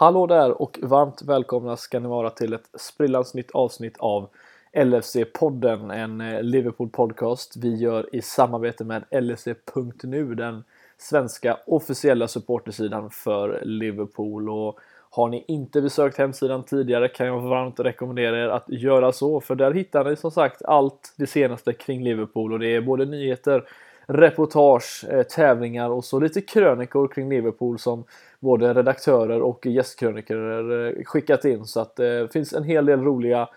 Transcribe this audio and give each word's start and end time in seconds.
Hallå 0.00 0.26
där 0.26 0.62
och 0.62 0.78
varmt 0.82 1.22
välkomna 1.22 1.76
ska 1.76 2.00
ni 2.00 2.08
vara 2.08 2.30
till 2.30 2.52
ett 2.52 2.70
sprillans 2.74 3.34
nytt 3.34 3.50
avsnitt 3.50 3.98
av 3.98 4.28
LFC-podden, 4.72 5.92
en 5.94 6.20
eh, 6.20 6.42
Liverpool-podcast 6.42 7.56
vi 7.56 7.76
gör 7.76 8.14
i 8.14 8.22
samarbete 8.22 8.84
med 8.84 9.04
LFC.nu, 9.10 10.34
den 10.34 10.64
svenska 10.98 11.58
officiella 11.66 12.28
supportersidan 12.28 13.10
för 13.10 13.60
Liverpool. 13.64 14.50
Och 14.50 14.78
har 15.10 15.28
ni 15.28 15.44
inte 15.48 15.82
besökt 15.82 16.18
hemsidan 16.18 16.64
tidigare 16.64 17.08
kan 17.08 17.26
jag 17.26 17.40
varmt 17.40 17.80
rekommendera 17.80 18.44
er 18.44 18.48
att 18.48 18.68
göra 18.68 19.12
så, 19.12 19.40
för 19.40 19.54
där 19.54 19.72
hittar 19.72 20.04
ni 20.04 20.16
som 20.16 20.30
sagt 20.30 20.64
allt 20.64 21.14
det 21.16 21.26
senaste 21.26 21.72
kring 21.72 22.04
Liverpool 22.04 22.52
och 22.52 22.58
det 22.58 22.74
är 22.74 22.80
både 22.80 23.04
nyheter, 23.04 23.64
reportage, 24.08 25.04
eh, 25.10 25.22
tävlingar 25.22 25.90
och 25.90 26.04
så 26.04 26.20
lite 26.20 26.40
krönikor 26.40 27.08
kring 27.08 27.28
Liverpool 27.28 27.78
som 27.78 28.04
både 28.40 28.74
redaktörer 28.74 29.42
och 29.42 29.66
gästkrönikor 29.66 30.72
eh, 30.86 31.04
skickat 31.04 31.44
in 31.44 31.64
så 31.64 31.80
att 31.80 31.98
eh, 31.98 32.04
det 32.04 32.32
finns 32.32 32.52
en 32.52 32.64
hel 32.64 32.86
del 32.86 33.02
roliga 33.02 33.48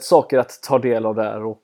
saker 0.00 0.38
att 0.38 0.62
ta 0.62 0.78
del 0.78 1.06
av 1.06 1.14
där 1.14 1.44
och 1.44 1.62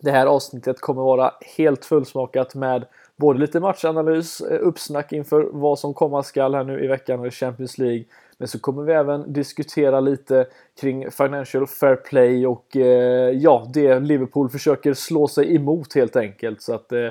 det 0.00 0.10
här 0.10 0.26
avsnittet 0.26 0.80
kommer 0.80 1.02
vara 1.02 1.32
helt 1.56 1.84
fullsmakat 1.84 2.54
med 2.54 2.84
både 3.16 3.38
lite 3.38 3.60
matchanalys, 3.60 4.40
uppsnack 4.40 5.12
inför 5.12 5.48
vad 5.52 5.78
som 5.78 5.94
komma 5.94 6.22
skall 6.22 6.54
här 6.54 6.64
nu 6.64 6.84
i 6.84 6.86
veckan 6.86 7.26
i 7.26 7.30
Champions 7.30 7.78
League. 7.78 8.04
Men 8.40 8.48
så 8.48 8.60
kommer 8.60 8.82
vi 8.82 8.92
även 8.92 9.32
diskutera 9.32 10.00
lite 10.00 10.46
kring 10.80 11.10
Financial 11.10 11.66
Fair 11.66 11.96
Play 11.96 12.46
och 12.46 12.76
eh, 12.76 13.30
ja, 13.30 13.70
det 13.74 14.00
Liverpool 14.00 14.48
försöker 14.48 14.94
slå 14.94 15.28
sig 15.28 15.56
emot 15.56 15.94
helt 15.94 16.16
enkelt. 16.16 16.62
Så 16.62 16.74
att 16.74 16.92
eh, 16.92 17.08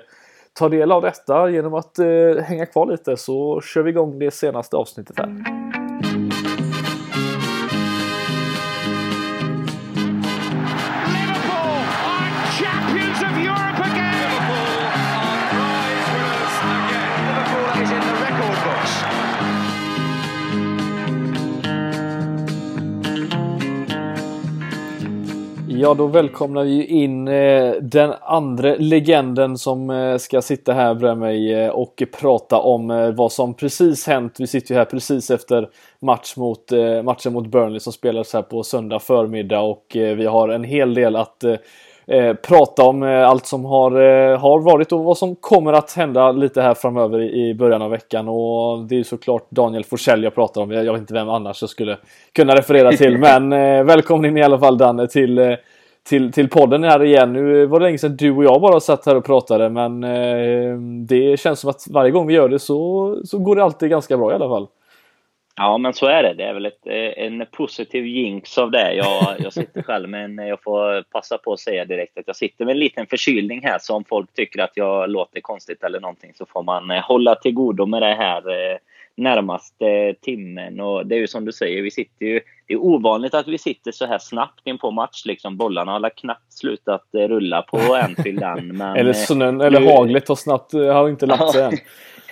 ta 0.54 0.70
del 0.70 0.92
av 0.92 1.02
detta 1.02 1.50
genom 1.50 1.74
att 1.74 2.00
eh, 2.00 2.44
hänga 2.44 2.66
kvar 2.66 2.86
lite 2.86 3.18
så 3.18 3.62
kör 3.62 3.84
vi 3.84 3.90
igång 3.90 4.20
det 4.20 4.32
senaste 4.32 4.76
avsnittet 4.78 5.18
här. 5.18 5.26
Mm. 5.26 5.59
Ja, 25.82 25.94
då 25.94 26.08
välkomnar 26.08 26.64
vi 26.64 26.86
in 26.86 27.28
eh, 27.28 27.74
den 27.82 28.14
andra 28.22 28.76
legenden 28.76 29.58
som 29.58 29.90
eh, 29.90 30.18
ska 30.18 30.42
sitta 30.42 30.74
här 30.74 30.94
bredvid 30.94 31.18
mig 31.18 31.54
eh, 31.54 31.70
och 31.70 32.04
prata 32.20 32.58
om 32.58 33.14
vad 33.18 33.32
som 33.32 33.54
precis 33.54 34.08
hänt. 34.08 34.36
Vi 34.40 34.48
sitter 34.48 34.74
ju 34.74 34.78
här 34.78 34.86
precis 34.86 35.32
efter 35.32 35.70
match 36.00 36.36
mot, 36.38 36.72
matchen 37.04 37.34
mot 37.34 37.48
Burnley 37.48 37.80
som 37.80 37.94
spelades 37.94 38.34
här 38.34 38.42
på 38.42 38.64
söndag 38.64 39.00
förmiddag 39.00 39.60
och 39.62 39.86
vi 39.94 40.26
har 40.26 40.50
en 40.50 40.64
hel 40.64 40.94
del 40.94 41.16
att 41.16 41.44
prata 42.42 42.84
om 42.84 43.04
allt 43.04 43.46
som 43.46 43.66
har, 43.66 43.92
har 44.36 44.60
varit 44.60 44.92
och 44.92 45.04
vad 45.04 45.18
som 45.18 45.36
kommer 45.36 45.74
att 45.74 45.94
hända 45.94 46.32
lite 46.32 46.62
här 46.62 46.74
framöver 46.74 47.22
i 47.22 47.54
början 47.54 47.82
av 47.82 47.92
veckan. 47.92 48.28
Och 48.28 48.80
det 48.80 49.00
är 49.00 49.04
såklart 49.04 49.46
Daniel 49.50 49.84
Forsell 49.84 50.24
jag 50.24 50.36
pratar 50.36 50.62
om. 50.62 50.72
Jag 50.72 50.94
vet 50.94 51.02
inte 51.02 51.14
vem 51.14 51.30
annars 51.30 51.62
jag 51.62 51.70
skulle 51.70 51.98
kunna 52.34 52.56
referera 52.56 52.92
till. 52.92 53.18
Men 53.20 53.50
välkommen 53.86 54.26
in 54.26 54.38
i 54.38 54.44
alla 54.44 54.60
fall 54.60 54.78
Danne 54.78 55.08
till 55.08 55.58
till, 56.10 56.32
till 56.32 56.50
podden 56.50 56.84
här 56.84 57.04
igen. 57.04 57.34
Nu 57.34 57.66
var 57.66 57.80
det 57.80 57.86
länge 57.86 57.98
sedan 57.98 58.18
du 58.18 58.32
och 58.32 58.44
jag 58.44 58.62
bara 58.62 58.80
satt 58.80 59.06
här 59.06 59.16
och 59.16 59.26
pratade 59.26 59.70
men 59.70 60.04
eh, 60.04 60.78
det 61.08 61.40
känns 61.40 61.60
som 61.60 61.70
att 61.70 61.88
varje 61.90 62.12
gång 62.12 62.28
vi 62.28 62.34
gör 62.34 62.50
det 62.50 62.60
så, 62.60 63.16
så 63.26 63.40
går 63.40 63.56
det 63.56 63.64
alltid 63.64 63.90
ganska 63.90 64.18
bra 64.18 64.32
i 64.32 64.36
alla 64.36 64.50
fall. 64.50 64.68
Ja, 65.62 65.78
men 65.78 65.94
så 65.94 66.06
är 66.06 66.24
det. 66.24 66.34
Det 66.34 66.44
är 66.44 66.54
väl 66.54 66.66
ett, 66.66 66.86
eh, 66.86 67.26
en 67.26 67.46
positiv 67.52 68.06
jinx 68.06 68.58
av 68.58 68.72
det. 68.72 68.94
Jag, 68.94 69.36
jag 69.40 69.54
sitter 69.54 69.82
själv, 69.82 70.10
men 70.10 70.38
jag 70.38 70.64
får 70.64 71.02
passa 71.02 71.38
på 71.38 71.54
att 71.54 71.60
säga 71.60 71.86
direkt 71.86 72.18
att 72.18 72.28
jag 72.28 72.36
sitter 72.36 72.66
med 72.66 72.72
en 72.72 72.80
liten 72.80 73.08
förkylning 73.08 73.62
här. 73.64 73.78
Så 73.82 73.96
om 73.96 74.04
folk 74.04 74.34
tycker 74.34 74.62
att 74.62 74.72
jag 74.74 75.10
låter 75.10 75.42
konstigt 75.42 75.84
eller 75.84 76.00
någonting 76.00 76.34
så 76.36 76.46
får 76.46 76.64
man 76.64 76.92
eh, 76.92 77.02
hålla 77.02 77.36
till 77.36 77.54
godo 77.54 77.86
med 77.86 78.02
det 78.02 78.14
här 78.14 78.50
eh, 78.50 78.78
närmaste 79.16 80.14
timmen. 80.22 80.80
Och 80.80 81.06
det 81.06 81.16
är 81.16 81.20
ju 81.20 81.28
som 81.28 81.46
du 81.46 81.52
säger, 81.52 81.82
vi 81.82 81.92
sitter 81.92 82.26
ju... 82.26 82.42
Det 82.68 82.74
är 82.74 82.78
ovanligt 82.78 83.34
att 83.34 83.48
vi 83.48 83.58
sitter 83.58 83.92
så 83.92 84.06
här 84.06 84.20
snabbt 84.20 84.68
in 84.68 84.78
på 84.78 84.92
match. 84.92 85.26
Liksom, 85.26 85.58
bollarna 85.58 85.92
har 85.92 86.10
knappt 86.10 86.54
slutat 86.54 87.06
rulla 87.12 87.62
på 87.62 87.78
Anfield 87.78 88.44
än. 88.44 88.68
Men, 88.78 88.96
eller 88.96 89.14
snön, 89.14 89.62
eller 89.62 89.98
haglet 89.98 90.28
har 90.28 90.36
snabbt 90.36 90.74
har 90.74 91.10
inte 91.10 91.26
lagt 91.26 91.52
sig 91.52 91.64
än. 91.64 91.72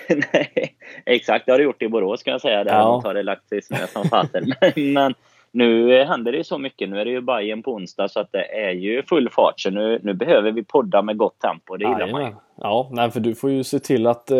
Nej, 0.32 0.76
exakt. 1.06 1.46
Det 1.46 1.52
har 1.52 1.58
det 1.58 1.64
gjort 1.64 1.82
i 1.82 1.88
Borås 1.88 2.22
kan 2.22 2.32
jag 2.32 2.40
säga. 2.40 2.64
Där 2.64 2.72
ja. 2.74 3.00
har 3.04 3.14
det 3.14 3.22
lagt 3.22 3.48
sig 3.48 3.62
snö 3.62 3.86
som 3.86 4.04
fasen. 4.04 4.52
men, 4.60 4.92
men 4.92 5.14
nu 5.52 6.04
händer 6.04 6.32
det 6.32 6.44
så 6.44 6.58
mycket. 6.58 6.88
Nu 6.88 7.00
är 7.00 7.04
det 7.04 7.10
ju 7.10 7.20
Bayern 7.20 7.62
på 7.62 7.72
onsdag 7.72 8.08
så 8.08 8.20
att 8.20 8.32
det 8.32 8.44
är 8.44 8.70
ju 8.70 9.02
full 9.02 9.30
fart. 9.30 9.60
Så 9.60 9.70
nu, 9.70 10.00
nu 10.02 10.14
behöver 10.14 10.52
vi 10.52 10.64
podda 10.64 11.02
med 11.02 11.16
gott 11.16 11.38
tempo. 11.38 11.76
Det 11.76 11.84
gillar 11.84 12.12
man 12.12 12.24
ju. 12.24 12.32
Ja, 12.60 12.88
nej, 12.92 13.10
för 13.10 13.20
du 13.20 13.34
får 13.34 13.50
ju 13.50 13.64
se 13.64 13.78
till 13.78 14.06
att 14.06 14.30
eh, 14.30 14.38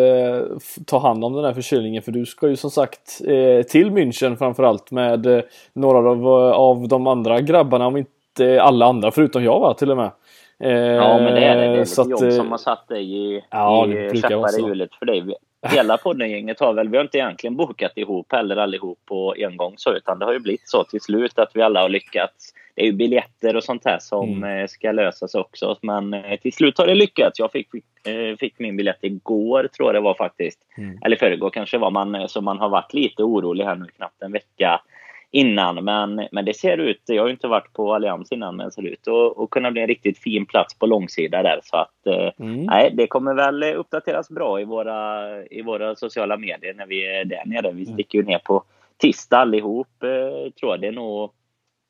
ta 0.87 0.99
hand 0.99 1.25
om 1.25 1.33
den 1.33 1.45
här 1.45 1.53
förkylningen. 1.53 2.03
För 2.03 2.13
du 2.13 2.27
ska 2.27 2.49
ju 2.49 2.57
som 2.57 2.71
sagt 2.71 3.21
eh, 3.21 3.63
till 3.63 3.91
München 3.91 4.37
framförallt 4.37 4.91
med 4.91 5.27
eh, 5.27 5.43
några 5.73 6.11
av, 6.11 6.29
av 6.55 6.89
de 6.89 7.07
andra 7.07 7.41
grabbarna. 7.41 7.87
Om 7.87 7.97
inte 7.97 8.63
alla 8.63 8.87
andra 8.87 9.11
förutom 9.11 9.45
jag 9.45 9.61
va, 9.61 9.75
till 9.75 9.91
och 9.91 9.97
med. 9.97 10.11
ja, 10.59 11.19
men 11.19 11.35
det 11.35 11.45
är 11.45 11.57
det. 11.57 11.63
Det 11.63 11.67
är 11.67 11.81
lite 11.81 12.11
jobb 12.11 12.23
eh, 12.23 12.31
som 12.31 12.51
har 12.51 12.59
satt 12.59 12.89
dig 12.89 13.15
i, 13.17 13.45
ja, 13.51 13.87
i 13.87 14.21
käppar 14.21 14.61
i 14.61 14.63
hjulet 14.63 14.95
för 14.95 15.07
dig 15.07 15.35
hela 15.67 15.97
poddengänget 15.97 16.61
har 16.61 16.73
väl, 16.73 16.89
vi 16.89 16.97
har 16.97 17.05
inte 17.05 17.19
egentligen 17.19 17.57
bokat 17.57 17.93
ihop 17.97 18.33
heller 18.33 18.57
allihop 18.57 18.99
på 19.07 19.35
en 19.39 19.57
gång 19.57 19.75
så, 19.77 19.95
utan 19.95 20.19
det 20.19 20.25
har 20.25 20.33
ju 20.33 20.39
blivit 20.39 20.69
så 20.69 20.85
till 20.85 21.01
slut 21.01 21.39
att 21.39 21.51
vi 21.55 21.63
alla 21.63 21.83
har 21.83 21.89
lyckats. 21.89 22.55
Det 22.75 22.83
är 22.83 22.87
ju 22.87 22.93
biljetter 22.93 23.57
och 23.57 23.65
sånt 23.65 23.85
här 23.85 23.99
som 23.99 24.29
mm. 24.29 24.61
Eh, 24.61 24.67
ska 24.67 24.93
lösas 24.93 25.35
också, 25.35 25.79
men 25.83 26.15
eh, 26.15 26.41
till 26.41 26.53
slut 26.53 26.79
har 26.79 26.87
det 26.87 26.95
lyckats. 26.95 27.39
Jag 27.39 27.53
fick, 27.53 27.69
eh, 27.75 28.37
fick 28.37 28.59
min 28.59 28.77
biljett 28.77 29.05
igår, 29.05 29.69
tror 29.77 29.89
jag 29.89 29.95
det 29.95 30.01
var 30.01 30.15
faktiskt. 30.15 30.59
Mm. 30.77 30.99
Eller 31.05 31.17
förrgår 31.17 31.51
kanske 31.51 31.79
var 31.79 31.91
man, 31.91 32.29
så 32.29 32.41
man 32.41 32.59
har 32.59 32.69
varit 32.69 32.95
lite 32.95 33.23
orolig 33.23 33.65
här 33.65 33.77
nu 33.77 33.87
knappt 33.97 34.23
en 34.23 34.33
vecka 34.33 34.81
innan. 35.31 35.85
Men, 35.85 36.29
men 36.33 36.45
det 36.45 36.55
ser 36.55 36.79
ut, 36.79 37.03
jag 37.07 37.23
har 37.23 37.29
ju 37.29 37.33
inte 37.33 37.49
varit 37.49 37.73
på 37.73 37.95
Allians 37.95 38.33
innan, 38.33 38.57
men 38.57 38.67
det 38.67 38.73
ser 38.73 38.87
ut 38.87 39.09
att, 39.09 39.39
att 39.39 39.51
kunna 39.51 39.71
bli 39.71 39.81
en 39.81 39.89
riktigt 39.89 40.19
fin 40.19 40.47
plats 40.47 40.79
på 40.79 40.87
långsida 40.87 41.43
där. 41.43 41.61
Så 41.63 41.77
att 41.77 42.07
eh, 42.07 42.47
mm. 42.47 42.65
nej, 42.65 42.91
det 42.95 43.07
kommer 43.07 43.35
väl 43.35 43.63
uppdateras 43.63 44.29
bra 44.29 44.61
i 44.61 44.65
våra, 44.65 45.27
i 45.47 45.63
våra 45.63 45.97
sociala 45.97 46.37
medier 46.37 46.75
när 46.75 46.87
vi 46.87 47.07
är 47.07 47.25
där 47.25 47.43
nere. 47.47 47.73
Vi 47.73 47.83
mm. 47.83 47.95
sticker 47.95 48.19
ju 48.19 48.25
ner 48.25 48.39
på 48.39 48.65
tisdag 48.99 49.39
allihop, 49.39 50.03
eh, 50.03 50.53
tror 50.53 50.73
jag. 50.73 50.81
Det 50.81 50.87
är 50.87 50.93
nog, 50.93 51.31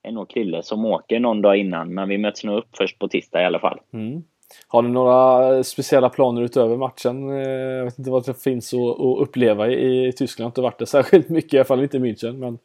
är 0.03 0.13
nog 0.13 0.31
Krille 0.31 0.63
som 0.63 0.85
åker 0.85 1.21
någon 1.21 1.43
dag 1.43 1.57
innan, 1.57 1.95
men 1.95 2.09
vi 2.09 2.19
möts 2.19 2.45
nog 2.45 2.59
upp 2.59 2.77
först 2.77 2.99
på 2.99 3.09
tisdag 3.09 3.43
i 3.43 3.45
alla 3.45 3.59
fall. 3.59 3.81
Mm. 3.93 4.23
Har 4.69 4.83
ni 4.83 4.89
några 4.89 5.65
speciella 5.65 6.09
planer 6.09 6.43
utöver 6.43 6.77
matchen? 6.77 7.31
Eh, 7.31 7.49
jag 7.51 7.85
vet 7.85 7.99
inte 7.99 8.11
vad 8.11 8.27
det 8.27 8.43
finns 8.43 8.75
att, 8.75 9.19
uppleva 9.19 9.69
i, 9.69 10.13
Tyskland. 10.13 10.45
Jag 10.45 10.47
har 10.47 10.51
inte 10.51 10.61
varit 10.61 10.79
där 10.79 10.87
särskilt 10.87 11.29
mycket, 11.29 11.55
i 11.55 11.59
alla 11.59 11.65
fall 11.65 11.83
inte 11.83 11.97
i 11.97 12.01
München. 12.01 12.33
Men... 12.33 12.59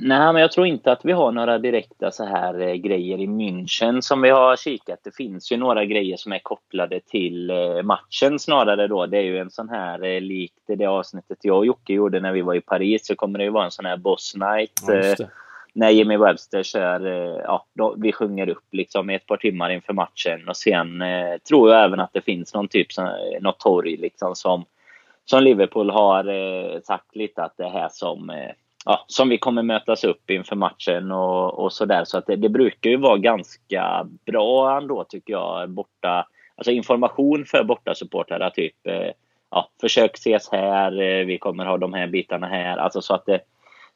Nej, 0.00 0.32
men 0.32 0.42
jag 0.42 0.52
tror 0.52 0.66
inte 0.66 0.92
att 0.92 1.04
vi 1.04 1.12
har 1.12 1.32
några 1.32 1.58
direkta 1.58 2.10
så 2.10 2.24
här 2.24 2.60
eh, 2.60 2.74
grejer 2.74 3.18
i 3.18 3.26
München 3.26 4.00
som 4.00 4.22
vi 4.22 4.30
har 4.30 4.56
kikat. 4.56 5.00
Det 5.04 5.16
finns 5.16 5.52
ju 5.52 5.56
några 5.56 5.84
grejer 5.84 6.16
som 6.16 6.32
är 6.32 6.38
kopplade 6.38 7.00
till 7.00 7.50
eh, 7.50 7.82
matchen 7.82 8.38
snarare 8.38 8.86
då. 8.86 9.06
Det 9.06 9.18
är 9.18 9.22
ju 9.22 9.38
en 9.38 9.50
sån 9.50 9.68
här, 9.68 10.04
eh, 10.04 10.20
likt 10.20 10.62
det 10.66 10.86
avsnittet 10.86 11.38
jag 11.42 11.56
och 11.56 11.66
Jocke 11.66 11.92
gjorde 11.92 12.20
när 12.20 12.32
vi 12.32 12.42
var 12.42 12.54
i 12.54 12.60
Paris, 12.60 13.06
så 13.06 13.14
kommer 13.14 13.38
det 13.38 13.44
ju 13.44 13.50
vara 13.50 13.64
en 13.64 13.70
sån 13.70 13.86
här 13.86 13.96
boss 13.96 14.34
night. 14.36 14.80
Ja, 14.86 15.26
när 15.72 15.90
Jimmy 15.90 16.16
Webster 16.16 16.62
kör, 16.62 17.00
ja, 17.44 17.66
då, 17.74 17.94
vi 17.98 18.12
sjunger 18.12 18.48
upp 18.48 18.64
liksom 18.72 19.10
ett 19.10 19.26
par 19.26 19.36
timmar 19.36 19.70
inför 19.70 19.92
matchen 19.92 20.48
och 20.48 20.56
sen 20.56 21.02
eh, 21.02 21.38
tror 21.48 21.70
jag 21.70 21.84
även 21.84 22.00
att 22.00 22.12
det 22.12 22.20
finns 22.20 22.54
någon 22.54 22.68
typ, 22.68 22.86
något 23.40 23.60
torg 23.60 23.96
liksom 23.96 24.34
som, 24.34 24.64
som 25.24 25.42
Liverpool 25.42 25.90
har 25.90 26.28
eh, 26.28 26.80
sagt 26.80 27.16
lite 27.16 27.42
att 27.42 27.56
det 27.56 27.64
är 27.64 27.70
här 27.70 27.88
som 27.92 28.30
eh, 28.30 28.50
ja, 28.86 29.04
som 29.06 29.28
vi 29.28 29.38
kommer 29.38 29.62
mötas 29.62 30.04
upp 30.04 30.30
inför 30.30 30.56
matchen 30.56 31.12
och, 31.12 31.58
och 31.58 31.72
sådär. 31.72 32.04
Så 32.04 32.18
att 32.18 32.26
det, 32.26 32.36
det, 32.36 32.48
brukar 32.48 32.90
ju 32.90 32.96
vara 32.96 33.18
ganska 33.18 34.06
bra 34.26 34.78
ändå 34.78 35.04
tycker 35.04 35.32
jag. 35.32 35.70
Borta, 35.70 36.26
alltså 36.56 36.70
information 36.70 37.44
för 37.44 37.64
bortasupportrar. 37.64 38.50
Typ 38.50 38.86
eh, 38.86 39.10
ja, 39.50 39.68
försök 39.80 40.14
ses 40.14 40.52
här, 40.52 41.00
eh, 41.00 41.26
vi 41.26 41.38
kommer 41.38 41.64
ha 41.64 41.78
de 41.78 41.92
här 41.92 42.06
bitarna 42.06 42.46
här. 42.46 42.76
Alltså 42.76 43.02
så 43.02 43.14
att 43.14 43.26
det, 43.26 43.40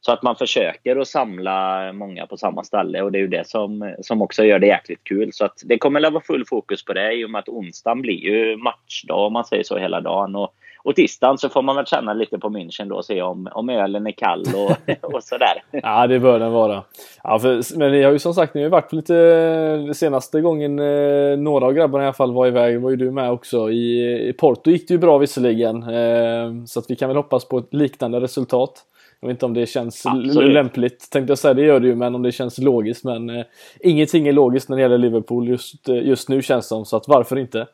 så 0.00 0.12
att 0.12 0.22
man 0.22 0.37
försöker 0.37 0.96
att 0.96 1.08
samla 1.08 1.93
många 1.93 2.26
på 2.26 2.36
samma 2.36 2.64
ställe 2.64 3.02
och 3.02 3.12
det 3.12 3.19
är 3.19 3.22
ju 3.22 3.28
det 3.28 3.48
som, 3.48 3.94
som 4.00 4.22
också 4.22 4.44
gör 4.44 4.58
det 4.58 4.66
jäkligt 4.66 5.04
kul. 5.04 5.32
Så 5.32 5.44
att 5.44 5.62
det 5.64 5.78
kommer 5.78 6.06
att 6.06 6.12
vara 6.12 6.25
full 6.25 6.44
fokus 6.46 6.84
på 6.84 6.93
det 6.93 7.12
i 7.12 7.25
och 7.25 7.31
med 7.31 7.38
att 7.38 7.48
onsdagen 7.48 8.02
blir 8.02 8.20
ju 8.20 8.56
matchdag 8.56 9.26
om 9.26 9.32
man 9.32 9.44
säger 9.44 9.64
så 9.64 9.78
hela 9.78 10.00
dagen. 10.00 10.36
Och 10.36 10.54
och 10.82 10.97
tisdagen 10.97 11.38
så 11.38 11.49
får 11.49 11.62
man 11.62 11.77
väl 11.77 11.87
känna 11.87 12.12
lite 12.12 12.38
på 12.38 12.49
München 12.49 12.88
då 12.88 12.97
och 12.97 13.05
se 13.05 13.23
om, 13.23 13.49
om 13.53 13.69
ölen 13.69 14.06
är 14.06 14.12
kall 14.12 14.44
och, 14.55 14.77
och 15.15 15.23
sådär. 15.23 15.62
ja, 15.71 16.06
det 16.06 16.21
bör 16.21 16.38
den 16.38 16.53
vara. 16.53 16.82
Ja, 17.23 17.38
för, 17.38 17.79
men 17.79 17.93
ni 17.93 18.03
har 18.03 18.12
ju 18.12 18.19
som 18.19 18.35
sagt, 18.35 18.55
ni 18.55 18.61
har 18.61 18.67
ju 18.67 18.71
varit 18.71 18.91
på 18.91 18.97
lite 18.97 19.94
senaste 19.94 20.41
gången 20.41 20.79
eh, 20.79 21.38
några 21.38 21.67
av 21.67 21.73
grabbarna 21.73 22.05
i 22.05 22.06
alla 22.06 22.15
fall 22.15 22.32
var 22.32 22.47
iväg, 22.47 22.81
var 22.81 22.91
ju 22.91 22.97
du 22.97 23.11
med 23.11 23.31
också. 23.31 23.71
I, 23.71 24.29
i 24.29 24.32
Porto 24.32 24.71
gick 24.71 24.88
det 24.88 24.94
ju 24.94 24.99
bra 24.99 25.19
visserligen. 25.19 25.82
Eh, 25.82 26.65
så 26.67 26.79
att 26.79 26.91
vi 26.91 26.97
kan 26.97 27.09
väl 27.09 27.17
hoppas 27.17 27.44
på 27.44 27.59
ett 27.59 27.75
liknande 27.75 28.21
resultat 28.21 28.85
Jag 29.21 29.29
vet 29.29 29.35
inte 29.35 29.47
om 29.47 29.55
det 29.55 29.67
känns 29.67 30.06
Absolut. 30.06 30.53
lämpligt, 30.53 31.11
tänkte 31.11 31.31
jag 31.31 31.38
säga. 31.38 31.55
Det 31.55 31.62
gör 31.62 31.81
det 31.81 31.87
ju, 31.87 31.94
men 31.94 32.15
om 32.15 32.23
det 32.23 32.32
känns 32.32 32.59
logiskt. 32.59 33.05
Men 33.05 33.31
eh, 33.31 33.44
ingenting 33.81 34.29
är 34.29 34.32
logiskt 34.32 34.69
när 34.69 34.77
det 34.77 34.82
gäller 34.82 34.99
Liverpool 34.99 35.49
just, 35.49 35.88
eh, 35.88 36.06
just 36.06 36.29
nu 36.29 36.43
känns 36.43 36.65
det 36.65 36.69
som, 36.69 36.85
så 36.85 36.97
att 36.97 37.09
varför 37.09 37.38
inte? 37.38 37.67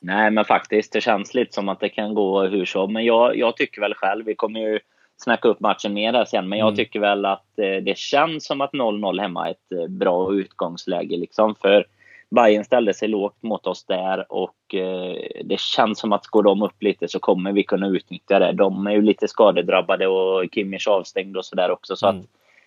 Nej, 0.00 0.30
men 0.30 0.44
faktiskt, 0.44 0.92
det 0.92 1.00
känns 1.00 1.34
lite 1.34 1.54
som 1.54 1.68
att 1.68 1.80
det 1.80 1.88
kan 1.88 2.14
gå 2.14 2.42
hur 2.42 2.64
som. 2.64 2.92
Men 2.92 3.04
jag, 3.04 3.36
jag 3.36 3.56
tycker 3.56 3.80
väl 3.80 3.94
själv, 3.94 4.24
vi 4.24 4.34
kommer 4.34 4.60
ju 4.60 4.80
snacka 5.16 5.48
upp 5.48 5.60
matchen 5.60 5.92
mer 5.92 6.12
där 6.12 6.24
sen, 6.24 6.48
men 6.48 6.58
jag 6.58 6.68
mm. 6.68 6.76
tycker 6.76 7.00
väl 7.00 7.24
att 7.24 7.58
eh, 7.58 7.82
det 7.82 7.98
känns 7.98 8.46
som 8.46 8.60
att 8.60 8.72
0-0 8.72 9.20
hemma 9.20 9.46
är 9.46 9.50
ett 9.50 9.72
eh, 9.72 9.86
bra 9.88 10.34
utgångsläge. 10.34 11.16
Liksom, 11.16 11.54
för 11.54 11.86
Bayern 12.30 12.64
ställde 12.64 12.94
sig 12.94 13.08
lågt 13.08 13.42
mot 13.42 13.66
oss 13.66 13.84
där 13.84 14.32
och 14.32 14.74
eh, 14.74 15.16
det 15.44 15.60
känns 15.60 15.98
som 15.98 16.12
att 16.12 16.26
går 16.26 16.42
de 16.42 16.62
upp 16.62 16.82
lite 16.82 17.08
så 17.08 17.18
kommer 17.18 17.52
vi 17.52 17.62
kunna 17.62 17.88
utnyttja 17.88 18.38
det. 18.38 18.52
De 18.52 18.86
är 18.86 18.92
ju 18.92 19.02
lite 19.02 19.28
skadedrabbade 19.28 20.06
och 20.06 20.44
Kimmich 20.54 20.88
avstängd 20.88 21.36
och 21.36 21.44
sådär 21.44 21.70
också. 21.70 21.96
Så 21.96 22.06
mm. 22.06 22.20
att 22.20 22.26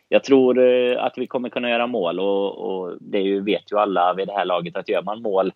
jag 0.09 0.23
tror 0.23 0.59
att 0.97 1.17
vi 1.17 1.27
kommer 1.27 1.49
kunna 1.49 1.69
göra 1.69 1.87
mål 1.87 2.19
och, 2.19 2.57
och 2.57 2.97
det 3.01 3.19
ju, 3.19 3.41
vet 3.41 3.71
ju 3.71 3.79
alla 3.79 4.13
vid 4.13 4.27
det 4.27 4.33
här 4.33 4.45
laget 4.45 4.77
att 4.77 4.89
gör 4.89 5.01
man 5.01 5.21
mål 5.21 5.51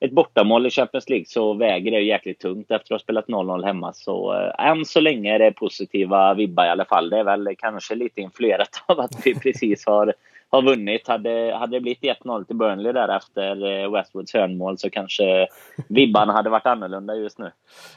ett 0.00 0.12
bortamål 0.12 0.66
i 0.66 0.70
Champions 0.70 1.08
League 1.08 1.26
så 1.28 1.54
väger 1.54 1.90
det 1.90 2.00
jäkligt 2.00 2.38
tungt 2.38 2.70
efter 2.70 2.94
att 2.94 3.00
ha 3.00 3.04
spelat 3.04 3.26
0-0 3.26 3.64
hemma. 3.64 3.92
Så 3.92 4.34
äh, 4.34 4.66
än 4.66 4.84
så 4.84 5.00
länge 5.00 5.34
är 5.34 5.38
det 5.38 5.52
positiva 5.52 6.34
vibbar 6.34 6.66
i 6.66 6.68
alla 6.68 6.84
fall. 6.84 7.10
Det 7.10 7.18
är 7.18 7.24
väl 7.24 7.48
kanske 7.58 7.94
lite 7.94 8.20
influerat 8.20 8.68
av 8.86 9.00
att 9.00 9.26
vi 9.26 9.34
precis 9.42 9.86
har, 9.86 10.14
har 10.50 10.62
vunnit. 10.62 11.08
Hade, 11.08 11.56
hade 11.58 11.76
det 11.76 11.80
blivit 11.80 12.02
1-0 12.02 12.44
till 12.44 12.56
Burnley 12.56 12.92
där 12.92 13.16
efter 13.16 13.82
eh, 13.82 13.92
Westwoods 13.92 14.34
hörnmål 14.34 14.78
så 14.78 14.90
kanske 14.90 15.46
vibbarna 15.88 16.32
hade 16.32 16.50
varit 16.50 16.66
annorlunda 16.66 17.14
just 17.14 17.38
nu. 17.38 17.50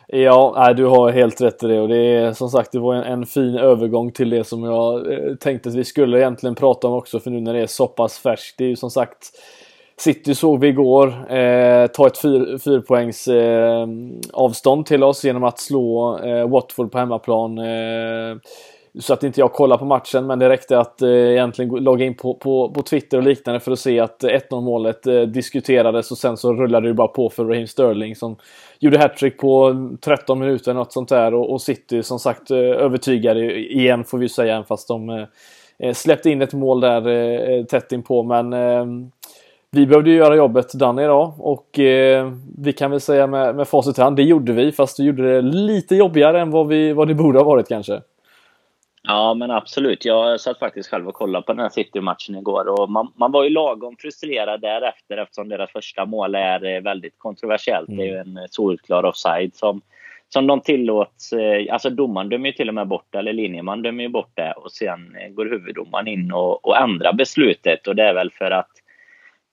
Ja, 0.08 0.54
nej, 0.58 0.76
du 0.76 0.86
har 0.86 1.12
helt 1.12 1.42
rätt 1.42 1.64
i 1.64 1.68
det 1.68 1.80
och 1.80 1.90
det 1.90 1.98
är 1.98 2.34
som 2.34 2.50
sagt 2.50 2.72
det 2.72 2.80
var 2.80 2.96
en, 2.96 3.04
en 3.04 3.26
fin 3.26 3.58
övergång 3.58 4.12
till 4.12 4.30
det 4.30 4.44
som 4.44 4.64
jag 4.64 5.14
eh, 5.14 5.36
tänkte 5.36 5.70
att 5.70 5.76
vi 5.76 5.86
skulle 5.86 6.20
egentligen 6.20 6.56
prata 6.56 6.88
om 6.88 6.94
också 6.94 7.20
för 7.20 7.32
nu 7.32 7.42
när 7.42 7.54
det 7.54 7.62
är 7.62 7.68
så 7.68 7.88
pass 7.88 8.20
färskt. 8.20 8.58
Det 8.58 8.64
är 8.64 8.70
ju 8.70 8.76
som 8.76 8.90
sagt 8.90 9.32
City 10.00 10.36
såg 10.36 10.60
vi 10.60 10.68
igår 10.68 11.34
eh, 11.34 11.88
ta 11.88 12.08
ett 12.08 12.18
fyr, 12.18 12.58
fyrpoängs 12.58 13.28
eh, 13.28 13.88
avstånd 14.34 14.86
till 14.86 15.04
oss 15.04 15.24
genom 15.24 15.44
att 15.44 15.60
slå 15.60 16.20
eh, 16.20 16.50
Watford 16.50 16.92
på 16.92 16.98
hemmaplan. 16.98 17.58
Eh, 17.58 18.38
så 19.00 19.14
att 19.14 19.24
inte 19.24 19.40
jag 19.40 19.54
kollar 19.54 19.78
på 19.78 19.86
matchen, 19.86 20.28
men 20.28 20.40
det 20.40 20.50
räckte 20.50 20.80
att 20.80 21.02
eh, 21.02 21.10
egentligen 21.10 21.84
logga 21.84 22.06
in 22.06 22.16
på, 22.16 22.34
på, 22.34 22.72
på 22.72 22.82
Twitter 22.82 23.18
och 23.18 23.24
liknande 23.24 23.60
för 23.60 23.72
att 23.72 23.80
se 23.80 24.00
att 24.00 24.24
eh, 24.24 24.28
1-0 24.28 24.62
målet 24.62 25.08
eh, 25.08 25.22
diskuterades 25.22 26.12
och 26.12 26.18
sen 26.18 26.38
så 26.38 26.54
rullade 26.54 26.88
det 26.88 26.94
bara 26.94 27.08
på 27.08 27.30
för 27.30 27.46
Raheem 27.46 27.68
Sterling 27.68 28.16
som 28.16 28.36
gjorde 28.80 29.00
hattrick 29.00 29.38
på 29.38 29.76
13 30.02 30.40
minuter, 30.40 30.74
något 30.74 30.94
sånt 30.94 31.10
där. 31.10 31.34
Och, 31.34 31.52
och 31.52 31.62
City 31.62 32.04
som 32.04 32.20
sagt 32.20 32.52
eh, 32.52 32.58
övertygade 32.58 33.60
igen 33.60 34.04
får 34.04 34.18
vi 34.18 34.30
säga, 34.30 34.54
även 34.54 34.66
fast 34.66 34.88
de 34.88 35.10
eh, 35.80 35.94
släppte 35.94 36.30
in 36.30 36.42
ett 36.42 36.54
mål 36.54 36.80
där 36.80 37.08
eh, 37.08 37.64
tätt 37.66 37.92
inpå. 37.92 38.24
Men 38.24 38.54
eh, 38.54 38.86
vi 39.72 39.86
behövde 39.86 40.10
ju 40.10 40.16
göra 40.16 40.36
jobbet 40.36 40.74
Danny 40.74 41.04
idag 41.04 41.34
och 41.38 41.80
eh, 41.80 42.32
vi 42.58 42.74
kan 42.74 42.92
väl 42.92 43.02
säga 43.02 43.28
med, 43.28 43.56
med 43.56 43.68
facit 43.68 43.98
hand, 43.98 44.16
det 44.16 44.24
gjorde 44.24 44.54
vi 44.54 44.72
fast 44.72 45.00
vi 45.00 45.04
gjorde 45.04 45.34
det 45.34 45.42
lite 45.42 45.96
jobbigare 45.96 46.42
än 46.42 46.52
vad, 46.52 46.68
vi, 46.68 46.94
vad 46.94 47.08
det 47.08 47.16
borde 47.16 47.40
ha 47.40 47.44
varit 47.44 47.68
kanske. 47.68 48.02
Ja 49.04 49.34
men 49.34 49.52
absolut. 49.52 50.06
Jag 50.06 50.40
satt 50.40 50.60
faktiskt 50.60 50.90
själv 50.90 51.08
och 51.08 51.14
kollade 51.14 51.46
på 51.46 51.54
den 51.54 51.62
här 51.62 51.70
City-matchen 51.70 52.36
igår 52.36 52.82
och 52.82 52.92
man, 52.92 53.12
man 53.16 53.32
var 53.32 53.44
ju 53.44 53.50
lagom 53.50 53.96
frustrerad 54.00 54.62
därefter 54.62 55.18
eftersom 55.18 55.50
deras 55.50 55.72
första 55.72 56.06
mål 56.06 56.36
är 56.36 56.66
eh, 56.66 56.82
väldigt 56.82 57.18
kontroversiellt. 57.18 57.90
Mm. 57.90 57.98
Det 57.98 58.04
är 58.04 58.08
ju 58.08 58.18
mm. 58.18 58.38
en 58.38 58.48
solklar 58.50 59.06
offside 59.06 59.56
som, 59.56 59.82
som 60.30 60.48
de 60.48 60.62
tillåts... 60.62 61.34
Eh, 61.34 61.74
alltså 61.74 61.90
domaren 61.90 62.30
dömer 62.30 62.46
ju 62.46 62.54
till 62.54 62.70
och 62.70 62.76
med 62.76 62.88
bort 62.88 63.16
eller 63.16 63.34
linjeman 63.34 63.82
dömer 63.82 64.04
ju 64.04 64.10
bort 64.10 64.32
det 64.34 64.52
och 64.52 64.72
sen 64.72 65.16
eh, 65.16 65.30
går 65.30 65.46
huvuddomaren 65.46 66.08
in 66.08 66.32
och, 66.32 66.68
och 66.68 66.78
ändrar 66.78 67.14
beslutet 67.14 67.88
och 67.88 67.96
det 67.96 68.04
är 68.04 68.14
väl 68.14 68.32
för 68.32 68.52
att 68.52 68.72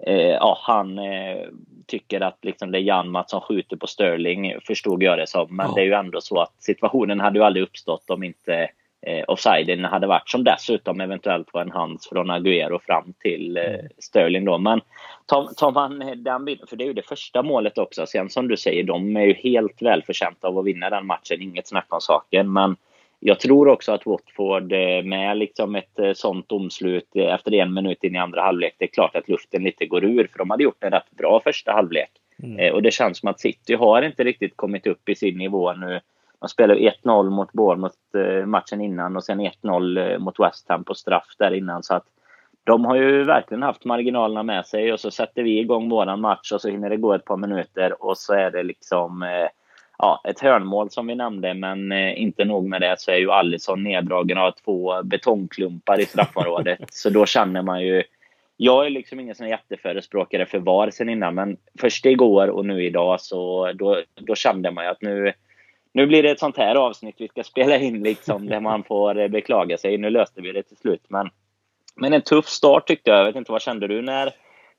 eh, 0.06 0.30
ja, 0.30 0.58
han 0.62 0.98
eh, 0.98 1.46
tycker 1.86 2.20
att 2.20 2.38
liksom 2.42 2.72
det 2.72 2.78
är 2.78 2.82
Janmat 2.82 3.30
som 3.30 3.40
skjuter 3.40 3.76
på 3.76 3.86
Sterling, 3.86 4.60
förstod 4.66 5.02
jag 5.02 5.18
det 5.18 5.26
som. 5.26 5.56
Men 5.56 5.66
ja. 5.66 5.72
det 5.74 5.80
är 5.80 5.84
ju 5.84 5.92
ändå 5.92 6.20
så 6.20 6.40
att 6.40 6.54
situationen 6.58 7.20
hade 7.20 7.38
ju 7.38 7.44
aldrig 7.44 7.62
uppstått 7.62 8.10
om 8.10 8.22
inte 8.22 8.68
eh, 9.06 9.24
offsiden 9.28 9.84
hade 9.84 10.06
varit, 10.06 10.28
som 10.28 10.44
dessutom 10.44 11.00
eventuellt 11.00 11.48
var 11.52 11.60
en 11.62 11.70
hands 11.70 12.08
från 12.08 12.30
Agüero 12.30 12.78
fram 12.86 13.12
till 13.18 13.56
eh, 13.56 13.64
mm. 13.64 13.86
Sterling 13.98 14.44
då. 14.44 14.58
Men 14.58 14.80
tar, 15.26 15.44
tar 15.56 15.72
man 15.72 16.22
den 16.22 16.44
bilden, 16.44 16.66
för 16.66 16.76
det 16.76 16.84
är 16.84 16.88
ju 16.88 16.92
det 16.92 17.08
första 17.08 17.42
målet 17.42 17.78
också. 17.78 18.06
Sen 18.06 18.30
som 18.30 18.48
du 18.48 18.56
säger, 18.56 18.82
de 18.82 19.16
är 19.16 19.24
ju 19.24 19.34
helt 19.34 19.82
välförtjänta 19.82 20.48
av 20.48 20.58
att 20.58 20.66
vinna 20.66 20.90
den 20.90 21.06
matchen, 21.06 21.42
inget 21.42 21.68
snack 21.68 21.86
om 21.88 22.00
saken. 22.00 22.52
Men 22.52 22.76
jag 23.20 23.40
tror 23.40 23.68
också 23.68 23.92
att 23.92 24.06
Watford 24.06 24.72
eh, 24.72 25.02
med 25.04 25.36
liksom 25.36 25.74
ett 25.74 25.98
eh, 25.98 26.12
sånt 26.12 26.48
domslut 26.48 27.08
eh, 27.14 27.34
efter 27.34 27.54
en 27.54 27.74
minut 27.74 28.04
in 28.04 28.14
i 28.14 28.18
andra 28.18 28.42
halvlek, 28.42 28.74
det 28.78 28.84
är 28.84 28.88
klart 28.88 29.16
att 29.16 29.28
luften 29.28 29.62
lite 29.62 29.86
går 29.86 30.04
ur, 30.04 30.28
för 30.32 30.38
de 30.38 30.50
hade 30.50 30.64
gjort 30.64 30.84
en 30.84 30.90
rätt 30.90 31.10
bra 31.10 31.40
första 31.44 31.72
halvlek. 31.72 32.10
Mm. 32.42 32.74
Och 32.74 32.82
det 32.82 32.90
känns 32.90 33.18
som 33.18 33.28
att 33.28 33.40
City 33.40 33.74
har 33.74 34.02
inte 34.02 34.24
riktigt 34.24 34.56
kommit 34.56 34.86
upp 34.86 35.08
i 35.08 35.14
sin 35.14 35.38
nivå 35.38 35.72
nu. 35.72 36.00
De 36.40 36.48
spelade 36.48 36.80
1-0 36.80 37.30
mot 37.30 37.52
Bournemouth 37.52 38.46
matchen 38.46 38.80
innan 38.80 39.16
och 39.16 39.24
sen 39.24 39.40
1-0 39.40 40.18
mot 40.18 40.40
West 40.40 40.68
Ham 40.68 40.84
på 40.84 40.94
straff 40.94 41.34
där 41.38 41.54
innan. 41.54 41.82
Så 41.82 41.94
att 41.94 42.04
de 42.64 42.84
har 42.84 42.96
ju 42.96 43.24
verkligen 43.24 43.62
haft 43.62 43.84
marginalerna 43.84 44.42
med 44.42 44.66
sig 44.66 44.92
och 44.92 45.00
så 45.00 45.10
sätter 45.10 45.42
vi 45.42 45.58
igång 45.58 45.88
våran 45.88 46.20
match 46.20 46.52
och 46.52 46.60
så 46.60 46.68
hinner 46.68 46.90
det 46.90 46.96
gå 46.96 47.14
ett 47.14 47.24
par 47.24 47.36
minuter 47.36 48.04
och 48.04 48.18
så 48.18 48.34
är 48.34 48.50
det 48.50 48.62
liksom 48.62 49.24
ja, 49.98 50.20
ett 50.24 50.40
hörnmål 50.40 50.90
som 50.90 51.06
vi 51.06 51.14
nämnde, 51.14 51.54
men 51.54 51.92
eh, 51.92 52.22
inte 52.22 52.44
nog 52.44 52.68
med 52.68 52.80
det 52.80 52.94
så 52.98 53.10
är 53.10 53.16
ju 53.16 53.30
Alisson 53.30 53.82
neddragen 53.82 54.38
av 54.38 54.50
två 54.50 55.02
betongklumpar 55.02 56.00
i 56.00 56.06
straffområdet. 56.06 56.78
så 56.90 57.10
då 57.10 57.26
känner 57.26 57.62
man 57.62 57.82
ju... 57.82 58.02
Jag 58.56 58.86
är 58.86 58.90
liksom 58.90 59.20
ingen 59.20 59.34
sån 59.34 59.48
jätteförespråkare 59.48 60.46
för 60.46 60.58
VAR 60.58 60.90
sen 60.90 61.08
innan, 61.08 61.34
men 61.34 61.56
först 61.80 62.06
igår 62.06 62.48
och 62.48 62.66
nu 62.66 62.84
idag 62.84 63.20
så 63.20 63.72
då, 63.72 64.02
då 64.14 64.34
kände 64.34 64.70
man 64.70 64.84
ju 64.84 64.90
att 64.90 65.02
nu, 65.02 65.32
nu 65.92 66.06
blir 66.06 66.22
det 66.22 66.30
ett 66.30 66.40
sånt 66.40 66.56
här 66.56 66.74
avsnitt 66.74 67.14
vi 67.18 67.28
ska 67.28 67.42
spela 67.42 67.76
in 67.76 68.02
liksom, 68.02 68.46
där 68.46 68.60
man 68.60 68.84
får 68.84 69.18
eh, 69.18 69.28
beklaga 69.28 69.78
sig. 69.78 69.98
Nu 69.98 70.10
löste 70.10 70.40
vi 70.40 70.52
det 70.52 70.62
till 70.62 70.76
slut, 70.76 71.04
men, 71.08 71.30
men 71.96 72.12
en 72.12 72.22
tuff 72.22 72.46
start 72.46 72.86
tyckte 72.86 73.10
jag. 73.10 73.18
Jag 73.18 73.24
vet 73.24 73.36
inte, 73.36 73.52
vad 73.52 73.62
kände 73.62 73.88
du 73.88 74.02
när 74.02 74.32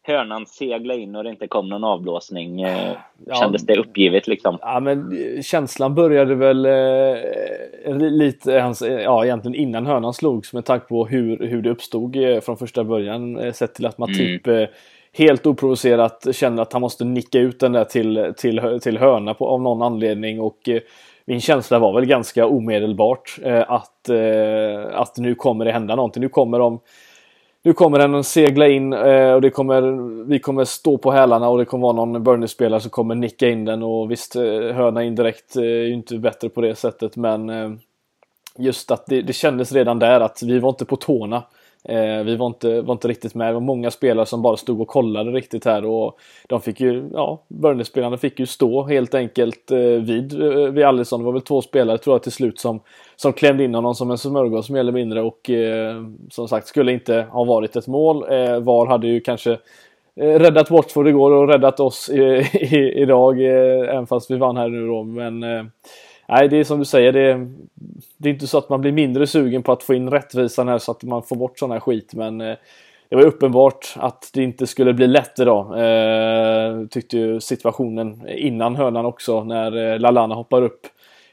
hörnan 0.07 0.45
segla 0.45 0.94
in 0.94 1.15
och 1.15 1.24
det 1.24 1.30
inte 1.30 1.48
kom 1.48 1.69
någon 1.69 1.83
avblåsning. 1.83 2.62
Eh, 2.62 2.98
kändes 3.39 3.65
det 3.65 3.77
uppgivet 3.77 4.27
liksom? 4.27 4.57
Ja, 4.62 4.80
men 4.80 5.00
eh, 5.36 5.42
känslan 5.42 5.95
började 5.95 6.36
väl 6.36 6.65
eh, 6.65 7.98
lite, 7.98 8.74
ja 8.81 9.25
egentligen 9.25 9.56
innan 9.56 9.86
hörnan 9.86 10.13
slogs 10.13 10.54
med 10.54 10.65
tanke 10.65 10.86
på 10.86 11.06
hur, 11.06 11.47
hur 11.47 11.61
det 11.61 11.69
uppstod 11.69 12.16
eh, 12.16 12.40
från 12.40 12.57
första 12.57 12.83
början. 12.83 13.37
Eh, 13.37 13.54
sett 13.54 13.73
till 13.73 13.85
att 13.85 13.97
Matip 13.97 14.47
mm. 14.47 14.68
helt 15.14 15.45
oprovocerat 15.45 16.28
känner 16.31 16.61
att 16.61 16.73
han 16.73 16.81
måste 16.81 17.06
nicka 17.06 17.40
ut 17.40 17.59
den 17.59 17.71
där 17.71 17.83
till, 17.83 18.33
till, 18.37 18.80
till 18.81 18.97
hörna 18.97 19.33
på, 19.33 19.47
av 19.47 19.61
någon 19.61 19.81
anledning. 19.81 20.42
och 20.42 20.69
min 21.26 21.42
känsla 21.42 21.80
var 21.80 21.94
väl 21.94 22.06
ganska 22.06 22.45
omedelbart 22.45 23.35
att, 23.68 24.09
att 24.92 25.18
nu 25.18 25.35
kommer 25.35 25.66
det 25.66 25.71
hända 25.71 25.95
någonting. 25.95 26.21
Nu 26.21 26.30
kommer 26.30 26.59
de 26.59 26.80
nu 27.68 27.74
kommer 27.74 28.00
den 28.00 28.16
att 28.16 28.26
segla 28.26 28.68
in 28.68 28.94
eh, 28.94 29.31
och 29.31 29.42
det 29.42 29.50
kommer, 29.50 29.81
vi 30.28 30.40
kommer 30.40 30.66
stå 30.66 30.97
på 30.97 31.12
hälarna 31.12 31.50
och 31.50 31.57
det 31.57 31.66
kommer 31.66 31.81
vara 31.81 32.06
någon 32.06 32.24
Burnley-spelare 32.24 32.81
som 32.81 32.90
kommer 32.90 33.16
nicka 33.16 33.50
in 33.50 33.66
den 33.66 33.83
och 33.83 34.12
visst, 34.12 34.36
eh, 34.36 34.42
hörna 34.74 35.04
indirekt 35.04 35.56
eh, 35.56 35.64
är 35.64 35.68
ju 35.68 35.94
inte 35.94 36.18
bättre 36.18 36.50
på 36.50 36.62
det 36.62 36.76
sättet 36.76 37.16
men 37.16 37.52
just 38.57 38.92
att 38.92 39.06
det, 39.06 39.21
det 39.21 39.33
kändes 39.33 39.71
redan 39.71 40.00
där 40.00 40.19
att 40.19 40.44
vi 40.44 40.59
var 40.59 40.69
inte 40.69 40.86
på 40.86 40.95
tårna. 40.95 41.44
Eh, 41.83 42.23
vi 42.23 42.35
var 42.35 42.47
inte, 42.47 42.81
var 42.81 42.93
inte 42.93 43.07
riktigt 43.07 43.35
med. 43.35 43.49
Det 43.49 43.53
var 43.53 43.61
många 43.61 43.91
spelare 43.91 44.25
som 44.25 44.41
bara 44.41 44.57
stod 44.57 44.81
och 44.81 44.87
kollade 44.87 45.31
riktigt 45.31 45.65
här 45.65 45.85
och 45.85 46.19
de 46.47 46.61
fick 46.61 46.79
ju, 46.79 47.09
ja, 47.13 47.43
Burnley-spelarna 47.47 48.17
fick 48.17 48.39
ju 48.39 48.45
stå 48.45 48.83
helt 48.83 49.13
enkelt 49.13 49.71
eh, 49.71 49.79
vid, 49.79 50.41
eh, 50.41 50.71
vid 50.71 50.85
Allison. 50.85 51.19
Det 51.19 51.25
var 51.25 51.33
väl 51.33 51.41
två 51.41 51.61
spelare 51.61 51.97
tror 51.97 52.13
jag 52.13 52.23
till 52.23 52.31
slut 52.31 52.59
som, 52.59 52.79
som 53.15 53.33
klämde 53.33 53.63
in 53.63 53.75
honom 53.75 53.95
som 53.95 54.11
en 54.11 54.17
smörgås 54.17 54.69
mer 54.69 54.79
eller 54.79 54.91
mindre 54.91 55.21
och 55.21 55.49
eh, 55.49 55.95
som 56.29 56.47
sagt 56.47 56.67
skulle 56.67 56.91
inte 56.91 57.27
ha 57.31 57.43
varit 57.43 57.75
ett 57.75 57.87
mål. 57.87 58.23
Eh, 58.29 58.59
VAR 58.59 58.85
hade 58.85 59.07
ju 59.07 59.19
kanske 59.19 59.57
räddat 60.19 60.71
Watford 60.71 61.07
igår 61.07 61.31
och 61.31 61.47
räddat 61.47 61.79
oss 61.79 62.09
i, 62.09 62.21
i, 62.53 63.01
idag, 63.01 63.41
eh, 63.41 63.89
även 63.89 64.07
fast 64.07 64.31
vi 64.31 64.35
vann 64.35 64.57
här 64.57 64.69
nu 64.69 64.87
då. 64.87 65.03
Men 65.03 65.43
nej, 66.27 66.47
det 66.47 66.57
är 66.57 66.63
som 66.63 66.79
du 66.79 66.85
säger, 66.85 67.11
det, 67.11 67.47
det 68.17 68.29
är 68.29 68.33
inte 68.33 68.47
så 68.47 68.57
att 68.57 68.69
man 68.69 68.81
blir 68.81 68.91
mindre 68.91 69.27
sugen 69.27 69.63
på 69.63 69.71
att 69.71 69.83
få 69.83 69.93
in 69.93 70.09
rättvisan 70.09 70.67
här 70.67 70.77
så 70.77 70.91
att 70.91 71.03
man 71.03 71.23
får 71.23 71.35
bort 71.35 71.59
sån 71.59 71.71
här 71.71 71.79
skit. 71.79 72.13
Men 72.13 72.41
eh, 72.41 72.55
det 73.09 73.15
var 73.15 73.25
uppenbart 73.25 73.93
att 73.95 74.29
det 74.33 74.43
inte 74.43 74.67
skulle 74.67 74.93
bli 74.93 75.07
lätt 75.07 75.39
idag. 75.39 75.65
Eh, 75.79 76.87
tyckte 76.87 77.17
ju 77.17 77.39
situationen 77.39 78.27
innan 78.29 78.75
hörnan 78.75 79.05
också 79.05 79.43
när 79.43 79.93
eh, 79.93 79.99
Lalana 79.99 80.35
hoppar 80.35 80.61
upp 80.61 80.87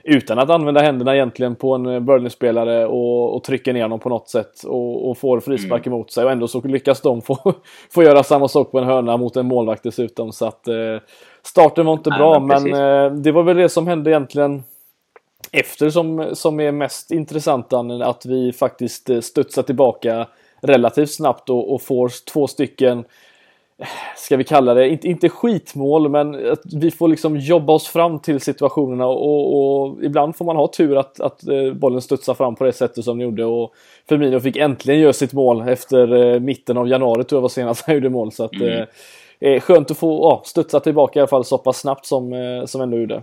utan 0.05 0.39
att 0.39 0.51
använda 0.51 0.81
händerna 0.81 1.15
egentligen 1.15 1.55
på 1.55 1.75
en 1.75 1.87
eh, 1.87 2.01
Burnley-spelare 2.01 2.87
och, 2.87 3.37
och 3.37 3.45
trycker 3.45 3.73
ner 3.73 3.83
honom 3.83 4.01
på 4.01 4.09
något 4.09 4.29
sätt 4.29 4.63
och, 4.65 5.11
och 5.11 5.19
får 5.19 5.41
frispark 5.41 5.87
mm. 5.87 5.97
emot 5.97 6.11
sig 6.11 6.25
och 6.25 6.33
ändå 6.33 6.49
så 6.49 6.61
lyckas 6.61 7.01
de 7.01 7.23
få, 7.23 7.37
få 7.91 8.03
göra 8.03 8.23
samma 8.23 8.49
sak 8.49 8.71
på 8.71 8.79
en 8.79 8.85
hörna 8.85 9.17
mot 9.17 9.37
en 9.37 9.47
målvakt 9.47 9.83
dessutom 9.83 10.33
så 10.33 10.47
att 10.47 10.69
eh, 10.69 10.75
starten 11.43 11.87
var 11.87 11.93
inte 11.93 12.11
bra 12.11 12.41
men, 12.41 12.63
men 12.63 12.75
eh, 12.75 13.13
det 13.13 13.33
var 13.33 13.43
väl 13.43 13.57
det 13.57 13.69
som 13.69 13.87
hände 13.87 14.11
egentligen 14.11 14.63
efter 15.55 15.91
som, 15.91 16.31
som 16.33 16.61
är 16.61 16.73
mest 16.73 17.11
intressanta. 17.11 17.79
Att 18.03 18.27
vi 18.27 18.53
faktiskt 18.53 19.11
studsar 19.25 19.63
tillbaka 19.63 20.27
relativt 20.61 21.11
snabbt 21.11 21.51
och, 21.51 21.75
och 21.75 21.83
får 21.83 22.11
två 22.33 22.47
stycken 22.47 23.05
ska 24.17 24.37
vi 24.37 24.45
kalla 24.45 24.75
det, 24.75 24.89
inte, 24.89 25.09
inte 25.09 25.29
skitmål, 25.29 26.09
men 26.09 26.51
att 26.53 26.73
vi 26.75 26.91
får 26.91 27.09
liksom 27.09 27.37
jobba 27.37 27.73
oss 27.73 27.87
fram 27.87 28.19
till 28.19 28.41
situationerna 28.41 29.07
och, 29.07 29.85
och 29.85 30.05
ibland 30.05 30.37
får 30.37 30.45
man 30.45 30.57
ha 30.57 30.69
tur 30.69 30.97
att, 30.97 31.21
att 31.21 31.49
eh, 31.49 31.73
bollen 31.73 32.01
studsar 32.01 32.35
fram 32.35 32.55
på 32.55 32.65
det 32.65 32.73
sättet 32.73 33.05
som 33.05 33.19
den 33.19 33.29
gjorde 33.29 33.45
och 33.45 33.75
Firmino 34.09 34.41
fick 34.41 34.57
äntligen 34.57 35.01
göra 35.01 35.13
sitt 35.13 35.33
mål 35.33 35.69
efter 35.69 36.35
eh, 36.35 36.41
mitten 36.41 36.79
av 36.79 36.89
januari 36.89 37.25
tror 37.25 37.37
jag 37.37 37.43
var 37.43 37.49
senast 37.49 37.87
han 37.87 37.95
gjorde 37.95 38.11
mål. 38.11 38.33
Så 38.33 38.45
att, 38.45 38.55
mm. 38.55 38.87
eh, 39.41 39.61
skönt 39.61 39.91
att 39.91 39.99
få 39.99 40.19
ja, 40.23 40.43
studsa 40.45 40.81
tillbaka 40.81 41.19
i 41.19 41.21
alla 41.21 41.29
fall 41.29 41.45
så 41.45 41.59
pass 41.59 41.79
snabbt 41.79 42.07
som, 42.07 42.33
eh, 42.33 42.65
som 42.65 42.81
ändå 42.81 42.99
gjorde. 42.99 43.23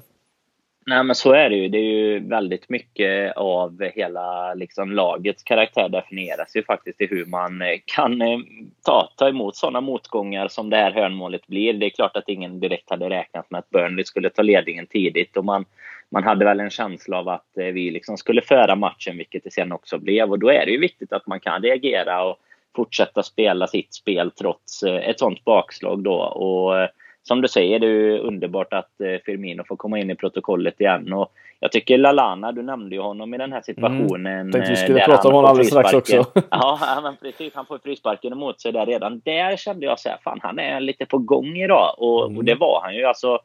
Nej, 0.91 1.03
men 1.03 1.15
så 1.15 1.33
är 1.33 1.49
det 1.49 1.55
ju. 1.55 1.67
Det 1.67 1.77
är 1.77 1.93
ju 1.93 2.19
väldigt 2.19 2.69
mycket 2.69 3.37
av 3.37 3.83
hela 3.95 4.53
liksom, 4.53 4.91
lagets 4.91 5.43
karaktär 5.43 5.89
definieras 5.89 6.55
ju 6.55 6.63
faktiskt 6.63 7.01
i 7.01 7.07
hur 7.07 7.25
man 7.25 7.61
eh, 7.61 7.77
kan 7.85 8.21
eh, 8.21 8.39
ta, 8.85 9.09
ta 9.17 9.29
emot 9.29 9.55
sådana 9.55 9.81
motgångar 9.81 10.47
som 10.47 10.69
det 10.69 10.77
här 10.77 10.91
hörnmålet 10.91 11.47
blir. 11.47 11.73
Det 11.73 11.85
är 11.85 11.89
klart 11.89 12.17
att 12.17 12.29
ingen 12.29 12.59
direkt 12.59 12.89
hade 12.89 13.09
räknat 13.09 13.51
med 13.51 13.59
att 13.59 13.69
Burnley 13.69 14.05
skulle 14.05 14.29
ta 14.29 14.41
ledningen 14.41 14.87
tidigt 14.87 15.37
och 15.37 15.45
man, 15.45 15.65
man 16.09 16.23
hade 16.23 16.45
väl 16.45 16.59
en 16.59 16.69
känsla 16.69 17.17
av 17.17 17.29
att 17.29 17.57
eh, 17.57 17.65
vi 17.65 17.91
liksom 17.91 18.17
skulle 18.17 18.41
föra 18.41 18.75
matchen, 18.75 19.17
vilket 19.17 19.43
det 19.43 19.51
sen 19.51 19.71
också 19.71 19.97
blev. 19.97 20.31
Och 20.31 20.39
då 20.39 20.49
är 20.49 20.65
det 20.65 20.71
ju 20.71 20.79
viktigt 20.79 21.13
att 21.13 21.27
man 21.27 21.39
kan 21.39 21.61
reagera 21.61 22.23
och 22.23 22.37
fortsätta 22.75 23.23
spela 23.23 23.67
sitt 23.67 23.93
spel 23.93 24.31
trots 24.31 24.83
ett 24.83 25.19
sådant 25.19 25.43
bakslag 25.43 26.03
då. 26.03 26.17
Och 26.21 26.89
som 27.23 27.41
du 27.41 27.47
säger, 27.47 27.79
det 27.79 27.87
är 27.87 28.19
underbart 28.19 28.73
att 28.73 29.01
eh, 29.01 29.21
Firmino 29.25 29.63
får 29.67 29.75
komma 29.75 29.99
in 29.99 30.11
i 30.11 30.15
protokollet 30.15 30.81
igen. 30.81 31.13
Och 31.13 31.31
jag 31.59 31.71
tycker 31.71 31.97
Lalana, 31.97 32.51
du 32.51 32.61
nämnde 32.61 32.95
ju 32.95 33.01
honom 33.01 33.33
i 33.33 33.37
den 33.37 33.53
här 33.53 33.61
situationen. 33.61 34.25
Mm. 34.25 34.51
Tänkte 34.51 34.71
vi 34.71 34.77
skulle 34.77 35.05
prata 35.05 35.27
om 35.27 35.33
honom 35.33 35.49
alldeles 35.49 35.69
strax 35.69 35.93
också. 35.93 36.25
ja, 36.51 36.99
men 37.03 37.15
precis. 37.15 37.53
Han 37.55 37.65
får 37.65 37.77
frisparken 37.77 38.33
emot 38.33 38.61
sig 38.61 38.71
där 38.71 38.85
redan. 38.85 39.21
Där 39.25 39.57
kände 39.57 39.85
jag 39.85 39.99
så 39.99 40.09
här, 40.09 40.17
fan 40.23 40.39
han 40.41 40.59
är 40.59 40.79
lite 40.79 41.05
på 41.05 41.17
gång 41.17 41.57
idag. 41.57 41.95
Och, 41.97 42.25
mm. 42.25 42.37
och 42.37 42.45
det 42.45 42.55
var 42.55 42.81
han 42.83 42.95
ju. 42.95 43.05
Alltså, 43.05 43.39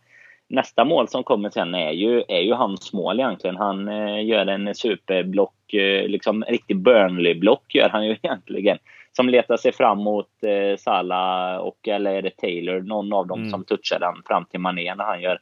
nästa 0.49 0.85
mål 0.85 1.09
som 1.09 1.25
kommer 1.25 1.51
sen 1.51 1.75
är 1.75 1.91
ju, 1.91 2.23
är 2.29 2.41
ju 2.41 2.53
hans 2.53 2.93
mål 2.93 3.21
egentligen. 3.21 3.57
Han 3.57 3.89
eh, 3.89 4.25
gör 4.25 4.47
en 4.47 4.75
superblock, 4.75 5.75
eh, 5.75 6.09
liksom 6.09 6.45
riktig 6.45 6.77
Burnley-block 6.77 7.75
gör 7.75 7.89
han 7.89 8.07
ju 8.07 8.17
egentligen 8.23 8.79
som 9.17 9.29
letar 9.29 9.57
sig 9.57 9.73
fram 9.73 9.99
mot 9.99 10.29
eh, 10.43 10.77
Salah 10.79 11.57
och 11.57 11.89
eller 11.89 12.15
är 12.15 12.23
det 12.23 12.37
Taylor, 12.37 12.81
någon 12.81 13.13
av 13.13 13.27
dem 13.27 13.39
mm. 13.39 13.51
som 13.51 13.65
touchar 13.65 14.01
den 14.01 14.23
fram 14.27 14.45
till 14.45 14.61
Mané 14.61 14.95
när 14.95 15.05
han 15.05 15.21
gör 15.21 15.41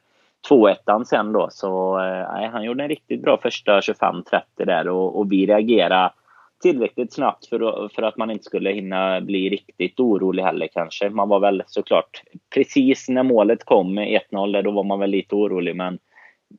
2-1 0.49 1.03
sen 1.03 1.31
då. 1.31 1.47
Så 1.51 1.99
eh, 1.99 2.51
han 2.51 2.63
gjorde 2.63 2.83
en 2.83 2.89
riktigt 2.89 3.21
bra 3.21 3.39
första 3.41 3.79
25-30 3.79 4.21
där 4.57 4.87
och, 4.87 5.19
och 5.19 5.31
vi 5.31 5.45
reagerade 5.45 6.13
tillräckligt 6.61 7.13
snabbt 7.13 7.45
för, 7.45 7.89
för 7.95 8.01
att 8.01 8.17
man 8.17 8.31
inte 8.31 8.43
skulle 8.43 8.71
hinna 8.71 9.21
bli 9.21 9.49
riktigt 9.49 9.99
orolig 9.99 10.43
heller 10.43 10.67
kanske. 10.73 11.09
Man 11.09 11.29
var 11.29 11.39
väl 11.39 11.63
såklart 11.67 12.23
precis 12.53 13.09
när 13.09 13.23
målet 13.23 13.65
kom, 13.65 13.99
1-0, 13.99 14.61
då 14.61 14.71
var 14.71 14.83
man 14.83 14.99
väl 14.99 15.09
lite 15.09 15.35
orolig 15.35 15.75
men 15.75 15.99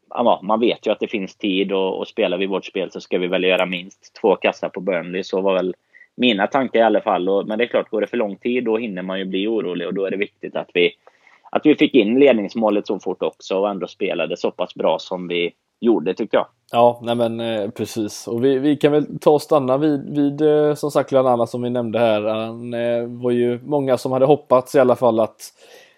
ja, 0.09 0.41
man 0.43 0.61
vet 0.61 0.87
ju 0.87 0.91
att 0.93 1.01
det 1.01 1.09
finns 1.09 1.37
tid 1.37 1.73
och, 1.73 1.99
och 1.99 2.09
spelar 2.09 2.39
vi 2.39 2.47
vårt 2.47 2.65
spel 2.65 2.91
så 2.91 3.01
ska 3.01 3.19
vi 3.19 3.27
väl 3.27 3.45
göra 3.45 3.67
minst 3.67 4.15
två 4.21 4.37
kassar 4.37 4.69
på 4.69 4.81
Burnley. 4.81 5.25
Så 5.25 5.41
var 5.41 5.55
väl 5.55 5.75
mina 6.17 6.47
tankar 6.47 6.81
i 6.81 6.83
alla 6.83 7.01
fall. 7.01 7.29
Och, 7.29 7.47
men 7.47 7.59
det 7.59 7.65
är 7.65 7.69
klart, 7.69 7.91
går 7.91 8.01
det 8.01 8.07
för 8.07 8.17
lång 8.17 8.37
tid 8.37 8.65
då 8.65 8.79
hinner 8.79 9.03
man 9.03 9.19
ju 9.19 9.25
bli 9.25 9.47
orolig 9.47 9.87
och 9.87 9.95
då 9.95 10.05
är 10.05 10.11
det 10.11 10.17
viktigt 10.17 10.57
att 10.57 10.71
vi, 10.75 10.93
att 11.51 11.67
vi 11.67 11.75
fick 11.75 11.95
in 11.95 12.19
ledningsmålet 12.19 12.87
så 12.87 12.99
fort 12.99 13.23
också 13.23 13.59
och 13.59 13.69
ändå 13.71 13.87
spelade 13.87 14.37
så 14.37 14.51
pass 14.51 14.75
bra 14.75 14.99
som 14.99 15.29
vi 15.29 15.53
gjorde 15.81 16.15
tycker 16.15 16.37
jag. 16.37 16.47
Ja, 16.73 17.01
nej 17.03 17.15
men 17.15 17.41
eh, 17.41 17.71
precis. 17.71 18.29
Och 18.29 18.45
vi, 18.45 18.59
vi 18.59 18.77
kan 18.77 18.93
väl 18.93 19.19
ta 19.19 19.31
och 19.31 19.43
stanna 19.43 19.79
vid, 19.79 20.17
vid 20.17 20.41
eh, 20.41 20.75
som 20.75 20.91
sagt 20.91 21.11
bland 21.11 21.49
som 21.49 21.63
vi 21.63 21.71
nämnde 21.71 21.99
här. 21.99 22.23
Han 22.23 22.75
eh, 22.75 23.23
var 23.23 23.31
ju 23.31 23.61
många 23.63 23.99
som 23.99 24.13
hade 24.13 24.27
hoppats 24.27 24.75
i 24.75 24.79
alla 24.79 24.97
fall 24.97 25.21
att 25.21 25.53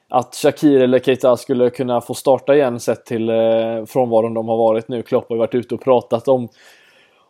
att 0.09 0.35
Shakir 0.35 0.81
eller 0.81 0.99
Keita 0.99 1.37
skulle 1.37 1.71
kunna 1.71 2.01
få 2.01 2.15
starta 2.15 2.55
igen 2.55 2.81
sett 2.81 3.05
till 3.05 3.29
eh, 3.29 3.85
frånvaron 3.87 4.35
de 4.35 4.49
har 4.49 4.57
varit 4.57 4.89
nu. 4.89 5.03
Klopp 5.03 5.29
har 5.29 5.37
ju 5.37 5.41
varit 5.41 5.55
ute 5.55 5.75
och 5.75 5.85
pratat 5.85 6.29
om 6.29 6.49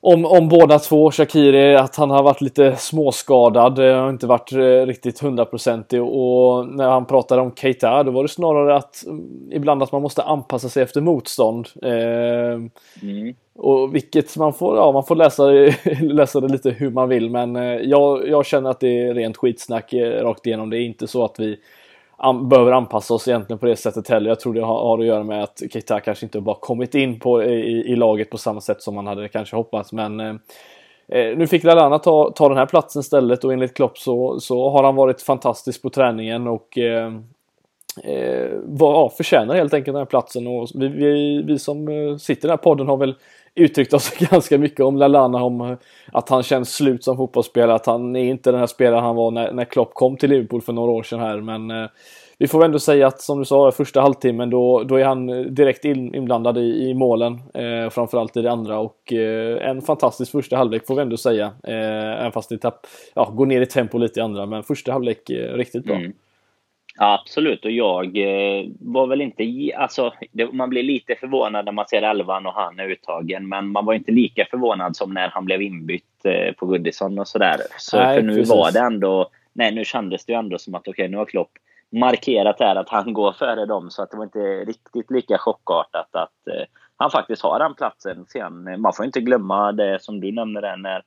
om, 0.00 0.24
om 0.24 0.48
båda 0.48 0.78
två. 0.78 1.10
Shakiri, 1.10 1.76
att 1.76 1.96
han 1.96 2.10
har 2.10 2.22
varit 2.22 2.40
lite 2.40 2.76
småskadad. 2.76 3.78
Har 3.78 4.10
inte 4.10 4.26
varit 4.26 4.52
eh, 4.52 4.86
riktigt 4.86 5.20
hundraprocentig. 5.20 6.02
Och 6.02 6.68
när 6.68 6.88
han 6.88 7.06
pratade 7.06 7.42
om 7.42 7.54
Keita, 7.54 8.02
då 8.02 8.10
var 8.10 8.22
det 8.22 8.28
snarare 8.28 8.76
att 8.76 9.04
mm, 9.06 9.52
ibland 9.52 9.82
att 9.82 9.92
man 9.92 10.02
måste 10.02 10.22
anpassa 10.22 10.68
sig 10.68 10.82
efter 10.82 11.00
motstånd. 11.00 11.68
Eh, 11.82 12.60
mm. 13.02 13.34
Och 13.56 13.94
vilket 13.94 14.36
man 14.36 14.52
får, 14.52 14.76
ja, 14.76 14.92
man 14.92 15.04
får 15.04 15.16
läsa, 15.16 15.46
läsa 16.00 16.40
det 16.40 16.48
lite 16.48 16.70
hur 16.70 16.90
man 16.90 17.08
vill. 17.08 17.30
Men 17.30 17.56
eh, 17.56 17.62
jag, 17.62 18.28
jag 18.28 18.46
känner 18.46 18.70
att 18.70 18.80
det 18.80 19.00
är 19.00 19.14
rent 19.14 19.36
skitsnack 19.36 19.94
rakt 19.94 20.46
igenom. 20.46 20.70
Det 20.70 20.78
är 20.78 20.82
inte 20.82 21.06
så 21.06 21.24
att 21.24 21.34
vi 21.38 21.58
an 22.20 22.48
behöver 22.48 22.72
anpassa 22.72 23.14
oss 23.14 23.28
egentligen 23.28 23.58
på 23.58 23.66
det 23.66 23.76
sättet 23.76 24.08
heller. 24.08 24.28
Jag 24.28 24.40
tror 24.40 24.54
det 24.54 24.60
har, 24.60 24.80
har 24.82 24.98
att 24.98 25.06
göra 25.06 25.25
med 25.25 25.42
att 25.42 25.62
Keita 25.72 26.00
kanske 26.00 26.26
inte 26.26 26.40
bara 26.40 26.56
kommit 26.60 26.94
in 26.94 27.20
på, 27.20 27.42
i, 27.42 27.92
i, 27.92 27.96
laget 27.96 28.30
på 28.30 28.38
samma 28.38 28.60
sätt 28.60 28.82
som 28.82 28.94
man 28.94 29.06
hade 29.06 29.28
kanske 29.28 29.56
hoppats. 29.56 29.92
Men 29.92 30.20
eh, 30.20 30.34
eh 31.08 31.37
nu 31.37 31.46
fick 31.46 31.64
Lallana 31.64 31.98
ta, 31.98 32.30
ta 32.30 32.48
den 32.48 32.58
här 32.58 32.66
platsen 32.66 33.00
istället 33.00 33.44
och 33.44 33.52
enligt 33.52 33.76
Klopp 33.76 33.98
så, 33.98 34.40
så 34.40 34.70
har 34.70 34.84
han 34.84 34.96
varit 34.96 35.22
fantastisk 35.22 35.82
på 35.82 35.90
träningen 35.90 36.46
och 36.46 36.78
eh, 36.78 37.12
eh, 38.04 38.50
var, 38.64 38.92
ja, 38.92 39.12
förtjänar 39.16 39.54
helt 39.54 39.75
enkelt 39.75 39.94
den 39.94 40.00
här 40.00 40.04
platsen. 40.04 40.46
Och 40.46 40.68
vi, 40.75 40.88
vi, 40.88 41.42
vi 41.42 41.58
som 41.58 41.88
eh, 41.88 42.16
sitter 42.16 42.40
i 42.40 42.48
den 42.48 42.50
här 42.50 42.56
podden 42.56 42.87
har 42.87 42.96
väl 42.96 43.14
uttryckt 43.54 43.94
oss 43.94 44.10
ganska 44.30 44.58
mycket 44.58 44.80
om 44.80 44.96
Lallana, 44.96 45.42
om 45.42 45.60
eh, 45.60 45.76
att 46.12 46.28
han 46.28 46.42
känns 46.42 46.74
slut 46.74 47.04
som 47.04 47.16
fotbollsspelare, 47.16 47.74
att 47.74 47.86
han 47.86 48.16
är 48.16 48.24
inte 48.24 48.50
den 48.50 48.60
här 48.60 48.66
spelaren 48.66 49.04
han 49.04 49.16
var 49.16 49.30
när, 49.30 49.52
när 49.52 49.64
Klopp 49.64 49.94
kom 49.94 50.16
till 50.16 50.30
Liverpool 50.30 50.62
för 50.62 50.72
några 50.72 50.90
år 50.90 51.02
sedan 51.02 51.20
här. 51.20 51.40
Men 51.40 51.70
eh, 51.70 51.88
vi 52.38 52.48
får 52.48 52.58
väl 52.58 52.66
ändå 52.66 52.78
säga 52.78 53.06
att 53.06 53.20
som 53.20 53.38
du 53.38 53.44
sa, 53.44 53.72
första 53.72 54.00
halvtimmen 54.00 54.50
då, 54.50 54.82
då 54.82 54.96
är 54.96 55.04
han 55.04 55.28
eh, 55.28 55.40
direkt 55.40 55.84
in, 55.84 56.14
inblandad 56.14 56.58
i, 56.58 56.88
i 56.88 56.94
målen. 56.94 57.40
Eh, 57.54 57.90
framförallt 57.90 58.36
i 58.36 58.42
det 58.42 58.50
andra 58.50 58.78
och 58.78 59.12
eh, 59.12 59.68
en 59.70 59.82
fantastisk 59.82 60.32
första 60.32 60.56
halvlek 60.56 60.86
får 60.86 60.94
vi 60.94 61.02
ändå 61.02 61.16
säga. 61.16 61.46
Eh, 61.64 62.20
även 62.20 62.32
fast 62.32 62.48
det 62.48 62.58
tapp, 62.58 62.86
ja, 63.14 63.32
går 63.34 63.46
ner 63.46 63.60
i 63.60 63.66
tempo 63.66 63.98
lite 63.98 64.20
i 64.20 64.22
andra, 64.22 64.46
men 64.46 64.62
första 64.62 64.92
halvlek 64.92 65.30
eh, 65.30 65.54
riktigt 65.54 65.84
bra. 65.84 65.96
Mm. 65.96 66.12
Absolut, 67.00 67.64
och 67.64 67.70
jag 67.70 68.16
eh, 68.16 68.66
var 68.80 69.06
väl 69.06 69.20
inte... 69.20 69.44
Alltså, 69.76 70.12
det, 70.32 70.52
man 70.52 70.70
blir 70.70 70.82
lite 70.82 71.14
förvånad 71.14 71.64
när 71.64 71.72
man 71.72 71.86
ser 71.88 72.02
elvan 72.02 72.46
och 72.46 72.52
han 72.52 72.78
är 72.80 72.88
uttagen, 72.88 73.48
men 73.48 73.68
man 73.68 73.84
var 73.84 73.94
inte 73.94 74.12
lika 74.12 74.46
förvånad 74.50 74.96
som 74.96 75.14
när 75.14 75.28
han 75.28 75.44
blev 75.44 75.62
inbytt 75.62 76.24
eh, 76.24 76.54
på 76.54 76.66
Goodison 76.66 77.18
och 77.18 77.28
sådär. 77.28 77.56
Så, 77.78 77.96
nej, 77.96 78.16
för 78.16 78.22
nu 78.22 78.34
precis. 78.34 78.50
var 78.50 78.72
det 78.72 78.80
ändå... 78.80 79.30
Nej, 79.52 79.74
nu 79.74 79.84
kändes 79.84 80.24
det 80.24 80.32
ju 80.32 80.38
ändå 80.38 80.58
som 80.58 80.74
att 80.74 80.80
okej, 80.80 80.90
okay, 80.92 81.08
nu 81.08 81.16
har 81.16 81.24
Klopp 81.24 81.50
markerat 81.92 82.60
här 82.60 82.76
att 82.76 82.88
han 82.88 83.12
går 83.12 83.32
före 83.32 83.66
dem, 83.66 83.90
så 83.90 84.02
att 84.02 84.10
det 84.10 84.16
var 84.16 84.24
inte 84.24 84.64
riktigt 84.64 85.10
lika 85.10 85.38
chockartat 85.38 86.08
att 86.14 86.48
eh, 86.48 86.64
han 86.96 87.10
faktiskt 87.10 87.42
har 87.42 87.58
den 87.58 87.74
platsen. 87.74 88.24
Sen, 88.28 88.80
man 88.80 88.92
får 88.92 89.04
inte 89.04 89.20
glömma 89.20 89.72
det 89.72 90.02
som 90.02 90.20
du 90.20 90.32
nämnde 90.32 90.60
där 90.60 90.76
när 90.76 91.02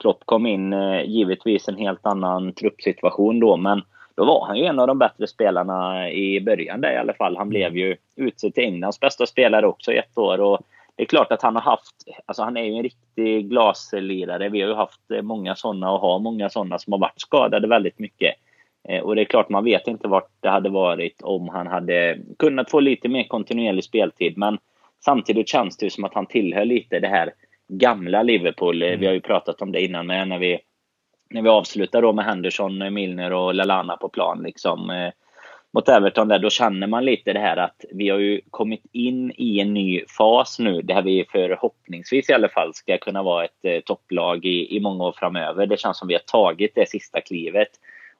Klopp 0.00 0.22
kom 0.24 0.46
in, 0.46 0.72
eh, 0.72 1.02
givetvis 1.02 1.68
en 1.68 1.76
helt 1.76 2.06
annan 2.06 2.52
truppsituation 2.52 3.40
då, 3.40 3.56
men 3.56 3.82
då 4.16 4.24
var 4.24 4.46
han 4.46 4.58
ju 4.58 4.64
en 4.64 4.78
av 4.78 4.86
de 4.86 4.98
bättre 4.98 5.26
spelarna 5.26 6.10
i 6.10 6.40
början 6.40 6.80
där 6.80 6.92
i 6.92 6.96
alla 6.96 7.14
fall. 7.14 7.36
Han 7.36 7.48
blev 7.48 7.76
ju 7.76 7.96
utsedd 8.16 8.54
till 8.54 8.64
Englands 8.64 9.00
bästa 9.00 9.26
spelare 9.26 9.66
också 9.66 9.92
i 9.92 9.98
ett 9.98 10.18
år. 10.18 10.40
Och 10.40 10.60
det 10.96 11.02
är 11.02 11.06
klart 11.06 11.32
att 11.32 11.42
han 11.42 11.54
har 11.54 11.62
haft, 11.62 11.94
alltså 12.26 12.42
han 12.42 12.56
är 12.56 12.62
ju 12.62 12.72
en 12.72 12.82
riktig 12.82 13.48
glaslirare. 13.48 14.48
Vi 14.48 14.60
har 14.60 14.68
ju 14.68 14.74
haft 14.74 15.00
många 15.22 15.54
sådana 15.54 15.92
och 15.92 16.00
har 16.00 16.18
många 16.18 16.48
sådana 16.48 16.78
som 16.78 16.92
har 16.92 17.00
varit 17.00 17.20
skadade 17.20 17.68
väldigt 17.68 17.98
mycket. 17.98 18.34
Eh, 18.88 19.00
och 19.00 19.14
det 19.14 19.20
är 19.20 19.24
klart, 19.24 19.48
man 19.48 19.64
vet 19.64 19.86
inte 19.86 20.08
vart 20.08 20.30
det 20.40 20.48
hade 20.48 20.68
varit 20.68 21.22
om 21.22 21.48
han 21.48 21.66
hade 21.66 22.18
kunnat 22.38 22.70
få 22.70 22.80
lite 22.80 23.08
mer 23.08 23.24
kontinuerlig 23.24 23.84
speltid. 23.84 24.38
Men 24.38 24.58
samtidigt 25.04 25.48
känns 25.48 25.76
det 25.76 25.86
ju 25.86 25.90
som 25.90 26.04
att 26.04 26.14
han 26.14 26.26
tillhör 26.26 26.64
lite 26.64 27.00
det 27.00 27.08
här 27.08 27.32
gamla 27.68 28.22
Liverpool. 28.22 28.82
Mm. 28.82 29.00
Vi 29.00 29.06
har 29.06 29.14
ju 29.14 29.20
pratat 29.20 29.62
om 29.62 29.72
det 29.72 29.84
innan 29.84 30.06
med 30.06 30.28
när 30.28 30.38
vi 30.38 30.58
när 31.30 31.42
vi 31.42 31.48
avslutar 31.48 32.02
då 32.02 32.12
med 32.12 32.24
Henderson, 32.24 32.82
eh, 32.82 32.90
Milner 32.90 33.32
och 33.32 33.54
Lalana 33.54 33.96
på 33.96 34.08
plan 34.08 34.42
liksom, 34.42 34.90
eh, 34.90 35.12
mot 35.70 35.88
Everton 35.88 36.28
där, 36.28 36.38
då 36.38 36.50
känner 36.50 36.86
man 36.86 37.04
lite 37.04 37.32
det 37.32 37.38
här 37.38 37.56
att 37.56 37.84
vi 37.92 38.08
har 38.08 38.18
ju 38.18 38.40
kommit 38.50 38.82
in 38.92 39.32
i 39.36 39.60
en 39.60 39.74
ny 39.74 40.04
fas 40.18 40.58
nu 40.58 40.82
där 40.82 41.02
vi 41.02 41.26
förhoppningsvis 41.32 42.30
i 42.30 42.32
alla 42.32 42.48
fall 42.48 42.74
ska 42.74 42.98
kunna 42.98 43.22
vara 43.22 43.44
ett 43.44 43.64
eh, 43.64 43.80
topplag 43.80 44.44
i, 44.44 44.76
i 44.76 44.80
många 44.80 45.04
år 45.04 45.14
framöver. 45.18 45.66
Det 45.66 45.80
känns 45.80 45.98
som 45.98 46.08
vi 46.08 46.14
har 46.14 46.20
tagit 46.20 46.74
det 46.74 46.88
sista 46.88 47.20
klivet. 47.20 47.68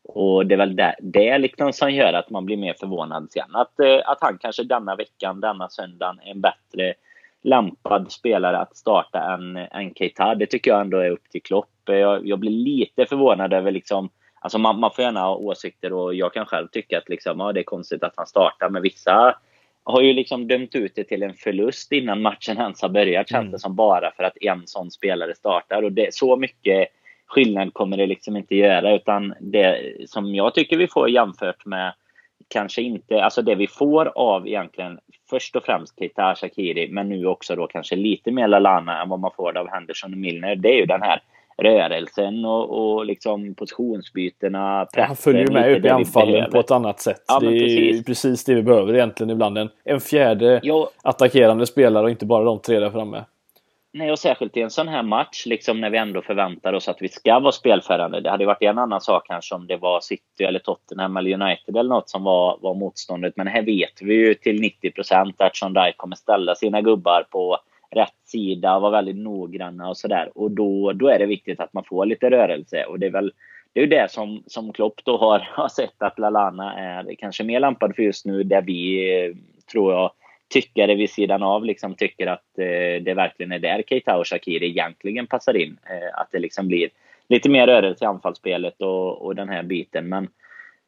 Och 0.09 0.47
det 0.47 0.55
är 0.55 0.59
väl 0.59 0.77
det, 0.77 0.97
det 1.01 1.39
liksom 1.39 1.73
som 1.73 1.91
gör 1.91 2.13
att 2.13 2.31
man 2.31 2.47
blir 2.47 2.57
mer 2.57 2.75
förvånad 2.81 3.29
sen. 3.31 3.55
Att, 3.55 3.81
eh, 3.81 4.01
att 4.05 4.19
han 4.21 4.39
kanske 4.39 4.63
denna 4.63 4.97
veckan, 4.97 5.41
denna 5.41 5.69
söndagen, 5.69 6.21
är 6.25 6.31
en 6.31 6.41
bättre 6.41 6.95
lämpad 7.47 8.13
spelare 8.13 8.59
att 8.59 8.77
starta 8.77 9.21
än, 9.35 9.57
än 9.57 9.95
Keita. 9.95 10.35
Det 10.35 10.47
tycker 10.47 10.71
jag 10.71 10.81
ändå 10.81 10.99
är 10.99 11.11
upp 11.11 11.31
till 11.31 11.43
Klopp. 11.43 11.69
Jag, 11.85 12.27
jag 12.27 12.39
blir 12.39 12.51
lite 12.51 13.07
förvånad 13.07 13.53
över 13.53 13.71
liksom 13.71 14.11
Alltså 14.41 14.59
man, 14.59 14.81
man 14.81 14.91
får 14.91 15.05
gärna 15.05 15.21
ha 15.21 15.37
åsikter 15.37 15.93
och 15.93 16.15
jag 16.15 16.33
kan 16.35 16.47
själv 16.47 16.69
tycka 16.69 16.99
att 16.99 17.09
liksom, 17.09 17.41
ja, 17.41 17.53
det 17.53 17.61
är 17.61 17.65
konstigt 17.65 18.03
att 18.03 18.13
han 18.17 18.27
startar. 18.27 18.69
Men 18.69 18.83
vissa 18.83 19.35
har 19.85 20.01
ju 20.01 20.13
liksom 20.13 20.49
dömt 20.49 20.75
ut 20.75 20.93
det 20.95 21.05
till 21.05 21.23
en 21.23 21.35
förlust 21.35 21.93
innan 21.93 22.23
matchen 22.23 22.59
ens 22.59 22.83
har 22.83 22.89
börjat, 22.89 23.29
känns 23.29 23.41
mm. 23.41 23.53
det 23.53 23.59
som, 23.59 23.77
bara 23.77 24.11
för 24.11 24.25
att 24.25 24.37
en 24.41 24.63
sån 24.67 24.91
spelare 24.91 25.35
startar. 25.35 25.83
Och 25.83 25.93
det, 25.93 26.15
så 26.15 26.37
mycket 26.37 26.89
skillnad 27.27 27.75
kommer 27.75 27.97
det 27.97 28.07
liksom 28.07 28.37
inte 28.37 28.57
göra, 28.57 28.95
utan 28.95 29.35
det 29.41 29.95
som 30.07 30.35
jag 30.35 30.55
tycker 30.55 30.77
vi 30.77 30.89
får 30.89 31.11
jämfört 31.11 31.67
med 31.67 31.93
kanske 32.49 32.83
inte, 32.83 33.25
alltså 33.25 33.43
det 33.43 33.55
vi 33.55 33.67
får 33.67 34.13
av 34.15 34.49
egentligen 34.49 34.99
först 35.31 35.57
och 35.57 35.65
främst 35.65 35.99
Keita 35.99 36.35
Shakiri, 36.35 36.89
men 36.89 37.09
nu 37.09 37.27
också 37.27 37.57
då 37.57 37.67
kanske 37.67 37.97
lite 37.97 38.31
mer 38.31 38.49
Lalana 38.49 39.03
än 39.03 39.09
vad 39.09 39.21
man 39.21 39.31
får 39.37 39.59
av 39.59 39.69
Henderson 39.69 40.13
och 40.13 40.19
Milner, 40.19 40.57
det 40.57 40.69
är 40.69 40.77
ju 40.77 40.87
den 40.87 41.03
här 41.03 41.23
rörelsen 41.59 42.45
och, 42.45 42.71
och 42.71 43.07
liksom 43.07 43.55
positionsbytena. 43.55 44.87
Ja, 44.93 45.05
han 45.05 45.17
följer 45.17 45.47
ju 45.47 45.53
med 45.53 45.79
upp 45.79 45.85
i 45.85 45.89
anfallen 45.89 46.51
på 46.51 46.61
ett 46.61 46.71
annat 46.71 47.01
sätt. 47.01 47.25
Ja, 47.29 47.41
det 47.41 47.47
är 47.47 47.61
precis. 47.61 48.05
precis 48.05 48.45
det 48.45 48.55
vi 48.55 48.63
behöver 48.63 48.95
egentligen 48.95 49.31
ibland. 49.31 49.59
En, 49.59 49.69
en 49.85 50.01
fjärde 50.01 50.61
jo. 50.63 50.87
attackerande 51.03 51.67
spelare 51.67 52.05
och 52.05 52.11
inte 52.11 52.27
bara 52.27 52.45
de 52.45 52.59
tre 52.59 52.81
där 52.81 52.91
framme. 52.91 53.25
Nej, 53.99 54.11
och 54.11 54.19
särskilt 54.19 54.57
i 54.57 54.63
en 54.63 54.71
sån 54.71 54.89
här 54.89 55.03
match, 55.03 55.47
liksom 55.47 55.81
när 55.81 55.91
vi 55.91 55.99
ändå 55.99 56.23
förväntar 56.23 56.73
oss 56.73 56.89
att 56.89 57.03
vi 57.03 57.09
ska 57.09 57.39
vara 57.39 57.53
spelförande. 57.53 58.21
Det 58.21 58.31
hade 58.31 58.47
varit 58.47 58.63
en 58.63 58.79
annan 58.79 59.01
sak 59.01 59.27
kanske 59.27 59.55
om 59.55 59.67
det 59.67 59.77
var 59.77 60.01
City 60.01 60.45
eller 60.45 60.59
Tottenham 60.59 61.17
eller 61.17 61.43
United 61.43 61.77
eller 61.77 61.89
något 61.89 62.09
som 62.09 62.25
var, 62.25 62.59
var 62.61 62.75
motståndet. 62.75 63.37
Men 63.37 63.47
här 63.47 63.63
vet 63.63 64.03
vi 64.03 64.15
ju 64.15 64.35
till 64.35 64.61
90 64.61 64.91
procent 64.91 65.41
att 65.41 65.57
Sean 65.57 65.93
kommer 65.97 66.17
ställa 66.17 66.55
sina 66.55 66.81
gubbar 66.81 67.27
på 67.31 67.59
rätt 67.91 68.15
sida, 68.25 68.79
vara 68.79 68.91
väldigt 68.91 69.17
noggranna 69.17 69.89
och 69.89 69.97
sådär. 69.97 70.31
Och 70.35 70.51
då, 70.51 70.93
då 70.93 71.09
är 71.09 71.19
det 71.19 71.27
viktigt 71.27 71.61
att 71.61 71.73
man 71.73 71.85
får 71.85 72.07
lite 72.07 72.31
rörelse. 72.31 72.85
Och 72.85 72.99
det 72.99 73.07
är 73.07 73.11
väl 73.11 73.33
det 73.73 73.83
är 73.83 73.87
det 73.87 74.11
som, 74.11 74.43
som 74.47 74.73
Klopp 74.73 75.05
då 75.05 75.17
har, 75.17 75.39
har 75.53 75.69
sett 75.69 76.03
att 76.03 76.19
Lalana 76.19 76.75
är 76.75 77.15
kanske 77.19 77.45
mer 77.45 77.61
lämpad 77.61 77.97
för 77.97 78.03
just 78.03 78.27
nu, 78.27 78.43
där 78.43 78.63
vi, 78.63 79.35
tror 79.73 79.93
jag, 79.93 80.11
tyckare 80.49 80.95
vid 80.95 81.11
sidan 81.11 81.43
av 81.43 81.65
liksom 81.65 81.95
tycker 81.95 82.27
att 82.27 82.59
eh, 82.59 83.03
det 83.03 83.15
verkligen 83.15 83.53
är 83.53 83.59
där 83.59 83.83
Keita 83.87 84.17
och 84.17 84.27
Shakiri 84.27 84.67
egentligen 84.67 85.27
passar 85.27 85.57
in. 85.57 85.79
Eh, 85.91 86.21
att 86.21 86.29
det 86.33 86.39
liksom 86.39 86.69
blir 86.69 86.89
lite 87.29 87.49
mer 87.49 87.67
rörelse 87.67 88.05
i 88.05 88.09
anfallsspelet 88.09 88.83
och, 88.83 89.27
och 89.27 89.35
den 89.35 89.49
här 89.49 89.63
biten. 89.63 90.09
Men 90.09 90.29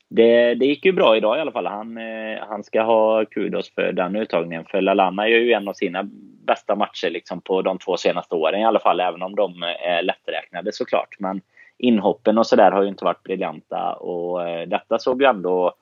det, 0.08 0.54
det 0.54 0.66
gick 0.66 0.84
ju 0.84 0.92
bra 0.92 1.16
idag 1.16 1.38
i 1.38 1.40
alla 1.40 1.52
fall. 1.52 1.66
Han, 1.66 1.98
eh, 1.98 2.38
han 2.48 2.64
ska 2.64 2.82
ha 2.82 3.24
kudos 3.24 3.74
för 3.74 3.92
den 3.92 4.16
uttagningen. 4.16 4.64
För 4.64 4.80
Lalana 4.80 5.28
gör 5.28 5.38
ju 5.38 5.52
en 5.52 5.68
av 5.68 5.72
sina 5.72 6.02
bästa 6.46 6.74
matcher 6.74 7.10
liksom 7.10 7.40
på 7.40 7.62
de 7.62 7.78
två 7.78 7.96
senaste 7.96 8.34
åren 8.34 8.60
i 8.60 8.64
alla 8.64 8.80
fall, 8.80 9.00
även 9.00 9.22
om 9.22 9.34
de 9.34 9.62
är 9.62 10.02
lätträknade 10.02 10.72
såklart. 10.72 11.16
Men 11.18 11.40
inhoppen 11.78 12.38
och 12.38 12.46
sådär 12.46 12.70
har 12.70 12.82
ju 12.82 12.88
inte 12.88 13.04
varit 13.04 13.22
briljanta 13.22 13.92
och 13.92 14.48
eh, 14.48 14.68
detta 14.68 14.98
såg 14.98 15.22
ju 15.22 15.28
ändå 15.28 15.74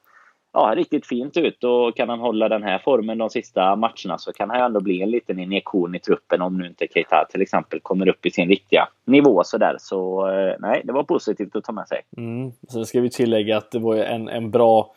ja, 0.56 0.74
riktigt 0.76 1.06
fint 1.06 1.36
ut 1.36 1.64
och 1.64 1.96
kan 1.96 2.08
han 2.08 2.20
hålla 2.20 2.48
den 2.48 2.62
här 2.62 2.78
formen 2.78 3.18
de 3.18 3.30
sista 3.30 3.76
matcherna 3.76 4.18
så 4.18 4.32
kan 4.32 4.50
han 4.50 4.60
ändå 4.60 4.80
bli 4.80 5.02
en 5.02 5.10
liten 5.10 5.38
injektion 5.38 5.94
i 5.94 5.98
truppen 5.98 6.42
om 6.42 6.58
nu 6.58 6.66
inte 6.66 6.86
Keita 6.94 7.26
till 7.30 7.42
exempel 7.42 7.80
kommer 7.80 8.08
upp 8.08 8.26
i 8.26 8.30
sin 8.30 8.48
riktiga 8.48 8.88
nivå 9.04 9.44
sådär. 9.44 9.76
Så 9.78 10.28
eh, 10.28 10.54
nej, 10.58 10.82
det 10.84 10.92
var 10.92 11.02
positivt 11.02 11.56
att 11.56 11.64
ta 11.64 11.72
med 11.72 11.88
sig. 11.88 12.00
Mm. 12.16 12.52
Sen 12.68 12.86
ska 12.86 13.00
vi 13.00 13.10
tillägga 13.10 13.56
att 13.56 13.70
det 13.70 13.78
var 13.78 13.96
en, 13.96 14.28
en 14.28 14.50
bra 14.50 14.94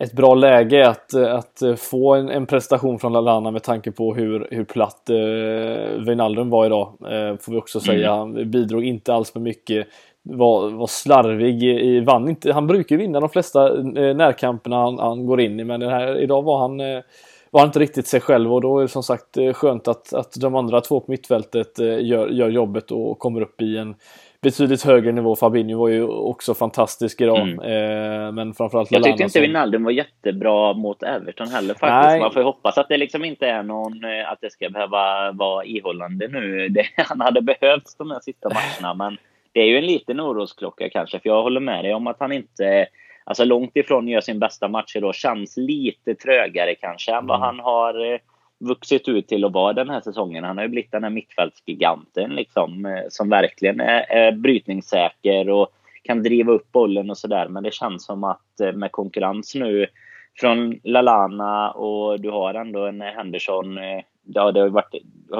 ett 0.00 0.12
bra 0.12 0.34
läge 0.34 0.88
att, 0.88 1.14
att 1.14 1.62
få 1.78 2.14
en, 2.14 2.28
en 2.28 2.46
prestation 2.46 2.98
från 2.98 3.12
Lalana 3.12 3.50
med 3.50 3.62
tanke 3.62 3.92
på 3.92 4.14
hur, 4.14 4.48
hur 4.50 4.64
platt 4.64 5.10
eh, 5.10 6.04
Wijnaldum 6.06 6.50
var 6.50 6.66
idag. 6.66 6.88
Eh, 7.00 7.36
får 7.36 7.52
vi 7.52 7.58
också 7.58 7.80
säga. 7.80 8.12
Mm. 8.12 8.18
Han 8.18 8.50
bidrog 8.50 8.84
inte 8.84 9.14
alls 9.14 9.34
med 9.34 9.42
mycket 9.42 9.86
var, 10.22 10.70
var 10.70 10.86
slarvig. 10.86 11.62
I, 11.62 12.00
vann 12.00 12.28
inte, 12.28 12.52
han 12.52 12.66
brukar 12.66 12.96
vinna 12.96 13.20
de 13.20 13.28
flesta 13.28 13.68
eh, 13.78 14.16
närkamperna 14.16 14.76
han, 14.76 14.98
han, 14.98 15.26
går 15.26 15.40
in 15.40 15.60
i 15.60 15.64
men 15.64 15.80
den 15.80 15.90
här, 15.90 16.20
idag 16.20 16.42
var 16.42 16.58
han, 16.58 16.80
eh, 16.80 17.00
var 17.50 17.60
han 17.60 17.68
inte 17.68 17.78
riktigt 17.78 18.06
sig 18.06 18.20
själv 18.20 18.54
och 18.54 18.60
då 18.60 18.78
är 18.78 18.82
det 18.82 18.88
som 18.88 19.02
sagt 19.02 19.36
eh, 19.36 19.52
skönt 19.52 19.88
att, 19.88 20.12
att 20.12 20.32
de 20.40 20.54
andra 20.54 20.80
två 20.80 21.00
på 21.00 21.10
mittfältet 21.10 21.78
gör, 21.78 22.28
gör 22.28 22.48
jobbet 22.48 22.90
och 22.90 23.18
kommer 23.18 23.40
upp 23.40 23.62
i 23.62 23.76
en 23.78 23.94
betydligt 24.42 24.82
högre 24.82 25.12
nivå. 25.12 25.36
Fabinho 25.36 25.78
var 25.78 25.88
ju 25.88 26.04
också 26.04 26.54
fantastisk 26.54 27.20
idag. 27.20 27.48
Mm. 27.48 28.34
men 28.34 28.54
framförallt 28.54 28.92
Jag 28.92 29.02
tyckte 29.02 29.22
inte 29.22 29.32
som... 29.32 29.42
Wijnaldum 29.42 29.84
var 29.84 29.90
jättebra 29.90 30.72
mot 30.72 31.02
Everton 31.02 31.48
heller 31.48 31.74
faktiskt. 31.74 32.10
Nej. 32.10 32.20
Man 32.20 32.32
får 32.32 32.42
ju 32.42 32.46
hoppas 32.46 32.78
att 32.78 32.88
det 32.88 32.96
liksom 32.96 33.24
inte 33.24 33.46
är 33.46 33.62
någon, 33.62 33.92
att 34.26 34.38
det 34.40 34.52
ska 34.52 34.70
behöva 34.70 35.32
vara 35.32 35.64
ihållande 35.64 36.28
nu. 36.28 36.68
Det, 36.72 36.86
han 36.96 37.20
hade 37.20 37.42
behövts 37.42 37.94
de 37.94 38.10
här 38.10 38.20
sista 38.20 38.48
matcherna 38.48 38.94
men 38.94 39.18
det 39.52 39.60
är 39.60 39.66
ju 39.66 39.78
en 39.78 39.86
liten 39.86 40.20
orosklocka 40.20 40.90
kanske, 40.90 41.20
för 41.20 41.28
jag 41.28 41.42
håller 41.42 41.60
med 41.60 41.84
dig 41.84 41.94
om 41.94 42.06
att 42.06 42.20
han 42.20 42.32
inte, 42.32 42.86
alltså 43.24 43.44
långt 43.44 43.76
ifrån 43.76 44.08
gör 44.08 44.20
sin 44.20 44.38
bästa 44.38 44.68
match 44.68 44.96
idag, 44.96 45.14
känns 45.14 45.56
lite 45.56 46.14
trögare 46.14 46.74
kanske 46.74 47.12
än 47.12 47.26
vad 47.26 47.36
mm. 47.36 47.46
han 47.46 47.60
har 47.60 48.12
eh, 48.12 48.18
vuxit 48.60 49.08
ut 49.08 49.28
till 49.28 49.44
att 49.44 49.52
vara 49.52 49.72
den 49.72 49.90
här 49.90 50.00
säsongen. 50.00 50.44
Han 50.44 50.56
har 50.56 50.64
ju 50.64 50.70
blivit 50.70 50.92
den 50.92 51.02
här 51.02 51.10
mittfältsgiganten 51.10 52.30
liksom, 52.30 52.86
eh, 52.86 53.02
som 53.08 53.28
verkligen 53.28 53.80
är, 53.80 54.12
är 54.12 54.32
brytningssäker 54.32 55.48
och 55.48 55.68
kan 56.02 56.22
driva 56.22 56.52
upp 56.52 56.72
bollen 56.72 57.10
och 57.10 57.18
sådär. 57.18 57.48
Men 57.48 57.62
det 57.62 57.74
känns 57.74 58.04
som 58.04 58.24
att 58.24 58.60
eh, 58.60 58.72
med 58.72 58.92
konkurrens 58.92 59.54
nu 59.54 59.86
från 60.40 60.80
Lalana 60.84 61.70
och 61.70 62.20
du 62.20 62.30
har 62.30 62.54
ändå 62.54 62.86
en 62.86 63.00
Henderson. 63.00 63.78
Ja, 64.24 64.52
det 64.52 64.60
har 64.60 64.68
varit, 64.68 64.94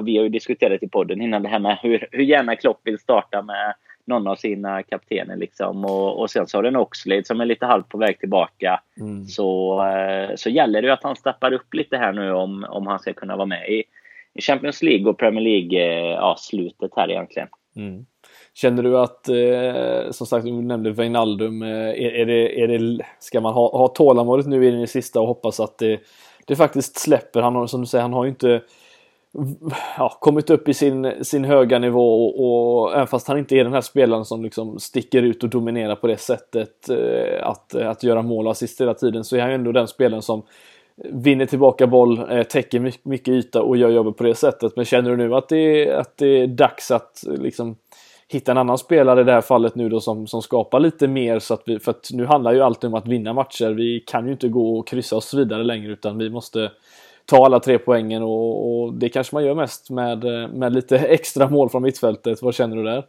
vi 0.04 0.16
har 0.16 0.24
ju 0.24 0.28
diskuterat 0.28 0.82
i 0.82 0.88
podden 0.88 1.22
innan 1.22 1.42
det 1.42 1.48
här 1.48 1.58
med 1.58 1.78
hur, 1.82 2.08
hur 2.10 2.22
gärna 2.22 2.56
Klopp 2.56 2.80
vill 2.84 2.98
starta 2.98 3.42
med 3.42 3.74
någon 4.06 4.26
av 4.26 4.36
sina 4.36 4.82
kaptener. 4.82 5.36
Liksom. 5.36 5.84
Och, 5.84 6.20
och 6.20 6.30
sen 6.30 6.46
så 6.46 6.58
har 6.58 6.62
du 6.62 6.68
en 6.68 6.76
Oxlade 6.76 7.24
som 7.24 7.40
är 7.40 7.44
lite 7.44 7.66
halvt 7.66 7.88
på 7.88 7.98
väg 7.98 8.18
tillbaka. 8.18 8.80
Mm. 9.00 9.24
Så, 9.24 9.80
eh, 9.86 10.36
så 10.36 10.50
gäller 10.50 10.82
det 10.82 10.92
att 10.92 11.02
han 11.02 11.16
steppar 11.16 11.52
upp 11.52 11.74
lite 11.74 11.96
här 11.96 12.12
nu 12.12 12.32
om, 12.32 12.66
om 12.70 12.86
han 12.86 12.98
ska 12.98 13.12
kunna 13.12 13.36
vara 13.36 13.46
med 13.46 13.68
i, 13.68 13.84
Champions 14.40 14.82
League 14.82 15.10
och 15.10 15.18
Premier 15.18 15.44
League-slutet 15.44 16.82
eh, 16.82 16.88
ja, 16.96 17.02
här 17.02 17.10
egentligen. 17.10 17.48
Mm. 17.76 18.06
Känner 18.54 18.82
du 18.82 18.98
att, 18.98 19.28
eh, 19.28 20.10
som 20.10 20.26
sagt, 20.26 20.44
du 20.44 20.52
nämnde 20.52 20.90
Wijnaldum, 20.90 21.62
eh, 21.62 21.68
är, 21.68 22.14
är, 22.14 22.26
det, 22.26 22.62
är 22.62 22.68
det, 22.68 23.04
ska 23.18 23.40
man 23.40 23.54
ha, 23.54 23.78
ha 23.78 23.88
tålamodet 23.88 24.46
nu 24.46 24.66
i 24.66 24.70
det 24.70 24.86
sista 24.86 25.20
och 25.20 25.26
hoppas 25.26 25.60
att 25.60 25.78
det, 25.78 26.00
det 26.46 26.56
faktiskt 26.56 26.98
släpper? 26.98 27.42
Han 27.42 27.54
har, 27.54 27.66
som 27.66 27.80
du 27.80 27.86
säger, 27.86 28.02
han 28.02 28.12
har 28.12 28.24
ju 28.24 28.30
inte 28.30 28.62
ja, 29.96 30.18
kommit 30.20 30.50
upp 30.50 30.68
i 30.68 30.74
sin, 30.74 31.24
sin 31.24 31.44
höga 31.44 31.78
nivå 31.78 32.24
och, 32.24 32.82
och 32.84 32.94
även 32.94 33.06
fast 33.06 33.28
han 33.28 33.38
inte 33.38 33.56
är 33.56 33.64
den 33.64 33.72
här 33.72 33.80
spelaren 33.80 34.24
som 34.24 34.44
liksom 34.44 34.78
sticker 34.78 35.22
ut 35.22 35.42
och 35.42 35.50
dominerar 35.50 35.96
på 35.96 36.06
det 36.06 36.16
sättet 36.16 36.88
eh, 36.88 37.48
att, 37.48 37.74
att 37.74 38.02
göra 38.02 38.22
mål 38.22 38.46
och 38.46 38.52
assist 38.52 38.80
hela 38.80 38.94
tiden 38.94 39.24
så 39.24 39.36
är 39.36 39.40
han 39.40 39.50
ju 39.50 39.54
ändå 39.54 39.72
den 39.72 39.88
spelaren 39.88 40.22
som 40.22 40.42
vinner 40.96 41.46
tillbaka 41.46 41.86
boll, 41.86 42.30
eh, 42.30 42.42
täcker 42.42 42.80
mycket, 42.80 43.04
mycket 43.04 43.28
yta 43.28 43.62
och 43.62 43.76
gör 43.76 43.90
jobbet 43.90 44.16
på 44.16 44.24
det 44.24 44.34
sättet. 44.34 44.76
Men 44.76 44.84
känner 44.84 45.10
du 45.10 45.16
nu 45.16 45.34
att 45.34 45.48
det 45.48 45.88
är, 45.88 45.96
att 45.96 46.16
det 46.16 46.26
är 46.26 46.46
dags 46.46 46.90
att 46.90 47.24
liksom 47.26 47.76
hitta 48.28 48.52
en 48.52 48.58
annan 48.58 48.78
spelare 48.78 49.20
i 49.20 49.24
det 49.24 49.32
här 49.32 49.40
fallet 49.40 49.74
nu 49.74 49.88
då 49.88 50.00
som, 50.00 50.26
som 50.26 50.42
skapar 50.42 50.80
lite 50.80 51.08
mer 51.08 51.38
så 51.38 51.54
att 51.54 51.62
vi, 51.66 51.78
för 51.78 51.90
att 51.90 52.08
nu 52.12 52.26
handlar 52.26 52.52
ju 52.52 52.62
allt 52.62 52.84
om 52.84 52.94
att 52.94 53.08
vinna 53.08 53.32
matcher. 53.32 53.70
Vi 53.70 54.00
kan 54.06 54.26
ju 54.26 54.32
inte 54.32 54.48
gå 54.48 54.78
och 54.78 54.88
kryssa 54.88 55.16
oss 55.16 55.34
vidare 55.34 55.64
längre 55.64 55.92
utan 55.92 56.18
vi 56.18 56.30
måste 56.30 56.70
ta 57.26 57.44
alla 57.44 57.60
tre 57.60 57.78
poängen 57.78 58.22
och, 58.22 58.82
och, 58.82 58.94
det 58.94 59.08
kanske 59.08 59.36
man 59.36 59.44
gör 59.44 59.54
mest 59.54 59.90
med, 59.90 60.24
med 60.54 60.74
lite 60.74 60.98
extra 61.08 61.48
mål 61.48 61.68
från 61.68 61.82
mittfältet. 61.82 62.42
Vad 62.42 62.54
känner 62.54 62.76
du 62.76 62.82
där? 62.82 63.04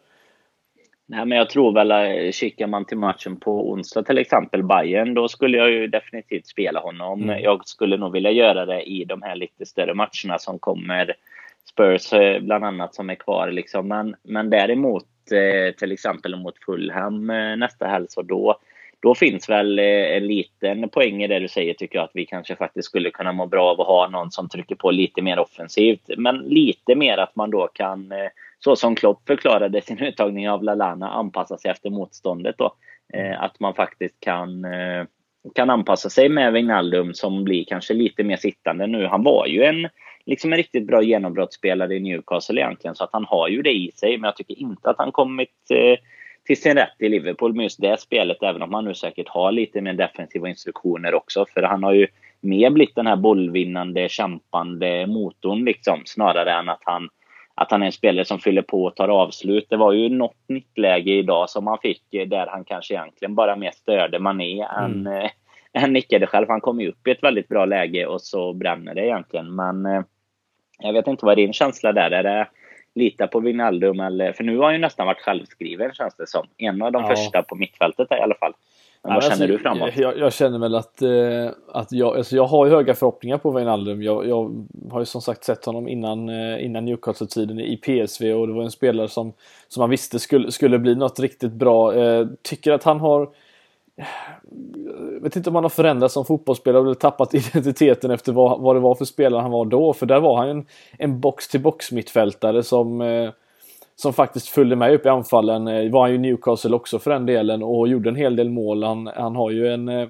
Nej, 1.05 1.25
men 1.25 1.37
jag 1.37 1.49
tror 1.49 1.73
väl 1.73 1.91
att 1.91 2.07
eh, 2.07 2.31
kikar 2.31 2.67
man 2.67 2.85
till 2.85 2.97
matchen 2.97 3.35
på 3.35 3.69
onsdag 3.71 4.03
till 4.03 4.17
exempel, 4.17 4.63
Bayern, 4.63 5.13
då 5.13 5.27
skulle 5.27 5.57
jag 5.57 5.71
ju 5.71 5.87
definitivt 5.87 6.47
spela 6.47 6.79
honom. 6.79 7.23
Mm. 7.23 7.43
Jag 7.43 7.67
skulle 7.67 7.97
nog 7.97 8.11
vilja 8.11 8.31
göra 8.31 8.65
det 8.65 8.81
i 8.81 9.05
de 9.05 9.21
här 9.21 9.35
lite 9.35 9.65
större 9.65 9.93
matcherna 9.93 10.39
som 10.39 10.59
kommer. 10.59 11.13
Spurs 11.69 12.13
eh, 12.13 12.41
bland 12.41 12.65
annat 12.65 12.95
som 12.95 13.09
är 13.09 13.15
kvar 13.15 13.51
liksom. 13.51 13.87
Men, 13.87 14.15
men 14.23 14.49
däremot 14.49 15.05
eh, 15.31 15.75
till 15.75 15.91
exempel 15.91 16.35
mot 16.35 16.63
Fulham 16.65 17.27
nästa 17.57 17.87
helg 17.87 18.05
så 18.09 18.21
då 18.21 18.59
då 19.03 19.15
finns 19.15 19.49
väl 19.49 19.79
eh, 19.79 19.85
en 19.85 20.27
liten 20.27 20.89
poäng 20.89 21.23
i 21.23 21.27
det 21.27 21.39
du 21.39 21.47
säger 21.47 21.73
tycker 21.73 21.97
jag 21.97 22.03
att 22.03 22.11
vi 22.13 22.25
kanske 22.25 22.55
faktiskt 22.55 22.87
skulle 22.87 23.11
kunna 23.11 23.31
må 23.31 23.45
bra 23.45 23.71
av 23.71 23.81
att 23.81 23.87
ha 23.87 24.09
någon 24.09 24.31
som 24.31 24.49
trycker 24.49 24.75
på 24.75 24.91
lite 24.91 25.21
mer 25.21 25.39
offensivt. 25.39 26.09
Men 26.17 26.37
lite 26.37 26.95
mer 26.95 27.17
att 27.17 27.35
man 27.35 27.51
då 27.51 27.67
kan, 27.73 28.11
eh, 28.11 28.27
så 28.59 28.75
som 28.75 28.95
Klopp 28.95 29.27
förklarade 29.27 29.81
sin 29.81 29.99
uttagning 29.99 30.49
av 30.49 30.63
Lalana, 30.63 31.09
anpassa 31.09 31.57
sig 31.57 31.71
efter 31.71 31.89
motståndet 31.89 32.55
då. 32.57 32.75
Eh, 33.13 33.43
att 33.43 33.59
man 33.59 33.73
faktiskt 33.73 34.19
kan, 34.19 34.65
kan 35.55 35.69
anpassa 35.69 36.09
sig 36.09 36.29
med 36.29 36.53
Wijnaldum 36.53 37.13
som 37.13 37.43
blir 37.43 37.65
kanske 37.65 37.93
lite 37.93 38.23
mer 38.23 38.37
sittande 38.37 38.87
nu. 38.87 39.05
Han 39.05 39.23
var 39.23 39.47
ju 39.47 39.63
en, 39.63 39.89
liksom 40.25 40.53
en 40.53 40.57
riktigt 40.57 40.87
bra 40.87 41.01
genombrottsspelare 41.01 41.95
i 41.95 41.99
Newcastle 41.99 42.61
egentligen 42.61 42.95
så 42.95 43.03
att 43.03 43.13
han 43.13 43.25
har 43.25 43.47
ju 43.47 43.61
det 43.61 43.73
i 43.73 43.91
sig 43.95 44.17
men 44.17 44.27
jag 44.27 44.35
tycker 44.35 44.59
inte 44.59 44.89
att 44.89 44.97
han 44.97 45.11
kommit 45.11 45.71
till 46.45 46.61
sin 46.61 46.75
rätt 46.75 46.95
i 46.99 47.09
Liverpool 47.09 47.53
med 47.53 47.63
just 47.63 47.81
det 47.81 47.99
spelet, 47.99 48.43
även 48.43 48.61
om 48.61 48.73
han 48.73 48.85
nu 48.85 48.93
säkert 48.93 49.29
har 49.29 49.51
lite 49.51 49.81
mer 49.81 49.93
defensiva 49.93 50.49
instruktioner 50.49 51.13
också. 51.13 51.45
För 51.53 51.61
han 51.61 51.83
har 51.83 51.93
ju 51.93 52.07
mer 52.41 52.69
blivit 52.69 52.95
den 52.95 53.07
här 53.07 53.15
bollvinnande, 53.15 54.09
kämpande 54.09 55.07
motorn 55.07 55.65
liksom, 55.65 56.01
snarare 56.05 56.51
än 56.51 56.69
att 56.69 56.81
han, 56.83 57.09
att 57.55 57.71
han 57.71 57.81
är 57.81 57.85
en 57.85 57.91
spelare 57.91 58.25
som 58.25 58.39
fyller 58.39 58.61
på 58.61 58.83
och 58.83 58.95
tar 58.95 59.07
avslut. 59.07 59.65
Det 59.69 59.77
var 59.77 59.93
ju 59.93 60.09
något 60.09 60.49
nytt 60.49 60.77
läge 60.77 61.11
idag 61.11 61.49
som 61.49 61.67
han 61.67 61.77
fick 61.81 62.03
där 62.11 62.47
han 62.47 62.63
kanske 62.63 62.93
egentligen 62.93 63.35
bara 63.35 63.55
mer 63.55 63.71
störde 63.71 64.19
Mané 64.19 64.63
mm. 64.63 65.07
än, 65.07 65.29
han 65.73 65.93
nickade 65.93 66.27
själv. 66.27 66.49
Han 66.49 66.61
kom 66.61 66.81
ju 66.81 66.89
upp 66.89 67.07
i 67.07 67.11
ett 67.11 67.23
väldigt 67.23 67.47
bra 67.47 67.65
läge 67.65 68.05
och 68.05 68.21
så 68.21 68.53
bränner 68.53 68.95
det 68.95 69.05
egentligen. 69.05 69.55
Men 69.55 69.85
eh, 69.85 70.01
jag 70.79 70.93
vet 70.93 71.07
inte 71.07 71.25
vad 71.25 71.37
din 71.37 71.53
känsla 71.53 71.91
där 71.91 72.11
är. 72.11 72.23
Det 72.23 72.47
lita 72.95 73.27
på 73.27 73.39
Wijnaldum 73.39 73.99
eller... 73.99 74.33
För 74.33 74.43
nu 74.43 74.57
har 74.57 74.63
han 74.63 74.73
ju 74.73 74.79
nästan 74.79 75.07
varit 75.07 75.21
självskriven 75.21 75.93
känns 75.93 76.15
det 76.15 76.27
som. 76.27 76.47
En 76.57 76.81
av 76.81 76.91
de 76.91 77.01
ja. 77.01 77.09
första 77.09 77.43
på 77.43 77.55
mittfältet 77.55 78.11
i 78.11 78.13
alla 78.13 78.35
fall. 78.35 78.53
Men 79.03 79.13
vad 79.13 79.23
känner 79.23 79.33
alltså, 79.33 79.47
du 79.47 79.59
framåt? 79.59 79.89
Jag, 79.95 80.17
jag, 80.17 80.33
känner 80.33 80.59
väl 80.59 80.75
att, 80.75 81.01
eh, 81.01 81.51
att 81.67 81.91
jag, 81.91 82.17
alltså 82.17 82.35
jag 82.35 82.45
har 82.45 82.65
ju 82.65 82.71
höga 82.71 82.95
förhoppningar 82.95 83.37
på 83.37 83.51
Wijnaldum. 83.51 84.03
Jag, 84.03 84.27
jag 84.27 84.67
har 84.91 84.99
ju 84.99 85.05
som 85.05 85.21
sagt 85.21 85.43
sett 85.43 85.65
honom 85.65 85.87
innan, 85.87 86.29
eh, 86.29 86.65
innan 86.65 86.85
Newcastle-tiden 86.85 87.59
i 87.59 87.77
PSV 87.77 88.33
och 88.33 88.47
det 88.47 88.53
var 88.53 88.63
en 88.63 88.71
spelare 88.71 89.07
som, 89.07 89.33
som 89.67 89.81
man 89.81 89.89
visste 89.89 90.19
skulle, 90.19 90.51
skulle 90.51 90.79
bli 90.79 90.95
något 90.95 91.19
riktigt 91.19 91.51
bra. 91.51 91.95
Eh, 91.95 92.27
tycker 92.41 92.71
att 92.71 92.83
han 92.83 92.99
har 92.99 93.29
jag 95.13 95.21
vet 95.21 95.35
inte 95.35 95.49
om 95.49 95.55
han 95.55 95.63
har 95.63 95.69
förändrats 95.69 96.13
som 96.13 96.25
fotbollsspelare 96.25 96.83
eller 96.83 96.93
tappat 96.93 97.33
identiteten 97.33 98.11
efter 98.11 98.33
vad, 98.33 98.61
vad 98.61 98.75
det 98.75 98.79
var 98.79 98.95
för 98.95 99.05
spelare 99.05 99.41
han 99.41 99.51
var 99.51 99.65
då. 99.65 99.93
För 99.93 100.05
där 100.05 100.19
var 100.19 100.37
han 100.37 100.49
en, 100.49 100.65
en 100.97 101.19
box-till-box 101.19 101.91
mittfältare 101.91 102.63
som, 102.63 103.01
eh, 103.01 103.29
som 103.95 104.13
faktiskt 104.13 104.47
följde 104.47 104.75
med 104.75 104.93
upp 104.93 105.05
i 105.05 105.09
anfallen. 105.09 105.67
Eh, 105.67 105.91
var 105.91 106.01
han 106.01 106.11
ju 106.11 106.17
Newcastle 106.17 106.75
också 106.75 106.99
för 106.99 107.11
den 107.11 107.25
delen 107.25 107.63
och 107.63 107.87
gjorde 107.87 108.09
en 108.09 108.15
hel 108.15 108.35
del 108.35 108.49
mål. 108.49 108.83
Han, 108.83 109.07
han 109.15 109.35
har 109.35 109.51
ju 109.51 109.67
en, 109.67 109.89
eh, 109.89 110.07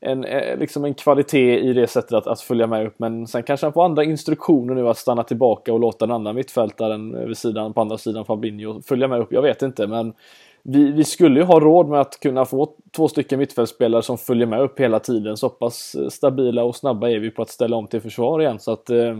en, 0.00 0.24
eh, 0.24 0.58
liksom 0.58 0.84
en 0.84 0.94
kvalitet 0.94 1.58
i 1.58 1.72
det 1.72 1.86
sättet 1.86 2.12
att, 2.12 2.26
att 2.26 2.40
följa 2.40 2.66
med 2.66 2.86
upp. 2.86 2.98
Men 2.98 3.26
sen 3.26 3.42
kanske 3.42 3.66
han 3.66 3.72
får 3.72 3.84
andra 3.84 4.04
instruktioner 4.04 4.74
nu 4.74 4.88
att 4.88 4.98
stanna 4.98 5.22
tillbaka 5.22 5.72
och 5.72 5.80
låta 5.80 6.06
den 6.06 6.14
andra 6.14 6.32
mittfältaren 6.32 7.26
vid 7.28 7.38
sidan, 7.38 7.72
på 7.72 7.80
andra 7.80 7.98
sidan 7.98 8.24
Fabinho 8.24 8.82
följa 8.82 9.08
med 9.08 9.20
upp. 9.20 9.32
Jag 9.32 9.42
vet 9.42 9.62
inte 9.62 9.86
men 9.86 10.12
vi, 10.64 10.92
vi, 10.92 11.04
skulle 11.04 11.40
ju 11.40 11.46
ha 11.46 11.60
råd 11.60 11.88
med 11.88 12.00
att 12.00 12.20
kunna 12.20 12.44
få 12.44 12.74
två 12.96 13.08
stycken 13.08 13.38
mittfältspelare 13.38 14.02
som 14.02 14.18
följer 14.18 14.46
med 14.46 14.60
upp 14.60 14.80
hela 14.80 15.00
tiden. 15.00 15.36
Så 15.36 15.48
pass 15.48 15.96
stabila 16.10 16.64
och 16.64 16.76
snabba 16.76 17.10
är 17.10 17.18
vi 17.18 17.30
på 17.30 17.42
att 17.42 17.50
ställa 17.50 17.76
om 17.76 17.86
till 17.86 18.00
försvar 18.00 18.40
igen. 18.40 18.58
Så 18.58 18.72
att, 18.72 18.90
eh... 18.90 19.18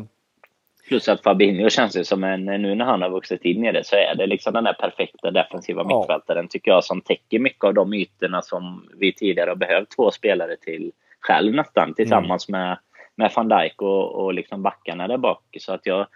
Plus 0.88 1.09
att 1.09 1.22
Fabinho 1.22 1.70
känns 1.70 1.96
ju 1.96 2.04
som 2.04 2.24
en, 2.24 2.44
nu 2.44 2.74
när 2.74 2.85
han 2.85 3.02
har 3.02 3.11
vuxit 3.11 3.44
in 3.44 3.64
i 3.64 3.72
det 3.72 3.85
så 3.87 3.96
är 3.96 4.14
det 4.14 4.26
liksom 4.26 4.52
den 4.52 4.64
där 4.64 4.72
perfekta 4.72 5.30
defensiva 5.30 5.87
ja. 5.88 5.98
mittfältaren 5.98 6.48
tycker 6.48 6.70
jag 6.70 6.85
som 6.85 7.00
täcker 7.00 7.38
mycket 7.38 7.64
av 7.64 7.74
de 7.74 7.94
ytorna 7.94 8.42
som 8.42 8.88
vi 8.98 9.12
tidigare 9.12 9.50
har 9.50 9.57
behövt 9.57 9.90
två 9.96 10.11
spelare 10.11 10.57
till 10.57 10.92
själv 11.20 11.54
nästan 11.54 11.94
tillsammans 11.94 12.48
mm. 12.48 12.61
med, 12.61 12.78
med 13.14 13.33
van 13.37 13.48
Dijk 13.48 13.83
och, 13.83 14.14
och 14.14 14.35
liksom 14.35 14.62
backarna 14.62 15.09
där 15.09 15.18
bak. 15.18 15.42
Så 15.59 15.72
att 15.72 15.87
jag 15.87 16.07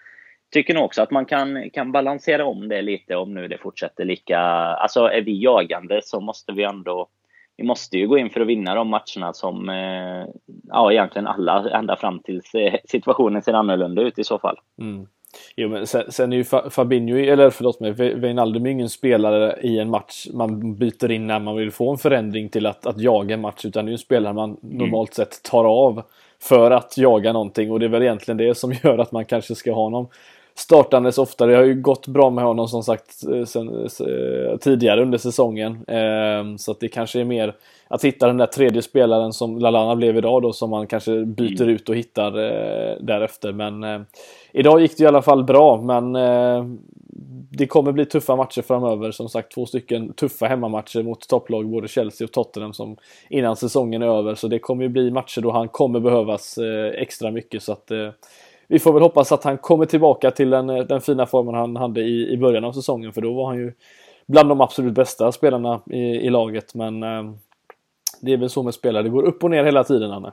tycker 0.52 0.74
nog 0.74 0.84
också 0.84 1.02
att 1.02 1.10
man 1.10 1.26
kan, 1.26 1.70
kan 1.70 1.92
balansera 1.92 2.44
om 2.44 2.68
det 2.68 2.82
lite 2.82 3.16
om 3.16 3.34
nu 3.34 3.48
det 3.48 3.58
fortsätter 3.58 4.04
lika... 4.04 4.38
Alltså 4.38 5.00
är 5.00 5.22
vi 5.22 5.42
jagande 5.42 6.00
så 6.04 6.20
måste 6.20 6.52
vi 6.52 6.64
ändå... 6.64 7.08
Vi 7.56 7.64
måste 7.64 7.98
ju 7.98 8.08
gå 8.08 8.18
in 8.18 8.30
för 8.30 8.40
att 8.40 8.46
vinna 8.46 8.74
de 8.74 8.88
matcherna 8.88 9.32
som, 9.32 9.68
eh, 9.68 10.26
ja 10.68 10.92
egentligen 10.92 11.26
alla, 11.26 11.70
ända 11.70 11.96
fram 11.96 12.20
tills 12.20 12.52
situationen 12.84 13.42
ser 13.42 13.52
annorlunda 13.52 14.02
ut 14.02 14.18
i 14.18 14.24
så 14.24 14.38
fall. 14.38 14.56
Mm. 14.80 15.06
Jo 15.56 15.68
men 15.68 15.86
sen, 15.86 16.12
sen 16.12 16.32
är 16.32 16.36
ju 16.36 16.44
Fabinho, 16.70 17.16
eller 17.16 17.50
förlåt 17.50 17.80
mig, 17.80 17.92
Wijnaldum 17.92 18.66
är 18.66 18.70
ingen 18.70 18.88
spelare 18.88 19.56
i 19.62 19.78
en 19.78 19.90
match 19.90 20.26
man 20.32 20.74
byter 20.74 21.10
in 21.10 21.26
när 21.26 21.38
man 21.38 21.56
vill 21.56 21.70
få 21.70 21.90
en 21.90 21.98
förändring 21.98 22.48
till 22.48 22.66
att, 22.66 22.86
att 22.86 23.00
jaga 23.00 23.34
en 23.34 23.40
match 23.40 23.64
utan 23.64 23.84
det 23.84 23.88
är 23.88 23.90
ju 23.90 23.94
en 23.94 23.98
spelare 23.98 24.32
man 24.32 24.56
mm. 24.62 24.78
normalt 24.78 25.14
sett 25.14 25.42
tar 25.42 25.64
av 25.64 26.02
för 26.42 26.70
att 26.70 26.98
jaga 26.98 27.32
någonting 27.32 27.70
och 27.70 27.80
det 27.80 27.86
är 27.86 27.90
väl 27.90 28.02
egentligen 28.02 28.38
det 28.38 28.54
som 28.54 28.72
gör 28.72 28.98
att 28.98 29.12
man 29.12 29.24
kanske 29.24 29.54
ska 29.54 29.72
ha 29.72 29.82
honom 29.82 30.08
startandes 30.58 31.18
ofta. 31.18 31.46
Det 31.46 31.56
har 31.56 31.62
ju 31.62 31.74
gått 31.74 32.06
bra 32.06 32.30
med 32.30 32.44
honom 32.44 32.68
som 32.68 32.82
sagt 32.82 33.24
eh, 33.34 33.44
sen, 33.44 33.68
eh, 33.84 34.56
tidigare 34.60 35.02
under 35.02 35.18
säsongen. 35.18 35.84
Ehm, 35.88 36.58
så 36.58 36.72
att 36.72 36.80
det 36.80 36.88
kanske 36.88 37.20
är 37.20 37.24
mer 37.24 37.54
att 37.88 38.04
hitta 38.04 38.26
den 38.26 38.36
där 38.36 38.46
tredje 38.46 38.82
spelaren 38.82 39.32
som 39.32 39.58
Lalana 39.58 39.96
blev 39.96 40.16
idag 40.16 40.42
då 40.42 40.52
som 40.52 40.70
man 40.70 40.86
kanske 40.86 41.24
byter 41.24 41.62
mm. 41.62 41.74
ut 41.74 41.88
och 41.88 41.96
hittar 41.96 42.38
eh, 42.38 42.96
därefter. 43.00 43.52
Men 43.52 44.04
idag 44.52 44.80
gick 44.80 44.96
det 44.98 45.04
i 45.04 45.06
alla 45.06 45.22
fall 45.22 45.44
bra 45.44 45.82
men 45.82 46.12
det 47.50 47.66
kommer 47.66 47.92
bli 47.92 48.06
tuffa 48.06 48.36
matcher 48.36 48.62
framöver. 48.62 49.10
Som 49.10 49.28
sagt 49.28 49.54
två 49.54 49.66
stycken 49.66 50.12
tuffa 50.12 50.46
hemmamatcher 50.46 51.02
mot 51.02 51.28
topplag 51.28 51.68
både 51.68 51.88
Chelsea 51.88 52.24
och 52.24 52.32
Tottenham 52.32 52.72
som 52.72 52.96
innan 53.30 53.56
säsongen 53.56 54.02
är 54.02 54.18
över. 54.18 54.34
Så 54.34 54.48
det 54.48 54.58
kommer 54.58 54.88
bli 54.88 55.10
matcher 55.10 55.40
då 55.40 55.50
han 55.50 55.68
kommer 55.68 56.00
behövas 56.00 56.58
extra 56.94 57.30
mycket. 57.30 57.62
Så 57.62 57.72
att 57.72 57.90
vi 58.68 58.78
får 58.78 58.92
väl 58.92 59.02
hoppas 59.02 59.32
att 59.32 59.44
han 59.44 59.58
kommer 59.58 59.86
tillbaka 59.86 60.30
till 60.30 60.50
den, 60.50 60.66
den 60.66 61.00
fina 61.00 61.26
formen 61.26 61.54
han 61.54 61.76
hade 61.76 62.00
i, 62.00 62.32
i 62.32 62.36
början 62.36 62.64
av 62.64 62.72
säsongen 62.72 63.12
för 63.12 63.20
då 63.20 63.32
var 63.32 63.46
han 63.46 63.56
ju 63.56 63.72
bland 64.26 64.48
de 64.48 64.60
absolut 64.60 64.94
bästa 64.94 65.32
spelarna 65.32 65.80
i, 65.90 66.00
i 66.00 66.30
laget. 66.30 66.74
Men 66.74 67.02
eh, 67.02 67.32
det 68.20 68.32
är 68.32 68.36
väl 68.36 68.50
så 68.50 68.62
med 68.62 68.74
spelare, 68.74 69.02
det 69.02 69.08
går 69.08 69.22
upp 69.22 69.44
och 69.44 69.50
ner 69.50 69.64
hela 69.64 69.84
tiden 69.84 70.12
Anne. 70.12 70.32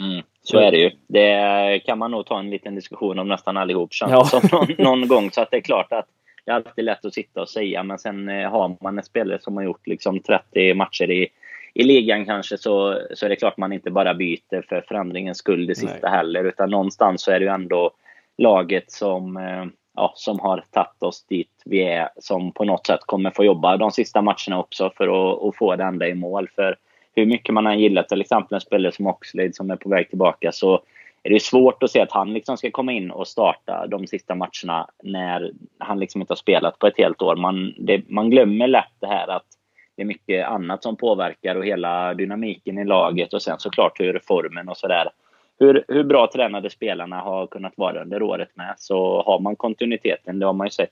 Mm, 0.00 0.22
så 0.42 0.58
är 0.58 0.70
det 0.70 0.78
ju. 0.78 0.90
Det 1.06 1.80
kan 1.84 1.98
man 1.98 2.10
nog 2.10 2.26
ta 2.26 2.38
en 2.38 2.50
liten 2.50 2.74
diskussion 2.74 3.18
om 3.18 3.28
nästan 3.28 3.56
allihop 3.56 3.92
känns 3.92 4.12
ja. 4.12 4.24
som 4.24 4.40
någon, 4.52 4.68
någon, 4.78 5.08
gång. 5.08 5.30
Så 5.30 5.40
att 5.40 5.50
det 5.50 5.56
är 5.56 5.60
klart 5.60 5.92
att 5.92 6.06
det 6.44 6.50
är 6.50 6.54
alltid 6.54 6.84
lätt 6.84 7.04
att 7.04 7.14
sitta 7.14 7.40
och 7.40 7.48
säga 7.48 7.82
men 7.82 7.98
sen 7.98 8.28
eh, 8.28 8.50
har 8.50 8.76
man 8.80 8.98
en 8.98 9.04
spelare 9.04 9.38
som 9.40 9.56
har 9.56 9.64
gjort 9.64 9.86
liksom 9.86 10.20
30 10.20 10.74
matcher 10.74 11.10
i 11.10 11.28
i 11.74 11.84
ligan 11.84 12.26
kanske 12.26 12.58
så, 12.58 13.00
så 13.14 13.26
är 13.26 13.30
det 13.30 13.36
klart 13.36 13.56
man 13.56 13.72
inte 13.72 13.90
bara 13.90 14.14
byter 14.14 14.62
för 14.68 14.84
förändringens 14.88 15.38
skull 15.38 15.66
det 15.66 15.74
sista 15.74 15.98
Nej. 16.02 16.10
heller. 16.10 16.44
Utan 16.44 16.70
någonstans 16.70 17.22
så 17.22 17.30
är 17.30 17.40
det 17.40 17.44
ju 17.44 17.52
ändå 17.52 17.90
laget 18.38 18.90
som, 18.90 19.36
eh, 19.36 19.64
ja, 19.94 20.12
som 20.16 20.40
har 20.40 20.64
tagit 20.70 21.02
oss 21.02 21.26
dit 21.26 21.62
vi 21.64 21.82
är. 21.82 22.08
Som 22.16 22.52
på 22.52 22.64
något 22.64 22.86
sätt 22.86 23.00
kommer 23.06 23.30
få 23.30 23.44
jobba 23.44 23.76
de 23.76 23.90
sista 23.90 24.22
matcherna 24.22 24.58
också 24.58 24.92
för 24.96 25.04
att, 25.04 25.42
att 25.42 25.56
få 25.56 25.76
det 25.76 25.84
ända 25.84 26.08
i 26.08 26.14
mål. 26.14 26.48
För 26.54 26.76
hur 27.14 27.26
mycket 27.26 27.54
man 27.54 27.66
än 27.66 27.80
gillar 27.80 28.02
till 28.02 28.20
exempel 28.20 28.54
en 28.54 28.60
spelare 28.60 28.92
som 28.92 29.06
Oxlade 29.06 29.52
som 29.52 29.70
är 29.70 29.76
på 29.76 29.88
väg 29.88 30.08
tillbaka 30.08 30.52
så 30.52 30.80
är 31.22 31.30
det 31.30 31.42
svårt 31.42 31.82
att 31.82 31.90
se 31.90 32.00
att 32.00 32.12
han 32.12 32.32
liksom 32.32 32.56
ska 32.56 32.70
komma 32.70 32.92
in 32.92 33.10
och 33.10 33.28
starta 33.28 33.86
de 33.86 34.06
sista 34.06 34.34
matcherna 34.34 34.88
när 35.02 35.52
han 35.78 36.00
liksom 36.00 36.20
inte 36.20 36.30
har 36.30 36.36
spelat 36.36 36.78
på 36.78 36.86
ett 36.86 36.98
helt 36.98 37.22
år. 37.22 37.36
Man, 37.36 37.74
det, 37.78 38.08
man 38.08 38.30
glömmer 38.30 38.68
lätt 38.68 38.92
det 39.00 39.06
här 39.06 39.28
att 39.28 39.46
det 39.96 40.02
är 40.02 40.06
mycket 40.06 40.46
annat 40.46 40.82
som 40.82 40.96
påverkar 40.96 41.54
och 41.54 41.66
hela 41.66 42.14
dynamiken 42.14 42.78
i 42.78 42.84
laget 42.84 43.34
och 43.34 43.42
sen 43.42 43.58
såklart 43.58 44.00
hur 44.00 44.20
formen 44.26 44.68
och 44.68 44.76
sådär. 44.76 45.10
Hur, 45.58 45.84
hur 45.88 46.04
bra 46.04 46.30
tränade 46.32 46.70
spelarna 46.70 47.20
har 47.20 47.46
kunnat 47.46 47.72
vara 47.76 48.02
under 48.02 48.22
året 48.22 48.48
med. 48.54 48.74
Så 48.78 49.22
har 49.22 49.40
man 49.40 49.56
kontinuiteten, 49.56 50.38
det 50.38 50.46
har 50.46 50.52
man 50.52 50.66
ju 50.66 50.70
sett 50.70 50.90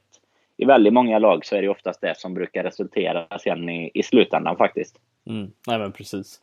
i 0.56 0.64
väldigt 0.64 0.92
många 0.92 1.18
lag 1.18 1.46
så 1.46 1.56
är 1.56 1.62
det 1.62 1.68
oftast 1.68 2.00
det 2.00 2.18
som 2.18 2.34
brukar 2.34 2.64
resultera 2.64 3.38
sen 3.38 3.68
i, 3.68 3.90
i 3.94 4.02
slutändan 4.02 4.56
faktiskt. 4.56 4.96
Mm, 5.26 5.50
nej 5.66 5.78
men 5.78 5.92
precis. 5.92 6.40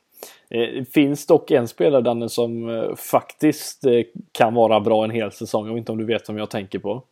Eh, 0.50 0.60
det 0.60 0.94
finns 0.94 1.28
dock 1.28 1.52
en 1.52 1.68
spelare 1.68 2.02
Danne 2.02 2.30
som 2.30 2.70
eh, 2.70 2.96
faktiskt 2.96 3.86
eh, 3.86 4.02
kan 4.32 4.54
vara 4.54 4.80
bra 4.80 5.04
en 5.04 5.12
hel 5.12 5.32
säsong. 5.32 5.66
Jag 5.66 5.74
vet 5.74 5.80
inte 5.80 5.92
om 5.92 5.98
du 5.98 6.06
vet 6.06 6.30
vem 6.30 6.38
jag 6.38 6.50
tänker 6.50 6.80
på? 6.80 7.04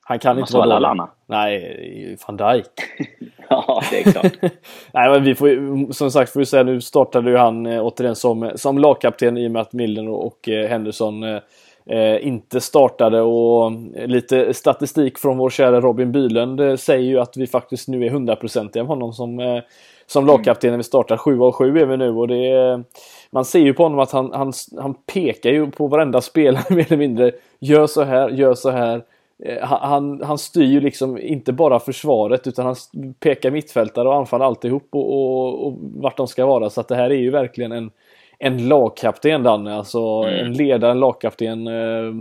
Han 0.00 0.18
kan 0.18 0.38
inte 0.38 0.56
vara 0.56 0.80
dålig. 0.80 1.02
Nej, 1.26 2.16
van 2.26 2.36
Dijk. 2.36 2.66
ja, 3.50 3.82
det 3.90 4.00
är 4.00 4.12
klart. 4.12 4.32
Nej, 4.92 5.10
men 5.10 5.24
vi 5.24 5.34
får 5.34 5.92
som 5.92 6.10
sagt 6.10 6.32
får 6.32 6.40
vi 6.40 6.46
säga 6.46 6.62
nu 6.62 6.80
startade 6.80 7.30
ju 7.30 7.36
han 7.36 7.66
eh, 7.66 7.86
återigen 7.86 8.16
som, 8.16 8.50
som 8.54 8.78
lagkapten 8.78 9.38
i 9.38 9.46
och 9.46 9.50
med 9.50 9.62
att 9.62 9.72
Milner 9.72 10.08
och 10.08 10.48
eh, 10.48 10.68
Henderson 10.68 11.22
eh, 11.22 11.40
eh, 11.86 12.26
inte 12.26 12.60
startade 12.60 13.20
och 13.20 13.72
lite 14.06 14.54
statistik 14.54 15.18
från 15.18 15.38
vår 15.38 15.50
kära 15.50 15.80
Robin 15.80 16.12
Bylund 16.12 16.80
säger 16.80 17.08
ju 17.08 17.20
att 17.20 17.36
vi 17.36 17.46
faktiskt 17.46 17.88
nu 17.88 18.06
är 18.06 18.10
hundraprocentiga 18.10 18.82
med 18.82 18.88
honom 18.88 19.12
som, 19.12 19.62
som 20.06 20.26
lagkapten 20.26 20.70
när 20.70 20.76
vi 20.76 20.82
startar. 20.82 21.16
7 21.16 21.40
av 21.40 21.52
7 21.52 21.78
är 21.78 21.86
vi 21.86 21.96
nu 21.96 22.10
och 22.10 22.28
det 22.28 22.82
man 23.30 23.44
ser 23.44 23.60
ju 23.60 23.74
på 23.74 23.82
honom 23.82 23.98
att 23.98 24.12
han, 24.12 24.32
han, 24.32 24.52
han 24.78 24.94
pekar 24.94 25.50
ju 25.50 25.70
på 25.70 25.86
varenda 25.86 26.20
spelare 26.20 26.64
mer 26.74 26.86
eller 26.86 26.96
mindre. 26.96 27.32
Gör 27.58 27.86
så 27.86 28.02
här, 28.02 28.28
gör 28.28 28.54
så 28.54 28.70
här. 28.70 29.02
Eh, 29.44 29.66
han, 29.66 30.22
han 30.22 30.38
styr 30.38 30.64
ju 30.64 30.80
liksom 30.80 31.18
inte 31.18 31.52
bara 31.52 31.80
försvaret 31.80 32.46
utan 32.46 32.66
han 32.66 32.76
pekar 33.20 33.50
mittfältare 33.50 34.08
och 34.08 34.14
anfall 34.14 34.42
alltihop 34.42 34.88
och, 34.90 35.12
och, 35.12 35.66
och 35.66 35.78
vart 35.80 36.16
de 36.16 36.26
ska 36.26 36.46
vara. 36.46 36.70
Så 36.70 36.80
att 36.80 36.88
det 36.88 36.96
här 36.96 37.10
är 37.10 37.18
ju 37.18 37.30
verkligen 37.30 37.72
en, 37.72 37.90
en 38.38 38.68
lagkapten 38.68 39.42
Danne. 39.42 39.74
Alltså 39.74 40.00
mm. 40.00 40.46
en 40.46 40.52
ledare, 40.52 40.90
en 40.90 41.00
lagkapten. 41.00 41.66
Eh, 41.66 42.14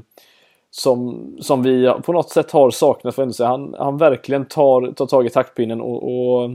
som, 0.69 1.27
som 1.39 1.63
vi 1.63 1.91
på 2.06 2.13
något 2.13 2.30
sätt 2.30 2.51
har 2.51 2.71
saknat 2.71 3.15
för 3.15 3.45
han, 3.45 3.75
han 3.77 3.97
verkligen 3.97 4.45
tar, 4.45 4.91
tar 4.91 5.06
tag 5.06 5.25
i 5.25 5.30
taktpinnen 5.30 5.82
och, 5.82 6.03
och 6.03 6.49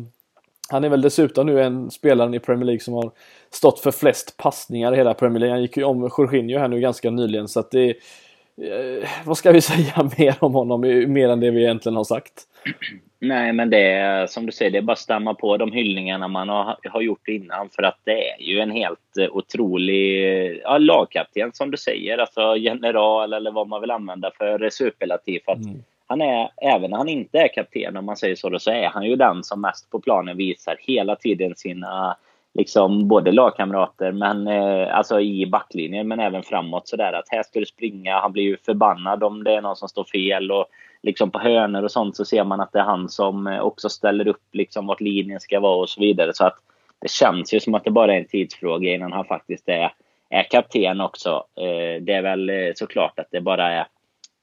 han 0.71 0.85
är 0.85 0.89
väl 0.89 1.03
dessutom 1.03 1.47
nu 1.47 1.63
en 1.63 1.91
spelare 1.91 2.37
i 2.37 2.39
Premier 2.39 2.65
League 2.65 2.81
som 2.81 2.95
har 2.95 3.11
stått 3.51 3.81
för 3.81 3.91
flest 3.91 4.37
passningar 4.37 4.93
i 4.93 4.97
hela 4.97 5.15
Premier 5.15 5.41
League. 5.41 5.55
Han 5.55 5.63
gick 5.63 5.77
ju 5.77 5.85
om 5.85 6.11
Jorginho 6.19 6.59
här 6.59 6.69
nu 6.69 6.81
ganska 6.81 7.11
nyligen 7.11 7.49
så 7.49 7.61
att 7.61 7.71
det 7.71 7.95
eh, 8.57 9.09
vad 9.25 9.39
ska 9.39 9.53
vi 9.53 9.61
säga 9.73 10.11
mer 10.19 10.35
om 10.41 10.55
honom, 10.55 10.81
mer 11.13 11.29
än 11.29 11.41
det 11.41 11.51
vi 11.51 11.63
egentligen 11.63 11.97
har 11.97 12.05
sagt? 12.05 12.33
Nej, 13.25 13.53
men 13.53 13.71
det 13.71 13.91
är 13.91 14.27
som 14.27 14.47
du 14.47 14.53
säger, 14.53 14.71
det 14.71 14.79
är 14.79 14.83
bara 14.83 14.93
att 14.93 14.99
stämma 14.99 15.35
på 15.35 15.57
de 15.57 15.73
hyllningarna 15.73 16.29
man 16.29 16.49
har, 16.49 16.77
har 16.85 17.01
gjort 17.01 17.29
innan. 17.29 17.69
För 17.71 17.83
att 17.83 17.99
det 18.05 18.31
är 18.31 18.43
ju 18.43 18.61
en 18.61 18.71
helt 18.71 19.17
eh, 19.21 19.37
otrolig 19.37 20.61
ja, 20.65 20.79
lagkapten 20.79 21.53
som 21.53 21.71
du 21.71 21.77
säger. 21.77 22.19
Alltså 22.19 22.57
general 22.57 23.33
eller 23.33 23.51
vad 23.51 23.69
man 23.69 23.81
vill 23.81 23.91
använda 23.91 24.31
för 24.39 24.71
superlativ. 24.71 25.41
För 25.45 25.53
att 25.53 25.65
mm. 25.65 25.83
han 26.07 26.21
är, 26.21 26.51
även 26.57 26.91
när 26.91 26.99
han 26.99 27.09
inte 27.09 27.39
är 27.39 27.49
kapten 27.55 27.97
om 27.97 28.05
man 28.05 28.17
säger 28.17 28.37
så, 28.37 28.49
då, 28.49 28.59
så 28.59 28.71
är 28.71 28.89
han 28.89 29.05
ju 29.05 29.17
den 29.17 29.45
som 29.45 29.61
mest 29.61 29.91
på 29.91 30.01
planen 30.01 30.37
visar 30.37 30.77
hela 30.81 31.17
tiden 31.17 31.55
sina 31.57 32.17
liksom 32.55 33.09
både 33.09 33.33
lagkamrater 33.33 34.13
men 34.13 34.49
eh, 34.49 34.97
alltså 34.97 35.21
i 35.21 35.47
backlinjen 35.47 36.09
men 36.09 36.21
även 36.21 36.43
framåt 36.43 36.89
sådär 36.89 37.13
att 37.13 37.29
här 37.29 37.43
ska 37.43 37.61
du 37.61 37.67
springa. 37.67 38.21
Han 38.21 38.33
blir 38.33 38.43
ju 38.43 38.57
förbannad 38.57 39.23
om 39.23 39.45
det 39.45 39.55
är 39.55 39.61
någon 39.61 39.77
som 39.77 39.89
står 39.89 40.05
fel 40.05 40.51
och 40.51 40.67
liksom 41.03 41.31
på 41.31 41.39
hönor 41.39 41.83
och 41.83 41.91
sånt 41.91 42.17
så 42.17 42.25
ser 42.25 42.45
man 42.45 42.61
att 42.61 42.73
det 42.73 42.79
är 42.79 42.85
han 42.85 43.09
som 43.09 43.47
eh, 43.47 43.61
också 43.61 43.89
ställer 43.89 44.29
upp 44.29 44.49
liksom 44.53 44.87
vart 44.87 45.01
linjen 45.01 45.41
ska 45.41 45.61
vara 45.61 45.77
och 45.77 45.89
så 45.89 46.01
vidare. 46.01 46.31
Så 46.35 46.45
att 46.45 46.57
det 46.99 47.11
känns 47.11 47.55
ju 47.55 47.61
som 47.61 47.75
att 47.75 47.85
det 47.85 47.91
bara 47.91 48.15
är 48.15 48.19
en 48.19 48.29
tidsfråga 48.29 48.95
innan 48.95 49.13
han 49.13 49.25
faktiskt 49.25 49.69
är, 49.69 49.93
är 50.31 50.43
kapten 50.43 51.01
också. 51.01 51.45
Eh, 51.57 52.03
det 52.03 52.13
är 52.13 52.23
väl 52.23 52.51
eh, 52.51 52.73
såklart 52.75 53.19
att 53.19 53.29
det 53.31 53.41
bara 53.41 53.73
är 53.73 53.87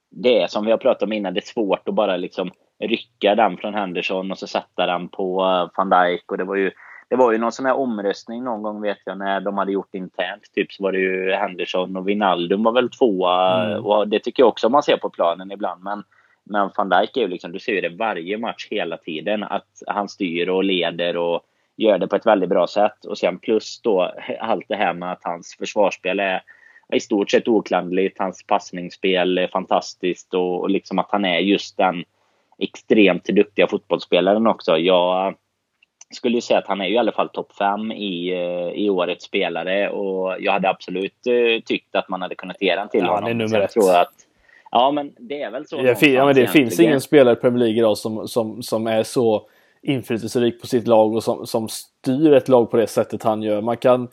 det 0.09 0.41
är 0.41 0.47
som 0.47 0.65
vi 0.65 0.71
har 0.71 0.77
pratat 0.77 1.03
om 1.03 1.13
innan, 1.13 1.33
det 1.33 1.39
är 1.39 1.53
svårt 1.53 1.87
att 1.87 1.95
bara 1.95 2.17
liksom 2.17 2.51
rycka 2.79 3.35
den 3.35 3.57
från 3.57 3.73
Henderson 3.73 4.31
och 4.31 4.37
så 4.37 4.47
sätta 4.47 4.85
den 4.85 5.09
på 5.09 5.41
eh, 5.41 5.69
van 5.77 5.89
Dijk. 5.89 6.31
Och 6.31 6.37
det 6.37 6.43
var 6.43 6.55
ju 6.55 6.71
det 7.09 7.15
var 7.15 7.31
ju 7.31 7.37
någon 7.37 7.51
sån 7.51 7.65
här 7.65 7.77
omröstning 7.77 8.43
någon 8.43 8.61
gång 8.61 8.81
vet 8.81 8.97
jag 9.05 9.17
när 9.17 9.41
de 9.41 9.57
hade 9.57 9.71
gjort 9.71 9.95
internt. 9.95 10.43
Typ 10.55 10.71
så 10.71 10.83
var 10.83 10.91
det 10.91 10.99
ju 10.99 11.31
Henderson 11.31 11.95
och 11.95 12.07
Wijnaldum 12.07 12.63
var 12.63 12.71
väl 12.71 12.89
tvåa. 12.89 13.65
Mm. 13.65 13.85
Och 13.85 14.07
det 14.07 14.19
tycker 14.19 14.43
jag 14.43 14.49
också 14.49 14.69
man 14.69 14.83
ser 14.83 14.97
på 14.97 15.09
planen 15.09 15.51
ibland. 15.51 15.83
Men, 15.83 16.03
men 16.43 16.69
van 16.77 16.89
Dijk 16.89 17.17
är 17.17 17.21
ju 17.21 17.27
liksom, 17.27 17.51
du 17.51 17.59
ser 17.59 17.71
ju 17.71 17.81
det 17.81 17.89
varje 17.89 18.37
match 18.37 18.67
hela 18.69 18.97
tiden. 18.97 19.43
Att 19.43 19.67
han 19.87 20.09
styr 20.09 20.49
och 20.49 20.63
leder 20.63 21.17
och 21.17 21.41
gör 21.77 21.97
det 21.97 22.07
på 22.07 22.15
ett 22.15 22.25
väldigt 22.25 22.49
bra 22.49 22.67
sätt. 22.67 23.05
Och 23.05 23.17
sen 23.17 23.39
plus 23.39 23.81
då 23.81 24.13
allt 24.39 24.65
det 24.67 24.75
här 24.75 24.93
med 24.93 25.11
att 25.11 25.23
hans 25.23 25.55
försvarsspel 25.59 26.19
är 26.19 26.41
i 26.93 26.99
stort 26.99 27.31
sett 27.31 27.47
oklandligt. 27.47 28.19
Hans 28.19 28.43
passningsspel 28.47 29.37
är 29.37 29.47
fantastiskt 29.47 30.33
och, 30.33 30.61
och 30.61 30.69
liksom 30.69 30.99
att 30.99 31.11
han 31.11 31.25
är 31.25 31.39
just 31.39 31.77
den 31.77 32.03
extremt 32.57 33.23
duktiga 33.23 33.67
fotbollsspelaren 33.67 34.47
också. 34.47 34.77
Jag 34.77 35.35
skulle 36.13 36.37
ju 36.37 36.41
säga 36.41 36.59
att 36.59 36.67
han 36.67 36.81
är 36.81 36.85
ju 36.85 36.93
i 36.93 36.97
alla 36.97 37.11
fall 37.11 37.29
topp 37.29 37.51
fem 37.57 37.91
i, 37.91 38.31
eh, 38.31 38.81
i 38.83 38.89
årets 38.89 39.25
spelare 39.25 39.89
och 39.89 40.35
jag 40.39 40.51
hade 40.51 40.69
absolut 40.69 41.27
uh, 41.27 41.61
tyckt 41.65 41.95
att 41.95 42.09
man 42.09 42.21
hade 42.21 42.35
kunnat 42.35 42.61
ge 42.61 42.75
den 42.75 42.89
till 42.89 42.99
ja, 42.99 43.07
honom. 43.07 43.23
Det 43.23 43.31
är 43.31 43.33
nummer 43.33 43.59
ett. 43.59 43.71
Tror 43.71 43.95
att, 43.95 44.13
ja, 44.71 44.91
men 44.91 45.11
det 45.17 45.41
är 45.41 45.51
väl 45.51 45.67
så. 45.67 45.75
Ja, 45.83 46.07
ja 46.07 46.25
men 46.25 46.35
det 46.35 46.47
finns 46.47 46.79
ingen 46.79 47.01
spelare 47.01 47.33
i 47.33 47.35
Premier 47.35 47.59
League 47.59 47.77
idag 47.77 47.97
som, 47.97 48.27
som, 48.27 48.63
som 48.63 48.87
är 48.87 49.03
så 49.03 49.47
inflytelserik 49.81 50.61
på 50.61 50.67
sitt 50.67 50.87
lag 50.87 51.15
och 51.15 51.23
som, 51.23 51.47
som 51.47 51.67
styr 51.69 52.33
ett 52.33 52.47
lag 52.47 52.71
på 52.71 52.77
det 52.77 52.87
sättet 52.87 53.23
han 53.23 53.41
gör. 53.41 53.61
Man 53.61 53.77
kan, 53.77 54.07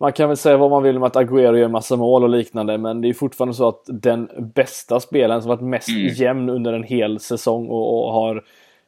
man 0.00 0.12
kan 0.12 0.28
väl 0.28 0.36
säga 0.36 0.56
vad 0.56 0.70
man 0.70 0.82
vill 0.82 0.96
om 0.96 1.02
att 1.02 1.16
Agüero 1.16 1.56
gör 1.56 1.68
massa 1.68 1.96
mål 1.96 2.22
och 2.22 2.30
liknande 2.30 2.78
men 2.78 3.00
det 3.00 3.08
är 3.08 3.14
fortfarande 3.14 3.54
så 3.54 3.68
att 3.68 3.82
den 3.86 4.30
bästa 4.54 5.00
spelaren 5.00 5.42
som 5.42 5.48
varit 5.48 5.60
mest 5.60 5.88
mm. 5.88 6.14
jämn 6.14 6.48
under 6.48 6.72
en 6.72 6.84
hel 6.84 7.20
säsong 7.20 7.68
och, 7.68 8.06
och 8.06 8.12
har 8.12 8.44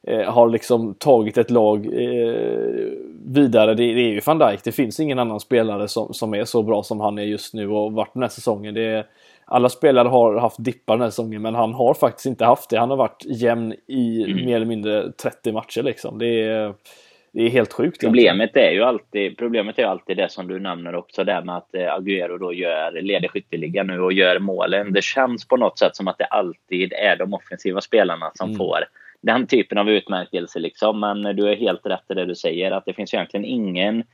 eh, 0.08 0.32
har 0.32 0.48
liksom 0.48 0.94
tagit 0.94 1.38
ett 1.38 1.50
lag 1.50 1.86
eh, 1.86 2.92
vidare. 3.26 3.74
Det, 3.74 3.94
det, 3.94 4.00
är 4.00 4.12
ju 4.12 4.20
van 4.26 4.38
Dijk. 4.38 4.64
Det 4.64 4.72
finns 4.72 5.00
ingen 5.00 5.18
annan 5.18 5.40
spelare 5.40 5.88
som, 5.88 6.14
som 6.14 6.34
är 6.34 6.44
så 6.44 6.62
bra 6.62 6.82
som 6.82 7.00
han 7.00 7.18
är 7.18 7.22
just 7.22 7.54
nu 7.54 7.68
och 7.68 7.92
varit 7.92 8.14
den 8.14 8.22
här 8.22 8.30
säsongen. 8.30 8.74
Det 8.74 8.86
är, 8.86 9.06
alla 9.44 9.68
spelare 9.68 10.08
har 10.08 10.36
haft 10.36 10.64
dippar 10.64 10.94
den 10.94 11.02
här 11.02 11.10
säsongen 11.10 11.42
men 11.42 11.54
han 11.54 11.74
har 11.74 11.94
faktiskt 11.94 12.26
inte 12.26 12.44
haft 12.44 12.70
det. 12.70 12.78
Han 12.78 12.90
har 12.90 12.96
varit 12.96 13.24
jämn 13.26 13.74
i 13.86 14.24
mm. 14.24 14.46
mer 14.46 14.56
eller 14.56 14.66
mindre 14.66 15.12
30 15.12 15.52
matcher 15.52 15.82
liksom. 15.82 16.18
Det 16.18 16.42
är, 16.42 16.74
det 17.32 17.42
är 17.42 17.50
helt 17.50 17.72
sjukt. 17.72 18.00
Problemet 18.00 18.56
är 18.56 18.70
ju 18.70 18.82
alltid, 18.82 19.38
problemet 19.38 19.78
är 19.78 19.84
alltid 19.84 20.16
det 20.16 20.30
som 20.30 20.48
du 20.48 20.60
nämner 20.60 20.94
också, 20.94 21.24
det 21.24 21.44
med 21.44 21.56
att 21.56 21.74
eh, 21.74 21.80
Agüero 21.80 22.38
då 22.38 22.52
gör, 22.52 23.02
leder 23.02 23.28
skytteligan 23.28 23.86
nu 23.86 24.00
och 24.00 24.12
gör 24.12 24.38
målen. 24.38 24.92
Det 24.92 25.04
känns 25.04 25.48
på 25.48 25.56
något 25.56 25.78
sätt 25.78 25.96
som 25.96 26.08
att 26.08 26.18
det 26.18 26.24
alltid 26.24 26.92
är 26.92 27.16
de 27.16 27.34
offensiva 27.34 27.80
spelarna 27.80 28.30
som 28.34 28.48
mm. 28.48 28.58
får 28.58 28.84
den 29.20 29.46
typen 29.46 29.78
av 29.78 29.90
utmärkelse. 29.90 30.58
Liksom. 30.58 31.00
Men 31.00 31.22
du 31.22 31.48
är 31.48 31.56
helt 31.56 31.86
rätt 31.86 32.10
i 32.10 32.14
det 32.14 32.24
du 32.24 32.34
säger, 32.34 32.70
att 32.70 32.84
det 32.84 32.92
finns 32.92 33.14
egentligen 33.14 33.44
ingen 33.44 34.04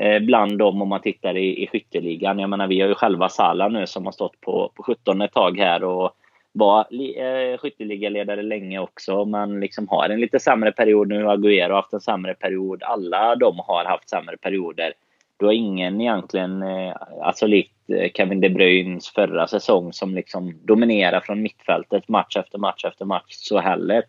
eh, 0.00 0.22
bland 0.22 0.58
dem 0.58 0.82
om 0.82 0.88
man 0.88 1.00
tittar 1.00 1.36
i, 1.36 1.62
i 1.62 1.66
skytteligan. 1.66 2.38
Jag 2.38 2.50
menar, 2.50 2.66
vi 2.66 2.80
har 2.80 2.88
ju 2.88 2.94
själva 2.94 3.28
Sala 3.28 3.68
nu 3.68 3.86
som 3.86 4.04
har 4.04 4.12
stått 4.12 4.40
på, 4.40 4.72
på 4.74 4.82
17 4.82 5.22
ett 5.22 5.32
tag 5.32 5.58
här 5.58 5.84
och 5.84 6.16
var 6.52 6.80
eh, 6.80 7.58
skytteligaledare 7.58 8.42
länge 8.42 8.78
också, 8.78 9.24
men 9.24 9.60
liksom 9.60 9.88
har 9.88 10.08
en 10.08 10.20
lite 10.20 10.40
sämre 10.40 10.72
period 10.72 11.08
nu. 11.08 11.24
Agüero 11.24 11.68
har 11.68 11.76
haft 11.76 11.92
en 11.92 12.00
sämre 12.00 12.34
period. 12.34 12.82
Alla 12.82 13.36
de 13.36 13.58
har 13.58 13.84
haft 13.84 14.08
sämre 14.08 14.36
perioder. 14.36 14.92
Du 15.36 15.46
har 15.46 15.52
ingen 15.52 16.00
egentligen, 16.00 16.62
eh, 16.62 16.96
alltså 17.22 17.46
likt 17.46 17.90
eh, 17.90 18.10
Kevin 18.14 18.40
De 18.40 18.48
Bruynes 18.48 19.08
förra 19.08 19.46
säsong 19.46 19.92
som 19.92 20.14
liksom 20.14 20.54
dominerar 20.64 21.20
från 21.20 21.42
mittfältet 21.42 22.08
match 22.08 22.36
efter 22.36 22.58
match 22.58 22.84
efter 22.84 23.04
match 23.04 23.28
så 23.28 23.58
heller. 23.58 24.02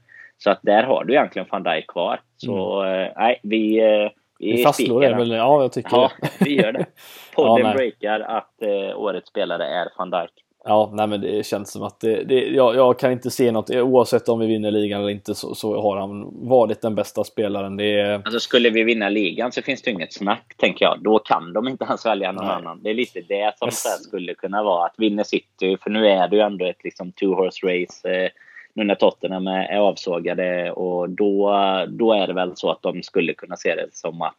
Så 0.44 0.50
att 0.50 0.60
där 0.62 0.84
har 0.84 1.04
du 1.04 1.14
egentligen 1.14 1.48
van 1.52 1.64
Dijk 1.64 1.88
kvar. 1.88 2.20
Så 2.38 2.82
mm. 2.82 3.04
Eh, 3.04 3.12
nej, 3.16 3.40
vi... 3.44 3.80
Eh, 3.80 4.10
vi, 4.40 4.52
vi 4.52 4.64
fastslår 4.64 5.02
det 5.02 5.16
väl? 5.16 5.32
Ja, 5.32 5.62
jag 5.62 5.72
tycker 5.72 5.98
ja, 5.98 6.12
det. 6.22 6.30
vi 6.40 6.56
gör 6.56 6.72
det. 6.72 6.86
Podden 7.36 7.66
ja, 7.66 7.74
breakar 7.74 8.20
att 8.20 8.62
eh, 8.62 9.00
årets 9.00 9.30
spelare 9.30 9.66
är 9.66 9.88
van 9.98 10.10
Dijk. 10.10 10.32
Ja, 10.66 10.92
nej 10.94 11.08
men 11.08 11.22
det 11.22 11.46
känns 11.46 11.72
som 11.72 11.84
att 11.84 12.00
det, 12.00 12.24
det, 12.24 12.40
jag, 12.40 12.76
jag, 12.76 13.00
kan 13.00 13.12
inte 13.12 13.32
se 13.32 13.52
något, 13.52 13.70
oavsett 13.70 14.30
om 14.30 14.40
vi 14.40 14.48
vinner 14.48 14.72
ligan 14.72 15.00
eller 15.00 15.10
inte 15.10 15.36
så, 15.36 15.56
så 15.56 15.82
har 15.82 15.98
han 15.98 16.48
varit 16.50 16.82
den 16.82 16.96
bästa 16.96 17.24
spelaren. 17.24 17.78
Det 17.78 18.16
Alltså 18.16 18.40
skulle 18.40 18.70
vi 18.70 18.84
vinna 18.84 19.10
ligan 19.10 19.52
så 19.52 19.62
finns 19.62 19.82
det 19.82 19.92
inget 19.92 20.14
snack, 20.14 20.54
tänker 20.58 20.86
jag. 20.86 20.98
Då 21.04 21.20
kan 21.20 21.54
de 21.54 21.68
inte 21.68 21.86
ens 21.86 22.06
välja 22.06 22.32
någon 22.32 22.46
nej. 22.46 22.56
annan. 22.56 22.84
Det 22.84 22.90
är 22.90 22.94
lite 22.94 23.22
det 23.22 23.54
som 23.58 23.68
yes. 23.68 24.04
skulle 24.04 24.34
kunna 24.34 24.64
vara 24.64 24.86
att 24.86 24.96
vinna 24.98 25.24
City, 25.24 25.78
för 25.84 25.90
nu 25.90 26.08
är 26.08 26.28
det 26.28 26.36
ju 26.36 26.42
ändå 26.42 26.66
ett 26.66 26.84
liksom 26.84 27.12
two 27.12 27.26
horse 27.26 27.68
race. 27.68 28.10
Eh, 28.12 28.30
nu 28.74 28.84
när 28.84 28.96
Tottenham 28.96 29.48
är 29.48 29.78
avsågade 29.78 30.72
och 30.72 31.10
då, 31.10 31.52
då 31.88 32.14
är 32.14 32.28
det 32.28 32.34
väl 32.34 32.52
så 32.56 32.72
att 32.72 32.82
de 32.82 33.04
skulle 33.04 33.34
kunna 33.34 33.58
se 33.58 33.76
det 33.76 33.88
som 33.92 34.22
att 34.22 34.36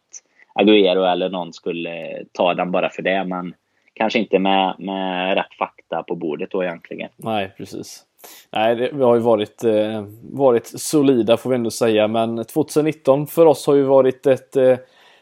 Agüero 0.59 1.11
eller 1.11 1.29
någon 1.29 1.53
skulle 1.53 2.23
ta 2.31 2.53
den 2.53 2.71
bara 2.71 2.89
för 2.89 3.01
det. 3.01 3.23
Men 3.23 3.55
kanske 3.93 4.19
inte 4.19 4.39
med, 4.39 4.75
med 4.79 5.35
rätt 5.35 5.53
fakta 5.59 6.03
på 6.03 6.15
bordet 6.15 6.51
då 6.51 6.63
egentligen. 6.63 7.09
Nej, 7.15 7.53
precis. 7.57 8.03
Nej, 8.51 8.75
det, 8.75 8.89
vi 8.93 9.03
har 9.03 9.15
ju 9.15 9.21
varit, 9.21 9.63
eh, 9.63 10.05
varit 10.31 10.67
solida 10.67 11.37
får 11.37 11.49
vi 11.49 11.55
ändå 11.55 11.71
säga, 11.71 12.07
men 12.07 12.45
2019 12.45 13.27
för 13.27 13.45
oss 13.45 13.67
har 13.67 13.75
ju 13.75 13.83
varit 13.83 14.25
ett 14.25 14.55
eh, 14.55 14.77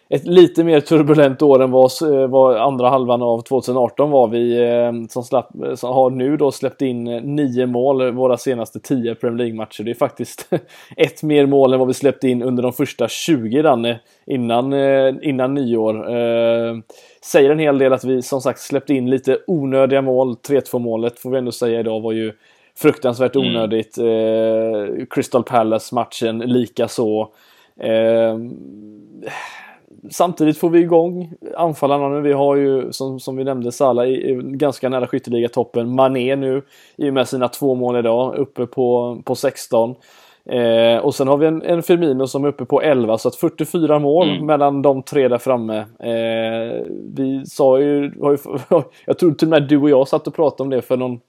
ett 0.09 0.25
lite 0.25 0.63
mer 0.63 0.79
turbulent 0.79 1.41
år 1.41 1.63
än 1.63 1.71
vad, 1.71 1.91
eh, 2.01 2.27
vad 2.27 2.57
andra 2.57 2.89
halvan 2.89 3.21
av 3.21 3.41
2018 3.41 4.11
var. 4.11 4.27
Vi 4.27 4.69
eh, 4.69 4.91
som, 5.09 5.23
slapp, 5.23 5.49
som 5.75 5.93
har 5.93 6.09
nu 6.09 6.37
då 6.37 6.51
släppt 6.51 6.81
in 6.81 7.07
eh, 7.07 7.21
nio 7.21 7.65
mål 7.65 8.11
våra 8.11 8.37
senaste 8.37 8.79
tio 8.79 9.15
Premier 9.15 9.37
League-matcher. 9.37 9.83
Det 9.83 9.91
är 9.91 9.95
faktiskt 9.95 10.49
ett 10.97 11.23
mer 11.23 11.45
mål 11.45 11.73
än 11.73 11.79
vad 11.79 11.87
vi 11.87 11.93
släppte 11.93 12.29
in 12.29 12.43
under 12.43 12.63
de 12.63 12.73
första 12.73 13.07
20 13.07 13.61
Danne, 13.61 13.99
innan, 14.25 14.73
innan 15.23 15.53
nyår. 15.53 15.93
Säger 17.25 17.49
en 17.49 17.59
hel 17.59 17.77
del 17.77 17.93
att 17.93 18.03
vi 18.03 18.21
som 18.21 18.41
sagt 18.41 18.59
släppte 18.59 18.93
in 18.93 19.09
lite 19.09 19.37
onödiga 19.47 20.01
mål. 20.01 20.35
3-2 20.47 20.79
målet 20.79 21.19
får 21.19 21.29
vi 21.29 21.37
ändå 21.37 21.51
säga 21.51 21.79
idag 21.79 22.01
var 22.01 22.11
ju 22.11 22.33
fruktansvärt 22.77 23.35
mm. 23.35 23.47
onödigt. 23.47 23.97
Mm. 23.97 25.05
Crystal 25.09 25.43
Palace-matchen 25.43 26.39
lika 26.39 26.87
så 26.87 27.29
samtidigt 30.11 30.57
får 30.57 30.69
vi 30.69 30.79
igång 30.79 31.33
anfallarna 31.57 32.09
nu. 32.09 32.21
Vi 32.21 32.33
har 32.33 32.55
ju 32.55 32.91
som, 32.91 33.19
som 33.19 33.35
vi 33.35 33.43
nämnde 33.43 33.71
Salah 33.71 34.07
i, 34.07 34.29
i 34.29 34.41
ganska 34.43 34.89
nära 34.89 35.07
skytteligatoppen. 35.07 35.95
Mané 35.95 36.35
nu 36.35 36.61
i 36.95 37.09
och 37.09 37.13
med 37.13 37.27
sina 37.27 37.47
två 37.47 37.75
mål 37.75 37.97
idag 37.97 38.35
uppe 38.35 38.65
på, 38.65 39.17
på 39.25 39.35
16. 39.35 39.95
Eh, 40.45 40.97
och 40.97 41.15
sen 41.15 41.27
har 41.27 41.37
vi 41.37 41.45
en, 41.45 41.61
en 41.61 41.83
Firmino 41.83 42.27
som 42.27 42.43
är 42.43 42.47
uppe 42.47 42.65
på 42.65 42.81
11 42.81 43.17
så 43.17 43.27
att 43.27 43.35
44 43.35 43.99
mål 43.99 44.29
mm. 44.29 44.45
mellan 44.45 44.81
de 44.81 45.03
tre 45.03 45.27
där 45.27 45.37
framme. 45.37 45.77
Eh, 45.99 46.83
vi 47.15 47.43
sa 47.45 47.79
ju, 47.79 48.11
jag 49.05 49.17
tror 49.19 49.31
till 49.31 49.47
och 49.47 49.49
med 49.49 49.67
du 49.67 49.77
och 49.77 49.89
jag 49.89 50.07
satt 50.07 50.27
och 50.27 50.35
pratade 50.35 50.63
om 50.63 50.69
det 50.69 50.81
för 50.81 50.97
någon 50.97 51.19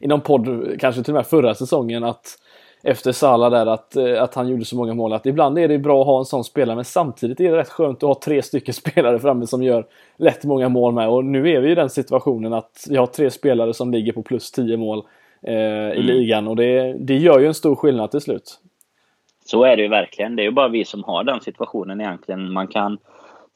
i 0.00 0.06
någon 0.06 0.20
podd, 0.20 0.76
kanske 0.80 1.02
till 1.02 1.12
och 1.12 1.16
med 1.16 1.26
förra 1.26 1.54
säsongen 1.54 2.04
att 2.04 2.26
efter 2.82 3.12
Salah 3.12 3.50
där 3.50 3.66
att, 3.66 3.96
eh, 3.96 4.22
att 4.22 4.34
han 4.34 4.48
gjorde 4.48 4.64
så 4.64 4.76
många 4.76 4.94
mål. 4.94 5.12
Att 5.12 5.26
ibland 5.26 5.58
är 5.58 5.68
det 5.68 5.78
bra 5.78 6.00
att 6.00 6.06
ha 6.06 6.18
en 6.18 6.24
sån 6.24 6.44
spelare 6.44 6.76
men 6.76 6.84
samtidigt 6.84 7.40
är 7.40 7.52
det 7.52 7.58
rätt 7.58 7.68
skönt 7.68 8.02
att 8.02 8.08
ha 8.08 8.14
tre 8.14 8.42
stycken 8.42 8.74
spelare 8.90 9.18
framme 9.18 9.46
som 9.46 9.62
gör 9.62 9.86
lätt 10.16 10.44
många 10.44 10.68
mål 10.68 10.94
med. 10.94 11.08
Och 11.08 11.24
nu 11.24 11.50
är 11.50 11.60
vi 11.60 11.70
i 11.70 11.74
den 11.74 11.90
situationen 11.90 12.52
att 12.52 12.86
vi 12.90 12.96
har 12.96 13.06
tre 13.06 13.30
spelare 13.30 13.74
som 13.74 13.90
ligger 13.90 14.12
på 14.12 14.22
plus 14.22 14.50
10 14.50 14.76
mål 14.76 15.02
eh, 15.42 15.54
i 15.54 16.00
mm. 16.00 16.06
ligan 16.06 16.48
och 16.48 16.56
det, 16.56 16.96
det 16.98 17.16
gör 17.16 17.38
ju 17.38 17.46
en 17.46 17.54
stor 17.54 17.76
skillnad 17.76 18.10
till 18.10 18.20
slut. 18.20 18.60
Så 19.44 19.64
är 19.64 19.76
det 19.76 19.82
ju 19.82 19.88
verkligen. 19.88 20.36
Det 20.36 20.42
är 20.42 20.44
ju 20.44 20.50
bara 20.50 20.68
vi 20.68 20.84
som 20.84 21.04
har 21.04 21.24
den 21.24 21.40
situationen 21.40 22.00
egentligen. 22.00 22.52
Man 22.52 22.66
kan 22.66 22.98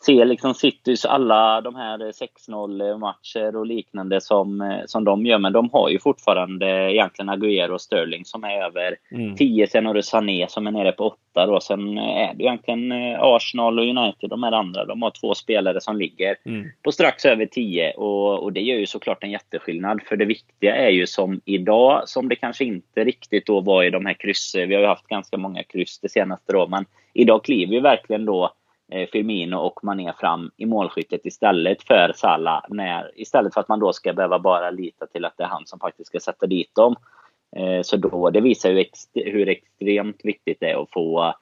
se 0.05 0.25
liksom 0.25 0.55
Citys 0.55 1.05
alla 1.05 1.61
de 1.61 1.75
här 1.75 1.99
6-0 1.99 2.99
matcher 2.99 3.57
och 3.57 3.67
liknande 3.67 4.21
som, 4.21 4.81
som 4.87 5.05
de 5.05 5.27
gör. 5.27 5.39
Men 5.39 5.53
de 5.53 5.71
har 5.73 5.89
ju 5.89 5.99
fortfarande 5.99 6.67
egentligen 6.93 7.31
Agüero 7.31 7.71
och 7.71 7.81
Sterling 7.81 8.25
som 8.25 8.45
är 8.45 8.63
över 8.63 8.97
mm. 9.11 9.37
10. 9.37 9.67
Sen 9.67 9.87
har 9.87 9.95
du 9.95 10.03
Sané 10.03 10.47
som 10.49 10.67
är 10.67 10.71
nere 10.71 10.93
på 10.93 11.07
8 11.35 11.47
då. 11.47 11.61
Sen 11.61 11.99
är 11.99 12.35
det 12.35 12.45
egentligen 12.45 12.93
eh, 12.93 13.21
Arsenal 13.21 13.79
och 13.79 13.85
United, 13.85 14.31
de 14.31 14.43
här 14.43 14.53
andra. 14.53 14.85
De 14.85 15.03
har 15.03 15.11
två 15.11 15.35
spelare 15.35 15.81
som 15.81 15.97
ligger 15.97 16.37
mm. 16.45 16.69
på 16.83 16.93
strax 16.93 17.25
över 17.25 17.47
10. 17.47 17.91
Och, 17.91 18.43
och 18.43 18.53
det 18.53 18.61
gör 18.61 18.77
ju 18.77 18.87
såklart 18.87 19.25
en 19.25 19.31
jätteskillnad. 19.31 20.01
För 20.09 20.17
det 20.17 20.25
viktiga 20.25 20.77
är 20.77 20.91
ju 20.91 21.07
som 21.07 21.41
idag, 21.45 22.09
som 22.09 22.29
det 22.29 22.37
kanske 22.37 22.65
inte 22.65 23.05
riktigt 23.05 23.47
då 23.47 23.61
var 23.61 23.85
i 23.85 23.91
de 23.91 24.07
här 24.07 24.15
kryssen. 24.15 24.69
Vi 24.69 24.75
har 24.75 24.83
ju 24.83 24.89
haft 24.89 25.09
ganska 25.09 25.37
många 25.37 25.63
kryss 25.63 25.99
det 25.99 26.09
senaste 26.09 26.53
då. 26.53 26.67
Men 26.69 26.85
idag 27.15 27.45
kliver 27.45 27.75
ju 27.75 27.81
verkligen 27.81 28.25
då 28.25 28.45
eh, 28.45 28.51
Eh, 28.93 29.09
Firmino 29.13 29.57
och 29.57 29.85
Mané 29.85 30.13
fram 30.13 30.51
i 30.57 30.67
målskyttet 30.67 31.27
istället 31.27 31.83
för 31.83 32.13
Salah. 32.15 32.65
När, 32.69 33.21
istället 33.21 33.55
för 33.55 33.61
att 33.61 33.69
man 33.69 33.81
då 33.81 33.93
ska 33.93 34.13
behöva 34.13 34.39
bara 34.39 34.71
lita 34.71 35.07
till 35.07 35.25
att 35.25 35.37
det 35.37 35.45
är 35.45 35.49
han 35.49 35.67
som 35.67 35.81
faktiskt 35.81 36.09
ska 36.09 36.21
sätta 36.21 36.47
dit 36.47 36.75
dem. 36.75 36.97
Eh, 37.57 37.83
så 37.83 37.97
då, 37.97 38.31
det 38.31 38.41
visar 38.41 38.71
ju 38.71 38.79
ex, 38.79 38.99
hur 39.15 39.49
extremt 39.49 40.21
viktigt 40.25 40.61
det 40.61 40.71
är 40.71 40.83
att 40.83 40.91
få 40.91 41.35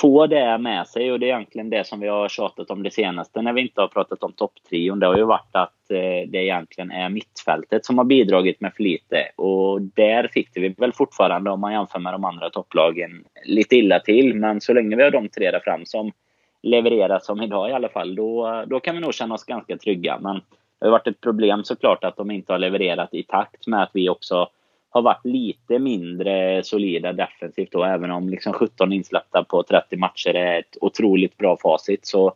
få 0.00 0.26
det 0.26 0.58
med 0.58 0.88
sig 0.88 1.12
och 1.12 1.20
det 1.20 1.26
är 1.26 1.34
egentligen 1.34 1.70
det 1.70 1.86
som 1.86 2.00
vi 2.00 2.08
har 2.08 2.28
tjatat 2.28 2.70
om 2.70 2.82
det 2.82 2.90
senaste 2.90 3.42
när 3.42 3.52
vi 3.52 3.60
inte 3.60 3.80
har 3.80 3.88
pratat 3.88 4.22
om 4.22 4.32
topptrion. 4.32 4.98
Det 4.98 5.06
har 5.06 5.16
ju 5.16 5.24
varit 5.24 5.56
att 5.56 5.90
eh, 5.90 6.28
det 6.28 6.38
egentligen 6.38 6.90
är 6.90 7.08
mittfältet 7.08 7.84
som 7.84 7.98
har 7.98 8.04
bidragit 8.04 8.60
med 8.60 8.74
för 8.74 8.82
lite 8.82 9.28
och 9.36 9.82
där 9.82 10.28
fick 10.28 10.48
vi 10.54 10.68
väl 10.68 10.92
fortfarande 10.92 11.50
om 11.50 11.60
man 11.60 11.72
jämför 11.72 11.98
med 11.98 12.14
de 12.14 12.24
andra 12.24 12.50
topplagen 12.50 13.24
lite 13.44 13.76
illa 13.76 14.00
till. 14.00 14.34
Men 14.34 14.60
så 14.60 14.72
länge 14.72 14.96
vi 14.96 15.02
har 15.02 15.10
de 15.10 15.28
tre 15.28 15.50
där 15.50 15.60
fram 15.60 15.86
som 15.86 16.12
leverera 16.62 17.20
som 17.20 17.42
idag 17.42 17.70
i 17.70 17.72
alla 17.72 17.88
fall, 17.88 18.14
då, 18.14 18.64
då 18.66 18.80
kan 18.80 18.94
vi 18.94 19.00
nog 19.00 19.14
känna 19.14 19.34
oss 19.34 19.44
ganska 19.44 19.76
trygga. 19.76 20.18
Men 20.18 20.40
det 20.80 20.86
har 20.86 20.90
varit 20.90 21.06
ett 21.06 21.20
problem 21.20 21.64
såklart 21.64 22.04
att 22.04 22.16
de 22.16 22.30
inte 22.30 22.52
har 22.52 22.58
levererat 22.58 23.14
i 23.14 23.22
takt 23.22 23.66
med 23.66 23.82
att 23.82 23.90
vi 23.92 24.08
också 24.08 24.48
har 24.90 25.02
varit 25.02 25.24
lite 25.24 25.78
mindre 25.78 26.62
solida 26.62 27.12
defensivt 27.12 27.72
då, 27.72 27.84
även 27.84 28.10
om 28.10 28.28
liksom 28.28 28.52
17 28.52 28.92
insläppta 28.92 29.44
på 29.44 29.62
30 29.62 29.96
matcher 29.96 30.34
är 30.34 30.58
ett 30.58 30.76
otroligt 30.80 31.36
bra 31.36 31.56
facit. 31.62 32.06
Så, 32.06 32.34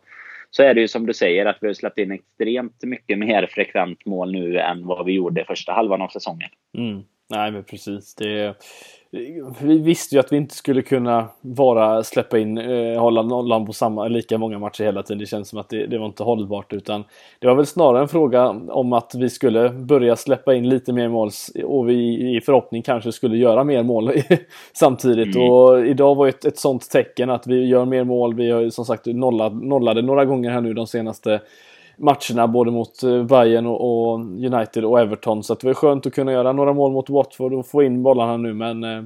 så 0.51 0.63
är 0.63 0.73
det 0.73 0.81
ju 0.81 0.87
som 0.87 1.05
du 1.05 1.13
säger 1.13 1.45
att 1.45 1.57
vi 1.61 1.67
har 1.67 1.73
släppt 1.73 1.97
in 1.97 2.11
extremt 2.11 2.83
mycket 2.83 3.19
mer 3.19 3.47
frekvent 3.51 4.05
mål 4.05 4.31
nu 4.31 4.59
än 4.59 4.87
vad 4.87 5.05
vi 5.05 5.13
gjorde 5.13 5.45
första 5.45 5.73
halvan 5.73 6.01
av 6.01 6.07
säsongen. 6.07 6.49
Mm. 6.77 7.03
Nej 7.31 7.51
men 7.51 7.63
precis. 7.63 8.15
Det, 8.15 8.55
vi 9.61 9.77
visste 9.77 10.15
ju 10.15 10.19
att 10.19 10.31
vi 10.31 10.37
inte 10.37 10.55
skulle 10.55 10.81
kunna 10.81 11.27
vara, 11.41 12.03
släppa 12.03 12.39
in, 12.39 12.57
eh, 12.57 12.99
hålla 12.99 13.21
nollan 13.21 13.65
på 13.65 13.73
samma, 13.73 14.07
lika 14.07 14.37
många 14.37 14.59
matcher 14.59 14.83
hela 14.83 15.03
tiden. 15.03 15.17
Det 15.17 15.25
känns 15.25 15.49
som 15.49 15.59
att 15.59 15.69
det, 15.69 15.85
det 15.85 15.97
var 15.97 16.05
inte 16.05 16.23
hållbart 16.23 16.73
utan 16.73 17.03
det 17.39 17.47
var 17.47 17.55
väl 17.55 17.65
snarare 17.65 18.01
en 18.01 18.07
fråga 18.07 18.49
om 18.69 18.93
att 18.93 19.15
vi 19.15 19.29
skulle 19.29 19.69
börja 19.69 20.15
släppa 20.15 20.53
in 20.53 20.69
lite 20.69 20.93
mer 20.93 21.09
mål 21.09 21.29
och 21.63 21.89
vi 21.89 21.95
i 22.37 22.41
förhoppning 22.41 22.81
kanske 22.81 23.11
skulle 23.11 23.37
göra 23.37 23.63
mer 23.63 23.83
mål 23.83 24.11
samtidigt. 24.73 25.35
Mm. 25.35 25.49
Och 25.49 25.85
idag 25.85 26.15
var 26.15 26.27
ett, 26.27 26.45
ett 26.45 26.57
sånt 26.57 26.89
tecken 26.89 27.29
att 27.29 27.47
vi 27.47 27.65
gör 27.65 27.85
mer 27.85 28.03
mål. 28.03 28.35
Vi 28.35 28.51
har 28.51 28.69
som 28.69 28.85
sagt 28.85 29.05
nollat, 29.05 29.53
nollade 29.53 30.01
några 30.01 30.25
gånger 30.25 30.49
här 30.49 30.61
nu 30.61 30.73
de 30.73 30.87
senaste 30.87 31.41
matcherna 32.01 32.47
både 32.47 32.71
mot 32.71 33.03
eh, 33.03 33.23
Bayern 33.23 33.65
och, 33.65 34.19
United 34.19 34.85
och 34.85 34.99
Everton. 34.99 35.43
Så 35.43 35.53
det 35.53 35.67
var 35.67 35.73
skönt 35.73 36.05
att 36.05 36.13
kunna 36.13 36.31
göra 36.31 36.51
några 36.51 36.73
mål 36.73 36.91
mot 36.91 37.09
Watford 37.09 37.53
och 37.53 37.67
få 37.67 37.83
in 37.83 38.03
bollarna 38.03 38.37
nu 38.37 38.53
men 38.53 38.83
eh, 38.83 39.03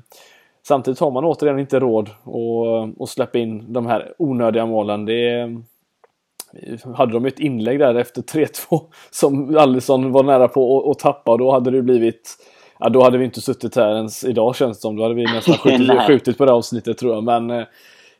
samtidigt 0.67 0.99
har 0.99 1.11
man 1.11 1.25
återigen 1.25 1.59
inte 1.59 1.79
råd 1.79 2.09
att, 2.09 3.01
att 3.01 3.09
släppa 3.09 3.39
in 3.39 3.73
de 3.73 3.85
här 3.85 4.13
onödiga 4.17 4.65
målen. 4.65 5.05
Det 5.05 5.49
hade 6.95 7.13
de 7.13 7.25
ett 7.25 7.39
inlägg 7.39 7.79
där 7.79 7.95
efter 7.95 8.21
3-2 8.21 8.81
som 9.11 9.57
Alisson 9.57 10.11
var 10.11 10.23
nära 10.23 10.47
på 10.47 10.91
att 10.91 10.99
tappa 10.99 11.31
och 11.31 11.39
då 11.39 11.51
hade 11.51 11.71
det 11.71 11.81
blivit 11.81 12.37
Ja, 12.79 12.89
då 12.89 13.03
hade 13.03 13.17
vi 13.17 13.25
inte 13.25 13.41
suttit 13.41 13.75
här 13.75 13.95
ens 13.95 14.23
idag 14.23 14.55
känns 14.55 14.77
det 14.77 14.81
som. 14.81 14.95
Då 14.95 15.03
hade 15.03 15.15
vi 15.15 15.23
nästan 15.23 15.55
skjutit, 15.57 16.01
skjutit 16.07 16.37
på 16.37 16.45
det 16.45 16.51
avsnittet 16.51 16.97
tror 16.97 17.13
jag. 17.13 17.23
Men 17.23 17.65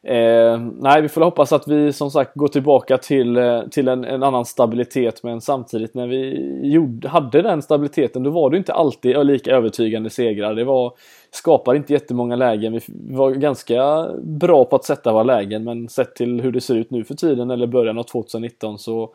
eh, 0.05 0.59
nej, 0.79 1.01
vi 1.01 1.09
får 1.09 1.21
hoppas 1.21 1.53
att 1.53 1.67
vi 1.67 1.93
som 1.93 2.11
sagt 2.11 2.31
går 2.35 2.47
tillbaka 2.47 2.97
till, 2.97 3.37
eh, 3.37 3.61
till 3.61 3.87
en, 3.87 4.05
en 4.05 4.23
annan 4.23 4.45
stabilitet 4.45 5.23
men 5.23 5.41
samtidigt 5.41 5.93
när 5.93 6.07
vi 6.07 6.49
gjorde, 6.63 7.07
hade 7.07 7.41
den 7.41 7.61
stabiliteten 7.61 8.23
då 8.23 8.29
var 8.29 8.49
det 8.49 8.57
inte 8.57 8.73
alltid 8.73 9.25
lika 9.25 9.51
övertygande 9.51 10.09
segrar. 10.09 10.55
Det 10.55 10.63
var, 10.63 10.93
skapade 11.31 11.77
inte 11.77 11.93
jättemånga 11.93 12.35
lägen. 12.35 12.73
Vi 12.73 12.81
var 13.15 13.31
ganska 13.31 14.07
bra 14.23 14.65
på 14.65 14.75
att 14.75 14.85
sätta 14.85 15.11
våra 15.11 15.23
lägen 15.23 15.63
men 15.63 15.89
sett 15.89 16.15
till 16.15 16.41
hur 16.41 16.51
det 16.51 16.61
ser 16.61 16.75
ut 16.75 16.91
nu 16.91 17.03
för 17.03 17.15
tiden 17.15 17.51
eller 17.51 17.67
början 17.67 17.97
av 17.97 18.03
2019 18.03 18.79
så 18.79 19.11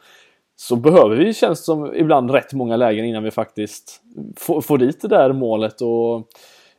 så 0.60 0.76
behöver 0.76 1.16
vi, 1.16 1.34
känns 1.34 1.64
som, 1.64 1.94
ibland 1.94 2.30
rätt 2.30 2.52
många 2.52 2.76
lägen 2.76 3.04
innan 3.04 3.22
vi 3.22 3.30
faktiskt 3.30 4.02
får, 4.36 4.60
får 4.60 4.78
dit 4.78 5.02
det 5.02 5.08
där 5.08 5.32
målet. 5.32 5.80
Och 5.80 6.28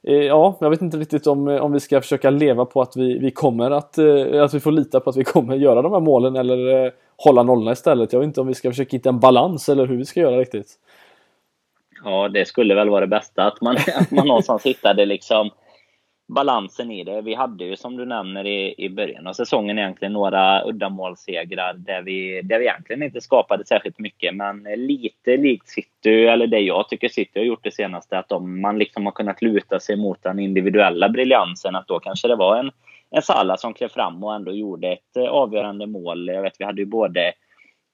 Eh, 0.07 0.15
ja, 0.15 0.57
jag 0.59 0.69
vet 0.69 0.81
inte 0.81 0.97
riktigt 0.97 1.27
om, 1.27 1.47
eh, 1.47 1.61
om 1.61 1.71
vi 1.71 1.79
ska 1.79 2.01
försöka 2.01 2.29
leva 2.29 2.65
på 2.65 2.81
att 2.81 2.97
vi, 2.97 3.19
vi 3.19 3.31
kommer 3.31 3.71
att, 3.71 3.97
eh, 3.97 4.43
att 4.43 4.53
vi 4.53 4.59
får 4.59 4.71
lita 4.71 4.99
på 4.99 5.09
att 5.09 5.17
vi 5.17 5.23
kommer 5.23 5.55
göra 5.55 5.81
de 5.81 5.91
här 5.91 5.99
målen 5.99 6.35
eller 6.35 6.91
hålla 7.17 7.43
nollorna 7.43 7.71
istället. 7.71 8.13
Jag 8.13 8.19
vet 8.19 8.27
inte 8.27 8.41
om 8.41 8.47
vi 8.47 8.53
ska 8.53 8.69
försöka 8.71 8.97
hitta 8.97 9.09
en 9.09 9.19
balans 9.19 9.69
eller 9.69 9.85
hur 9.85 9.97
vi 9.97 10.05
ska 10.05 10.19
göra 10.19 10.37
riktigt. 10.37 10.67
Ja, 12.03 12.29
det 12.29 12.47
skulle 12.47 12.75
väl 12.75 12.89
vara 12.89 13.01
det 13.01 13.07
bästa 13.07 13.43
att 13.43 13.61
man, 13.61 13.75
att 13.95 14.11
man 14.11 14.27
någonstans 14.27 14.65
hittade 14.65 15.05
liksom 15.05 15.49
balansen 16.31 16.91
i 16.91 17.03
det. 17.03 17.21
Vi 17.21 17.33
hade 17.33 17.65
ju 17.65 17.75
som 17.75 17.97
du 17.97 18.05
nämner 18.05 18.47
i, 18.47 18.75
i 18.77 18.89
början 18.89 19.27
av 19.27 19.33
säsongen 19.33 19.79
egentligen 19.79 20.13
några 20.13 20.65
uddamålssegrar 20.65 21.73
där 21.73 22.01
vi, 22.01 22.41
där 22.41 22.59
vi 22.59 22.65
egentligen 22.65 23.03
inte 23.03 23.21
skapade 23.21 23.65
särskilt 23.65 23.99
mycket. 23.99 24.35
Men 24.35 24.63
lite 24.63 25.37
likt 25.37 25.67
City, 25.67 26.25
eller 26.25 26.47
det 26.47 26.59
jag 26.59 26.89
tycker 26.89 27.09
City 27.09 27.39
har 27.39 27.45
gjort 27.45 27.63
det 27.63 27.71
senaste, 27.71 28.17
att 28.17 28.31
om 28.31 28.61
man 28.61 28.79
liksom 28.79 29.05
har 29.05 29.11
kunnat 29.11 29.41
luta 29.41 29.79
sig 29.79 29.97
mot 29.97 30.23
den 30.23 30.39
individuella 30.39 31.09
briljansen, 31.09 31.75
att 31.75 31.87
då 31.87 31.99
kanske 31.99 32.27
det 32.27 32.35
var 32.35 32.57
en, 32.57 32.71
en 33.09 33.21
Salah 33.21 33.57
som 33.57 33.73
klev 33.73 33.87
fram 33.87 34.23
och 34.23 34.35
ändå 34.35 34.51
gjorde 34.51 34.87
ett 34.87 35.17
eh, 35.17 35.29
avgörande 35.29 35.87
mål. 35.87 36.27
Jag 36.27 36.41
vet, 36.41 36.55
vi 36.59 36.65
hade 36.65 36.81
ju 36.81 36.85
både 36.85 37.33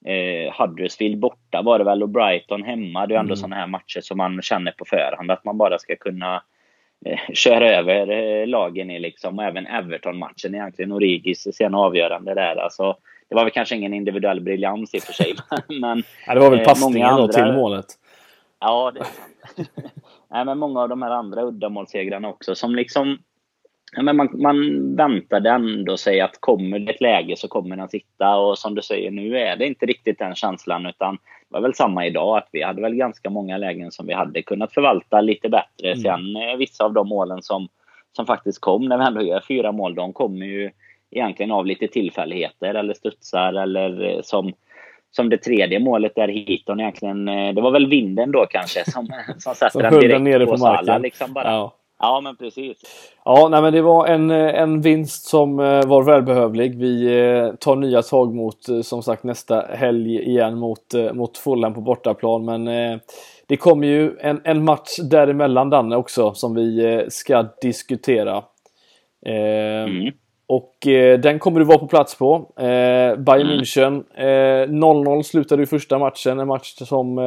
eh, 0.04 0.52
Huddersfield 0.58 1.18
borta 1.18 1.62
var 1.62 1.78
det 1.78 1.84
väl 1.84 2.02
och 2.02 2.08
Brighton 2.08 2.62
hemma. 2.62 3.06
Det 3.06 3.14
är 3.14 3.18
ändå 3.18 3.32
mm. 3.32 3.36
sådana 3.36 3.56
här 3.56 3.66
matcher 3.66 4.00
som 4.00 4.18
man 4.18 4.42
känner 4.42 4.72
på 4.72 4.84
förhand 4.84 5.30
att 5.30 5.44
man 5.44 5.58
bara 5.58 5.78
ska 5.78 5.96
kunna 5.96 6.42
Eh, 7.06 7.34
köra 7.34 7.70
över 7.70 8.10
eh, 8.10 8.46
lagen 8.46 8.90
i 8.90 8.98
liksom, 8.98 9.38
och 9.38 9.44
även 9.44 9.66
Everton-matchen 9.66 10.54
egentligen, 10.54 10.92
Origis 10.92 11.56
sena 11.56 11.78
avgörande 11.78 12.34
där. 12.34 12.56
Alltså, 12.56 12.96
det 13.28 13.34
var 13.34 13.44
väl 13.44 13.52
kanske 13.52 13.76
ingen 13.76 13.94
individuell 13.94 14.40
briljans 14.40 14.94
i 14.94 14.98
och 14.98 15.02
för 15.02 15.12
sig. 15.12 15.34
Men, 15.80 16.02
ja, 16.26 16.34
det 16.34 16.40
var 16.40 16.50
väl 16.50 16.58
eh, 16.60 16.64
passningen 16.64 17.08
andra... 17.08 17.32
till 17.32 17.52
målet. 17.52 17.86
Ja, 18.60 18.92
det 18.94 19.00
är 19.00 19.04
sant. 19.56 19.92
Nej, 20.30 20.44
men 20.44 20.58
många 20.58 20.80
av 20.80 20.88
de 20.88 21.02
här 21.02 21.10
andra 21.10 21.42
uddamålssegrarna 21.42 22.28
också 22.28 22.54
som 22.54 22.74
liksom 22.74 23.18
Ja, 23.92 24.02
men 24.02 24.16
man, 24.16 24.28
man 24.32 24.96
väntade 24.96 25.50
ändå 25.50 25.96
sig 25.96 26.20
att 26.20 26.40
kommer 26.40 26.78
det 26.78 26.92
ett 26.92 27.00
läge 27.00 27.36
så 27.36 27.48
kommer 27.48 27.76
den 27.76 27.88
sitta 27.88 28.36
och 28.36 28.58
som 28.58 28.74
du 28.74 28.82
säger 28.82 29.10
nu 29.10 29.38
är 29.38 29.56
det 29.56 29.66
inte 29.66 29.86
riktigt 29.86 30.18
den 30.18 30.34
känslan 30.34 30.86
utan 30.86 31.14
det 31.14 31.54
var 31.54 31.60
väl 31.60 31.74
samma 31.74 32.06
idag 32.06 32.38
att 32.38 32.48
vi 32.52 32.62
hade 32.62 32.82
väl 32.82 32.94
ganska 32.94 33.30
många 33.30 33.56
lägen 33.56 33.90
som 33.90 34.06
vi 34.06 34.12
hade 34.12 34.42
kunnat 34.42 34.74
förvalta 34.74 35.20
lite 35.20 35.48
bättre. 35.48 35.92
Mm. 35.92 35.98
Sen 35.98 36.36
eh, 36.36 36.56
vissa 36.56 36.84
av 36.84 36.92
de 36.92 37.08
målen 37.08 37.42
som, 37.42 37.68
som 38.16 38.26
faktiskt 38.26 38.60
kom 38.60 38.84
när 38.84 38.98
vi 38.98 39.04
ändå 39.04 39.22
gör 39.22 39.42
fyra 39.48 39.72
mål, 39.72 39.94
de 39.94 40.12
kommer 40.12 40.46
ju 40.46 40.70
egentligen 41.10 41.52
av 41.52 41.66
lite 41.66 41.88
tillfälligheter 41.88 42.74
eller 42.74 42.94
studsar 42.94 43.52
eller 43.52 44.04
eh, 44.04 44.20
som 44.22 44.52
som 45.10 45.28
det 45.28 45.38
tredje 45.38 45.78
målet 45.78 46.14
där 46.14 46.28
Hiton 46.28 46.80
egentligen, 46.80 47.28
eh, 47.28 47.54
det 47.54 47.60
var 47.60 47.70
väl 47.70 47.86
vinden 47.86 48.32
då 48.32 48.46
kanske 48.50 48.90
som, 48.90 49.08
som 49.38 49.54
satte 49.54 49.82
den 49.82 50.00
direkt 50.00 50.22
nere 50.22 50.44
på, 50.44 50.50
på 50.50 50.58
Salah. 50.58 51.00
Liksom 51.00 51.32
bara. 51.32 51.44
Ja. 51.44 51.77
Ja, 51.98 52.20
men 52.20 52.36
precis. 52.36 52.78
Ja, 53.24 53.48
nej, 53.48 53.62
men 53.62 53.72
det 53.72 53.82
var 53.82 54.06
en, 54.06 54.30
en 54.30 54.80
vinst 54.80 55.28
som 55.28 55.60
eh, 55.60 55.86
var 55.86 56.02
välbehövlig. 56.02 56.78
Vi 56.78 57.20
eh, 57.20 57.54
tar 57.54 57.76
nya 57.76 58.02
tag 58.02 58.34
mot, 58.34 58.68
eh, 58.68 58.80
som 58.80 59.02
sagt, 59.02 59.24
nästa 59.24 59.60
helg 59.60 60.22
igen 60.22 60.58
mot, 60.58 60.94
mot 61.12 61.38
Fulham 61.38 61.74
på 61.74 61.80
bortaplan. 61.80 62.44
Men 62.44 62.64
det 63.46 63.56
kommer 63.56 63.86
ju 63.86 64.16
en, 64.20 64.40
en 64.44 64.64
match 64.64 64.96
däremellan, 65.10 65.70
Danne, 65.70 65.96
också, 65.96 66.34
som 66.34 66.54
vi 66.54 67.06
ska 67.08 67.46
diskutera. 67.62 68.42
Mm. 69.26 70.12
Och 70.46 70.76
den 71.22 71.38
kommer 71.38 71.60
du 71.60 71.66
vara 71.66 71.78
på 71.78 71.86
plats 71.86 72.18
på. 72.18 72.52
Bayern 73.16 73.46
mm. 73.46 73.58
München. 73.58 74.04
0-0 74.16 75.22
slutade 75.22 75.62
ju 75.62 75.66
första 75.66 75.98
matchen, 75.98 76.40
en 76.40 76.48
match 76.48 76.74
som 76.74 77.18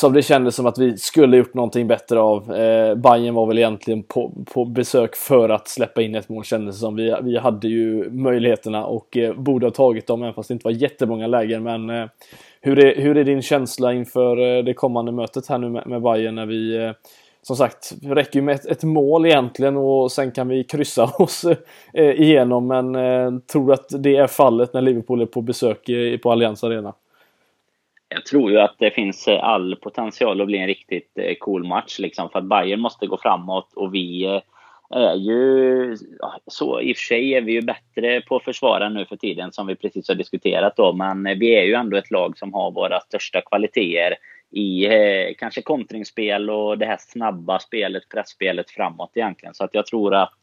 som 0.00 0.12
det 0.12 0.22
kändes 0.22 0.54
som 0.54 0.66
att 0.66 0.78
vi 0.78 0.98
skulle 0.98 1.36
gjort 1.36 1.54
någonting 1.54 1.86
bättre 1.86 2.20
av. 2.20 2.54
Eh, 2.54 2.94
Bayern 2.94 3.34
var 3.34 3.46
väl 3.46 3.58
egentligen 3.58 4.02
på, 4.02 4.32
på 4.52 4.64
besök 4.64 5.16
för 5.16 5.48
att 5.48 5.68
släppa 5.68 6.02
in 6.02 6.14
ett 6.14 6.28
mål 6.28 6.44
kändes 6.44 6.76
det 6.76 6.80
som. 6.80 6.96
Vi, 6.96 7.16
vi 7.22 7.38
hade 7.38 7.68
ju 7.68 8.10
möjligheterna 8.10 8.86
och 8.86 9.16
eh, 9.16 9.34
borde 9.34 9.66
ha 9.66 9.70
tagit 9.70 10.06
dem 10.06 10.22
även 10.22 10.34
fast 10.34 10.48
det 10.48 10.52
inte 10.52 10.64
var 10.64 10.72
jättemånga 10.72 11.26
lägen. 11.26 11.62
Men 11.62 11.90
eh, 11.90 12.06
hur, 12.60 12.78
är, 12.78 13.02
hur 13.02 13.16
är 13.16 13.24
din 13.24 13.42
känsla 13.42 13.92
inför 13.92 14.56
eh, 14.58 14.64
det 14.64 14.74
kommande 14.74 15.12
mötet 15.12 15.48
här 15.48 15.58
nu 15.58 15.68
med, 15.68 15.86
med 15.86 16.02
Bayern 16.02 16.34
när 16.34 16.46
vi 16.46 16.76
eh, 16.76 16.92
som 17.42 17.56
sagt, 17.56 17.92
det 18.02 18.14
räcker 18.14 18.38
ju 18.38 18.42
med 18.42 18.54
ett, 18.54 18.66
ett, 18.66 18.82
mål 18.82 19.26
egentligen 19.26 19.76
och 19.76 20.12
sen 20.12 20.30
kan 20.30 20.48
vi 20.48 20.64
kryssa 20.64 21.04
oss 21.18 21.44
eh, 21.92 22.20
igenom. 22.20 22.66
Men 22.66 22.94
eh, 22.94 23.40
tror 23.52 23.72
att 23.72 23.88
det 23.90 24.16
är 24.16 24.26
fallet 24.26 24.72
när 24.72 24.80
Liverpool 24.80 25.22
är 25.22 25.26
på 25.26 25.42
besök 25.42 25.88
i, 25.88 26.18
på 26.18 26.32
Allians 26.32 26.64
Arena? 26.64 26.94
Jag 28.08 28.26
tror 28.26 28.50
ju 28.50 28.60
att 28.60 28.74
det 28.78 28.90
finns 28.90 29.28
eh, 29.28 29.44
all 29.44 29.76
potential 29.76 30.40
att 30.40 30.46
bli 30.46 30.58
en 30.58 30.66
riktigt 30.66 31.18
eh, 31.18 31.34
cool 31.40 31.66
match 31.66 31.98
liksom 31.98 32.30
för 32.30 32.38
att 32.38 32.44
Bayern 32.44 32.80
måste 32.80 33.06
gå 33.06 33.18
framåt 33.18 33.72
och 33.74 33.94
vi 33.94 34.24
eh, 34.24 34.40
är 34.90 35.14
ju 35.14 35.96
så 36.46 36.80
i 36.80 36.92
och 36.92 36.96
för 36.96 37.04
sig 37.04 37.34
är 37.34 37.40
vi 37.40 37.52
ju 37.52 37.62
bättre 37.62 38.20
på 38.20 38.36
att 38.36 38.44
försvara 38.44 38.88
nu 38.88 39.04
för 39.04 39.16
tiden 39.16 39.52
som 39.52 39.66
vi 39.66 39.76
precis 39.76 40.08
har 40.08 40.14
diskuterat 40.14 40.76
då 40.76 40.92
men 40.92 41.38
vi 41.38 41.54
är 41.54 41.62
ju 41.62 41.74
ändå 41.74 41.96
ett 41.96 42.10
lag 42.10 42.38
som 42.38 42.54
har 42.54 42.70
våra 42.70 43.00
största 43.00 43.40
kvaliteter 43.40 44.14
i 44.50 44.86
kanske 45.38 45.62
kontringsspel 45.62 46.50
och 46.50 46.78
det 46.78 46.86
här 46.86 46.96
snabba 47.00 47.58
spelet, 47.58 48.02
pressspelet 48.08 48.70
framåt 48.70 49.10
egentligen. 49.14 49.54
Så 49.54 49.64
att 49.64 49.74
jag 49.74 49.86
tror 49.86 50.14
att 50.14 50.38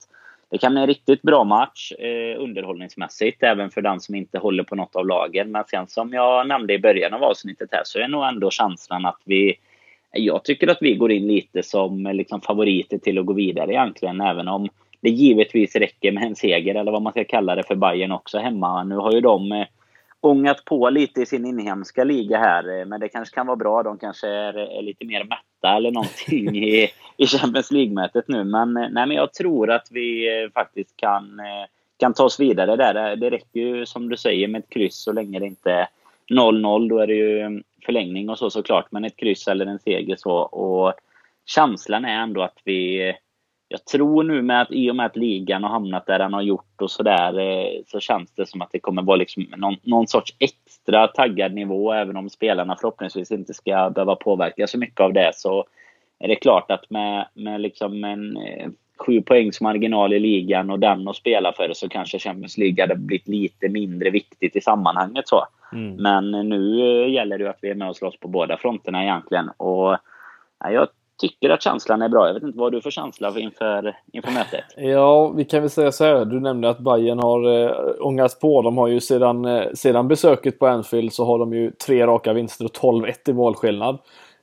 det 0.49 0.57
kan 0.57 0.71
bli 0.71 0.81
en 0.81 0.87
riktigt 0.87 1.21
bra 1.21 1.43
match 1.43 1.91
eh, 1.91 2.41
underhållningsmässigt, 2.41 3.43
även 3.43 3.69
för 3.69 3.81
den 3.81 3.99
som 3.99 4.15
inte 4.15 4.37
håller 4.37 4.63
på 4.63 4.75
något 4.75 4.95
av 4.95 5.07
lagen. 5.07 5.51
Men 5.51 5.63
sen 5.67 5.87
som 5.87 6.13
jag 6.13 6.47
nämnde 6.47 6.73
i 6.73 6.79
början 6.79 7.13
av 7.13 7.23
avsnittet 7.23 7.69
här 7.71 7.81
så 7.85 7.99
är 7.99 8.07
nog 8.07 8.25
ändå 8.25 8.49
känslan 8.49 9.05
att 9.05 9.21
vi 9.25 9.57
jag 10.17 10.43
tycker 10.43 10.67
att 10.67 10.77
vi 10.81 10.95
går 10.95 11.11
in 11.11 11.27
lite 11.27 11.63
som 11.63 12.05
eh, 12.05 12.13
liksom 12.13 12.41
favoriter 12.41 12.97
till 12.97 13.19
att 13.19 13.25
gå 13.25 13.33
vidare 13.33 13.71
egentligen, 13.71 14.21
även 14.21 14.47
om 14.47 14.69
det 15.01 15.09
givetvis 15.09 15.75
räcker 15.75 16.11
med 16.11 16.23
en 16.23 16.35
seger, 16.35 16.75
eller 16.75 16.91
vad 16.91 17.01
man 17.01 17.13
ska 17.13 17.23
kalla 17.23 17.55
det, 17.55 17.63
för 17.63 17.75
Bayern 17.75 18.11
också 18.11 18.37
hemma. 18.37 18.83
Nu 18.83 18.95
har 18.95 19.11
ju 19.11 19.21
de 19.21 19.51
eh, 19.51 19.65
ångat 20.25 20.65
på 20.65 20.89
lite 20.89 21.21
i 21.21 21.25
sin 21.25 21.45
inhemska 21.45 22.03
liga 22.03 22.37
här, 22.37 22.79
eh, 22.79 22.85
men 22.85 22.99
det 22.99 23.09
kanske 23.09 23.35
kan 23.35 23.47
vara 23.47 23.57
bra. 23.57 23.83
De 23.83 23.97
kanske 23.97 24.27
är, 24.27 24.53
är 24.53 24.81
lite 24.81 25.05
mer 25.05 25.23
mätta 25.23 25.77
eller 25.77 25.91
någonting 25.91 26.55
i, 26.63 26.89
i 27.17 27.27
Champions 27.27 27.71
League-mötet 27.71 28.27
nu. 28.27 28.43
Men, 28.43 28.77
eh, 28.77 28.89
nej, 28.91 29.07
men 29.07 29.17
jag 29.17 29.33
tror 29.33 29.71
att 29.71 29.87
vi 29.91 30.27
faktiskt 30.53 30.97
kan, 30.97 31.41
kan 31.99 32.13
ta 32.13 32.23
oss 32.23 32.39
vidare 32.39 32.75
där. 32.75 33.15
Det 33.15 33.29
räcker 33.29 33.59
ju, 33.59 33.85
som 33.85 34.09
du 34.09 34.17
säger, 34.17 34.47
med 34.47 34.59
ett 34.59 34.69
kryss 34.69 35.03
så 35.03 35.11
länge 35.11 35.39
det 35.39 35.45
inte 35.45 35.71
är 35.71 35.87
0-0. 36.29 36.89
Då 36.89 36.99
är 36.99 37.07
det 37.07 37.15
ju 37.15 37.61
förlängning 37.85 38.29
och 38.29 38.37
så 38.37 38.49
såklart, 38.49 38.91
men 38.91 39.05
ett 39.05 39.17
kryss 39.17 39.47
eller 39.47 39.65
en 39.65 39.79
seger 39.79 40.15
så. 40.15 40.33
Och 40.35 40.93
känslan 41.45 42.05
är 42.05 42.23
ändå 42.23 42.41
att 42.41 42.57
vi 42.63 43.13
jag 43.67 43.85
tror 43.85 44.23
nu 44.23 44.41
med 44.41 44.61
att 44.61 44.71
i 44.71 44.91
och 44.91 44.95
med 44.95 45.05
att 45.05 45.15
ligan 45.15 45.63
har 45.63 45.69
hamnat 45.69 46.05
där 46.05 46.19
den 46.19 46.33
har 46.33 46.41
gjort 46.41 46.81
och 46.81 46.91
sådär 46.91 47.39
eh, 47.39 47.81
så 47.87 47.99
känns 47.99 48.31
det 48.31 48.45
som 48.45 48.61
att 48.61 48.71
det 48.71 48.79
kommer 48.79 49.01
vara 49.01 49.17
liksom 49.17 49.45
någon, 49.57 49.75
någon 49.83 50.07
sorts 50.07 50.35
extra 50.39 51.07
taggad 51.07 51.53
nivå 51.53 51.93
även 51.93 52.17
om 52.17 52.29
spelarna 52.29 52.75
förhoppningsvis 52.75 53.31
inte 53.31 53.53
ska 53.53 53.89
behöva 53.89 54.15
påverka 54.15 54.67
så 54.67 54.77
mycket 54.77 54.99
av 54.99 55.13
det 55.13 55.31
så 55.35 55.65
är 56.19 56.27
det 56.27 56.35
klart 56.35 56.71
att 56.71 56.89
med, 56.89 57.27
med 57.33 57.61
liksom 57.61 58.03
en 58.03 58.37
eh, 58.37 58.69
sju 58.97 59.21
poängs 59.21 59.61
marginal 59.61 60.13
i 60.13 60.19
ligan 60.19 60.69
och 60.69 60.79
den 60.79 61.07
att 61.07 61.15
spela 61.15 61.53
för 61.53 61.73
så 61.73 61.89
kanske 61.89 62.19
Champions 62.19 62.57
League 62.57 62.83
hade 62.83 62.95
blivit 62.95 63.27
lite 63.27 63.69
mindre 63.69 64.09
viktigt 64.09 64.55
i 64.55 64.61
sammanhanget 64.61 65.27
så. 65.27 65.45
Mm. 65.73 65.95
Men 65.95 66.49
nu 66.49 66.79
gäller 67.09 67.37
det 67.37 67.49
att 67.49 67.59
vi 67.61 67.69
är 67.69 67.75
med 67.75 67.89
och 67.89 67.97
slåss 67.97 68.19
på 68.19 68.27
båda 68.27 68.57
fronterna 68.57 69.03
egentligen 69.03 69.49
och 69.57 69.97
ja, 70.59 70.71
jag 70.71 70.87
tycker 71.17 71.49
att 71.49 71.61
känslan 71.61 72.01
är 72.01 72.09
bra. 72.09 72.27
Jag 72.27 72.33
vet 72.33 72.43
inte 72.43 72.59
vad 72.59 72.71
du 72.71 72.81
för 72.81 72.91
känsla 72.91 73.39
inför, 73.39 73.97
inför 74.13 74.31
mötet? 74.31 74.63
Ja, 74.77 75.27
vi 75.29 75.45
kan 75.45 75.61
väl 75.61 75.69
säga 75.69 75.91
så 75.91 76.03
här. 76.03 76.25
Du 76.25 76.39
nämnde 76.39 76.69
att 76.69 76.79
Bayern 76.79 77.19
har 77.19 77.63
eh, 77.63 77.71
ångats 77.99 78.39
på. 78.39 78.61
De 78.61 78.77
har 78.77 78.87
ju 78.87 78.99
sedan, 78.99 79.45
eh, 79.45 79.63
sedan 79.73 80.07
besöket 80.07 80.59
på 80.59 80.67
Anfield 80.67 81.13
så 81.13 81.25
har 81.25 81.39
de 81.39 81.53
ju 81.53 81.71
tre 81.71 82.07
raka 82.07 82.33
vinster 82.33 82.65
och 82.65 82.71
12-1 82.71 83.29
i 83.29 83.33
målskillnad. 83.33 83.97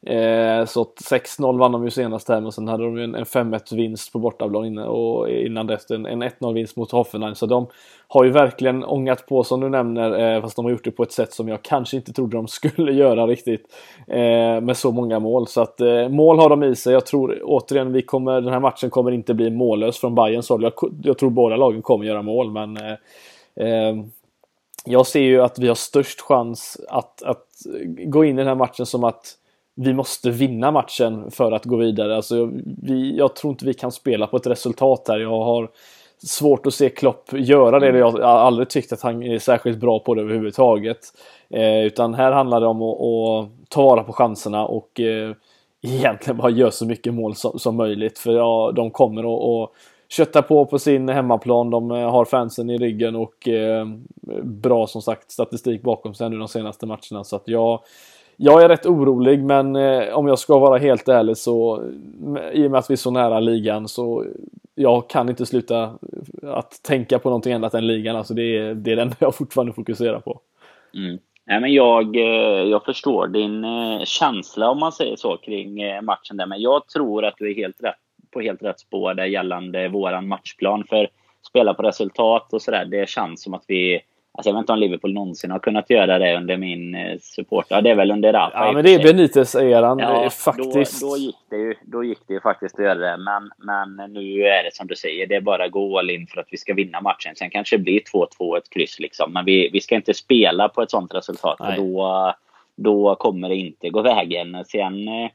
Eh, 0.07 0.65
så 0.65 0.85
6-0 0.85 1.59
vann 1.59 1.73
de 1.73 1.85
ju 1.85 1.91
senast 1.91 2.29
här 2.29 2.41
men 2.41 2.53
sen 2.53 2.69
hade 2.69 2.85
de 2.85 2.99
ju 2.99 3.05
en, 3.05 3.15
en 3.15 3.25
5-1 3.25 3.77
vinst 3.77 4.13
på 4.13 4.19
bortaplan 4.19 4.65
innan, 4.65 4.89
och 4.89 5.31
innan 5.31 5.67
dess 5.67 5.91
en, 5.91 6.07
en 6.07 6.23
1-0 6.23 6.55
vinst 6.55 6.77
mot 6.77 6.91
Hoffenheim. 6.91 7.35
Så 7.35 7.47
de 7.47 7.67
har 8.09 8.25
ju 8.25 8.31
verkligen 8.31 8.85
ångat 8.85 9.27
på 9.27 9.45
som 9.45 9.61
du 9.61 9.69
nämner 9.69 10.35
eh, 10.35 10.41
fast 10.41 10.57
de 10.57 10.65
har 10.65 10.73
gjort 10.73 10.85
det 10.85 10.91
på 10.91 11.03
ett 11.03 11.13
sätt 11.13 11.33
som 11.33 11.49
jag 11.49 11.63
kanske 11.63 11.97
inte 11.97 12.13
trodde 12.13 12.37
de 12.37 12.49
skulle 12.49 12.93
göra 12.93 13.27
riktigt. 13.27 13.67
Eh, 14.07 14.61
med 14.61 14.77
så 14.77 14.93
många 14.93 15.19
mål. 15.19 15.47
Så 15.47 15.61
att 15.61 15.81
eh, 15.81 16.09
mål 16.09 16.39
har 16.39 16.49
de 16.49 16.63
i 16.63 16.77
sig. 16.77 16.93
Jag 16.93 17.07
tror 17.07 17.41
återigen 17.45 17.93
vi 17.93 18.03
kommer, 18.03 18.41
den 18.41 18.53
här 18.53 18.61
matchen 18.61 18.91
kommer 18.91 19.11
inte 19.11 19.35
bli 19.35 19.51
mållös 19.51 19.99
från 19.99 20.15
Bayerns 20.15 20.49
håll. 20.49 20.63
Jag, 20.63 20.73
jag 21.03 21.19
tror 21.19 21.31
båda 21.31 21.57
lagen 21.57 21.83
kommer 21.83 22.05
göra 22.05 22.23
mål 22.23 22.51
men 22.51 22.77
eh, 22.77 22.93
eh, 23.67 23.97
jag 24.85 25.07
ser 25.07 25.21
ju 25.21 25.43
att 25.43 25.59
vi 25.59 25.69
har 25.69 25.75
störst 25.75 26.21
chans 26.21 26.81
att, 26.89 27.23
att 27.23 27.47
gå 28.07 28.25
in 28.25 28.35
i 28.35 28.39
den 28.39 28.49
här 28.49 28.55
matchen 28.55 28.87
som 28.87 29.05
att 29.05 29.39
vi 29.75 29.95
måste 29.95 30.31
vinna 30.31 30.71
matchen 30.71 31.31
för 31.31 31.53
att 31.53 31.65
gå 31.65 31.77
vidare. 31.77 32.17
Alltså, 32.17 32.51
vi, 32.83 33.17
jag 33.17 33.37
tror 33.37 33.51
inte 33.51 33.67
vi 33.67 33.75
kan 33.75 33.93
spela 33.93 34.27
på 34.27 34.37
ett 34.37 34.47
resultat 34.47 35.05
här. 35.09 35.19
Jag 35.19 35.45
har 35.45 35.71
svårt 36.27 36.67
att 36.67 36.75
se 36.75 36.89
Klopp 36.89 37.33
göra 37.33 37.79
det. 37.79 37.99
Jag 37.99 38.11
har 38.11 38.21
aldrig 38.21 38.71
tyckt 38.71 38.93
att 38.93 39.03
han 39.03 39.23
är 39.23 39.39
särskilt 39.39 39.79
bra 39.79 39.99
på 39.99 40.15
det 40.15 40.23
överhuvudtaget. 40.23 40.99
Eh, 41.51 41.85
utan 41.85 42.15
här 42.15 42.33
handlar 42.33 42.61
det 42.61 42.67
om 42.67 42.83
att, 42.83 43.01
att 43.01 43.69
ta 43.69 43.83
vara 43.83 44.03
på 44.03 44.13
chanserna 44.13 44.67
och 44.67 45.01
eh, 45.01 45.35
egentligen 45.83 46.37
bara 46.37 46.51
göra 46.51 46.71
så 46.71 46.87
mycket 46.87 47.15
mål 47.15 47.35
som, 47.35 47.59
som 47.59 47.77
möjligt. 47.77 48.19
För 48.19 48.33
ja, 48.33 48.73
de 48.77 48.91
kommer 48.91 49.23
att, 49.23 49.71
att 49.71 49.77
kötta 50.09 50.43
på 50.43 50.67
på 50.67 50.79
sin 50.79 51.09
hemmaplan. 51.09 51.71
De 51.71 51.91
eh, 51.91 52.11
har 52.11 52.25
fansen 52.25 52.71
i 52.71 52.79
ryggen 52.79 53.17
och 53.17 53.49
eh, 53.49 53.87
bra 54.43 54.87
som 54.87 55.03
sagt 55.03 55.31
statistik 55.31 55.83
bakom 55.83 56.15
sig 56.15 56.31
nu 56.31 56.39
de 56.39 56.49
senaste 56.49 56.87
matcherna. 56.87 57.25
Så 57.25 57.37
att 57.37 57.49
jag 57.49 57.81
jag 58.37 58.63
är 58.63 58.69
rätt 58.69 58.87
orolig 58.87 59.45
men 59.45 59.77
eh, 59.77 60.15
om 60.15 60.27
jag 60.27 60.39
ska 60.39 60.59
vara 60.59 60.79
helt 60.79 61.09
ärlig 61.09 61.37
så 61.37 61.85
i 62.53 62.67
och 62.67 62.71
med 62.71 62.79
att 62.79 62.91
vi 62.91 62.93
är 62.93 62.97
så 62.97 63.11
nära 63.11 63.41
ligan 63.41 63.89
så 63.89 64.25
jag 64.75 65.11
kan 65.11 65.29
inte 65.29 65.47
sluta 65.47 65.83
eh, 65.83 66.51
att 66.51 66.83
tänka 66.83 67.19
på 67.19 67.29
någonting 67.29 67.53
annat 67.53 67.75
än 67.75 67.87
ligan. 67.87 68.17
Alltså 68.17 68.35
det 68.35 68.43
är 68.43 68.75
det, 68.75 68.93
är 68.93 68.97
den 68.97 69.03
enda 69.03 69.17
jag 69.19 69.35
fortfarande 69.35 69.73
fokuserar 69.73 70.21
på. 70.21 70.41
Mm. 70.95 71.19
Nej, 71.47 71.61
men 71.61 71.73
jag, 71.73 72.17
eh, 72.17 72.63
jag 72.63 72.85
förstår 72.85 73.29
din 73.29 73.65
eh, 73.65 74.05
känsla 74.05 74.71
om 74.71 74.79
man 74.79 74.93
säger 74.93 75.17
så 75.17 75.37
kring 75.37 75.77
matchen 76.05 76.37
där. 76.37 76.47
Men 76.47 76.61
jag 76.61 76.89
tror 76.89 77.25
att 77.25 77.35
du 77.39 77.51
är 77.51 77.55
helt 77.55 77.83
rätt, 77.83 77.97
på 78.31 78.41
helt 78.41 78.63
rätt 78.63 78.81
spår 78.81 79.15
där 79.15 79.25
gällande 79.25 79.89
våran 79.89 80.29
matchplan. 80.29 80.85
För 80.89 81.09
spela 81.49 81.75
på 81.75 81.83
resultat 81.83 82.53
och 82.53 82.63
sådär, 82.63 82.85
det 82.85 83.09
känns 83.09 83.43
som 83.43 83.55
att 83.55 83.65
vi 83.69 84.01
Alltså 84.35 84.49
jag 84.49 84.55
vet 84.55 84.61
inte 84.61 84.73
om 84.73 84.79
Liverpool 84.79 85.13
någonsin 85.13 85.51
har 85.51 85.59
kunnat 85.59 85.91
göra 85.91 86.19
det 86.19 86.37
under 86.37 86.57
min 86.57 86.95
eh, 86.95 87.19
support. 87.21 87.67
Ja, 87.69 87.81
det 87.81 87.91
är 87.91 87.95
väl 87.95 88.11
under 88.11 88.33
Rafa. 88.33 88.67
Ja, 88.67 88.73
men 88.73 88.85
det 88.85 88.95
är 88.95 88.99
Benitez-eran 88.99 89.99
ja, 89.99 90.31
faktiskt. 90.31 91.01
Då, 91.01 91.09
då, 91.09 91.17
gick 91.17 91.37
det 91.51 91.57
ju, 91.57 91.75
då 91.83 92.05
gick 92.05 92.19
det 92.27 92.35
ju 92.35 92.41
faktiskt 92.41 92.79
att 92.79 92.85
göra 92.85 92.95
det. 92.95 93.17
Men, 93.17 93.51
men 93.59 94.13
nu 94.13 94.43
är 94.43 94.65
det 94.65 94.75
som 94.75 94.87
du 94.87 94.97
säger, 94.97 95.27
det 95.27 95.35
är 95.35 95.41
bara 95.41 95.65
att 95.65 95.71
gå 95.71 95.99
all 95.99 96.11
in 96.11 96.27
för 96.27 96.41
att 96.41 96.49
vi 96.51 96.57
ska 96.57 96.75
vinna 96.75 97.01
matchen. 97.01 97.35
Sen 97.37 97.51
kanske 97.51 97.77
det 97.77 97.83
blir 97.83 98.01
2-2, 98.41 98.59
ett 98.59 98.71
kryss 98.71 98.99
liksom. 99.01 99.33
Men 99.33 99.45
vi, 99.45 99.71
vi 99.73 99.81
ska 99.81 99.95
inte 99.95 100.15
spela 100.15 100.69
på 100.69 100.83
ett 100.83 100.91
sånt 100.91 101.15
resultat. 101.15 101.59
För 101.59 101.77
då, 101.77 102.35
då 102.77 103.15
kommer 103.15 103.49
det 103.49 103.57
inte 103.57 103.91
gå 103.91 104.03
vägen. 104.03 104.65
Sen 104.65 105.09
eh, 105.09 105.31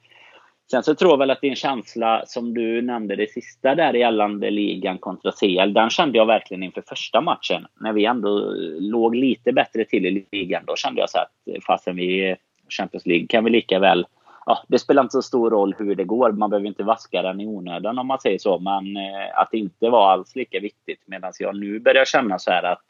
Sen 0.71 0.83
så 0.83 0.95
tror 0.95 1.11
jag 1.11 1.17
väl 1.17 1.31
att 1.31 1.41
din 1.41 1.55
känsla 1.55 2.23
som 2.25 2.53
du 2.53 2.81
nämnde 2.81 3.15
det 3.15 3.31
sista 3.31 3.75
där 3.75 3.93
gällande 3.93 4.49
ligan 4.49 4.97
kontra 4.97 5.31
CL. 5.31 5.73
Den 5.73 5.89
kände 5.89 6.17
jag 6.17 6.25
verkligen 6.25 6.63
inför 6.63 6.83
första 6.87 7.21
matchen. 7.21 7.67
När 7.79 7.93
vi 7.93 8.05
ändå 8.05 8.53
låg 8.79 9.15
lite 9.15 9.51
bättre 9.51 9.85
till 9.85 10.05
i 10.05 10.25
ligan. 10.31 10.63
Då 10.67 10.75
kände 10.75 11.01
jag 11.01 11.09
så 11.09 11.17
att 11.17 11.63
fastän 11.67 11.95
vi 11.95 12.35
Champions 12.69 13.05
League 13.05 13.27
kan 13.27 13.43
vi 13.43 13.49
lika 13.49 13.79
väl 13.79 14.05
Ja, 14.49 14.63
det 14.67 14.79
spelar 14.79 15.03
inte 15.03 15.11
så 15.11 15.21
stor 15.21 15.49
roll 15.49 15.75
hur 15.77 15.95
det 15.95 16.03
går. 16.03 16.31
Man 16.31 16.49
behöver 16.49 16.67
inte 16.67 16.83
vaska 16.83 17.21
den 17.21 17.41
i 17.41 17.47
onödan 17.47 17.99
om 17.99 18.07
man 18.07 18.19
säger 18.19 18.37
så. 18.37 18.59
Men 18.59 18.97
eh, 18.97 19.39
att 19.39 19.51
det 19.51 19.57
inte 19.57 19.89
var 19.89 20.11
alls 20.11 20.35
lika 20.35 20.59
viktigt. 20.59 21.01
Medan 21.05 21.33
jag 21.39 21.55
nu 21.55 21.79
börjar 21.79 22.05
känna 22.05 22.39
så 22.39 22.51
här 22.51 22.63
att 22.63 22.85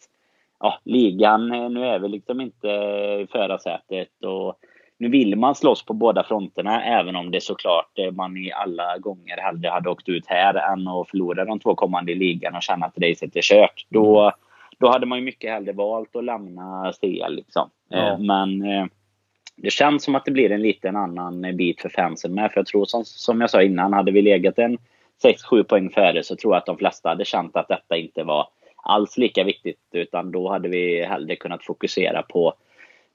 ja, 0.59 0.79
ligan, 0.83 1.51
eh, 1.51 1.69
nu 1.69 1.85
är 1.85 1.99
vi 1.99 2.07
liksom 2.07 2.41
inte 2.41 2.67
i 3.23 3.27
förarsätet. 3.31 4.23
Och 4.23 4.59
nu 4.97 5.09
vill 5.09 5.35
man 5.35 5.55
slåss 5.55 5.85
på 5.85 5.93
båda 5.93 6.23
fronterna, 6.23 6.83
även 6.83 7.15
om 7.15 7.31
det 7.31 7.41
såklart 7.41 7.99
eh, 7.99 8.11
man 8.11 8.37
i 8.37 8.51
alla 8.51 8.97
gånger 8.97 9.37
hellre 9.37 9.69
hade 9.69 9.89
åkt 9.89 10.09
ut 10.09 10.27
här 10.27 10.73
än 10.73 10.87
att 10.87 11.09
förlora 11.09 11.45
de 11.45 11.59
två 11.59 11.75
kommande 11.75 12.11
i 12.11 12.15
ligan 12.15 12.55
och 12.55 12.63
känna 12.63 12.85
att 12.85 12.97
racet 12.97 13.35
är 13.35 13.41
kört. 13.41 13.85
Då, 13.89 14.31
då 14.77 14.87
hade 14.87 15.05
man 15.05 15.17
ju 15.17 15.25
mycket 15.25 15.51
hellre 15.51 15.73
valt 15.73 16.15
att 16.15 16.23
lämna 16.23 16.93
CL. 17.01 17.35
Liksom. 17.35 17.69
Ja. 17.89 17.97
Eh, 17.97 18.19
men 18.19 18.61
eh, 18.61 18.85
det 19.55 19.69
känns 19.69 20.03
som 20.03 20.15
att 20.15 20.25
det 20.25 20.31
blir 20.31 20.51
en 20.51 20.61
liten 20.61 20.95
annan 20.95 21.57
bit 21.57 21.81
för 21.81 21.89
fansen 21.89 22.33
med. 22.33 22.51
För 22.51 22.59
jag 22.59 22.67
tror 22.67 22.85
som, 22.85 23.05
som 23.05 23.41
jag 23.41 23.49
sa 23.49 23.61
innan, 23.61 23.93
hade 23.93 24.11
vi 24.11 24.21
legat 24.21 24.59
en 24.59 24.77
6-7 25.51 25.63
poäng 25.63 25.89
före 25.89 26.23
så 26.23 26.35
tror 26.35 26.53
jag 26.53 26.59
att 26.59 26.65
de 26.65 26.77
flesta 26.77 27.09
hade 27.09 27.25
känt 27.25 27.55
att 27.55 27.67
detta 27.67 27.97
inte 27.97 28.23
var 28.23 28.47
alls 28.75 29.17
lika 29.17 29.43
viktigt. 29.43 29.79
Utan 29.91 30.31
då 30.31 30.49
hade 30.49 30.69
vi 30.69 31.05
hellre 31.05 31.35
kunnat 31.35 31.65
fokusera 31.65 32.21
på 32.21 32.53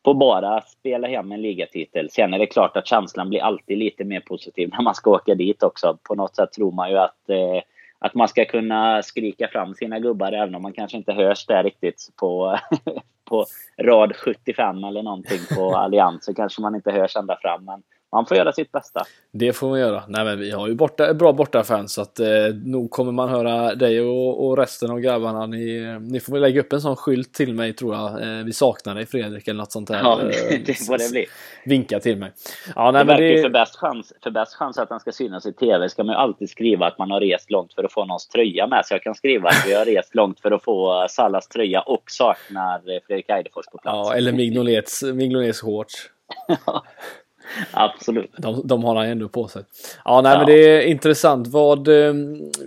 på 0.02 0.14
bara 0.14 0.60
spela 0.60 1.08
hem 1.08 1.32
en 1.32 1.42
ligatitel. 1.42 2.10
Sen 2.10 2.34
är 2.34 2.38
det 2.38 2.46
klart 2.46 2.76
att 2.76 2.86
känslan 2.86 3.28
blir 3.28 3.42
alltid 3.42 3.78
lite 3.78 4.04
mer 4.04 4.20
positiv 4.20 4.70
när 4.72 4.82
man 4.82 4.94
ska 4.94 5.10
åka 5.10 5.34
dit 5.34 5.62
också. 5.62 5.98
På 6.02 6.14
något 6.14 6.36
sätt 6.36 6.52
tror 6.52 6.72
man 6.72 6.90
ju 6.90 6.98
att, 6.98 7.28
eh, 7.28 7.62
att 7.98 8.14
man 8.14 8.28
ska 8.28 8.44
kunna 8.44 9.02
skrika 9.02 9.48
fram 9.48 9.74
sina 9.74 9.98
gubbar 9.98 10.32
även 10.32 10.54
om 10.54 10.62
man 10.62 10.72
kanske 10.72 10.96
inte 10.96 11.12
hörs 11.12 11.46
där 11.46 11.64
riktigt 11.64 12.08
på, 12.20 12.58
på 13.24 13.46
rad 13.82 14.16
75 14.16 14.84
eller 14.84 15.02
någonting 15.02 15.40
på 15.56 15.76
Allians. 15.76 16.24
Så 16.24 16.34
kanske 16.34 16.62
man 16.62 16.74
inte 16.74 16.92
hörs 16.92 17.16
ända 17.16 17.38
fram. 17.42 17.64
Men 17.64 17.82
man 18.12 18.26
får 18.26 18.36
göra 18.36 18.52
sitt 18.52 18.72
bästa. 18.72 19.02
Det 19.32 19.52
får 19.52 19.68
man 19.68 19.80
göra. 19.80 20.02
Nej, 20.08 20.24
men 20.24 20.38
vi 20.38 20.50
har 20.50 20.68
ju 20.68 20.74
borta, 20.74 21.14
bra 21.14 21.32
bortafans 21.32 21.92
så 21.92 22.02
att 22.02 22.20
eh, 22.20 22.28
nog 22.64 22.90
kommer 22.90 23.12
man 23.12 23.28
höra 23.28 23.74
dig 23.74 24.00
och, 24.00 24.46
och 24.46 24.56
resten 24.56 24.90
av 24.90 25.00
grabbarna. 25.00 25.46
Ni, 25.46 25.98
ni 26.00 26.20
får 26.20 26.38
lägga 26.38 26.60
upp 26.60 26.72
en 26.72 26.80
sån 26.80 26.96
skylt 26.96 27.34
till 27.34 27.54
mig 27.54 27.72
tror 27.72 27.94
jag. 27.94 28.22
Eh, 28.22 28.44
vi 28.44 28.52
saknar 28.52 28.94
dig 28.94 29.06
Fredrik 29.06 29.48
eller 29.48 29.58
något 29.58 29.72
sånt 29.72 29.88
där. 29.88 29.98
Ja, 29.98 30.20
det 30.66 30.74
får 30.74 30.98
det 30.98 31.10
bli. 31.10 31.26
Vinka 31.64 32.00
till 32.00 32.16
mig. 32.16 32.32
Ja, 32.76 32.90
nej, 32.90 33.04
det 33.04 33.08
verkar 33.08 33.24
det... 33.24 33.42
för 33.42 33.50
bäst 33.50 33.76
chans, 33.76 34.12
för 34.22 34.30
bäst 34.30 34.54
chans 34.54 34.78
att 34.78 34.88
den 34.88 35.00
ska 35.00 35.12
synas 35.12 35.46
i 35.46 35.52
TV 35.52 35.88
ska 35.88 36.04
man 36.04 36.14
ju 36.14 36.18
alltid 36.18 36.50
skriva 36.50 36.86
att 36.86 36.98
man 36.98 37.10
har 37.10 37.20
rest 37.20 37.50
långt 37.50 37.74
för 37.74 37.84
att 37.84 37.92
få 37.92 38.04
någons 38.04 38.28
tröja 38.28 38.66
med. 38.66 38.86
Så 38.86 38.94
jag 38.94 39.02
kan 39.02 39.14
skriva 39.14 39.48
att 39.48 39.64
vi 39.66 39.74
har 39.74 39.84
rest 39.84 40.14
långt 40.14 40.40
för 40.40 40.50
att 40.50 40.64
få 40.64 41.06
Sallas 41.10 41.48
tröja 41.48 41.80
och 41.80 42.04
saknar 42.06 43.00
Fredrik 43.06 43.30
Eidefors 43.30 43.66
på 43.66 43.78
plats. 43.78 44.08
Ja, 44.08 44.14
eller 44.14 44.32
Mignolets, 44.32 45.02
Mignolets 45.02 45.60
shorts. 45.60 46.10
Absolut. 47.70 48.30
De, 48.36 48.66
de 48.66 48.84
har 48.84 48.96
han 48.96 49.06
ändå 49.06 49.28
på 49.28 49.48
sig. 49.48 49.62
Ja, 50.04 50.20
nej, 50.20 50.32
ja. 50.32 50.38
men 50.38 50.46
det 50.46 50.76
är 50.76 50.80
intressant. 50.80 51.48
Vad, 51.48 51.88
eh, 51.88 52.14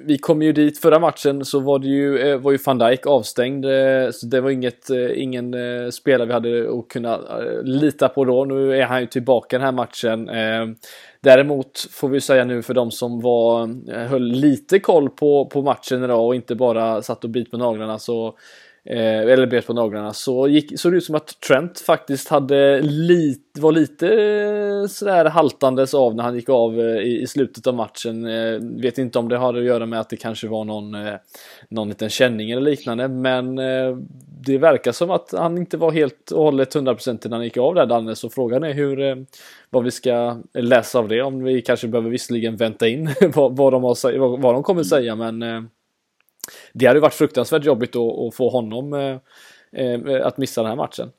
vi 0.05 0.17
kom 0.17 0.41
ju 0.41 0.53
dit 0.53 0.79
förra 0.79 0.99
matchen 0.99 1.45
så 1.45 1.59
var 1.59 1.79
det 1.79 1.87
ju, 1.87 2.19
eh, 2.19 2.37
var 2.37 2.51
ju 2.51 2.57
van 2.65 2.77
Dijk 2.77 3.05
avstängd. 3.05 3.65
Eh, 3.65 4.11
så 4.11 4.25
det 4.25 4.41
var 4.41 4.49
inget, 4.49 4.89
ingen 5.15 5.55
spelare 5.91 6.27
vi 6.27 6.33
hade 6.33 6.79
att 6.79 6.87
kunna 6.87 7.19
lita 7.63 8.09
på 8.09 8.25
då. 8.25 8.45
Nu 8.45 8.77
är 8.77 8.85
han 8.85 9.01
ju 9.01 9.07
tillbaka 9.07 9.57
den 9.57 9.65
här 9.65 9.71
matchen. 9.71 10.29
Däremot 11.21 11.87
får 11.91 12.09
vi 12.09 12.21
säga 12.21 12.45
nu 12.45 12.61
för 12.61 12.73
de 12.73 12.91
som 12.91 13.21
var, 13.21 13.69
höll 14.07 14.23
lite 14.23 14.79
koll 14.79 15.09
på, 15.09 15.45
på 15.45 15.61
matchen 15.61 16.03
idag 16.03 16.25
och 16.25 16.35
inte 16.35 16.55
bara 16.55 17.01
satt 17.01 17.23
och 17.23 17.29
bit 17.29 17.51
på 17.51 17.57
naglarna 17.57 17.99
så 17.99 18.27
eh, 18.27 18.33
Eh, 18.89 19.19
eller 19.19 19.47
bet 19.47 19.67
på 19.67 19.73
naglarna, 19.73 20.13
så 20.13 20.47
gick, 20.47 20.79
såg 20.79 20.91
det 20.93 20.97
ut 20.97 21.03
som 21.03 21.15
att 21.15 21.41
Trent 21.47 21.79
faktiskt 21.79 22.29
hade 22.29 22.81
lite, 22.81 23.61
var 23.61 23.71
lite 23.71 24.07
eh, 24.07 24.87
sådär 24.87 25.25
haltandes 25.25 25.93
av 25.93 26.15
när 26.15 26.23
han 26.23 26.35
gick 26.35 26.49
av 26.49 26.79
eh, 26.79 26.85
i, 26.85 27.21
i 27.21 27.27
slutet 27.27 27.67
av 27.67 27.75
matchen. 27.75 28.25
Eh, 28.25 28.59
vet 28.81 28.97
inte 28.97 29.19
om 29.19 29.29
det 29.29 29.37
hade 29.37 29.59
att 29.59 29.65
göra 29.65 29.85
med 29.85 29.99
att 29.99 30.09
det 30.09 30.17
kanske 30.17 30.47
var 30.47 30.63
någon, 30.63 30.95
eh, 30.95 31.13
någon 31.69 31.89
liten 31.89 32.09
känning 32.09 32.51
eller 32.51 32.61
liknande, 32.61 33.07
men 33.07 33.57
eh, 33.57 33.97
det 34.45 34.57
verkar 34.57 34.91
som 34.91 35.11
att 35.11 35.31
han 35.31 35.57
inte 35.57 35.77
var 35.77 35.91
helt 35.91 36.31
och 36.31 36.43
hållet 36.43 36.75
100% 36.75 37.29
när 37.29 37.37
han 37.37 37.43
gick 37.43 37.57
av 37.57 37.75
där 37.75 37.85
Danne, 37.85 38.15
så 38.15 38.29
frågan 38.29 38.63
är 38.63 38.73
hur, 38.73 39.01
eh, 39.01 39.15
vad 39.69 39.83
vi 39.83 39.91
ska 39.91 40.37
läsa 40.53 40.99
av 40.99 41.07
det, 41.07 41.21
om 41.21 41.43
vi 41.43 41.61
kanske 41.61 41.87
behöver 41.87 42.09
visserligen 42.09 42.55
vänta 42.55 42.87
in 42.87 43.09
vad, 43.33 43.57
vad, 43.57 43.73
de, 43.73 43.83
har, 43.83 44.17
vad, 44.17 44.41
vad 44.41 44.55
de 44.55 44.63
kommer 44.63 44.83
säga, 44.83 45.15
men 45.15 45.69
det 46.73 46.85
hade 46.85 46.99
varit 46.99 47.13
fruktansvärt 47.13 47.65
jobbigt 47.65 47.95
att, 47.95 48.19
att 48.19 48.35
få 48.35 48.49
honom 48.49 48.93
eh, 48.93 49.17
eh, 49.83 50.25
att 50.25 50.37
missa 50.37 50.61
den 50.61 50.69
här 50.69 50.77
matchen. 50.77 51.11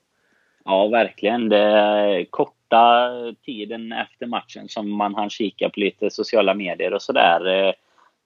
Ja, 0.65 0.89
verkligen. 0.89 1.49
Det 1.49 2.27
korta 2.31 3.11
tiden 3.45 3.93
efter 3.93 4.27
matchen 4.27 4.69
som 4.69 4.91
man 4.91 5.15
hann 5.15 5.31
kika 5.31 5.69
på 5.69 5.81
lite 5.81 6.11
sociala 6.11 6.55
medier 6.55 6.95
och 6.95 7.03
sådär. 7.03 7.47
Eh, 7.47 7.73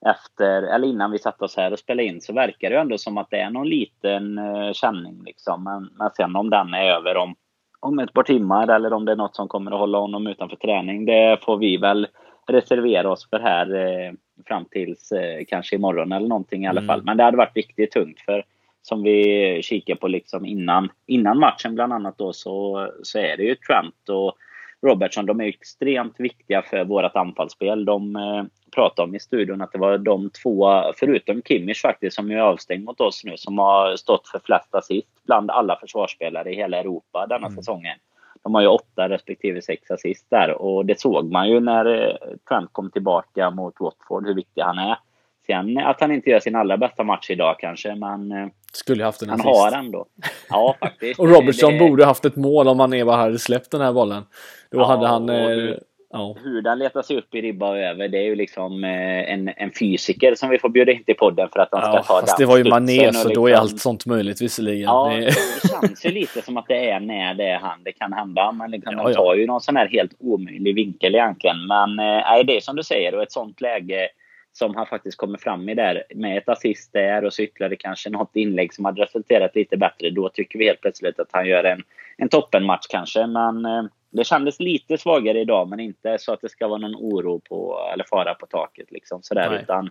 efter, 0.06 0.62
eller 0.62 0.88
innan 0.88 1.10
vi 1.10 1.18
satte 1.18 1.44
oss 1.44 1.56
här 1.56 1.72
och 1.72 1.78
spelade 1.78 2.08
in 2.08 2.20
så 2.20 2.32
verkar 2.32 2.70
det 2.70 2.78
ändå 2.78 2.98
som 2.98 3.18
att 3.18 3.30
det 3.30 3.40
är 3.40 3.50
någon 3.50 3.68
liten 3.68 4.38
eh, 4.38 4.72
känning 4.72 5.22
liksom. 5.24 5.64
Men, 5.64 5.90
men 5.98 6.10
sen 6.16 6.36
om 6.36 6.50
den 6.50 6.74
är 6.74 6.84
över 6.84 7.16
om, 7.16 7.34
om 7.80 7.98
ett 7.98 8.12
par 8.12 8.22
timmar 8.22 8.68
eller 8.68 8.92
om 8.92 9.04
det 9.04 9.12
är 9.12 9.16
något 9.16 9.36
som 9.36 9.48
kommer 9.48 9.70
att 9.70 9.78
hålla 9.78 9.98
honom 9.98 10.26
utanför 10.26 10.56
träning, 10.56 11.04
det 11.04 11.38
får 11.42 11.56
vi 11.56 11.76
väl 11.76 12.06
reservera 12.48 13.10
oss 13.10 13.30
för 13.30 13.38
här 13.38 13.74
eh, 13.74 14.12
fram 14.46 14.64
tills 14.64 15.12
eh, 15.12 15.44
kanske 15.48 15.76
imorgon 15.76 16.12
eller 16.12 16.28
någonting 16.28 16.64
i 16.64 16.66
alla 16.66 16.80
mm. 16.80 16.88
fall. 16.88 17.02
Men 17.02 17.16
det 17.16 17.22
hade 17.24 17.36
varit 17.36 17.56
riktigt 17.56 17.90
tungt 17.90 18.20
för 18.20 18.44
som 18.82 19.02
vi 19.02 19.60
kikar 19.62 19.94
på 19.94 20.08
liksom 20.08 20.46
innan, 20.46 20.88
innan 21.06 21.38
matchen 21.38 21.74
bland 21.74 21.92
annat 21.92 22.18
då 22.18 22.32
så, 22.32 22.88
så 23.02 23.18
är 23.18 23.36
det 23.36 23.42
ju 23.42 23.54
Trent 23.54 24.08
och 24.08 24.36
Robertson. 24.82 25.26
De 25.26 25.40
är 25.40 25.44
extremt 25.44 26.20
viktiga 26.20 26.62
för 26.62 26.84
vårt 26.84 27.16
anfallsspel. 27.16 27.84
De 27.84 28.16
eh, 28.16 28.44
pratade 28.74 29.08
om 29.08 29.14
i 29.14 29.20
studion 29.20 29.62
att 29.62 29.72
det 29.72 29.78
var 29.78 29.98
de 29.98 30.30
två, 30.30 30.82
förutom 30.96 31.42
Kimmich 31.42 31.82
faktiskt, 31.82 32.16
som 32.16 32.30
är 32.30 32.36
avstängd 32.36 32.84
mot 32.84 33.00
oss 33.00 33.24
nu, 33.24 33.36
som 33.36 33.58
har 33.58 33.96
stått 33.96 34.28
för 34.28 34.40
flest 34.44 34.74
assist 34.74 35.24
bland 35.26 35.50
alla 35.50 35.76
försvarsspelare 35.76 36.52
i 36.52 36.56
hela 36.56 36.76
Europa 36.76 37.26
denna 37.26 37.46
mm. 37.46 37.56
säsongen. 37.56 37.98
De 38.42 38.54
har 38.54 38.62
ju 38.62 38.68
åtta 38.68 39.08
respektive 39.08 39.62
sex 39.62 39.90
assist 39.90 40.26
där 40.30 40.50
och 40.50 40.86
det 40.86 41.00
såg 41.00 41.32
man 41.32 41.48
ju 41.48 41.60
när 41.60 41.86
eh, 41.86 42.14
Trent 42.48 42.72
kom 42.72 42.90
tillbaka 42.90 43.50
mot 43.50 43.74
Watford 43.80 44.26
hur 44.26 44.34
viktig 44.34 44.62
han 44.62 44.78
är. 44.78 44.98
Sen 45.46 45.78
att 45.78 46.00
han 46.00 46.12
inte 46.12 46.30
gör 46.30 46.40
sin 46.40 46.56
allra 46.56 46.76
bästa 46.76 47.04
match 47.04 47.30
idag 47.30 47.56
kanske, 47.58 47.94
men 47.94 48.32
eh, 48.32 48.48
skulle 48.72 49.04
haft 49.04 49.22
en 49.22 49.28
han 49.28 49.40
assist. 49.40 49.58
har 49.58 49.78
ändå. 49.78 50.06
Ja, 50.48 50.76
faktiskt. 50.80 51.20
och 51.20 51.28
Robertson 51.28 51.72
det... 51.72 51.78
borde 51.78 52.04
haft 52.04 52.24
ett 52.24 52.36
mål 52.36 52.68
om 52.68 52.78
bara 53.06 53.16
hade 53.16 53.38
släppt 53.38 53.70
den 53.70 53.80
här 53.80 53.92
bollen. 53.92 54.22
Då 54.70 54.78
ja, 54.78 54.86
hade 54.86 55.06
han... 55.06 55.28
Eh, 55.28 55.74
Ja. 56.12 56.36
Hur 56.44 56.62
den 56.62 56.78
letar 56.78 57.02
sig 57.02 57.16
upp 57.16 57.34
i 57.34 57.40
ribba 57.40 57.70
och 57.70 57.78
över, 57.78 58.08
det 58.08 58.18
är 58.18 58.22
ju 58.22 58.34
liksom 58.34 58.84
eh, 58.84 59.32
en, 59.32 59.48
en 59.56 59.72
fysiker 59.78 60.34
som 60.34 60.50
vi 60.50 60.58
får 60.58 60.68
bjuda 60.68 60.92
in 60.92 61.04
till 61.04 61.14
podden 61.14 61.48
för 61.52 61.60
att 61.60 61.68
han 61.72 61.82
ska 61.82 61.92
ja, 61.92 62.02
ta 62.02 62.20
fast 62.20 62.38
det 62.38 62.46
var 62.46 62.56
ju 62.56 62.64
Mané, 62.64 62.98
så 62.98 63.04
liksom... 63.04 63.34
då 63.34 63.46
är 63.46 63.50
liksom- 63.50 63.62
allt 63.62 63.80
sånt 63.80 64.06
möjligt 64.06 64.40
visserligen. 64.40 64.82
Ja, 64.82 65.12
det... 65.14 65.24
det 65.26 65.68
känns 65.68 66.06
ju 66.06 66.10
lite 66.10 66.42
som 66.42 66.56
att 66.56 66.68
det 66.68 66.90
är 66.90 67.00
när 67.00 67.34
det 67.34 67.44
är 67.44 67.58
han 67.58 67.84
det 67.84 67.92
kan 67.92 68.12
hända. 68.12 68.52
Men 68.52 68.70
liksom, 68.70 68.94
ja, 68.96 69.08
de 69.08 69.14
tar 69.14 69.34
ju 69.34 69.46
någon 69.46 69.60
sån 69.60 69.76
här 69.76 69.88
helt 69.88 70.12
omöjlig 70.18 70.74
vinkel 70.74 71.14
egentligen. 71.14 71.66
Men 71.66 71.90
eh, 71.98 72.22
nej, 72.30 72.44
det 72.44 72.56
är 72.56 72.60
som 72.60 72.76
du 72.76 72.82
säger, 72.82 73.14
och 73.14 73.22
ett 73.22 73.32
sånt 73.32 73.60
läge 73.60 74.08
som 74.52 74.76
han 74.76 74.86
faktiskt 74.86 75.16
kommer 75.16 75.38
fram 75.38 75.68
i 75.68 75.74
där 75.74 76.02
med 76.14 76.38
ett 76.38 76.48
assist 76.48 76.92
där 76.92 77.24
och 77.24 77.32
så 77.32 77.42
ytterligare 77.42 77.76
kanske 77.76 78.10
något 78.10 78.36
inlägg 78.36 78.74
som 78.74 78.84
hade 78.84 79.02
resulterat 79.02 79.56
lite 79.56 79.76
bättre. 79.76 80.10
Då 80.10 80.28
tycker 80.28 80.58
vi 80.58 80.66
helt 80.66 80.80
plötsligt 80.80 81.20
att 81.20 81.28
han 81.32 81.46
gör 81.46 81.64
en, 81.64 81.82
en 82.16 82.28
toppenmatch 82.28 82.86
kanske. 82.90 83.26
Men 83.26 83.64
eh, 83.64 83.82
det 84.10 84.24
kändes 84.24 84.60
lite 84.60 84.98
svagare 84.98 85.40
idag, 85.40 85.68
men 85.68 85.80
inte 85.80 86.18
så 86.18 86.32
att 86.32 86.40
det 86.40 86.48
ska 86.48 86.68
vara 86.68 86.78
någon 86.78 86.96
oro 86.96 87.40
på, 87.48 87.90
eller 87.92 88.04
fara 88.04 88.34
på 88.34 88.46
taket. 88.46 88.90
Liksom, 88.90 89.22
sådär, 89.22 89.60
utan 89.62 89.90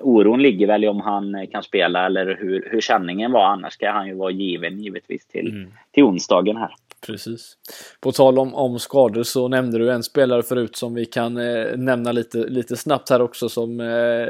oron 0.00 0.42
ligger 0.42 0.66
väl 0.66 0.84
i 0.84 0.88
om 0.88 1.00
han 1.00 1.46
kan 1.46 1.62
spela 1.62 2.06
eller 2.06 2.36
hur, 2.40 2.68
hur 2.70 2.80
känningen 2.80 3.32
var. 3.32 3.44
Annars 3.44 3.72
ska 3.72 3.90
han 3.90 4.06
ju 4.06 4.14
vara 4.14 4.30
given 4.30 4.78
givetvis 4.78 5.26
till, 5.26 5.50
mm. 5.50 5.72
till 5.90 6.04
onsdagen 6.04 6.56
här. 6.56 6.74
Precis. 7.06 7.56
På 8.00 8.12
tal 8.12 8.38
om, 8.38 8.54
om 8.54 8.78
skador 8.78 9.22
så 9.22 9.48
nämnde 9.48 9.78
du 9.78 9.90
en 9.92 10.02
spelare 10.02 10.42
förut 10.42 10.76
som 10.76 10.94
vi 10.94 11.04
kan 11.04 11.36
eh, 11.36 11.76
nämna 11.76 12.12
lite, 12.12 12.38
lite 12.38 12.76
snabbt 12.76 13.10
här 13.10 13.22
också 13.22 13.48
som 13.48 13.80
eh, 13.80 13.86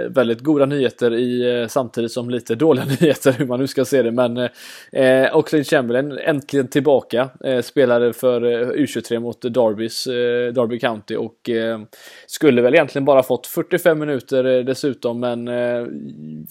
väldigt 0.09 0.41
goda 0.41 0.66
nyheter 0.66 1.14
i 1.14 1.61
eh, 1.61 1.66
samtidigt 1.68 2.12
som 2.12 2.31
lite 2.31 2.55
dåliga 2.55 2.85
nyheter 3.01 3.33
hur 3.33 3.47
man 3.47 3.61
nu 3.61 3.66
ska 3.66 3.85
se 3.85 4.03
det. 4.03 4.11
Men 4.11 4.37
eh, 4.37 4.51
eh 4.93 5.37
Oxlade 5.37 5.64
Chamberlain 5.64 6.18
äntligen 6.18 6.68
tillbaka. 6.68 7.31
Eh, 7.45 7.62
spelare 7.62 8.12
för 8.12 8.45
eh, 8.45 8.68
U23 8.68 9.18
mot 9.18 9.43
Darbys, 9.43 10.07
eh, 10.07 10.53
Derby 10.53 10.79
County 10.79 11.16
och 11.16 11.51
eh, 11.51 11.81
skulle 12.27 12.62
väl 12.62 12.75
egentligen 12.75 13.05
bara 13.05 13.23
fått 13.23 13.47
45 13.47 13.99
minuter 13.99 14.45
eh, 14.45 14.64
dessutom 14.64 15.20
men 15.20 15.49
eh, 15.49 15.87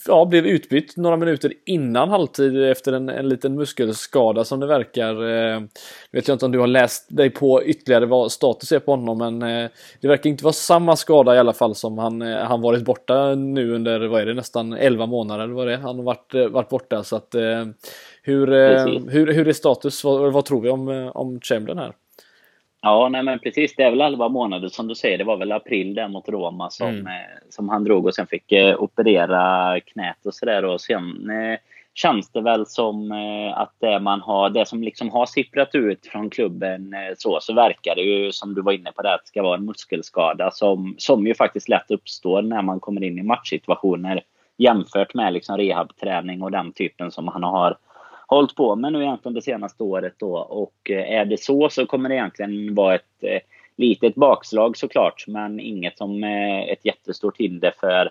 ja, 0.08 0.26
blev 0.26 0.46
utbytt 0.46 0.98
några 0.98 1.18
minuter 1.18 1.54
innan 1.66 2.10
halvtid 2.10 2.64
efter 2.64 2.94
en, 2.94 3.10
en 3.10 3.30
liten 3.30 3.56
muskelskada 3.56 4.44
som 4.44 4.60
det 4.60 4.68
verkar 4.68 5.16
vet 6.12 6.28
jag 6.28 6.36
inte 6.36 6.46
om 6.46 6.52
du 6.52 6.60
har 6.60 6.68
läst 6.68 7.18
dig 7.18 7.30
på 7.30 7.64
ytterligare 7.64 8.06
vad 8.06 8.32
status 8.32 8.72
är 8.72 8.80
på 8.80 8.92
honom 8.92 9.18
men 9.18 9.42
eh, 9.42 9.70
det 10.02 10.08
verkar 10.08 10.30
inte 10.30 10.44
vara 10.44 10.54
samma 10.54 10.96
skada 10.96 11.36
i 11.36 11.40
alla 11.40 11.54
fall 11.54 11.76
som 11.76 11.98
han, 11.98 12.22
eh, 12.22 12.38
han 12.38 12.62
varit 12.62 12.86
borta 12.86 13.36
nu 13.36 13.76
under, 13.76 14.08
vad 14.08 14.22
är 14.22 14.26
det, 14.26 14.34
nästan 14.34 14.74
11 14.74 15.06
månader 15.06 15.44
eller 15.44 15.54
vad 15.54 15.68
det 15.68 15.74
är. 15.74 15.78
Han 15.78 15.96
har 15.96 16.04
varit, 16.04 16.34
eh, 16.34 16.48
varit 16.48 16.70
borta 16.70 17.04
så 17.04 17.16
att 17.16 17.36
hur, 18.24 18.48
hur, 19.10 19.34
hur 19.34 19.48
är 19.48 19.54
status? 19.54 20.04
Vad, 20.04 20.34
vad 20.34 20.46
tror 20.46 20.62
vi 20.62 20.70
om, 20.70 21.12
om 21.14 21.40
Chamberlain 21.42 21.78
här? 21.78 21.94
Ja, 22.82 23.10
nej 23.10 23.24
men 23.24 23.40
precis. 23.40 23.76
Det 23.76 23.84
är 23.84 23.90
väl 23.90 24.02
11 24.02 24.30
månader 24.30 24.68
som 24.68 24.88
du 24.88 24.96
säger. 24.96 25.18
Det 25.18 25.24
var 25.24 25.38
väl 25.38 25.52
april 25.52 25.94
där 25.94 26.08
mot 26.08 26.30
Roma 26.30 26.70
som, 26.70 26.88
mm. 26.88 27.08
som 27.50 27.70
han 27.70 27.84
drog 27.84 28.06
och 28.06 28.16
sen 28.16 28.28
fick 28.28 28.54
operera 28.78 29.80
knät 29.80 30.26
och 30.26 30.34
sådär. 30.34 30.66
Och 30.66 30.82
sen 30.82 31.32
känns 31.94 32.32
det 32.32 32.42
väl 32.42 32.66
som 32.66 33.12
eh, 33.12 33.58
att 33.58 33.74
det 33.80 34.00
man 34.00 34.22
har, 34.22 34.50
det 34.50 34.66
som 34.66 34.84
liksom 34.84 35.10
har 35.10 35.26
sipprat 35.26 35.76
ut 35.76 36.08
från 36.08 36.30
klubben 36.30 36.94
eh, 36.94 37.14
så, 37.18 37.40
så 37.42 37.54
verkar 37.54 37.96
det 37.96 38.02
ju 38.02 38.32
som 38.32 38.54
du 38.54 38.62
var 38.62 38.72
inne 38.72 38.92
på 38.92 39.02
det 39.02 39.14
att 39.14 39.22
det 39.22 39.28
ska 39.28 39.44
vara 39.44 39.58
en 39.58 39.66
muskelskada 39.66 40.52
som, 40.52 40.96
som 40.98 41.28
ju 41.28 41.36
faktiskt 41.36 41.70
lätt 41.70 41.92
uppstår 41.92 42.42
när 42.42 42.62
man 42.62 42.80
kommer 42.80 43.04
in 43.04 43.20
i 43.20 43.24
matchsituationer 43.24 44.24
jämfört 44.58 45.14
med 45.14 45.34
liksom 45.34 45.58
rehabträning 45.58 46.42
och 46.42 46.52
den 46.52 46.72
typen 46.72 47.12
som 47.12 47.28
han 47.28 47.44
har 47.44 47.78
hållit 48.28 48.56
på 48.56 48.76
med 48.76 48.94
nu 48.94 49.04
egentligen 49.04 49.36
det 49.36 49.42
senaste 49.42 49.84
året 49.84 50.14
då. 50.18 50.38
Och 50.38 50.92
eh, 50.92 51.12
är 51.12 51.26
det 51.26 51.40
så 51.40 51.70
så 51.70 51.86
kommer 51.86 52.10
det 52.10 52.16
egentligen 52.16 52.76
vara 52.76 52.96
ett 52.96 53.24
litet 53.76 54.16
bakslag 54.16 54.78
såklart, 54.78 55.26
men 55.28 55.60
inget 55.60 55.98
som 55.98 56.24
är 56.24 56.74
ett 56.74 56.86
jättestort 56.86 57.38
hinder 57.38 57.74
för 57.80 58.10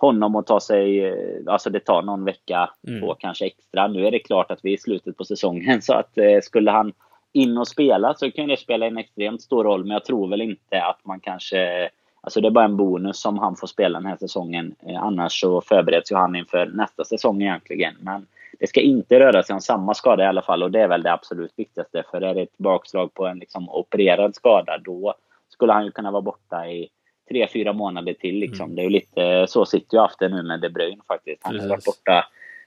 honom 0.00 0.36
att 0.36 0.46
ta 0.46 0.60
sig, 0.60 1.04
eh, 1.04 1.14
alltså 1.46 1.70
det 1.70 1.80
tar 1.80 2.02
någon 2.02 2.24
vecka, 2.24 2.70
mm. 2.88 3.00
två 3.00 3.14
kanske 3.14 3.46
extra. 3.46 3.88
Nu 3.88 4.06
är 4.06 4.10
det 4.10 4.18
klart 4.18 4.50
att 4.50 4.58
vi 4.62 4.70
är 4.70 4.74
i 4.74 4.78
slutet 4.78 5.16
på 5.16 5.24
säsongen 5.24 5.82
så 5.82 5.94
att 5.94 6.18
eh, 6.18 6.40
skulle 6.42 6.70
han 6.70 6.92
in 7.32 7.58
och 7.58 7.68
spela 7.68 8.14
så 8.14 8.30
kan 8.30 8.48
det 8.48 8.56
spela 8.56 8.86
en 8.86 8.98
extremt 8.98 9.42
stor 9.42 9.64
roll. 9.64 9.84
Men 9.84 9.90
jag 9.90 10.04
tror 10.04 10.28
väl 10.28 10.40
inte 10.40 10.82
att 10.82 11.04
man 11.04 11.20
kanske, 11.20 11.90
alltså 12.20 12.40
det 12.40 12.48
är 12.48 12.50
bara 12.50 12.64
en 12.64 12.76
bonus 12.76 13.20
som 13.20 13.38
han 13.38 13.56
får 13.56 13.66
spela 13.66 13.98
den 13.98 14.08
här 14.08 14.16
säsongen. 14.16 14.74
Eh, 14.86 15.02
annars 15.02 15.40
så 15.40 15.60
förbereds 15.60 16.12
ju 16.12 16.16
han 16.16 16.36
inför 16.36 16.66
nästa 16.66 17.04
säsong 17.04 17.42
egentligen. 17.42 17.94
Men 18.00 18.26
det 18.58 18.66
ska 18.66 18.80
inte 18.80 19.20
röra 19.20 19.42
sig 19.42 19.54
om 19.54 19.60
samma 19.60 19.94
skada 19.94 20.24
i 20.24 20.26
alla 20.26 20.42
fall 20.42 20.62
och 20.62 20.70
det 20.70 20.80
är 20.80 20.88
väl 20.88 21.02
det 21.02 21.12
absolut 21.12 21.52
viktigaste. 21.56 22.02
För 22.10 22.20
är 22.20 22.34
det 22.34 22.42
ett 22.42 22.58
bakslag 22.58 23.14
på 23.14 23.26
en 23.26 23.38
liksom 23.38 23.70
opererad 23.70 24.34
skada 24.34 24.78
då 24.78 25.14
skulle 25.48 25.72
han 25.72 25.84
ju 25.84 25.90
kunna 25.90 26.10
vara 26.10 26.22
borta 26.22 26.66
i 26.66 26.88
tre, 27.30 27.48
fyra 27.52 27.72
månader 27.72 28.12
till. 28.12 28.34
Liksom. 28.34 28.64
Mm. 28.64 28.76
Det 28.76 28.82
är 28.82 28.90
lite, 28.90 29.46
så 29.48 29.66
sitter 29.66 29.96
ju 29.96 30.00
haft 30.00 30.18
det 30.18 30.28
nu 30.28 30.42
med 30.42 30.60
De 30.60 30.68
Bruyne 30.68 31.02
faktiskt. 31.08 31.40
Han 31.44 31.60
har 31.60 31.68
varit 31.68 31.84
borta 31.84 32.26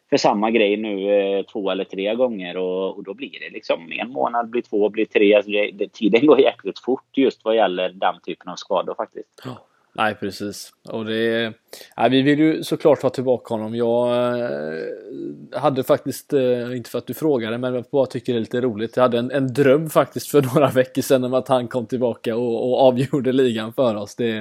för 0.09 0.17
samma 0.17 0.51
grej 0.51 0.77
nu 0.77 1.11
eh, 1.11 1.43
två 1.45 1.71
eller 1.71 1.83
tre 1.83 2.15
gånger 2.15 2.57
och, 2.57 2.97
och, 2.97 3.03
då 3.03 3.13
blir 3.13 3.39
det 3.39 3.49
liksom 3.49 3.91
en 3.91 4.09
månad 4.09 4.49
blir 4.49 4.61
två, 4.61 4.89
blir 4.89 5.05
tre. 5.05 5.35
Alltså 5.35 5.51
det, 5.51 5.93
tiden 5.93 6.25
går 6.25 6.39
jäkligt 6.39 6.79
fort 6.79 7.17
just 7.17 7.45
vad 7.45 7.55
gäller 7.55 7.89
den 7.89 8.19
typen 8.25 8.49
av 8.49 8.55
skador 8.55 8.93
faktiskt. 8.95 9.41
Ja. 9.45 9.65
Nej, 9.93 10.15
precis. 10.15 10.73
Och 10.89 11.05
det 11.05 11.53
Ja, 11.95 12.07
vi 12.07 12.21
vill 12.21 12.39
ju 12.39 12.63
såklart 12.63 13.01
ha 13.01 13.09
tillbaka 13.09 13.53
honom. 13.53 13.75
Jag 13.75 14.09
eh, 14.39 15.59
hade 15.59 15.83
faktiskt, 15.83 16.33
eh, 16.33 16.77
inte 16.77 16.89
för 16.89 16.97
att 16.97 17.07
du 17.07 17.13
frågade, 17.13 17.57
men 17.57 17.73
jag 17.73 17.85
bara 17.91 18.05
tycker 18.05 18.33
det 18.33 18.37
är 18.37 18.41
lite 18.41 18.61
roligt. 18.61 18.95
Jag 18.95 19.03
hade 19.03 19.19
en, 19.19 19.31
en 19.31 19.53
dröm 19.53 19.89
faktiskt 19.89 20.27
för 20.27 20.41
några 20.55 20.69
veckor 20.69 21.01
sedan 21.01 21.23
om 21.23 21.33
att 21.33 21.47
han 21.47 21.67
kom 21.67 21.85
tillbaka 21.85 22.35
och, 22.35 22.71
och 22.71 22.81
avgjorde 22.81 23.31
ligan 23.31 23.73
för 23.73 23.95
oss. 23.95 24.15
Det 24.15 24.37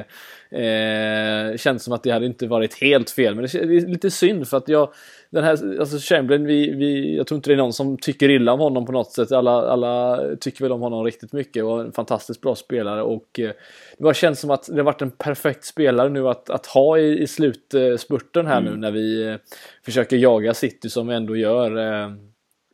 eh, 0.50 1.56
känns 1.56 1.82
som 1.82 1.92
att 1.92 2.02
det 2.02 2.10
hade 2.10 2.26
inte 2.26 2.46
varit 2.46 2.80
helt 2.80 3.10
fel, 3.10 3.34
men 3.34 3.44
det 3.44 3.54
är 3.54 3.86
lite 3.86 4.10
synd 4.10 4.48
för 4.48 4.56
att 4.56 4.68
jag 4.68 4.92
den 5.32 5.44
här, 5.44 5.80
alltså 5.80 5.98
Chamberlain, 5.98 6.46
vi, 6.46 6.74
vi, 6.74 7.16
jag 7.16 7.26
tror 7.26 7.36
inte 7.36 7.50
det 7.50 7.54
är 7.54 7.56
någon 7.56 7.72
som 7.72 7.98
tycker 7.98 8.28
illa 8.28 8.52
om 8.52 8.60
honom 8.60 8.86
på 8.86 8.92
något 8.92 9.12
sätt. 9.12 9.32
Alla, 9.32 9.50
alla 9.50 10.20
tycker 10.40 10.64
väl 10.64 10.72
om 10.72 10.80
honom 10.80 11.04
riktigt 11.04 11.32
mycket 11.32 11.64
och 11.64 11.80
en 11.80 11.92
fantastiskt 11.92 12.40
bra 12.40 12.54
spelare 12.54 13.02
och 13.02 13.40
eh, 13.40 13.50
det 13.98 14.04
bara 14.04 14.14
känns 14.14 14.40
som 14.40 14.50
att 14.50 14.66
det 14.66 14.76
har 14.76 14.82
varit 14.82 15.02
en 15.02 15.10
perfekt 15.10 15.64
spelare 15.64 16.08
nu 16.08 16.28
att, 16.28 16.50
att 16.50 16.66
ha 16.66 16.98
i, 16.98 17.21
i 17.22 17.26
slutspurten 17.26 18.46
här 18.46 18.58
mm. 18.58 18.72
nu 18.72 18.78
när 18.78 18.90
vi 18.90 19.28
eh, 19.28 19.36
försöker 19.84 20.16
jaga 20.16 20.54
City 20.54 20.90
som 20.90 21.06
vi 21.06 21.14
ändå 21.14 21.36
gör. 21.36 21.76
Eh. 21.76 22.10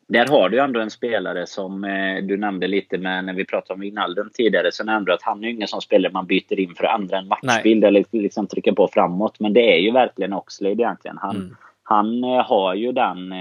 Där 0.09 0.27
har 0.27 0.49
du 0.49 0.61
ändå 0.61 0.81
en 0.81 0.91
spelare 0.91 1.47
som 1.47 1.85
eh, 1.85 2.25
du 2.25 2.37
nämnde 2.37 2.69
lite 2.69 2.99
med 2.99 3.25
när 3.25 3.35
vi 3.35 3.45
pratade 3.45 3.75
om 3.75 3.81
Wijnaldum 3.81 4.31
tidigare. 4.35 4.73
Så 4.73 4.85
nämnde 4.85 5.11
du 5.11 5.15
att 5.15 5.23
han 5.23 5.45
är 5.45 5.49
ingen 5.49 5.69
som 5.69 5.81
spelare 5.81 6.13
man 6.13 6.27
byter 6.27 6.61
in 6.61 6.75
för 6.75 6.85
att 6.85 7.01
ändra 7.01 7.19
en 7.19 7.29
matchbild 7.29 7.81
Nej. 7.81 7.89
eller 7.89 8.05
liksom 8.11 8.47
trycka 8.47 8.73
på 8.73 8.89
framåt. 8.93 9.41
Men 9.41 9.53
det 9.53 9.75
är 9.75 9.79
ju 9.79 9.91
verkligen 9.91 10.33
Oxlade 10.33 10.83
egentligen. 10.83 11.19
Han, 11.21 11.37
mm 11.37 11.57
han 11.89 12.23
har 12.23 12.75
ju 12.75 12.93
den 12.93 13.35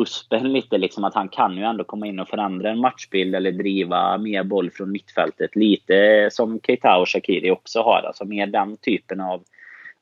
uspen 0.00 0.52
lite 0.52 0.78
liksom 0.78 1.04
att 1.04 1.14
han 1.14 1.28
kan 1.28 1.56
ju 1.56 1.62
ändå 1.62 1.84
komma 1.84 2.06
in 2.06 2.20
och 2.20 2.28
förändra 2.28 2.70
en 2.70 2.78
matchbild 2.78 3.34
eller 3.34 3.52
driva 3.52 4.18
mer 4.18 4.42
boll 4.42 4.70
från 4.70 4.92
mittfältet. 4.92 5.56
Lite 5.56 6.28
som 6.32 6.60
Keita 6.60 6.98
och 6.98 7.08
Shakiri 7.08 7.50
också 7.50 7.80
har. 7.82 8.02
Alltså 8.06 8.24
mer 8.24 8.46
den 8.46 8.76
typen 8.76 9.20
av, 9.20 9.42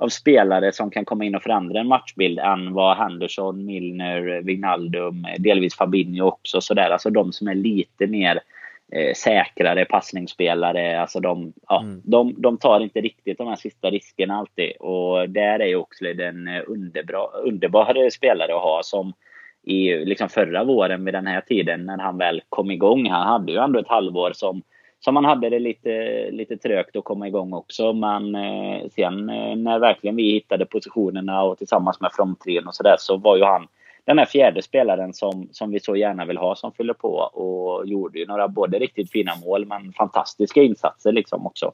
av 0.00 0.08
spelare 0.08 0.72
som 0.72 0.90
kan 0.90 1.04
komma 1.04 1.24
in 1.24 1.34
och 1.34 1.42
förändra 1.42 1.80
en 1.80 1.86
matchbild 1.86 2.38
än 2.38 2.72
vad 2.72 2.96
Henderson, 2.96 3.64
Milner, 3.64 4.42
Wijnaldum, 4.42 5.26
delvis 5.38 5.76
Fabinho 5.76 6.26
också 6.26 6.60
sådär. 6.60 6.90
Alltså 6.90 7.10
de 7.10 7.32
som 7.32 7.48
är 7.48 7.54
lite 7.54 8.06
mer 8.06 8.40
eh, 8.92 9.14
säkrare 9.14 9.84
passningsspelare. 9.84 11.00
Alltså 11.00 11.20
de, 11.20 11.52
ja, 11.68 11.82
mm. 11.82 12.00
de, 12.04 12.34
de 12.38 12.58
tar 12.58 12.80
inte 12.80 13.00
riktigt 13.00 13.38
de 13.38 13.48
här 13.48 13.56
sista 13.56 13.90
riskerna 13.90 14.36
alltid. 14.36 14.72
Och 14.76 15.28
där 15.28 15.60
är 15.60 15.66
ju 15.66 15.76
Oxlade 15.76 16.26
en 16.26 16.48
eh, 16.48 16.62
underbra, 16.66 17.26
underbar 17.44 18.10
spelare 18.10 18.54
att 18.54 18.62
ha 18.62 18.80
som 18.82 19.12
i 19.62 20.04
liksom 20.04 20.28
förra 20.28 20.64
våren 20.64 21.04
vid 21.04 21.14
den 21.14 21.26
här 21.26 21.40
tiden 21.40 21.86
när 21.86 21.98
han 21.98 22.18
väl 22.18 22.42
kom 22.48 22.70
igång. 22.70 23.08
Han 23.08 23.26
hade 23.26 23.52
ju 23.52 23.58
ändå 23.58 23.78
ett 23.78 23.88
halvår 23.88 24.32
som 24.34 24.62
som 25.00 25.14
man 25.14 25.24
hade 25.24 25.50
det 25.50 25.58
lite, 25.58 26.26
lite 26.30 26.56
trögt 26.56 26.96
att 26.96 27.04
komma 27.04 27.28
igång 27.28 27.52
också. 27.52 27.92
Men 27.92 28.34
eh, 28.34 28.88
sen 28.94 29.30
eh, 29.30 29.56
när 29.56 29.78
verkligen 29.78 30.16
vi 30.16 30.32
hittade 30.32 30.66
positionerna 30.66 31.42
och 31.42 31.58
tillsammans 31.58 32.00
med 32.00 32.10
fronttrion 32.12 32.66
och 32.66 32.74
sådär 32.74 32.96
så 32.98 33.16
var 33.16 33.36
ju 33.36 33.44
han 33.44 33.66
den 34.04 34.18
här 34.18 34.26
fjärde 34.26 34.62
spelaren 34.62 35.14
som, 35.14 35.48
som 35.52 35.70
vi 35.70 35.80
så 35.80 35.96
gärna 35.96 36.24
vill 36.24 36.36
ha 36.36 36.56
som 36.56 36.72
fyller 36.72 36.94
på 36.94 37.08
och 37.14 37.86
gjorde 37.86 38.18
ju 38.18 38.26
några 38.26 38.48
både 38.48 38.78
riktigt 38.78 39.10
fina 39.10 39.32
mål 39.36 39.66
men 39.66 39.92
fantastiska 39.92 40.62
insatser 40.62 41.12
liksom 41.12 41.46
också. 41.46 41.72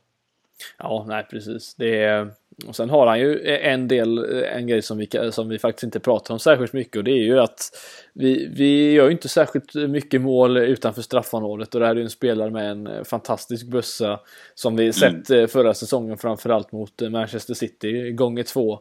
Ja, 0.79 1.05
nej 1.09 1.27
precis. 1.31 1.75
Det 1.75 2.05
är, 2.05 2.29
och 2.67 2.77
sen 2.77 2.91
har 2.91 3.07
han 3.07 3.21
ju 3.21 3.47
en 3.47 3.89
del, 3.89 4.19
en 4.45 4.67
grej 4.67 4.83
som 4.83 4.99
vi, 4.99 5.09
som 5.31 5.49
vi 5.49 5.59
faktiskt 5.59 5.85
inte 5.85 6.01
pratar 6.01 6.35
om 6.35 6.39
särskilt 6.39 6.73
mycket 6.73 6.97
och 6.97 7.05
det 7.05 7.11
är 7.11 7.25
ju 7.25 7.41
att 7.41 7.71
vi, 8.13 8.49
vi 8.57 8.93
gör 8.93 9.07
ju 9.07 9.13
inte 9.13 9.29
särskilt 9.29 9.75
mycket 9.75 10.21
mål 10.21 10.57
utanför 10.57 11.03
straffområdet 11.03 11.75
och 11.75 11.81
det 11.81 11.87
här 11.87 11.93
är 11.93 11.99
ju 11.99 12.05
en 12.05 12.11
spelare 12.11 12.51
med 12.51 12.71
en 12.71 13.05
fantastisk 13.05 13.67
bössa 13.67 14.21
som 14.55 14.77
vi 14.77 14.93
sett 14.93 15.31
mm. 15.31 15.49
förra 15.49 15.75
säsongen 15.75 16.19
framförallt 16.19 16.73
mot 16.73 17.03
Manchester 17.11 17.55
City 17.55 18.13
gånger 18.13 18.43
två. 18.43 18.73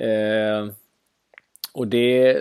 Eh, 0.00 0.72
och 1.78 1.88
det, 1.88 2.36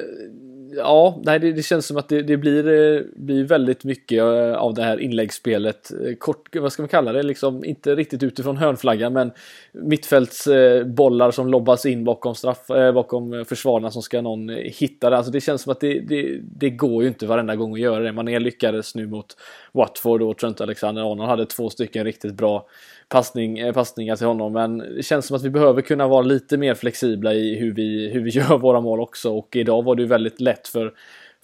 ja, 0.75 1.21
nej, 1.23 1.39
det, 1.39 1.51
det, 1.51 1.63
känns 1.63 1.85
som 1.85 1.97
att 1.97 2.09
det, 2.09 2.21
det 2.21 2.37
blir, 2.37 2.67
eh, 2.67 3.01
blir 3.15 3.43
väldigt 3.43 3.83
mycket 3.83 4.19
eh, 4.19 4.53
av 4.53 4.73
det 4.73 4.83
här 4.83 4.99
inläggsspelet. 4.99 5.91
Eh, 5.91 6.15
kort, 6.15 6.55
vad 6.55 6.71
ska 6.71 6.81
man 6.81 6.89
kalla 6.89 7.13
det, 7.13 7.23
liksom 7.23 7.65
inte 7.65 7.95
riktigt 7.95 8.23
utifrån 8.23 8.57
hörnflaggan 8.57 9.13
men 9.13 9.31
mittfältsbollar 9.71 11.31
som 11.31 11.47
lobbas 11.47 11.85
in 11.85 12.03
bakom, 12.03 12.35
straff, 12.35 12.67
bakom 12.93 13.45
försvararna 13.47 13.91
som 13.91 14.01
ska 14.01 14.21
någon 14.21 14.49
hitta 14.49 15.09
det. 15.09 15.17
Alltså 15.17 15.31
det 15.31 15.41
känns 15.41 15.61
som 15.61 15.71
att 15.71 15.79
det, 15.79 15.99
det, 15.99 16.39
det 16.41 16.69
går 16.69 17.03
ju 17.03 17.09
inte 17.09 17.27
varenda 17.27 17.55
gång 17.55 17.73
att 17.73 17.79
göra 17.79 18.03
det. 18.03 18.11
Man 18.11 18.27
är 18.27 18.39
lyckades 18.39 18.95
nu 18.95 19.07
mot 19.07 19.37
Watford 19.71 20.21
och 20.21 20.37
Trent 20.37 20.61
Alexander-Arnold 20.61 21.29
hade 21.29 21.45
två 21.45 21.69
stycken 21.69 22.05
riktigt 22.05 22.33
bra 22.33 22.67
passning, 23.09 23.59
eh, 23.59 23.73
passningar 23.73 24.15
till 24.15 24.27
honom. 24.27 24.53
Men 24.53 24.77
det 24.77 25.03
känns 25.03 25.25
som 25.25 25.35
att 25.35 25.43
vi 25.43 25.49
behöver 25.49 25.81
kunna 25.81 26.07
vara 26.07 26.21
lite 26.21 26.57
mer 26.57 26.73
flexibla 26.73 27.33
i 27.33 27.55
hur 27.55 27.73
vi, 27.73 28.09
hur 28.09 28.21
vi 28.21 28.29
gör 28.39 28.57
våra 28.57 28.81
mål 28.81 28.99
också. 28.99 29.31
Och 29.31 29.55
idag 29.55 29.83
var 29.83 29.95
det 29.95 30.01
ju 30.01 30.07
väldigt 30.07 30.41
lätt 30.41 30.67
för 30.67 30.93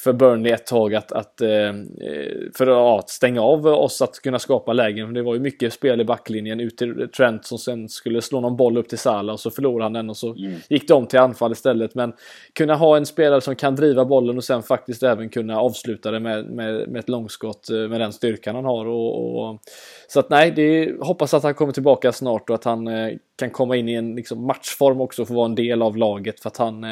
för 0.04 0.14
Burnley 0.14 0.52
ett 0.52 0.66
tag 0.66 0.96
att, 0.96 1.12
att, 1.12 1.42
eh, 1.42 1.74
för 2.58 2.98
att 3.00 3.10
stänga 3.10 3.42
av 3.42 3.66
oss 3.68 4.02
att 4.02 4.16
kunna 4.16 4.40
skapa 4.40 4.74
lägen. 4.74 5.14
Det 5.14 5.22
var 5.22 5.34
ju 5.34 5.40
mycket 5.40 5.74
spel 5.74 6.02
i 6.02 6.06
backlinjen 6.06 6.60
ut 6.60 6.78
till 6.78 7.10
Trent 7.18 7.46
som 7.46 7.58
sen 7.58 7.90
skulle 7.90 8.22
slå 8.22 8.42
någon 8.42 8.58
boll 8.58 8.78
upp 8.78 8.90
till 8.90 8.98
Salah 8.98 9.34
och 9.34 9.40
så 9.40 9.52
förlorade 9.52 9.84
han 9.86 9.94
den 9.94 10.10
och 10.10 10.18
så 10.18 10.36
mm. 10.36 10.54
gick 10.70 10.92
om 10.92 11.08
till 11.08 11.20
anfall 11.20 11.52
istället. 11.52 11.96
Men 11.96 12.14
kunna 12.54 12.76
ha 12.76 12.98
en 12.98 13.06
spelare 13.06 13.42
som 13.42 13.56
kan 13.56 13.76
driva 13.76 14.06
bollen 14.06 14.38
och 14.38 14.44
sen 14.44 14.64
faktiskt 14.64 15.04
även 15.04 15.30
kunna 15.30 15.60
avsluta 15.60 16.12
det 16.12 16.20
med, 16.20 16.46
med, 16.46 16.90
med 16.90 17.00
ett 17.00 17.10
långskott 17.10 17.70
eh, 17.70 17.78
med 17.78 18.02
den 18.02 18.14
styrkan 18.14 18.56
han 18.56 18.66
har. 18.66 18.86
Och, 18.86 19.50
och 19.50 19.60
så 20.08 20.20
att 20.20 20.30
nej, 20.30 20.52
det, 20.52 20.96
hoppas 21.02 21.34
att 21.34 21.44
han 21.44 21.54
kommer 21.54 21.74
tillbaka 21.74 22.12
snart 22.12 22.50
och 22.50 22.56
att 22.56 22.64
han 22.64 22.88
eh, 22.88 23.14
kan 23.36 23.50
komma 23.50 23.76
in 23.76 23.90
i 23.90 23.94
en 23.94 24.16
liksom, 24.16 24.46
matchform 24.48 25.02
också 25.02 25.22
och 25.22 25.28
få 25.28 25.34
vara 25.34 25.46
en 25.46 25.56
del 25.56 25.82
av 25.82 25.98
laget 25.98 26.40
för 26.40 26.50
att 26.50 26.58
han 26.58 26.84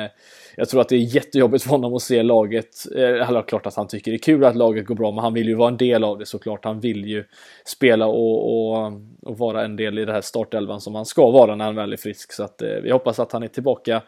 jag 0.55 0.69
tror 0.69 0.81
att 0.81 0.89
det 0.89 0.95
är 0.95 1.15
jättejobbigt 1.15 1.63
för 1.63 1.69
honom 1.69 1.95
att 1.95 2.01
se 2.01 2.23
laget. 2.23 2.85
Eller 2.95 3.41
klart 3.41 3.65
att 3.65 3.75
han 3.75 3.87
tycker 3.87 4.11
det 4.11 4.15
är 4.15 4.19
kul 4.19 4.43
att 4.43 4.55
laget 4.55 4.85
går 4.85 4.95
bra, 4.95 5.11
men 5.11 5.23
han 5.23 5.33
vill 5.33 5.47
ju 5.47 5.55
vara 5.55 5.69
en 5.69 5.77
del 5.77 6.03
av 6.03 6.17
det 6.17 6.25
såklart. 6.25 6.65
Han 6.65 6.79
vill 6.79 7.05
ju 7.05 7.23
spela 7.65 8.05
och, 8.05 8.71
och, 8.71 8.93
och 9.21 9.37
vara 9.37 9.65
en 9.65 9.75
del 9.75 9.99
i 9.99 10.05
det 10.05 10.13
här 10.13 10.21
startelvan 10.21 10.81
som 10.81 10.95
han 10.95 11.05
ska 11.05 11.31
vara 11.31 11.55
när 11.55 11.65
han 11.65 11.75
väl 11.75 11.93
är 11.93 11.97
frisk. 11.97 12.33
Så 12.33 12.43
att 12.43 12.61
eh, 12.61 12.69
vi 12.69 12.91
hoppas 12.91 13.19
att 13.19 13.31
han 13.31 13.43
är 13.43 13.47
tillbaka 13.47 14.01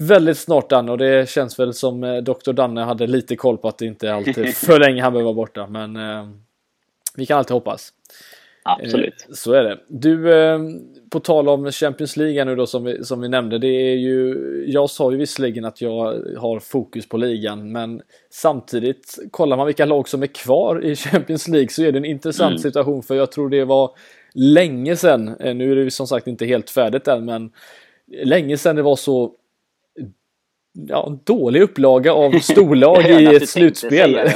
väldigt 0.00 0.38
snart 0.38 0.70
Danne 0.70 0.92
och 0.92 0.98
det 0.98 1.28
känns 1.28 1.58
väl 1.58 1.74
som 1.74 2.04
eh, 2.04 2.16
Dr. 2.16 2.52
Danne 2.52 2.80
hade 2.80 3.06
lite 3.06 3.36
koll 3.36 3.58
på 3.58 3.68
att 3.68 3.78
det 3.78 3.86
inte 3.86 4.14
alltid 4.14 4.54
för 4.56 4.78
länge 4.78 5.02
han 5.02 5.12
behöver 5.12 5.24
vara 5.24 5.34
borta. 5.34 5.66
Men 5.66 5.96
eh, 5.96 6.28
vi 7.16 7.26
kan 7.26 7.38
alltid 7.38 7.54
hoppas. 7.54 7.92
Absolut. 8.62 9.26
Eh, 9.28 9.34
så 9.34 9.52
är 9.52 9.62
det. 9.62 9.78
Du, 9.88 10.34
eh, 10.34 10.58
på 11.10 11.20
tal 11.20 11.48
om 11.48 11.72
Champions 11.72 12.16
League 12.16 12.44
nu 12.44 12.56
då 12.56 12.66
som 12.66 12.84
vi, 12.84 13.04
som 13.04 13.20
vi 13.20 13.28
nämnde. 13.28 13.58
Det 13.58 13.66
är 13.66 13.96
ju, 13.96 14.36
jag 14.66 14.90
sa 14.90 15.12
ju 15.12 15.16
visserligen 15.18 15.64
att 15.64 15.80
jag 15.80 16.22
har 16.38 16.60
fokus 16.60 17.08
på 17.08 17.16
ligan 17.16 17.72
men 17.72 18.02
samtidigt 18.30 19.18
kollar 19.30 19.56
man 19.56 19.66
vilka 19.66 19.84
lag 19.84 20.08
som 20.08 20.22
är 20.22 20.26
kvar 20.26 20.84
i 20.84 20.96
Champions 20.96 21.48
League 21.48 21.68
så 21.68 21.82
är 21.82 21.92
det 21.92 21.98
en 21.98 22.04
intressant 22.04 22.50
mm. 22.50 22.58
situation 22.58 23.02
för 23.02 23.14
jag 23.14 23.32
tror 23.32 23.48
det 23.50 23.64
var 23.64 23.90
länge 24.34 24.96
sedan, 24.96 25.36
eh, 25.40 25.54
nu 25.54 25.72
är 25.72 25.76
det 25.76 25.90
som 25.90 26.06
sagt 26.06 26.26
inte 26.26 26.46
helt 26.46 26.70
färdigt 26.70 27.08
än 27.08 27.24
men 27.24 27.50
länge 28.24 28.56
sedan 28.56 28.76
det 28.76 28.82
var 28.82 28.96
så 28.96 29.32
ja, 30.72 31.18
dålig 31.24 31.62
upplaga 31.62 32.12
av 32.12 32.30
storlag 32.40 33.02
i 33.02 33.36
ett 33.36 33.48
slutspel. 33.48 34.12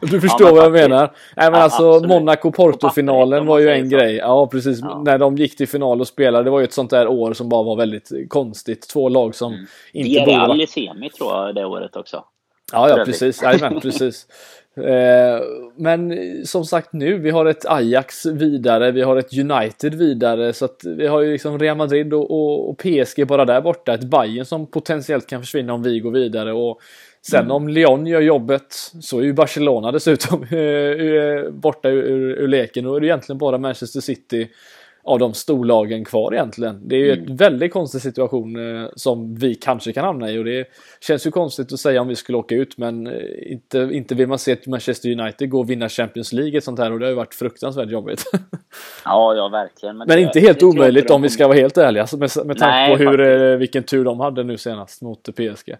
du 0.00 0.20
förstår 0.20 0.46
ja, 0.46 0.54
vad 0.54 0.64
jag 0.64 0.72
menar. 0.72 1.16
Nej, 1.36 1.50
men 1.50 1.60
ja, 1.60 1.64
alltså 1.64 2.00
Monaco-Porto-finalen 2.00 3.46
var 3.46 3.58
ju 3.58 3.70
en 3.70 3.88
grej. 3.88 4.16
Ja, 4.16 4.46
precis. 4.46 4.80
Ja. 4.80 5.02
När 5.04 5.18
de 5.18 5.36
gick 5.36 5.56
till 5.56 5.68
final 5.68 6.00
och 6.00 6.08
spelade. 6.08 6.44
Det 6.44 6.50
var 6.50 6.60
ju 6.60 6.64
ett 6.64 6.72
sånt 6.72 6.90
där 6.90 7.08
år 7.08 7.32
som 7.32 7.48
bara 7.48 7.62
var 7.62 7.76
väldigt 7.76 8.10
konstigt. 8.28 8.88
Två 8.88 9.08
lag 9.08 9.34
som 9.34 9.52
mm. 9.52 9.66
inte 9.92 10.20
borde... 10.20 10.30
Villarreal 10.30 10.60
i 10.60 10.66
semi 10.66 11.10
tror 11.10 11.34
jag 11.34 11.54
det 11.54 11.64
året 11.64 11.96
också. 11.96 12.24
Ja, 12.72 12.88
ja 12.88 13.04
precis. 13.04 13.42
Jajamän, 13.42 13.80
precis. 13.80 14.26
Eh, 14.76 15.42
men 15.76 16.12
som 16.46 16.64
sagt 16.64 16.92
nu, 16.92 17.18
vi 17.18 17.30
har 17.30 17.46
ett 17.46 17.66
Ajax 17.66 18.26
vidare, 18.26 18.90
vi 18.90 19.02
har 19.02 19.16
ett 19.16 19.38
United 19.38 19.94
vidare 19.94 20.52
så 20.52 20.64
att 20.64 20.80
vi 20.84 21.06
har 21.06 21.20
ju 21.20 21.32
liksom 21.32 21.58
Real 21.58 21.76
Madrid 21.76 22.14
och, 22.14 22.30
och, 22.30 22.70
och 22.70 22.78
PSG 22.78 23.26
bara 23.26 23.44
där 23.44 23.60
borta. 23.60 23.94
Ett 23.94 24.04
Bayern 24.04 24.44
som 24.44 24.66
potentiellt 24.66 25.26
kan 25.26 25.40
försvinna 25.40 25.74
om 25.74 25.82
vi 25.82 26.00
går 26.00 26.10
vidare 26.10 26.52
och 26.52 26.80
sen 27.26 27.40
mm. 27.40 27.50
om 27.50 27.68
Lyon 27.68 28.06
gör 28.06 28.20
jobbet 28.20 28.74
så 29.00 29.18
är 29.18 29.22
ju 29.22 29.32
Barcelona 29.32 29.92
dessutom 29.92 30.42
eh, 30.50 31.50
borta 31.50 31.88
ur, 31.88 32.02
ur, 32.02 32.38
ur 32.38 32.48
leken. 32.48 32.84
Då 32.84 32.96
är 32.96 33.00
det 33.00 33.06
egentligen 33.06 33.38
bara 33.38 33.58
Manchester 33.58 34.00
City 34.00 34.48
av 35.04 35.18
de 35.18 35.34
storlagen 35.34 36.04
kvar 36.04 36.34
egentligen. 36.34 36.88
Det 36.88 36.96
är 36.96 37.00
ju 37.00 37.12
mm. 37.12 37.30
en 37.30 37.36
väldigt 37.36 37.72
konstig 37.72 38.00
situation 38.00 38.56
eh, 38.56 38.88
som 38.96 39.34
vi 39.34 39.54
kanske 39.54 39.92
kan 39.92 40.04
hamna 40.04 40.30
i 40.30 40.38
och 40.38 40.44
det 40.44 40.66
känns 41.00 41.26
ju 41.26 41.30
konstigt 41.30 41.72
att 41.72 41.80
säga 41.80 42.00
om 42.00 42.08
vi 42.08 42.16
skulle 42.16 42.38
åka 42.38 42.54
ut 42.54 42.78
men 42.78 43.06
eh, 43.06 43.12
inte, 43.52 43.78
inte 43.92 44.14
vill 44.14 44.28
man 44.28 44.38
se 44.38 44.52
att 44.52 44.66
Manchester 44.66 45.20
United 45.20 45.50
gå 45.50 45.58
och 45.58 45.70
vinna 45.70 45.88
Champions 45.88 46.32
League 46.32 46.58
ett 46.58 46.64
sånt 46.64 46.78
här 46.78 46.92
och 46.92 46.98
det 46.98 47.04
har 47.04 47.10
ju 47.10 47.16
varit 47.16 47.34
fruktansvärt 47.34 47.90
jobbigt. 47.90 48.24
ja, 49.04 49.34
ja 49.34 49.48
verkligen. 49.48 49.96
Men, 49.96 50.08
men 50.08 50.18
inte 50.18 50.40
helt 50.40 50.62
omöjligt 50.62 51.10
om 51.10 51.22
vi 51.22 51.28
ska 51.28 51.46
vara 51.46 51.58
helt 51.58 51.78
ärliga 51.78 52.06
med, 52.12 52.30
med 52.44 52.58
tanke 52.58 52.96
på 52.96 53.10
hur, 53.10 53.20
eh, 53.20 53.56
vilken 53.56 53.82
tur 53.82 54.04
de 54.04 54.20
hade 54.20 54.44
nu 54.44 54.58
senast 54.58 55.02
mot 55.02 55.22
PSG. 55.36 55.74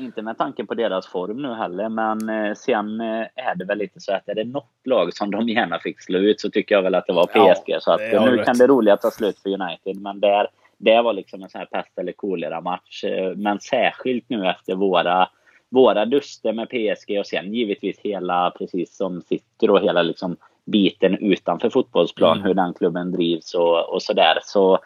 Inte 0.00 0.22
med 0.22 0.38
tanke 0.38 0.64
på 0.64 0.74
deras 0.74 1.06
form 1.06 1.42
nu 1.42 1.54
heller, 1.54 1.88
men 1.88 2.28
eh, 2.28 2.54
sen 2.54 3.00
eh, 3.00 3.26
är 3.34 3.54
det 3.54 3.64
väl 3.64 3.78
lite 3.78 4.00
så 4.00 4.12
att 4.12 4.28
är 4.28 4.34
det 4.34 4.44
något 4.44 4.70
lag 4.84 5.14
som 5.14 5.30
de 5.30 5.48
gärna 5.48 5.78
fick 5.78 6.00
slå 6.00 6.18
ut 6.18 6.40
så 6.40 6.50
tycker 6.50 6.74
jag 6.74 6.82
väl 6.82 6.94
att 6.94 7.06
det 7.06 7.12
var 7.12 7.26
PSG. 7.26 7.64
Ja, 7.66 7.80
så 7.80 7.92
att 7.92 8.00
nu 8.00 8.36
rätt. 8.36 8.46
kan 8.46 8.58
det 8.58 8.66
roliga 8.66 8.96
ta 8.96 9.10
slut 9.10 9.38
för 9.38 9.50
United, 9.50 10.02
men 10.02 10.20
där, 10.20 10.48
det 10.78 11.02
var 11.02 11.12
liksom 11.12 11.42
en 11.42 11.48
sån 11.48 11.58
här 11.58 11.66
pest 11.66 11.98
eller 11.98 12.12
kolera-match. 12.12 13.04
Eh, 13.04 13.36
men 13.36 13.60
särskilt 13.60 14.24
nu 14.28 14.48
efter 14.48 14.74
våra, 14.74 15.28
våra 15.68 16.04
duster 16.04 16.52
med 16.52 16.68
PSG 16.68 17.18
och 17.18 17.26
sen 17.26 17.54
givetvis 17.54 17.98
hela, 17.98 18.50
precis 18.58 18.96
som 18.96 19.20
sitter 19.20 19.70
och 19.70 19.80
hela 19.80 20.02
liksom 20.02 20.36
biten 20.64 21.14
utanför 21.14 21.70
fotbollsplan, 21.70 22.36
mm. 22.36 22.46
hur 22.46 22.54
den 22.54 22.74
klubben 22.74 23.12
drivs 23.12 23.54
och, 23.54 23.94
och 23.94 24.02
sådär. 24.02 24.38
Så 24.42 24.78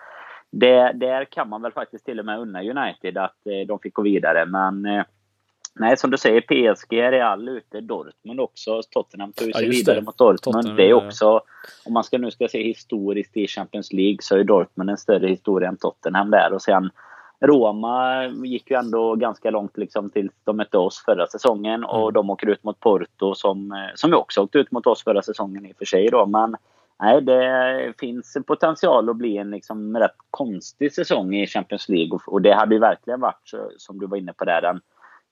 det, 0.59 0.93
där 0.95 1.25
kan 1.25 1.49
man 1.49 1.63
väl 1.63 1.73
faktiskt 1.73 2.05
till 2.05 2.19
och 2.19 2.25
med 2.25 2.39
unna 2.39 2.63
United 2.63 3.19
att 3.19 3.47
eh, 3.47 3.67
de 3.67 3.79
fick 3.79 3.95
gå 3.95 4.03
vidare. 4.03 4.47
Men 4.47 4.87
eh, 4.87 5.05
nej, 5.75 5.97
som 5.97 6.11
du 6.11 6.19
säger, 6.19 6.41
PSG, 6.41 6.93
Real 6.93 7.49
ute, 7.49 7.81
Dortmund 7.81 8.41
också. 8.41 8.81
Tottenham 8.91 9.33
tog 9.33 9.53
sig 9.53 9.65
ja, 9.65 9.71
vidare 9.71 10.01
mot 10.01 10.19
Dortmund. 10.19 10.41
Tottenham, 10.43 10.77
det 10.77 10.89
är 10.89 10.93
också, 10.93 11.41
om 11.85 11.93
man 11.93 12.05
ska 12.05 12.19
nu 12.19 12.31
ska 12.31 12.49
se 12.49 12.63
historiskt 12.63 13.37
i 13.37 13.47
Champions 13.47 13.93
League, 13.93 14.19
så 14.21 14.37
är 14.37 14.45
Dortmund 14.45 14.91
en 14.91 14.97
större 14.97 15.29
historia 15.29 15.69
än 15.69 15.77
Tottenham 15.77 16.31
där. 16.31 16.53
Och 16.53 16.63
sen 16.63 16.91
Roma 17.41 18.25
gick 18.27 18.71
ju 18.71 18.77
ändå 18.77 19.15
ganska 19.15 19.51
långt 19.51 19.77
liksom 19.77 20.11
tills 20.11 20.33
de 20.45 20.57
mötte 20.57 20.79
oss 20.79 21.03
förra 21.05 21.27
säsongen. 21.27 21.85
Och 21.85 22.03
mm. 22.03 22.13
de 22.13 22.31
åker 22.31 22.47
ut 22.47 22.65
mot 22.65 22.81
Porto 22.81 23.35
som, 23.35 23.73
eh, 23.73 23.79
som 23.95 24.15
också 24.15 24.41
åkte 24.41 24.59
ut 24.59 24.71
mot 24.71 24.87
oss 24.87 25.05
förra 25.05 25.23
säsongen 25.23 25.67
i 25.67 25.73
och 25.73 25.77
för 25.77 25.85
sig. 25.85 26.09
Då. 26.09 26.27
Men 26.27 26.57
nej, 27.03 27.20
det 27.20 27.92
finns 27.99 28.36
potential 28.47 29.11
att 29.11 29.16
bli 29.16 29.36
en 29.36 29.51
liksom 29.51 29.97
rätt 29.97 30.16
konstig 30.30 30.92
säsong 30.92 31.34
i 31.34 31.47
Champions 31.47 31.88
League. 31.88 32.18
Och 32.26 32.42
det 32.42 32.55
hade 32.55 32.74
ju 32.74 32.80
verkligen 32.80 33.20
varit, 33.20 33.51
som 33.76 33.99
du 33.99 34.07
var 34.07 34.16
inne 34.16 34.32
på 34.32 34.45
där, 34.45 34.62
den 34.62 34.80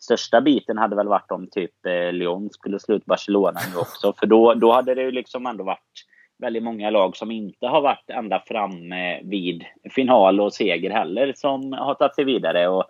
största 0.03 0.41
biten 0.41 0.79
hade 0.79 0.97
väl 0.97 1.09
varit 1.09 1.31
om 1.31 1.47
typ 1.47 1.87
eh, 1.87 2.13
Lyon 2.13 2.51
skulle 2.51 2.79
slå 2.79 2.95
ut 2.95 3.05
Barcelona 3.05 3.61
nu 3.75 3.81
också. 3.81 4.13
För 4.13 4.27
då, 4.27 4.55
då 4.55 4.73
hade 4.73 4.95
det 4.95 5.03
ju 5.03 5.11
liksom 5.11 5.47
ändå 5.47 5.65
varit 5.65 6.07
väldigt 6.39 6.63
många 6.63 6.91
lag 6.91 7.17
som 7.17 7.31
inte 7.31 7.67
har 7.67 7.81
varit 7.81 8.11
ända 8.11 8.43
framme 8.47 9.15
eh, 9.15 9.21
vid 9.25 9.65
final 9.91 10.41
och 10.41 10.55
seger 10.55 10.91
heller 10.91 11.33
som 11.37 11.73
har 11.73 11.95
tagit 11.95 12.15
sig 12.15 12.25
vidare. 12.25 12.69
Och 12.69 12.85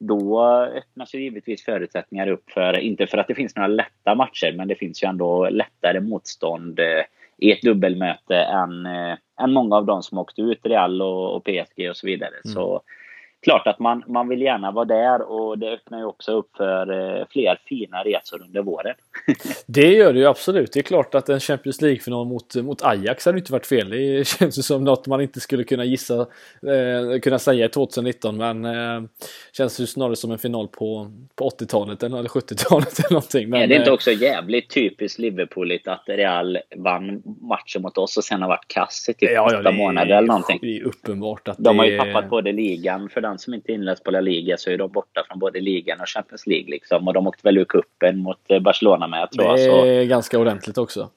då 0.00 0.44
öppnas 0.54 1.14
ju 1.14 1.22
givetvis 1.22 1.64
förutsättningar 1.64 2.28
upp 2.28 2.50
för, 2.50 2.78
inte 2.78 3.06
för 3.06 3.18
att 3.18 3.28
det 3.28 3.34
finns 3.34 3.56
några 3.56 3.68
lätta 3.68 4.14
matcher, 4.14 4.54
men 4.56 4.68
det 4.68 4.74
finns 4.74 5.02
ju 5.02 5.08
ändå 5.08 5.48
lättare 5.48 6.00
motstånd 6.00 6.80
eh, 6.80 7.02
i 7.42 7.52
ett 7.52 7.62
dubbelmöte 7.62 8.36
än, 8.36 8.86
äh, 8.86 9.16
än 9.40 9.52
många 9.52 9.76
av 9.76 9.86
de 9.86 10.02
som 10.02 10.18
åkt 10.18 10.38
ut, 10.38 10.66
Real 10.66 11.02
och, 11.02 11.36
och 11.36 11.44
PSG 11.44 11.90
och 11.90 11.96
så 11.96 12.06
vidare. 12.06 12.34
Mm. 12.44 12.54
Så 12.54 12.82
klart 13.42 13.66
att 13.66 13.78
man, 13.78 14.04
man 14.06 14.28
vill 14.28 14.42
gärna 14.42 14.70
vara 14.70 14.84
där 14.84 15.22
och 15.22 15.58
det 15.58 15.72
öppnar 15.72 15.98
ju 15.98 16.04
också 16.04 16.32
upp 16.32 16.56
för 16.56 16.90
eh, 16.90 17.26
fler 17.30 17.58
fina 17.64 18.02
resor 18.02 18.42
under 18.42 18.62
våren. 18.62 18.94
det 19.66 19.94
gör 19.94 20.12
det 20.12 20.18
ju 20.18 20.26
absolut. 20.26 20.72
Det 20.72 20.80
är 20.80 20.82
klart 20.82 21.14
att 21.14 21.28
en 21.28 21.40
Champions 21.40 21.80
League-final 21.80 22.26
mot, 22.26 22.54
mot 22.54 22.82
Ajax 22.82 23.26
hade 23.26 23.38
inte 23.38 23.52
varit 23.52 23.66
fel. 23.66 23.90
Det 23.90 24.26
känns 24.38 24.58
ju 24.58 24.62
som 24.62 24.84
något 24.84 25.06
man 25.06 25.20
inte 25.20 25.40
skulle 25.40 25.64
kunna 25.64 25.84
gissa, 25.84 26.20
eh, 26.20 27.20
kunna 27.22 27.38
säga 27.38 27.66
i 27.66 27.68
2019 27.68 28.36
men 28.36 28.64
eh, 28.64 29.02
känns 29.52 29.80
ju 29.80 29.86
snarare 29.86 30.16
som 30.16 30.30
en 30.30 30.38
final 30.38 30.68
på, 30.68 31.12
på 31.34 31.48
80-talet 31.48 32.02
eller 32.02 32.22
70-talet 32.22 32.98
eller 32.98 33.12
någonting. 33.12 33.48
Men, 33.48 33.62
är 33.62 33.66
det 33.66 33.76
inte 33.76 33.90
också 33.90 34.10
jävligt 34.10 34.70
typiskt 34.70 35.18
Liverpooligt 35.18 35.88
att 35.88 36.04
Real 36.06 36.58
vann 36.76 37.22
matchen 37.24 37.82
mot 37.82 37.98
oss 37.98 38.16
och 38.16 38.24
sen 38.24 38.42
har 38.42 38.48
varit 38.48 38.68
kass 38.68 39.08
i 39.08 39.14
typ 39.14 39.30
ja, 39.30 39.46
åtta 39.46 39.60
ja, 39.64 39.72
månader 39.72 40.16
eller 40.16 40.28
någonting? 40.28 40.58
Det 40.62 40.76
är 40.76 40.82
uppenbart 40.82 41.48
att 41.48 41.58
De 41.58 41.78
har 41.78 41.86
ju 41.86 41.98
tappat 41.98 42.30
både 42.30 42.52
ligan 42.52 43.08
för 43.08 43.20
den 43.20 43.31
den 43.32 43.38
som 43.38 43.54
inte 43.54 43.72
inleds 43.72 44.02
på 44.02 44.10
La 44.10 44.20
Liga 44.20 44.56
så 44.56 44.70
är 44.70 44.78
de 44.78 44.92
borta 44.92 45.24
från 45.28 45.38
både 45.38 45.60
ligan 45.60 46.00
och 46.00 46.08
Champions 46.08 46.46
League. 46.46 46.70
Liksom. 46.70 47.08
Och 47.08 47.14
de 47.14 47.26
åkte 47.26 47.40
väl 47.44 47.58
ur 47.58 47.64
cupen 47.64 48.18
mot 48.18 48.38
eh, 48.48 48.58
Barcelona 48.58 49.06
med 49.06 49.30
tror 49.30 49.46
jag. 49.46 49.56
Det 49.58 49.64
är 49.64 50.04
så. 50.04 50.08
ganska 50.08 50.38
ordentligt 50.38 50.78
också. 50.78 51.10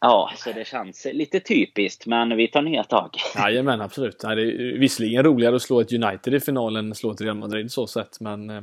Ja, 0.00 0.30
så 0.36 0.52
det 0.52 0.66
känns 0.66 1.06
lite 1.12 1.40
typiskt, 1.40 2.06
men 2.06 2.36
vi 2.36 2.48
tar 2.48 2.62
nya 2.62 2.84
tag. 2.84 3.10
Jajamän, 3.36 3.80
absolut. 3.80 4.18
Det 4.18 4.26
är 4.26 4.78
visserligen 4.78 5.22
roligare 5.22 5.56
att 5.56 5.62
slå 5.62 5.80
ett 5.80 5.92
United 5.92 6.34
i 6.34 6.40
finalen 6.40 6.84
än 6.84 6.90
att 6.90 6.98
slå 6.98 7.10
ett 7.10 7.20
Real 7.20 7.36
Madrid 7.36 7.72
så 7.72 7.86
sett, 7.86 8.20
men 8.20 8.50
eh, 8.50 8.62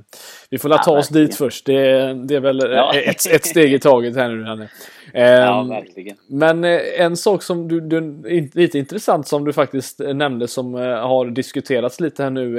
vi 0.50 0.58
får 0.58 0.70
la 0.70 0.78
ta 0.78 0.94
ja, 0.94 1.00
oss 1.00 1.10
dit 1.10 1.36
först. 1.36 1.66
Det, 1.66 2.14
det 2.14 2.36
är 2.36 2.40
väl 2.40 2.60
ja. 2.60 2.94
ett, 2.96 3.26
ett 3.32 3.46
steg 3.46 3.74
i 3.74 3.80
taget 3.80 4.16
här 4.16 4.30
nu. 4.30 4.44
Här 4.44 4.70
ja, 5.14 5.62
ehm, 5.62 5.70
verkligen. 5.70 6.18
Men 6.28 6.64
eh, 6.64 6.80
en 6.98 7.18
sak 7.18 7.44
som 7.44 7.68
du, 7.68 7.82
du, 7.82 8.22
lite 8.54 8.80
intressant 8.80 9.28
som 9.28 9.46
du 9.46 9.54
faktiskt 9.54 10.00
nämnde 10.00 10.48
som 10.48 10.76
eh, 10.76 10.82
har 10.82 11.26
diskuterats 11.26 12.00
lite 12.00 12.24
här 12.24 12.30
nu, 12.30 12.58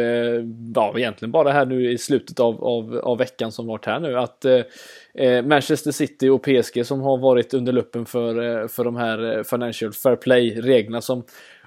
ja 0.74 0.94
egentligen 0.98 1.32
bara 1.32 1.52
här 1.52 1.66
nu 1.66 1.92
i 1.92 1.98
slutet 1.98 2.40
av, 2.40 2.64
av, 2.64 3.00
av 3.04 3.18
veckan 3.18 3.52
som 3.52 3.66
varit 3.66 3.86
här 3.86 4.00
nu, 4.00 4.18
att 4.18 4.44
Manchester 5.44 5.90
City 5.90 6.28
och 6.28 6.42
PSG 6.42 6.86
som 6.86 7.00
har 7.00 7.18
varit 7.18 7.54
under 7.54 7.72
luppen 7.72 8.06
för, 8.06 8.68
för 8.68 8.84
de 8.84 8.96
här 8.96 9.42
Financial 9.42 9.92
Fair 9.92 10.16
Play-reglerna 10.16 11.00
som 11.00 11.24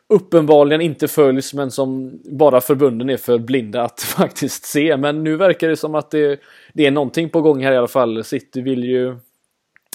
uppenbarligen 0.10 0.82
inte 0.82 1.08
följs 1.08 1.54
men 1.54 1.72
som 1.72 2.20
bara 2.24 2.62
förbunden 2.62 3.10
är 3.10 3.18
för 3.18 3.38
blinda 3.38 3.82
att 3.82 4.02
faktiskt 4.18 4.66
se. 4.66 4.98
Men 4.98 5.24
nu 5.24 5.36
verkar 5.36 5.68
det 5.68 5.78
som 5.78 5.96
att 5.96 6.12
det, 6.12 6.40
det 6.74 6.86
är 6.86 6.92
någonting 6.92 7.30
på 7.30 7.42
gång 7.42 7.64
här 7.64 7.72
i 7.72 7.78
alla 7.78 7.88
fall. 7.88 8.24
City 8.24 8.62
vill 8.62 8.84
ju 8.84 9.16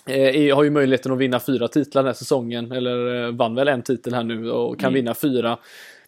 eh, 0.07 0.57
har 0.57 0.64
ju 0.64 0.70
möjligheten 0.70 1.12
att 1.12 1.18
vinna 1.18 1.40
fyra 1.40 1.68
titlar 1.68 2.03
den 2.03 2.07
här 2.07 2.14
säsongen, 2.14 2.72
eller 2.72 3.24
eh, 3.24 3.32
vann 3.32 3.55
väl 3.55 3.68
en 3.68 3.82
titel 3.82 4.14
här 4.14 4.24
nu 4.24 4.50
och 4.50 4.80
kan 4.80 4.88
mm. 4.88 4.94
vinna 4.94 5.14
fyra. 5.14 5.59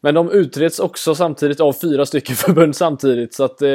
Men 0.05 0.15
de 0.15 0.31
utreds 0.31 0.79
också 0.79 1.15
samtidigt 1.15 1.61
av 1.61 1.73
fyra 1.73 2.07
stycken 2.07 2.37
förbund 2.37 2.77
samtidigt 2.77 3.35
så 3.35 3.45
att 3.45 3.63
eh, 3.63 3.69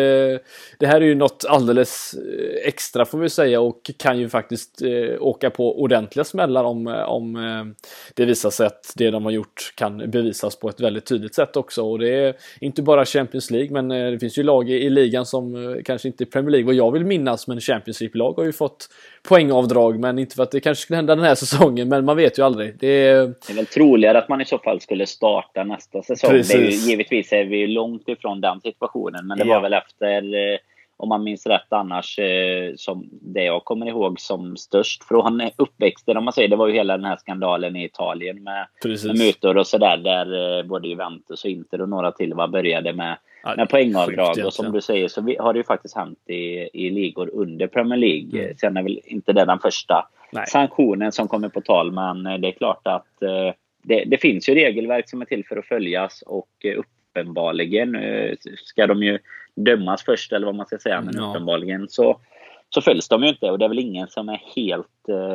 det 0.79 0.87
här 0.87 1.01
är 1.01 1.05
ju 1.05 1.15
något 1.15 1.45
alldeles 1.47 2.13
eh, 2.13 2.67
extra 2.67 3.05
får 3.05 3.17
vi 3.19 3.29
säga 3.29 3.61
och 3.61 3.91
kan 3.97 4.19
ju 4.19 4.29
faktiskt 4.29 4.81
eh, 4.81 5.21
åka 5.21 5.49
på 5.49 5.81
ordentliga 5.81 6.23
smällar 6.23 6.63
om, 6.63 6.87
eh, 6.87 7.01
om 7.01 7.35
eh, 7.35 7.85
det 8.13 8.25
visar 8.25 8.49
sig 8.49 8.67
att 8.67 8.93
det 8.95 9.11
de 9.11 9.25
har 9.25 9.31
gjort 9.31 9.73
kan 9.75 10.11
bevisas 10.11 10.55
på 10.55 10.69
ett 10.69 10.79
väldigt 10.79 11.05
tydligt 11.05 11.35
sätt 11.35 11.57
också 11.57 11.83
och 11.83 11.99
det 11.99 12.09
är 12.09 12.35
inte 12.59 12.81
bara 12.81 13.05
Champions 13.05 13.51
League 13.51 13.71
men 13.71 13.91
eh, 13.91 14.11
det 14.11 14.19
finns 14.19 14.37
ju 14.37 14.43
lag 14.43 14.69
i, 14.69 14.73
i 14.73 14.89
ligan 14.89 15.25
som 15.25 15.75
kanske 15.85 16.07
inte 16.07 16.23
är 16.23 16.25
Premier 16.25 16.51
League 16.51 16.65
vad 16.65 16.75
jag 16.75 16.91
vill 16.91 17.05
minnas 17.05 17.47
men 17.47 17.61
Championship-lag 17.61 18.33
har 18.33 18.45
ju 18.45 18.53
fått 18.53 18.89
poängavdrag 19.29 19.99
men 19.99 20.19
inte 20.19 20.35
för 20.35 20.43
att 20.43 20.51
det 20.51 20.59
kanske 20.59 20.81
skulle 20.81 20.97
hända 20.97 21.15
den 21.15 21.25
här 21.25 21.35
säsongen 21.35 21.89
men 21.89 22.05
man 22.05 22.17
vet 22.17 22.39
ju 22.39 22.43
aldrig. 22.43 22.75
Det 22.79 22.87
är, 22.87 23.25
det 23.25 23.53
är 23.53 23.55
väl 23.55 23.65
troligare 23.65 24.17
att 24.17 24.29
man 24.29 24.41
i 24.41 24.45
så 24.45 24.57
fall 24.57 24.81
skulle 24.81 25.05
starta 25.05 25.63
nästa 25.63 26.01
säsong 26.01 26.29
säsong. 26.43 26.61
Det 26.61 26.67
är 26.67 26.71
ju, 26.71 26.89
givetvis 26.89 27.33
är 27.33 27.43
vi 27.43 27.67
långt 27.67 28.09
ifrån 28.09 28.41
den 28.41 28.61
situationen, 28.61 29.27
men 29.27 29.37
det 29.37 29.45
ja. 29.45 29.53
var 29.53 29.61
väl 29.61 29.73
efter, 29.73 30.35
eh, 30.35 30.57
om 30.97 31.09
man 31.09 31.23
minns 31.23 31.45
rätt 31.45 31.73
annars, 31.73 32.19
eh, 32.19 32.73
som 32.75 33.09
det 33.11 33.43
jag 33.43 33.65
kommer 33.65 33.85
ihåg 33.85 34.19
som 34.19 34.57
störst 34.57 35.03
från 35.03 35.41
uppväxten, 35.57 36.17
om 36.17 36.23
man 36.23 36.33
säger. 36.33 36.47
Det 36.47 36.55
var 36.55 36.67
ju 36.67 36.73
hela 36.73 36.97
den 36.97 37.05
här 37.05 37.17
skandalen 37.17 37.75
i 37.75 37.85
Italien 37.85 38.43
med, 38.43 38.67
med 39.05 39.17
mutor 39.17 39.57
och 39.57 39.67
sådär, 39.67 39.97
där 39.97 40.59
eh, 40.59 40.65
både 40.65 40.87
Juventus 40.87 41.43
och 41.43 41.49
Inter 41.49 41.81
och 41.81 41.89
några 41.89 42.11
till 42.11 42.33
var 42.33 42.47
började 42.47 42.93
med 42.93 43.17
med 43.43 43.69
poängavdrag. 43.69 44.45
Och 44.45 44.53
som 44.53 44.71
du 44.71 44.81
säger 44.81 45.07
så 45.07 45.21
har 45.39 45.53
det 45.53 45.57
ju 45.57 45.63
faktiskt 45.63 45.95
hänt 45.95 46.19
i, 46.29 46.69
i 46.73 46.89
ligor 46.89 47.29
under 47.33 47.67
Premier 47.67 47.97
League. 47.97 48.43
Mm. 48.43 48.57
Sen 48.57 48.77
är 48.77 48.83
väl 48.83 48.99
inte 49.05 49.33
det 49.33 49.45
den 49.45 49.59
första 49.59 50.07
Nej. 50.31 50.47
sanktionen 50.47 51.11
som 51.11 51.27
kommer 51.27 51.49
på 51.49 51.61
tal. 51.61 51.91
Men 51.91 52.23
det 52.23 52.47
är 52.47 52.51
klart 52.51 52.87
att 52.87 53.21
eh, 53.21 53.53
det, 53.83 54.03
det, 54.05 54.17
finns 54.17 54.49
ju 54.49 54.55
regelverk 54.55 55.09
som 55.09 55.21
är 55.21 55.25
till 55.25 55.45
för 55.45 55.57
att 55.57 55.65
följas 55.65 56.21
och 56.21 56.49
eh, 56.63 56.79
uppenbarligen 56.79 57.95
eh, 57.95 58.35
ska 58.57 58.87
de 58.87 59.03
ju 59.03 59.19
dömas 59.55 60.03
först 60.03 60.33
eller 60.33 60.45
vad 60.45 60.55
man 60.55 60.65
ska 60.65 60.77
säga. 60.77 61.01
Men 61.01 61.15
ja. 61.17 61.29
uppenbarligen 61.29 61.89
så 61.89 62.19
så 62.69 62.81
följs 62.81 63.07
de 63.07 63.23
ju 63.23 63.29
inte 63.29 63.51
och 63.51 63.59
det 63.59 63.65
är 63.65 63.69
väl 63.69 63.79
ingen 63.79 64.07
som 64.07 64.29
är 64.29 64.41
helt 64.55 64.87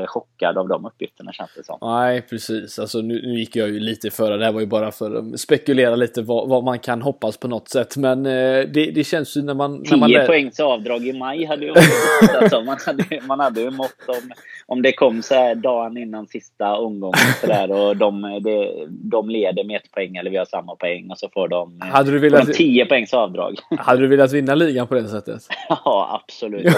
chockad 0.06 0.58
av 0.58 0.68
de 0.68 0.86
uppgifterna 0.86 1.32
känns 1.32 1.50
det 1.56 1.64
som. 1.64 1.78
Nej 1.82 2.22
precis, 2.22 2.78
alltså 2.78 2.98
nu, 2.98 3.22
nu 3.26 3.38
gick 3.38 3.56
jag 3.56 3.68
ju 3.68 3.80
lite 3.80 4.10
före, 4.10 4.36
det 4.36 4.44
här 4.44 4.52
var 4.52 4.60
ju 4.60 4.66
bara 4.66 4.92
för 4.92 5.14
att 5.14 5.40
spekulera 5.40 5.96
lite 5.96 6.22
vad, 6.22 6.48
vad 6.48 6.64
man 6.64 6.78
kan 6.78 7.02
hoppas 7.02 7.36
på 7.36 7.48
något 7.48 7.68
sätt 7.68 7.96
men 7.96 8.26
eh, 8.26 8.60
det, 8.68 8.90
det 8.94 9.04
känns 9.04 9.36
ju 9.36 9.42
när 9.42 9.54
man... 9.54 9.84
10 9.84 9.96
man 9.96 10.10
poängs 10.26 10.60
avdrag 10.60 11.06
i 11.06 11.12
maj 11.12 11.44
hade 11.44 11.64
ju 11.64 11.70
varit 11.70 12.34
alltså, 12.34 12.60
man, 12.60 12.76
hade, 12.86 13.20
man 13.26 13.40
hade 13.40 13.60
ju 13.60 13.70
mått 13.70 14.08
om, 14.08 14.32
om 14.66 14.82
det 14.82 14.92
kom 14.92 15.22
så 15.22 15.34
här 15.34 15.54
dagen 15.54 15.96
innan 15.96 16.26
sista 16.26 16.76
omgången 16.76 17.18
så 17.40 17.46
där, 17.46 17.70
och 17.70 17.96
de, 17.96 18.40
det, 18.42 18.86
de 18.88 19.30
leder 19.30 19.64
med 19.64 19.76
ett 19.76 19.92
poäng 19.92 20.16
eller 20.16 20.30
vi 20.30 20.36
har 20.36 20.44
samma 20.44 20.76
poäng 20.76 21.10
och 21.10 21.18
så 21.18 21.28
får 21.28 21.48
de, 21.48 21.80
hade 21.80 22.10
du 22.10 22.18
velat, 22.18 22.40
får 22.40 22.52
de 22.52 22.58
10 22.58 22.86
poängs 22.86 23.14
avdrag. 23.14 23.58
Hade 23.78 24.00
du 24.00 24.06
velat 24.06 24.32
vinna 24.32 24.54
ligan 24.54 24.86
på 24.86 24.94
det 24.94 25.08
sättet? 25.08 25.42
ja 25.68 26.22
absolut 26.22 26.74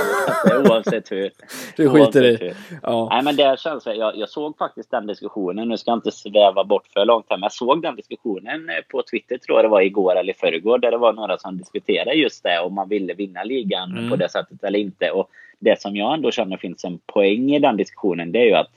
oavsett 0.66 1.12
hur. 1.12 1.30
Du 1.76 1.90
skiter 1.90 2.24
i. 2.24 2.54
Ja. 2.88 3.08
Nej, 3.10 3.24
men 3.24 3.36
det 3.36 3.60
känns, 3.60 3.86
jag, 3.86 4.16
jag 4.16 4.28
såg 4.28 4.58
faktiskt 4.58 4.90
den 4.90 5.06
diskussionen. 5.06 5.68
Nu 5.68 5.76
ska 5.76 5.90
jag 5.90 5.98
inte 5.98 6.12
sväva 6.12 6.64
bort 6.64 6.86
för 6.92 7.04
långt 7.04 7.26
här, 7.28 7.36
men 7.36 7.42
jag 7.42 7.52
såg 7.52 7.82
den 7.82 7.96
diskussionen 7.96 8.68
eh, 8.68 8.84
på 8.90 9.02
Twitter, 9.10 9.38
tror 9.38 9.58
jag 9.58 9.64
det 9.64 9.68
var 9.68 9.80
igår 9.80 10.16
eller 10.16 10.32
förrgår, 10.32 10.78
där 10.78 10.90
det 10.90 10.96
var 10.96 11.12
några 11.12 11.38
som 11.38 11.58
diskuterade 11.58 12.12
just 12.12 12.42
det, 12.42 12.60
om 12.60 12.74
man 12.74 12.88
ville 12.88 13.14
vinna 13.14 13.44
ligan 13.44 13.90
mm. 13.90 14.10
på 14.10 14.16
det 14.16 14.28
sättet 14.28 14.64
eller 14.64 14.78
inte. 14.78 15.10
Och 15.10 15.30
det 15.58 15.80
som 15.80 15.96
jag 15.96 16.14
ändå 16.14 16.30
känner 16.30 16.56
finns 16.56 16.84
en 16.84 16.98
poäng 17.06 17.54
i 17.54 17.58
den 17.58 17.76
diskussionen, 17.76 18.32
det 18.32 18.38
är 18.38 18.46
ju 18.46 18.54
att 18.54 18.70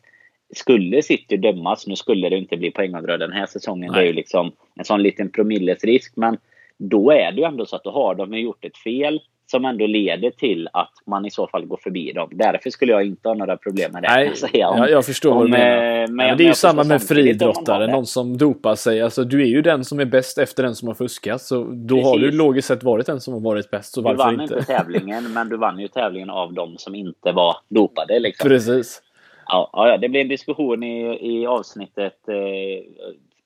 skulle 0.56 1.02
City 1.02 1.38
dömas, 1.38 1.88
nu 1.88 1.96
skulle 1.96 2.30
det 2.30 2.38
inte 2.38 2.58
bli 2.58 2.72
poängavdrag 2.72 3.20
den 3.20 3.34
här 3.34 3.46
säsongen, 3.46 3.92
Nej. 3.92 4.02
det 4.02 4.06
är 4.06 4.08
ju 4.08 4.14
liksom 4.14 4.52
en 4.76 4.86
sån 4.86 5.04
liten 5.04 5.32
promillesrisk, 5.32 6.14
men 6.16 6.38
då 6.78 7.12
är 7.12 7.32
det 7.32 7.38
ju 7.38 7.48
ändå 7.48 7.66
så 7.66 7.76
att 7.76 7.84
då 7.84 7.92
har 7.92 8.16
de 8.16 8.40
gjort 8.40 8.66
ett 8.66 8.78
fel 8.78 9.22
som 9.52 9.66
ändå 9.66 9.88
leder 9.88 10.32
till 10.32 10.70
att 10.74 10.92
man 11.06 11.26
i 11.26 11.32
så 11.32 11.48
fall 11.48 11.66
går 11.66 11.80
förbi 11.84 12.12
dem. 12.12 12.30
Därför 12.32 12.70
skulle 12.70 12.92
jag 12.92 13.06
inte 13.06 13.30
ha 13.30 13.36
några 13.36 13.58
problem 13.58 13.92
med 13.92 14.04
det. 14.04 14.10
Nej, 14.10 14.36
säga. 14.36 14.70
Om, 14.70 14.88
jag 14.90 15.06
förstår 15.06 15.36
vad 15.36 15.46
du 15.46 15.52
menar. 15.52 16.08
Men, 16.08 16.16
men 16.16 16.38
det 16.38 16.44
är 16.44 16.48
ju 16.48 16.54
samma 16.54 16.84
med 16.84 17.04
friidrottare, 17.04 17.88
någon 17.88 18.06
som 18.06 18.38
dopar 18.38 18.76
sig. 18.76 19.02
Alltså, 19.02 19.24
du 19.24 19.42
är 19.42 19.46
ju 19.46 19.62
den 19.62 19.86
som 19.86 20.00
är 20.00 20.06
bäst 20.06 20.38
efter 20.38 20.64
den 20.64 20.76
som 20.76 20.88
har 20.88 20.96
fuskat. 20.96 21.42
Så 21.42 21.64
då 21.64 21.96
Precis. 21.96 22.08
har 22.08 22.20
du 22.20 22.32
logiskt 22.32 22.68
sett 22.68 22.84
varit 22.84 23.06
den 23.06 23.22
som 23.22 23.34
har 23.34 23.42
varit 23.42 23.72
bäst. 23.72 23.94
Så 23.94 24.02
du 24.02 24.04
varför 24.04 24.18
vann 24.18 24.42
inte? 24.42 24.54
inte 24.54 24.66
tävlingen, 24.66 25.34
men 25.34 25.50
du 25.50 25.58
vann 25.58 25.80
ju 25.80 25.88
tävlingen 25.88 26.30
av 26.30 26.54
dem 26.54 26.76
som 26.78 26.96
inte 26.96 27.32
var 27.32 27.56
dopade. 27.70 28.20
Liksom. 28.20 28.50
Precis. 28.50 29.02
Ja, 29.48 29.70
ja, 29.74 29.98
det 29.98 30.10
blir 30.10 30.22
en 30.22 30.28
diskussion 30.28 30.84
i, 30.84 31.20
i 31.22 31.46
avsnittet 31.46 32.28
eh, 32.28 32.36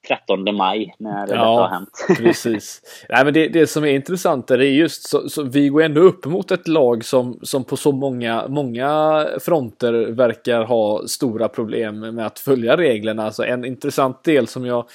13 0.07 0.55
maj 0.55 0.95
när 0.97 1.19
ja, 1.19 1.25
detta 1.25 1.39
har 1.39 1.67
hänt. 1.67 2.05
precis. 2.17 2.81
Nej, 3.09 3.25
men 3.25 3.33
det, 3.33 3.47
det 3.47 3.67
som 3.67 3.83
är 3.83 3.87
intressant 3.87 4.51
är 4.51 4.57
just 4.57 5.09
så, 5.09 5.29
så 5.29 5.43
vi 5.43 5.69
går 5.69 5.81
ändå 5.81 6.01
upp 6.01 6.25
mot 6.25 6.51
ett 6.51 6.67
lag 6.67 7.05
som, 7.05 7.39
som 7.41 7.63
på 7.63 7.77
så 7.77 7.91
många, 7.91 8.47
många 8.47 9.25
fronter 9.39 9.93
verkar 9.93 10.63
ha 10.63 11.07
stora 11.07 11.47
problem 11.47 11.99
med 11.99 12.25
att 12.25 12.39
följa 12.39 12.77
reglerna. 12.77 13.25
Alltså 13.25 13.45
en 13.45 13.65
intressant 13.65 14.23
del 14.23 14.47
som 14.47 14.65
jag 14.65 14.85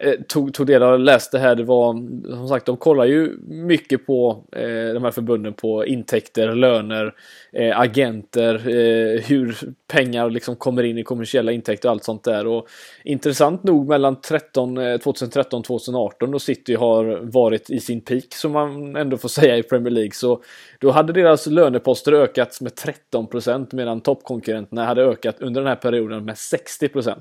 Eh, 0.00 0.14
tog, 0.28 0.54
tog 0.54 0.66
del 0.66 0.82
av 0.82 0.92
och 0.92 0.98
läste 0.98 1.38
här, 1.38 1.54
det 1.54 1.64
var 1.64 1.92
som 2.30 2.48
sagt, 2.48 2.66
de 2.66 2.76
kollar 2.76 3.04
ju 3.04 3.38
mycket 3.46 4.06
på 4.06 4.44
eh, 4.52 4.94
de 4.94 5.04
här 5.04 5.10
förbunden 5.10 5.54
på 5.54 5.86
intäkter, 5.86 6.54
löner, 6.54 7.14
eh, 7.52 7.80
agenter, 7.80 8.54
eh, 8.54 9.22
hur 9.22 9.56
pengar 9.86 10.30
liksom 10.30 10.56
kommer 10.56 10.82
in 10.82 10.98
i 10.98 11.02
kommersiella 11.02 11.52
intäkter 11.52 11.88
och 11.88 11.92
allt 11.92 12.04
sånt 12.04 12.24
där. 12.24 12.46
Och 12.46 12.68
intressant 13.04 13.62
nog 13.62 13.88
mellan 13.88 14.20
13, 14.20 14.76
2013 15.02 15.62
2018 15.62 16.30
då 16.30 16.38
City 16.38 16.74
har 16.74 17.20
varit 17.22 17.70
i 17.70 17.80
sin 17.80 18.00
peak 18.00 18.34
som 18.34 18.52
man 18.52 18.96
ändå 18.96 19.16
får 19.16 19.28
säga 19.38 19.56
i 19.56 19.62
Premier 19.62 19.90
League 19.90 20.12
så 20.12 20.42
då 20.78 20.90
hade 20.90 21.12
deras 21.12 21.46
löneposter 21.46 22.12
ökat 22.12 22.60
med 22.60 22.72
13% 23.12 23.68
medan 23.72 24.00
toppkonkurrenterna 24.00 24.84
hade 24.84 25.02
ökat 25.02 25.40
under 25.40 25.60
den 25.60 25.68
här 25.68 25.76
perioden 25.76 26.24
med 26.24 26.34
60% 26.34 27.14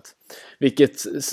Vilket 0.59 0.91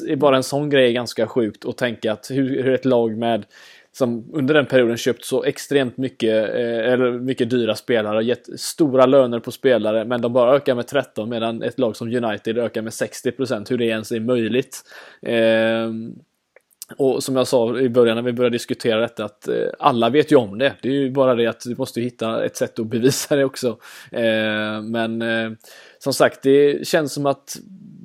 är 0.08 0.16
bara 0.16 0.36
en 0.36 0.42
sån 0.42 0.70
grej 0.70 0.92
ganska 0.92 1.26
sjukt 1.32 1.64
att 1.64 1.76
tänka 1.76 2.12
att 2.12 2.30
hur, 2.30 2.62
hur 2.62 2.74
ett 2.74 2.84
lag 2.84 3.18
med 3.18 3.44
som 3.92 4.30
under 4.32 4.54
den 4.54 4.66
perioden 4.66 4.96
köpt 4.96 5.24
så 5.24 5.44
extremt 5.44 5.96
mycket, 5.96 6.48
eh, 6.54 6.92
eller 6.92 7.18
mycket 7.18 7.50
dyra 7.50 7.74
spelare 7.74 8.16
och 8.16 8.22
gett 8.22 8.60
stora 8.60 9.06
löner 9.06 9.40
på 9.40 9.50
spelare 9.50 10.04
men 10.04 10.20
de 10.20 10.32
bara 10.32 10.56
ökar 10.56 10.74
med 10.74 10.86
13 10.86 11.28
medan 11.28 11.62
ett 11.62 11.78
lag 11.78 11.96
som 11.96 12.08
United 12.08 12.58
ökar 12.58 12.82
med 12.82 12.92
60% 12.92 13.70
hur 13.70 13.78
det 13.78 13.84
ens 13.84 14.12
är 14.12 14.20
möjligt. 14.20 14.82
Eh, 15.22 15.90
och 16.96 17.22
som 17.22 17.36
jag 17.36 17.46
sa 17.46 17.78
i 17.78 17.88
början 17.88 18.16
när 18.16 18.22
vi 18.22 18.32
började 18.32 18.54
diskutera 18.54 19.00
detta 19.00 19.24
att 19.24 19.48
eh, 19.48 19.68
alla 19.78 20.10
vet 20.10 20.32
ju 20.32 20.36
om 20.36 20.58
det. 20.58 20.74
Det 20.82 20.88
är 20.88 20.92
ju 20.92 21.10
bara 21.10 21.34
det 21.34 21.46
att 21.46 21.60
du 21.60 21.74
måste 21.74 22.00
hitta 22.00 22.44
ett 22.44 22.56
sätt 22.56 22.78
att 22.78 22.86
bevisa 22.86 23.36
det 23.36 23.44
också. 23.44 23.78
Eh, 24.10 24.82
men 24.82 25.22
eh, 25.22 25.50
som 25.98 26.12
sagt, 26.12 26.42
det 26.42 26.86
känns 26.86 27.12
som 27.12 27.26
att 27.26 27.56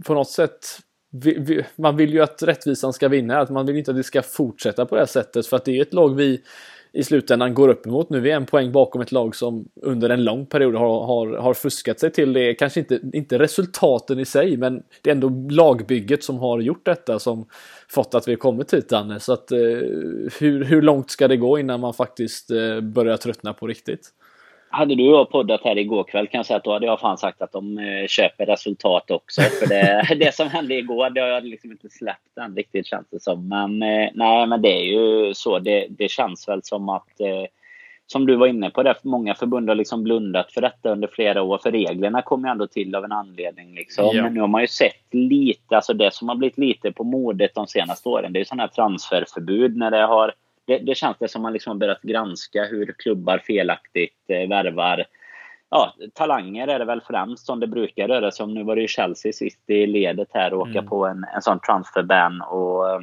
på 0.05 0.13
något 0.13 0.29
sätt 0.29 0.79
vi, 1.23 1.37
vi, 1.39 1.65
man 1.75 1.95
vill 1.95 2.13
ju 2.13 2.21
att 2.21 2.43
rättvisan 2.43 2.93
ska 2.93 3.07
vinna, 3.07 3.39
att 3.39 3.49
man 3.49 3.65
vill 3.65 3.75
inte 3.75 3.91
att 3.91 3.97
det 3.97 4.03
ska 4.03 4.21
fortsätta 4.21 4.85
på 4.85 4.95
det 4.95 5.01
här 5.01 5.05
sättet 5.05 5.47
för 5.47 5.57
att 5.57 5.65
det 5.65 5.77
är 5.77 5.81
ett 5.81 5.93
lag 5.93 6.15
vi 6.15 6.41
i 6.91 7.03
slutändan 7.03 7.53
går 7.53 7.69
upp 7.69 7.87
emot 7.87 8.09
nu. 8.09 8.17
är 8.17 8.21
Vi 8.21 8.31
en 8.31 8.45
poäng 8.45 8.71
bakom 8.71 9.01
ett 9.01 9.11
lag 9.11 9.35
som 9.35 9.67
under 9.81 10.09
en 10.09 10.23
lång 10.23 10.45
period 10.45 10.75
har, 10.75 11.05
har, 11.05 11.37
har 11.37 11.53
fuskat 11.53 11.99
sig 11.99 12.11
till 12.11 12.33
det. 12.33 12.53
Kanske 12.53 12.79
inte, 12.79 12.99
inte 13.13 13.39
resultaten 13.39 14.19
i 14.19 14.25
sig, 14.25 14.57
men 14.57 14.83
det 15.01 15.09
är 15.09 15.15
ändå 15.15 15.29
lagbygget 15.49 16.23
som 16.23 16.37
har 16.37 16.59
gjort 16.59 16.85
detta 16.85 17.19
som 17.19 17.45
fått 17.89 18.15
att 18.15 18.27
vi 18.27 18.35
kommit 18.35 18.73
hit, 18.73 18.89
Danne. 18.89 19.19
Så 19.19 19.33
att, 19.33 19.51
eh, 19.51 19.59
hur, 20.39 20.63
hur 20.63 20.81
långt 20.81 21.11
ska 21.11 21.27
det 21.27 21.37
gå 21.37 21.59
innan 21.59 21.79
man 21.79 21.93
faktiskt 21.93 22.51
eh, 22.51 22.81
börjar 22.81 23.17
tröttna 23.17 23.53
på 23.53 23.67
riktigt? 23.67 24.11
Hade 24.69 24.95
du 24.95 25.09
och 25.09 25.19
jag 25.19 25.29
poddat 25.29 25.61
här 25.63 25.77
igår 25.77 26.03
kväll 26.03 26.27
kan 26.27 26.39
jag 26.39 26.45
säga 26.45 26.57
att 26.57 26.63
då 26.63 26.73
hade 26.73 26.85
jag 26.85 26.99
fan 26.99 27.17
sagt 27.17 27.41
att 27.41 27.51
de 27.51 27.77
eh, 27.77 28.07
köper 28.07 28.45
resultat 28.45 29.11
också. 29.11 29.41
För 29.41 29.67
det, 29.67 30.15
det 30.25 30.35
som 30.35 30.49
hände 30.49 30.75
igår, 30.75 31.09
det 31.09 31.21
har 31.21 31.27
jag 31.27 31.45
liksom 31.45 31.71
inte 31.71 31.89
släppt 31.89 32.37
än 32.37 32.55
riktigt 32.55 32.87
känns 32.87 33.07
det 33.09 33.19
som. 33.19 33.47
Men 33.47 33.83
eh, 33.83 34.09
nej, 34.13 34.47
men 34.47 34.61
det 34.61 34.71
är 34.71 34.83
ju 34.83 35.33
så. 35.33 35.59
Det, 35.59 35.87
det 35.89 36.11
känns 36.11 36.47
väl 36.47 36.63
som 36.63 36.89
att 36.89 37.19
eh, 37.19 37.45
som 38.07 38.25
du 38.25 38.35
var 38.35 38.47
inne 38.47 38.69
på, 38.69 38.83
det, 38.83 38.95
många 39.03 39.35
förbund 39.35 39.69
har 39.69 39.75
liksom 39.75 40.03
blundat 40.03 40.51
för 40.51 40.61
detta 40.61 40.89
under 40.89 41.07
flera 41.07 41.41
år. 41.41 41.57
För 41.57 41.71
reglerna 41.71 42.21
kom 42.21 42.45
ju 42.45 42.51
ändå 42.51 42.67
till 42.67 42.95
av 42.95 43.05
en 43.05 43.11
anledning. 43.11 43.75
Liksom. 43.75 44.09
Ja. 44.13 44.23
Men 44.23 44.33
nu 44.33 44.39
har 44.39 44.47
man 44.47 44.61
ju 44.61 44.67
sett 44.67 45.13
lite, 45.13 45.75
alltså 45.75 45.93
det 45.93 46.13
som 46.13 46.29
har 46.29 46.35
blivit 46.35 46.57
lite 46.57 46.91
på 46.91 47.03
modet 47.03 47.51
de 47.55 47.67
senaste 47.67 48.09
åren, 48.09 48.33
det 48.33 48.37
är 48.37 48.41
ju 48.41 48.45
sådana 48.45 48.63
här 48.63 48.69
transferförbud 48.69 49.77
när 49.77 49.91
det 49.91 50.05
har 50.05 50.33
det, 50.67 50.77
det 50.77 50.95
känns 50.95 51.17
det 51.19 51.27
som 51.27 51.41
man 51.41 51.53
liksom 51.53 51.71
har 51.71 51.77
börjat 51.77 52.01
granska 52.01 52.63
hur 52.63 52.95
klubbar 52.97 53.37
felaktigt 53.37 54.19
eh, 54.27 54.49
värvar 54.49 55.05
ja, 55.69 55.93
talanger 56.13 56.67
är 56.67 56.79
det 56.79 56.85
väl 56.85 57.01
främst 57.01 57.45
som 57.45 57.59
det 57.59 57.67
brukar 57.67 58.07
röra 58.07 58.31
sig 58.31 58.43
om. 58.43 58.53
Nu 58.53 58.63
var 58.63 58.75
det 58.75 58.81
ju 58.81 58.87
Chelsea 58.87 59.33
sist 59.33 59.69
i 59.69 59.87
ledet 59.87 60.27
här 60.33 60.53
och 60.53 60.61
åka 60.61 60.69
mm. 60.71 60.85
på 60.85 61.05
en, 61.05 61.25
en 61.35 61.41
sån 61.41 61.59
transferban. 61.59 62.41
Och 62.41 62.89
eh, 62.89 62.99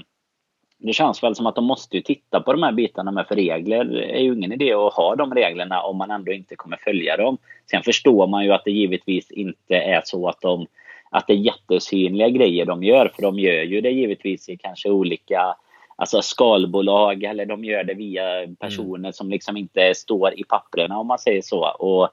det 0.78 0.92
känns 0.92 1.22
väl 1.22 1.34
som 1.34 1.46
att 1.46 1.54
de 1.54 1.64
måste 1.64 1.96
ju 1.96 2.02
titta 2.02 2.40
på 2.40 2.52
de 2.52 2.62
här 2.62 2.72
bitarna 2.72 3.10
med 3.10 3.26
för 3.26 3.34
regler. 3.34 3.84
Det 3.84 4.18
är 4.18 4.22
ju 4.22 4.34
ingen 4.34 4.52
idé 4.52 4.72
att 4.72 4.94
ha 4.94 5.16
de 5.16 5.34
reglerna 5.34 5.82
om 5.82 5.96
man 5.96 6.10
ändå 6.10 6.32
inte 6.32 6.56
kommer 6.56 6.76
följa 6.76 7.16
dem. 7.16 7.38
Sen 7.70 7.82
förstår 7.82 8.26
man 8.26 8.44
ju 8.44 8.52
att 8.52 8.64
det 8.64 8.70
givetvis 8.70 9.30
inte 9.30 9.74
är 9.74 10.02
så 10.04 10.28
att 10.28 10.40
de 10.40 10.66
att 11.10 11.26
det 11.26 11.32
är 11.32 11.36
jättesynliga 11.36 12.28
grejer 12.28 12.66
de 12.66 12.82
gör. 12.82 13.12
För 13.14 13.22
de 13.22 13.38
gör 13.38 13.62
ju 13.62 13.80
det 13.80 13.90
givetvis 13.90 14.48
i 14.48 14.56
kanske 14.56 14.90
olika 14.90 15.56
alltså 15.96 16.22
skalbolag 16.22 17.22
eller 17.22 17.46
de 17.46 17.64
gör 17.64 17.84
det 17.84 17.94
via 17.94 18.24
personer 18.58 18.98
mm. 18.98 19.12
som 19.12 19.30
liksom 19.30 19.56
inte 19.56 19.94
står 19.94 20.40
i 20.40 20.44
papperna 20.44 20.98
om 20.98 21.06
man 21.06 21.18
säger 21.18 21.42
så. 21.42 21.68
Och 21.68 22.04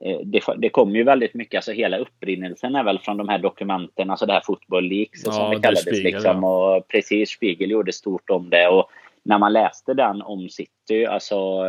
eh, 0.00 0.18
det, 0.24 0.42
det 0.58 0.68
kommer 0.68 0.96
ju 0.96 1.04
väldigt 1.04 1.34
mycket, 1.34 1.58
alltså 1.58 1.72
hela 1.72 1.98
upprinnelsen 1.98 2.74
är 2.74 2.84
väl 2.84 2.98
från 2.98 3.16
de 3.16 3.28
här 3.28 3.38
dokumenten, 3.38 4.10
alltså 4.10 4.26
det 4.26 4.32
här 4.32 4.42
Football 4.44 4.84
Leaks 4.84 5.26
ja, 5.26 5.32
som 5.32 5.50
det 5.50 5.60
kallades 5.60 5.80
Spiegel, 5.80 6.02
liksom. 6.02 6.42
Ja. 6.42 6.76
Och 6.76 6.88
precis, 6.88 7.30
Spiegel 7.30 7.70
gjorde 7.70 7.92
stort 7.92 8.30
om 8.30 8.50
det. 8.50 8.68
Och 8.68 8.90
när 9.22 9.38
man 9.38 9.52
läste 9.52 9.94
den 9.94 10.22
om 10.22 10.48
City, 10.48 11.06
alltså 11.06 11.64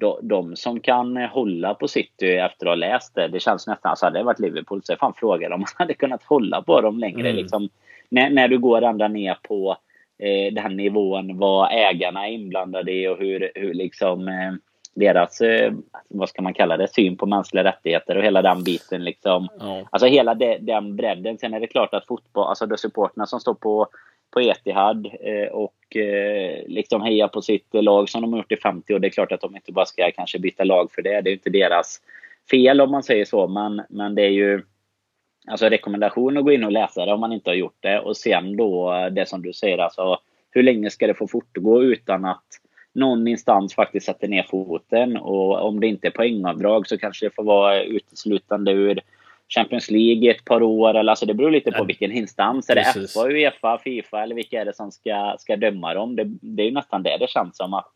de, 0.00 0.18
de 0.22 0.56
som 0.56 0.80
kan 0.80 1.16
hålla 1.16 1.74
på 1.74 1.88
City 1.88 2.26
efter 2.26 2.66
att 2.66 2.70
ha 2.70 2.74
läst 2.74 3.14
det, 3.14 3.28
det 3.28 3.40
känns 3.40 3.66
nästan, 3.66 3.90
alltså 3.90 4.06
hade 4.06 4.18
det 4.18 4.24
varit 4.24 4.40
Liverpool 4.40 4.82
så 4.84 4.92
är 4.92 4.96
fan 4.96 5.14
frågan 5.16 5.52
om 5.52 5.60
man 5.60 5.68
hade 5.74 5.94
kunnat 5.94 6.22
hålla 6.22 6.62
på 6.62 6.80
dem 6.80 6.98
längre. 6.98 7.28
Mm. 7.28 7.36
Liksom, 7.36 7.68
när, 8.08 8.30
när 8.30 8.48
du 8.48 8.58
går 8.58 8.82
ända 8.82 9.08
ner 9.08 9.38
på 9.42 9.76
eh, 10.18 10.54
den 10.54 10.76
nivån, 10.76 11.38
vad 11.38 11.68
ägarna 11.72 12.26
är 12.26 12.32
inblandade 12.32 12.92
i 12.92 13.08
och 13.08 13.18
hur, 13.18 13.52
hur 13.54 13.74
liksom 13.74 14.28
eh, 14.28 14.52
deras, 14.96 15.40
eh, 15.40 15.72
vad 16.08 16.28
ska 16.28 16.42
man 16.42 16.54
kalla 16.54 16.76
det, 16.76 16.88
syn 16.88 17.16
på 17.16 17.26
mänskliga 17.26 17.64
rättigheter 17.64 18.16
och 18.16 18.24
hela 18.24 18.42
den 18.42 18.64
biten 18.64 19.04
liksom. 19.04 19.48
Ja. 19.60 19.82
Alltså 19.90 20.06
hela 20.06 20.34
de, 20.34 20.58
den 20.58 20.96
bredden. 20.96 21.38
Sen 21.38 21.54
är 21.54 21.60
det 21.60 21.66
klart 21.66 21.94
att 21.94 22.06
fotboll, 22.06 22.46
alltså 22.46 22.66
de 22.66 22.78
supporterna 22.78 23.26
som 23.26 23.40
står 23.40 23.54
på, 23.54 23.88
på 24.30 24.40
Etihad 24.40 25.06
eh, 25.20 25.48
och 25.48 25.96
eh, 25.96 26.62
liksom 26.66 27.02
hejar 27.02 27.28
på 27.28 27.42
sitt 27.42 27.68
lag 27.72 28.08
som 28.08 28.22
de 28.22 28.32
har 28.32 28.40
gjort 28.40 28.52
i 28.52 28.56
50 28.56 28.94
år. 28.94 28.98
Det 28.98 29.08
är 29.08 29.10
klart 29.10 29.32
att 29.32 29.40
de 29.40 29.56
inte 29.56 29.72
bara 29.72 29.86
ska 29.86 30.10
kanske 30.16 30.38
byta 30.38 30.64
lag 30.64 30.92
för 30.92 31.02
det. 31.02 31.20
Det 31.20 31.30
är 31.30 31.34
inte 31.34 31.50
deras 31.50 32.00
fel 32.50 32.80
om 32.80 32.90
man 32.90 33.02
säger 33.02 33.24
så, 33.24 33.48
men, 33.48 33.82
men 33.88 34.14
det 34.14 34.22
är 34.22 34.30
ju 34.30 34.62
alltså 35.46 35.68
rekommendation 35.68 36.36
att 36.36 36.44
gå 36.44 36.52
in 36.52 36.64
och 36.64 36.72
läsa 36.72 37.06
det 37.06 37.12
om 37.12 37.20
man 37.20 37.32
inte 37.32 37.50
har 37.50 37.54
gjort 37.54 37.78
det. 37.80 38.00
Och 38.00 38.16
sen 38.16 38.56
då 38.56 38.92
det 39.12 39.28
som 39.28 39.42
du 39.42 39.52
säger, 39.52 39.78
alltså 39.78 40.18
hur 40.50 40.62
länge 40.62 40.90
ska 40.90 41.06
det 41.06 41.14
få 41.14 41.28
fortgå 41.28 41.82
utan 41.82 42.24
att 42.24 42.44
någon 42.92 43.28
instans 43.28 43.74
faktiskt 43.74 44.06
sätter 44.06 44.28
ner 44.28 44.42
foten? 44.42 45.16
Och 45.16 45.66
om 45.66 45.80
det 45.80 45.86
inte 45.86 46.06
är 46.06 46.10
poängavdrag 46.10 46.86
så 46.86 46.98
kanske 46.98 47.26
det 47.26 47.34
får 47.34 47.44
vara 47.44 47.82
uteslutande 47.82 48.72
ur 48.72 49.00
Champions 49.48 49.90
League 49.90 50.30
ett 50.30 50.44
par 50.44 50.62
år. 50.62 50.94
Eller, 50.94 51.12
alltså 51.12 51.26
det 51.26 51.34
beror 51.34 51.50
lite 51.50 51.72
på 51.72 51.84
vilken 51.84 52.12
instans. 52.12 52.70
Är 52.70 52.74
det. 52.74 53.08
FA, 53.14 53.28
Uefa, 53.28 53.78
Fifa 53.78 54.22
eller 54.22 54.34
vilka 54.34 54.60
är 54.60 54.64
det 54.64 54.76
som 54.76 54.90
ska, 54.90 55.36
ska 55.38 55.56
döma 55.56 55.94
dem? 55.94 56.16
Det, 56.16 56.24
det 56.24 56.62
är 56.62 56.66
ju 56.66 56.72
nästan 56.72 57.02
det 57.02 57.16
det 57.16 57.30
känns 57.30 57.56
som 57.56 57.74
att 57.74 57.92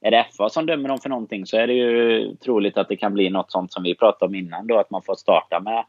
är 0.00 0.10
det 0.10 0.26
FA 0.36 0.48
som 0.48 0.66
dömer 0.66 0.88
dem 0.88 0.98
för 0.98 1.08
någonting 1.08 1.46
så 1.46 1.56
är 1.56 1.66
det 1.66 1.72
ju 1.72 2.34
troligt 2.36 2.78
att 2.78 2.88
det 2.88 2.96
kan 2.96 3.14
bli 3.14 3.30
något 3.30 3.52
sånt 3.52 3.72
som 3.72 3.82
vi 3.82 3.94
pratade 3.94 4.28
om 4.28 4.34
innan 4.34 4.66
då, 4.66 4.78
att 4.78 4.90
man 4.90 5.02
får 5.02 5.14
starta 5.14 5.60
med 5.60 5.84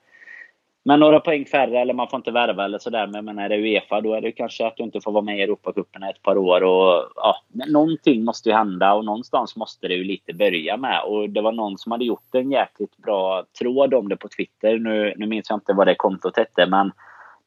men 0.87 0.99
några 0.99 1.19
poäng 1.19 1.45
färre 1.45 1.79
eller 1.79 1.93
man 1.93 2.07
får 2.07 2.17
inte 2.17 2.31
värva 2.31 2.65
eller 2.65 2.77
sådär. 2.77 3.07
Men, 3.07 3.25
men 3.25 3.39
är 3.39 3.49
det 3.49 3.55
Uefa 3.55 4.01
då 4.01 4.13
är 4.13 4.21
det 4.21 4.31
kanske 4.31 4.67
att 4.67 4.77
du 4.77 4.83
inte 4.83 5.01
får 5.01 5.11
vara 5.11 5.23
med 5.23 5.39
i 5.39 5.41
Europacupen 5.41 6.03
ett 6.03 6.21
par 6.21 6.37
år. 6.37 6.63
Och, 6.63 7.11
ja, 7.15 7.35
någonting 7.67 8.23
måste 8.23 8.49
ju 8.49 8.55
hända 8.55 8.93
och 8.93 9.05
någonstans 9.05 9.55
måste 9.55 9.87
det 9.87 9.93
ju 9.93 10.03
lite 10.03 10.33
börja 10.33 10.77
med. 10.77 11.01
Och 11.03 11.29
det 11.29 11.41
var 11.41 11.51
någon 11.51 11.77
som 11.77 11.91
hade 11.91 12.05
gjort 12.05 12.35
en 12.35 12.51
jäkligt 12.51 12.97
bra 12.97 13.43
tråd 13.59 13.93
om 13.93 14.09
det 14.09 14.17
på 14.17 14.27
Twitter. 14.27 14.77
Nu, 14.79 15.13
nu 15.17 15.27
minns 15.27 15.49
jag 15.49 15.57
inte 15.57 15.73
vad 15.73 15.87
det 15.87 15.95
kontot 15.95 16.37
hette 16.37 16.65
men 16.67 16.91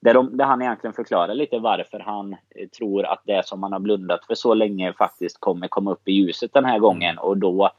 där, 0.01 0.15
de, 0.15 0.37
där 0.37 0.45
han 0.45 0.63
egentligen 0.63 0.95
förklarar 0.95 1.35
lite 1.35 1.59
varför 1.59 1.99
han 1.99 2.33
eh, 2.33 2.69
tror 2.79 3.07
att 3.07 3.23
det 3.25 3.47
som 3.47 3.61
man 3.61 3.73
har 3.73 3.81
blundat 3.81 4.25
för 4.27 4.35
så 4.35 4.55
länge 4.55 4.93
faktiskt 4.93 5.41
kommer 5.41 5.69
komma 5.69 5.93
upp 5.93 6.09
i 6.09 6.13
ljuset 6.13 6.53
den 6.53 6.65
här 6.65 6.79
gången. 6.79 7.19
Och 7.19 7.37
då 7.37 7.71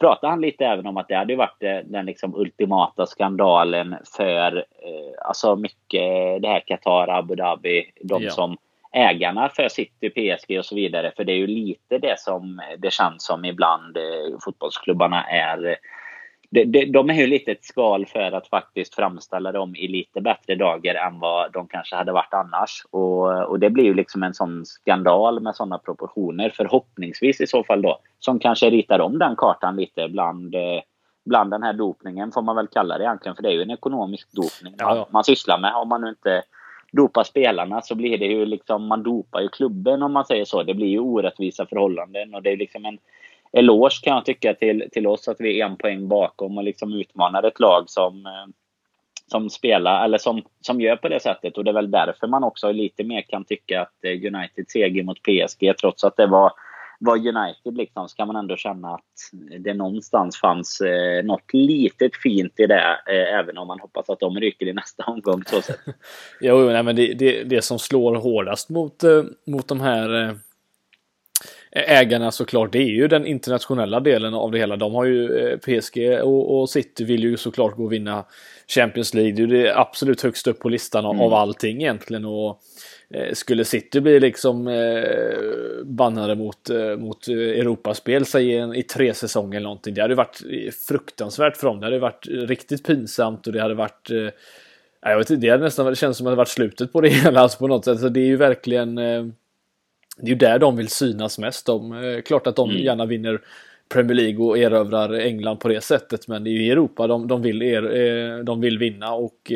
pratade 0.00 0.30
han 0.30 0.40
lite 0.40 0.66
även 0.66 0.86
om 0.86 0.96
att 0.96 1.08
det 1.08 1.14
hade 1.14 1.36
varit 1.36 1.62
eh, 1.62 1.78
den 1.84 2.06
liksom 2.06 2.34
ultimata 2.34 3.06
skandalen 3.06 3.96
för 4.16 4.56
eh, 4.56 5.26
alltså 5.28 5.56
mycket 5.56 6.42
det 6.42 6.48
här 6.48 6.62
Qatar, 6.66 7.08
Abu 7.08 7.34
Dhabi, 7.34 7.92
de 8.00 8.22
ja. 8.22 8.30
som 8.30 8.56
ägarna 8.92 9.48
för 9.48 9.68
City, 9.68 10.10
PSG 10.10 10.58
och 10.58 10.64
så 10.64 10.74
vidare. 10.74 11.12
För 11.16 11.24
det 11.24 11.32
är 11.32 11.36
ju 11.36 11.46
lite 11.46 11.98
det 11.98 12.18
som 12.18 12.60
det 12.78 12.92
känns 12.92 13.24
som 13.24 13.44
ibland 13.44 13.96
eh, 13.96 14.38
fotbollsklubbarna 14.44 15.24
är. 15.24 15.76
De, 16.50 16.64
de, 16.64 16.84
de 16.84 17.10
är 17.10 17.14
ju 17.14 17.26
lite 17.26 17.52
ett 17.52 17.64
skal 17.64 18.06
för 18.06 18.32
att 18.32 18.48
faktiskt 18.48 18.94
framställa 18.94 19.52
dem 19.52 19.76
i 19.76 19.88
lite 19.88 20.20
bättre 20.20 20.54
dagar 20.54 20.94
än 20.94 21.20
vad 21.20 21.52
de 21.52 21.68
kanske 21.68 21.96
hade 21.96 22.12
varit 22.12 22.34
annars. 22.34 22.82
Och, 22.90 23.48
och 23.48 23.60
det 23.60 23.70
blir 23.70 23.84
ju 23.84 23.94
liksom 23.94 24.22
en 24.22 24.34
sån 24.34 24.66
skandal 24.66 25.40
med 25.40 25.54
sådana 25.54 25.78
proportioner. 25.78 26.52
Förhoppningsvis 26.56 27.40
i 27.40 27.46
så 27.46 27.64
fall 27.64 27.82
då. 27.82 27.98
Som 28.18 28.38
kanske 28.38 28.70
ritar 28.70 28.98
om 28.98 29.18
den 29.18 29.36
kartan 29.36 29.76
lite 29.76 30.08
bland 30.08 30.54
eh, 30.54 30.80
bland 31.28 31.50
den 31.50 31.62
här 31.62 31.72
dopningen 31.72 32.32
får 32.32 32.42
man 32.42 32.56
väl 32.56 32.66
kalla 32.66 32.98
det 32.98 33.04
egentligen. 33.04 33.36
För 33.36 33.42
det 33.42 33.48
är 33.48 33.52
ju 33.52 33.62
en 33.62 33.70
ekonomisk 33.70 34.32
dopning 34.32 34.74
man, 34.80 34.96
ja. 34.96 35.08
man 35.10 35.24
sysslar 35.24 35.58
med. 35.58 35.74
Om 35.74 35.88
man 35.88 36.00
nu 36.00 36.08
inte 36.08 36.42
dopar 36.92 37.24
spelarna 37.24 37.82
så 37.82 37.94
blir 37.94 38.18
det 38.18 38.26
ju 38.26 38.46
liksom, 38.46 38.86
man 38.86 39.02
dopar 39.02 39.40
ju 39.40 39.48
klubben 39.48 40.02
om 40.02 40.12
man 40.12 40.24
säger 40.24 40.44
så. 40.44 40.62
Det 40.62 40.74
blir 40.74 40.88
ju 40.88 40.98
orättvisa 40.98 41.66
förhållanden 41.66 42.34
och 42.34 42.42
det 42.42 42.50
är 42.50 42.56
liksom 42.56 42.84
en 42.84 42.98
eloge 43.52 44.00
kan 44.02 44.14
jag 44.14 44.24
tycka 44.24 44.54
till, 44.54 44.88
till 44.92 45.06
oss 45.06 45.28
att 45.28 45.40
vi 45.40 45.60
är 45.60 45.66
en 45.66 45.76
poäng 45.76 46.08
bakom 46.08 46.58
och 46.58 46.64
liksom 46.64 46.92
utmanar 46.92 47.42
ett 47.42 47.60
lag 47.60 47.90
som, 47.90 48.26
eh, 48.26 48.46
som 49.26 49.50
spelar, 49.50 50.04
eller 50.04 50.18
som, 50.18 50.42
som 50.60 50.80
gör 50.80 50.96
på 50.96 51.08
det 51.08 51.20
sättet. 51.20 51.58
Och 51.58 51.64
det 51.64 51.70
är 51.70 51.74
väl 51.74 51.90
därför 51.90 52.26
man 52.26 52.44
också 52.44 52.72
lite 52.72 53.04
mer 53.04 53.22
kan 53.22 53.44
tycka 53.44 53.82
att 53.82 54.04
eh, 54.04 54.10
United 54.10 54.64
seger 54.68 55.02
mot 55.02 55.22
PSG 55.22 55.76
trots 55.80 56.04
att 56.04 56.16
det 56.16 56.26
var 56.26 56.52
var 57.00 57.16
United 57.16 57.76
liksom, 57.76 58.08
kan 58.16 58.26
man 58.26 58.36
ändå 58.36 58.56
känna 58.56 58.94
att 58.94 59.02
det 59.60 59.74
någonstans 59.74 60.40
fanns 60.40 60.80
eh, 60.80 61.24
något 61.24 61.52
litet 61.52 62.16
fint 62.16 62.60
i 62.60 62.66
det. 62.66 63.00
Eh, 63.06 63.38
även 63.38 63.58
om 63.58 63.66
man 63.66 63.80
hoppas 63.80 64.10
att 64.10 64.20
de 64.20 64.40
ryker 64.40 64.66
i 64.66 64.72
nästa 64.72 65.04
omgång. 65.04 65.42
Så 65.46 65.72
jo, 66.40 66.58
nej, 66.58 66.82
men 66.82 66.96
det, 66.96 67.14
det, 67.14 67.44
det 67.44 67.62
som 67.62 67.78
slår 67.78 68.14
hårdast 68.14 68.68
mot, 68.68 69.04
eh, 69.04 69.22
mot 69.46 69.68
de 69.68 69.80
här 69.80 70.24
eh, 70.24 70.34
ägarna 71.70 72.30
såklart, 72.30 72.72
det 72.72 72.78
är 72.78 72.90
ju 72.90 73.08
den 73.08 73.26
internationella 73.26 74.00
delen 74.00 74.34
av 74.34 74.50
det 74.50 74.58
hela. 74.58 74.76
De 74.76 74.94
har 74.94 75.04
ju 75.04 75.38
eh, 75.38 75.58
PSG 75.58 76.20
och, 76.22 76.60
och 76.60 76.70
City 76.70 77.04
vill 77.04 77.24
ju 77.24 77.36
såklart 77.36 77.76
gå 77.76 77.84
och 77.84 77.92
vinna 77.92 78.24
Champions 78.68 79.14
League. 79.14 79.32
Det 79.32 79.42
är 79.42 79.62
det 79.62 79.76
absolut 79.76 80.22
högst 80.22 80.46
upp 80.46 80.58
på 80.58 80.68
listan 80.68 81.06
av, 81.06 81.14
mm. 81.14 81.26
av 81.26 81.34
allting 81.34 81.82
egentligen. 81.82 82.24
Och 82.24 82.62
Eh, 83.14 83.32
skulle 83.32 83.64
City 83.64 84.00
bli 84.00 84.20
liksom 84.20 84.68
eh, 84.68 85.84
bannade 85.84 86.34
mot, 86.34 86.70
eh, 86.70 86.96
mot 86.96 87.28
Europaspel 87.28 88.26
säg 88.26 88.78
i 88.78 88.82
tre 88.82 89.14
säsonger 89.14 89.56
eller 89.56 89.64
någonting. 89.64 89.94
Det 89.94 90.02
hade 90.02 90.14
varit 90.14 90.42
fruktansvärt 90.88 91.56
för 91.56 91.66
dem. 91.66 91.80
Det 91.80 91.86
hade 91.86 91.98
varit 91.98 92.26
riktigt 92.26 92.86
pinsamt 92.86 93.46
och 93.46 93.52
det 93.52 93.62
hade 93.62 93.74
varit 93.74 94.10
eh, 94.10 94.28
jag 95.00 95.18
vet 95.18 95.30
inte, 95.30 95.46
det 95.46 95.50
hade 95.50 95.64
nästan 95.64 95.86
det 95.86 95.96
känns 95.96 96.16
som 96.16 96.26
att 96.26 96.32
det 96.32 96.36
varit 96.36 96.48
slutet 96.48 96.92
på 96.92 97.00
det 97.00 97.08
hela 97.24 97.40
alltså 97.40 97.58
på 97.58 97.66
något 97.66 97.84
sätt. 97.84 98.00
Så 98.00 98.08
det 98.08 98.20
är 98.20 98.26
ju 98.26 98.36
verkligen 98.36 98.98
eh, 98.98 99.26
Det 100.20 100.26
är 100.26 100.28
ju 100.28 100.34
där 100.34 100.58
de 100.58 100.76
vill 100.76 100.88
synas 100.88 101.38
mest. 101.38 101.66
De, 101.66 101.92
eh, 101.92 102.20
klart 102.20 102.46
att 102.46 102.56
de 102.56 102.70
mm. 102.70 102.82
gärna 102.82 103.06
vinner 103.06 103.40
Premier 103.88 104.14
League 104.14 104.46
och 104.46 104.58
erövrar 104.58 105.14
England 105.14 105.56
på 105.56 105.68
det 105.68 105.80
sättet. 105.80 106.28
Men 106.28 106.44
det 106.44 106.50
är 106.50 106.52
ju 106.52 106.64
i 106.64 106.70
Europa 106.70 107.06
de, 107.06 107.28
de, 107.28 107.42
vill, 107.42 107.62
er, 107.62 107.96
eh, 107.96 108.44
de 108.44 108.60
vill 108.60 108.78
vinna 108.78 109.12
och 109.12 109.52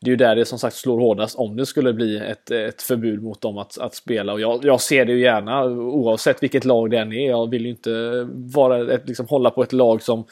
det 0.00 0.08
är 0.08 0.10
ju 0.10 0.16
där 0.16 0.36
det 0.36 0.44
som 0.44 0.58
sagt 0.58 0.76
slår 0.76 1.00
hårdast 1.00 1.38
om 1.38 1.56
det 1.56 1.66
skulle 1.66 1.92
bli 1.92 2.18
ett, 2.18 2.50
ett 2.50 2.82
förbud 2.82 3.22
mot 3.22 3.40
dem 3.40 3.58
att, 3.58 3.78
att 3.78 3.94
spela. 3.94 4.32
Och 4.32 4.40
jag, 4.40 4.64
jag 4.64 4.80
ser 4.80 5.04
det 5.04 5.12
ju 5.12 5.20
gärna 5.20 5.64
oavsett 5.64 6.42
vilket 6.42 6.64
lag 6.64 6.90
det 6.90 6.98
än 6.98 7.12
är. 7.12 7.28
Jag 7.28 7.50
vill 7.50 7.64
ju 7.64 7.70
inte 7.70 8.26
vara 8.34 8.94
ett, 8.94 9.08
liksom, 9.08 9.26
hålla 9.26 9.50
på 9.50 9.62
ett 9.62 9.72
lag 9.72 10.02
som 10.02 10.24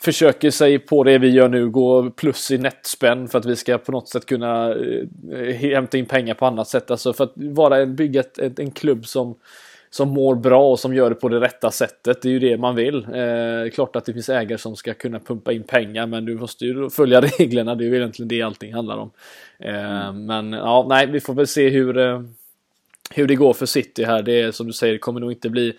försöker 0.00 0.50
sig 0.50 0.78
på 0.78 1.04
det 1.04 1.18
vi 1.18 1.28
gör 1.28 1.48
nu, 1.48 1.70
gå 1.70 2.10
plus 2.10 2.50
i 2.50 2.58
nettspänn 2.58 3.28
för 3.28 3.38
att 3.38 3.46
vi 3.46 3.56
ska 3.56 3.78
på 3.78 3.92
något 3.92 4.08
sätt 4.08 4.26
kunna 4.26 4.74
eh, 5.32 5.54
hämta 5.54 5.98
in 5.98 6.06
pengar 6.06 6.34
på 6.34 6.46
annat 6.46 6.68
sätt. 6.68 6.90
Alltså 6.90 7.12
för 7.12 7.24
att 7.24 7.32
vara, 7.34 7.86
bygga 7.86 8.20
ett, 8.20 8.38
ett, 8.38 8.58
en 8.58 8.70
klubb 8.70 9.06
som 9.06 9.36
som 9.90 10.08
mår 10.08 10.34
bra 10.34 10.70
och 10.70 10.78
som 10.78 10.94
gör 10.94 11.10
det 11.10 11.16
på 11.16 11.28
det 11.28 11.40
rätta 11.40 11.70
sättet. 11.70 12.22
Det 12.22 12.28
är 12.28 12.32
ju 12.32 12.38
det 12.38 12.56
man 12.56 12.74
vill. 12.74 12.96
Eh, 12.96 13.70
klart 13.74 13.96
att 13.96 14.04
det 14.04 14.12
finns 14.12 14.28
ägare 14.28 14.58
som 14.58 14.76
ska 14.76 14.94
kunna 14.94 15.20
pumpa 15.20 15.52
in 15.52 15.62
pengar 15.62 16.06
men 16.06 16.24
du 16.24 16.34
måste 16.34 16.64
ju 16.64 16.90
följa 16.90 17.20
reglerna. 17.38 17.74
Det 17.74 17.84
är 17.84 17.86
ju 17.86 17.96
egentligen 17.96 18.28
det 18.28 18.42
allting 18.42 18.74
handlar 18.74 18.96
om. 18.96 19.10
Eh, 19.58 20.08
mm. 20.08 20.26
Men 20.26 20.52
ja, 20.52 20.86
nej, 20.88 21.06
vi 21.06 21.20
får 21.20 21.34
väl 21.34 21.46
se 21.46 21.68
hur, 21.68 21.98
eh, 21.98 22.22
hur 23.10 23.26
det 23.26 23.34
går 23.34 23.52
för 23.52 23.66
City 23.66 24.04
här. 24.04 24.22
Det 24.22 24.40
är 24.40 24.52
som 24.52 24.66
du 24.66 24.72
säger, 24.72 24.92
det 24.92 24.98
kommer 24.98 25.20
nog 25.20 25.32
inte 25.32 25.50
bli 25.50 25.76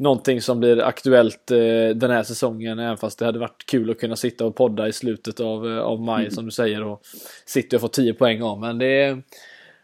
någonting 0.00 0.40
som 0.40 0.60
blir 0.60 0.82
aktuellt 0.82 1.50
eh, 1.50 1.96
den 1.96 2.10
här 2.10 2.22
säsongen. 2.22 2.78
Även 2.78 2.96
fast 2.96 3.18
det 3.18 3.24
hade 3.24 3.38
varit 3.38 3.66
kul 3.66 3.90
att 3.90 4.00
kunna 4.00 4.16
sitta 4.16 4.46
och 4.46 4.56
podda 4.56 4.88
i 4.88 4.92
slutet 4.92 5.40
av, 5.40 5.66
eh, 5.66 5.78
av 5.78 6.00
maj 6.00 6.20
mm. 6.20 6.30
som 6.30 6.44
du 6.44 6.50
säger. 6.50 6.82
Och 6.84 7.00
City 7.46 7.76
har 7.76 7.80
fått 7.80 7.92
10 7.92 8.14
poäng 8.14 8.42
av. 8.42 8.60
Men 8.60 8.78
det 8.78 9.02
är 9.02 9.22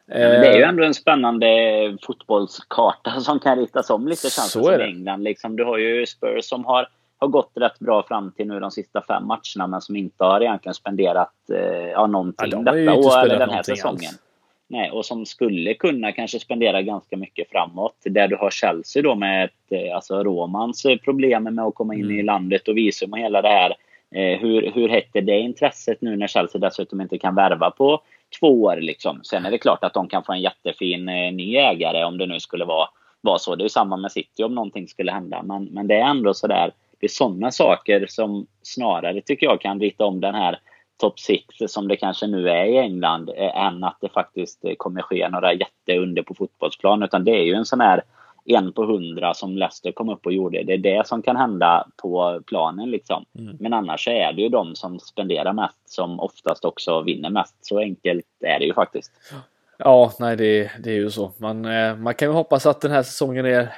det 0.09 0.49
är 0.49 0.57
ju 0.57 0.63
ändå 0.63 0.85
en 0.85 0.95
spännande 0.95 1.47
fotbollskarta 2.07 3.11
som 3.21 3.41
kan 3.41 3.59
ritas 3.59 3.91
om 3.91 4.09
lite 4.09 4.31
känns 4.31 4.53
det 4.53 4.63
som 4.63 4.81
England. 4.81 5.23
Liksom, 5.23 5.57
du 5.57 5.65
har 5.65 5.79
ju 5.79 6.07
Spurs 6.07 6.45
som 6.45 6.65
har, 6.65 6.89
har 7.19 7.29
gått 7.29 7.53
rätt 7.55 7.79
bra 7.79 8.03
fram 8.03 8.33
till 8.33 8.47
nu 8.47 8.61
de 8.61 8.71
sista 8.71 9.03
fem 9.03 9.27
matcherna 9.27 9.67
men 9.67 9.81
som 9.81 9.97
inte 9.97 10.25
har 10.25 10.41
egentligen 10.41 10.75
spenderat 10.75 11.35
eh, 11.53 11.91
ja, 11.91 12.07
någonting 12.07 12.51
ja, 12.51 12.57
de 12.57 12.65
detta 12.65 12.95
år 12.95 13.25
eller 13.25 13.39
den 13.39 13.51
här 13.51 13.63
säsongen. 13.63 14.09
Alls. 14.09 14.26
Nej, 14.69 14.91
och 14.91 15.07
som 15.07 15.27
skulle 15.27 15.75
kunna 15.75 16.13
kanske 16.13 16.39
spendera 16.39 16.83
ganska 16.83 17.17
mycket 17.17 17.51
framåt. 17.51 17.97
Där 18.05 18.29
du 18.29 18.37
har 18.37 18.51
Chelsea 18.51 19.03
då 19.03 19.15
med 19.15 19.45
ett, 19.45 19.73
eh, 19.73 19.95
alltså 19.95 20.25
Romans 20.25 20.87
problem 21.05 21.43
med 21.43 21.65
att 21.65 21.75
komma 21.75 21.95
in 21.95 22.05
mm. 22.05 22.19
i 22.19 22.23
landet 22.23 22.69
och 22.69 22.77
visum 22.77 23.13
och 23.13 23.19
hela 23.19 23.43
det 23.43 23.49
här. 23.49 23.75
Eh, 24.15 24.41
hur, 24.41 24.71
hur 24.75 24.91
är 24.91 25.21
det 25.21 25.39
intresset 25.39 26.01
nu 26.01 26.17
när 26.17 26.27
Chelsea 26.27 26.61
dessutom 26.61 27.01
inte 27.01 27.19
kan 27.19 27.35
värva 27.35 27.71
på 27.71 28.03
två 28.41 28.63
år. 28.63 28.77
Liksom. 28.77 29.21
Sen 29.25 29.47
är 29.47 29.51
det 29.51 29.59
klart 29.59 29.85
att 29.85 29.95
de 29.95 30.09
kan 30.09 30.25
få 30.25 30.33
en 30.33 30.41
jättefin 30.41 31.09
eh, 31.09 31.33
ny 31.33 31.57
ägare 31.57 32.05
om 32.05 32.19
det 32.19 32.27
nu 32.27 32.41
skulle 32.41 32.65
vara, 32.65 32.89
vara 33.21 33.39
så. 33.39 33.57
Det 33.57 33.65
är 33.65 33.69
samma 33.69 33.97
med 33.97 34.13
City 34.13 34.43
om 34.43 34.55
någonting 34.55 34.89
skulle 34.89 35.13
hända. 35.13 35.43
Men, 35.43 35.65
men 35.65 35.87
det 35.87 35.95
är 35.95 36.11
ändå 36.11 36.35
sådär. 36.35 36.73
Det 37.01 37.07
är 37.07 37.09
sådana 37.09 37.51
saker 37.51 38.07
som 38.09 38.47
snarare 38.63 39.21
tycker 39.21 39.47
jag 39.47 39.61
kan 39.61 39.81
rita 39.81 40.05
om 40.05 40.21
den 40.21 40.35
här 40.35 40.59
top 40.97 41.21
6 41.21 41.45
som 41.67 41.89
det 41.89 41.97
kanske 41.97 42.27
nu 42.27 42.49
är 42.49 42.65
i 42.65 42.79
England 42.79 43.31
eh, 43.37 43.67
än 43.67 43.85
att 43.85 43.99
det 44.01 44.09
faktiskt 44.09 44.65
eh, 44.65 44.75
kommer 44.77 45.03
ske 45.03 45.29
några 45.29 45.53
jätteunder 45.53 46.23
på 46.23 46.35
fotbollsplan. 46.35 47.03
Utan 47.03 47.25
det 47.25 47.31
är 47.31 47.45
ju 47.45 47.55
en 47.55 47.65
sån 47.65 47.81
här 47.81 48.03
en 48.47 48.73
på 48.73 48.85
hundra 48.85 49.35
som 49.35 49.57
Leicester 49.57 49.93
kom 49.93 50.09
upp 50.09 50.27
och 50.27 50.33
gjorde. 50.33 50.63
Det 50.63 50.73
är 50.73 50.79
det 50.79 51.07
som 51.07 51.23
kan 51.23 51.37
hända 51.37 51.87
på 51.97 52.41
planen 52.47 52.91
liksom. 52.91 53.25
Mm. 53.39 53.57
Men 53.61 53.73
annars 53.73 54.09
är 54.09 54.33
det 54.33 54.43
ju 54.43 54.49
de 54.49 54.75
som 54.75 55.01
spenderar 55.01 55.53
mest 55.53 55.91
som 55.91 56.21
oftast 56.21 56.65
också 56.65 57.03
vinner 57.03 57.31
mest. 57.31 57.57
Så 57.61 57.79
enkelt 57.79 58.27
är 58.41 58.59
det 58.59 58.65
ju 58.65 58.75
faktiskt. 58.75 59.13
Ja, 59.79 60.13
nej 60.19 60.37
det, 60.37 60.71
det 60.83 60.91
är 60.91 60.95
ju 60.95 61.11
så. 61.11 61.33
Man, 61.37 61.65
eh, 61.65 61.97
man 61.97 62.15
kan 62.15 62.29
ju 62.29 62.35
hoppas 62.35 62.67
att 62.67 62.81
den 62.81 62.91
här 62.91 63.03
säsongen 63.03 63.47
är 63.47 63.73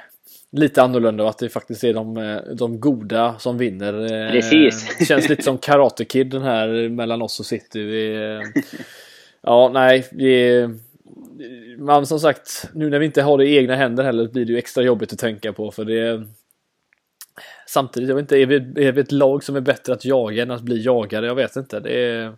lite 0.51 0.81
annorlunda 0.81 1.23
och 1.23 1.29
att 1.29 1.37
det 1.37 1.49
faktiskt 1.49 1.83
är 1.83 1.93
de, 1.93 2.17
eh, 2.17 2.37
de 2.55 2.79
goda 2.79 3.39
som 3.39 3.57
vinner. 3.57 4.25
Eh, 4.25 4.31
Precis. 4.31 4.97
Det 4.99 5.05
känns 5.07 5.29
lite 5.29 5.43
som 5.43 5.57
Karate 5.57 6.05
Kid 6.05 6.27
den 6.27 6.41
här 6.41 6.89
mellan 6.89 7.21
oss 7.21 7.39
och 7.39 7.45
City. 7.45 7.83
Vi, 7.83 8.39
ja, 9.41 9.71
nej, 9.73 10.07
vi 10.11 10.67
man 11.77 12.05
som 12.05 12.19
sagt, 12.19 12.69
nu 12.73 12.89
när 12.89 12.99
vi 12.99 13.05
inte 13.05 13.21
har 13.21 13.37
det 13.37 13.45
i 13.45 13.57
egna 13.57 13.75
händer 13.75 14.03
heller 14.03 14.27
blir 14.27 14.45
det 14.45 14.51
ju 14.51 14.57
extra 14.57 14.83
jobbigt 14.83 15.13
att 15.13 15.19
tänka 15.19 15.53
på 15.53 15.71
för 15.71 15.85
det 15.85 16.27
Samtidigt, 17.67 18.09
jag 18.09 18.15
vet 18.15 18.21
inte, 18.21 18.37
är 18.37 18.45
vi, 18.45 18.87
är 18.87 18.91
vi 18.91 19.01
ett 19.01 19.11
lag 19.11 19.43
som 19.43 19.55
är 19.55 19.61
bättre 19.61 19.93
att 19.93 20.05
jaga 20.05 20.43
än 20.43 20.51
att 20.51 20.61
bli 20.61 20.81
jagade? 20.83 21.27
Jag 21.27 21.35
vet 21.35 21.55
inte. 21.55 21.79
Det 21.79 22.33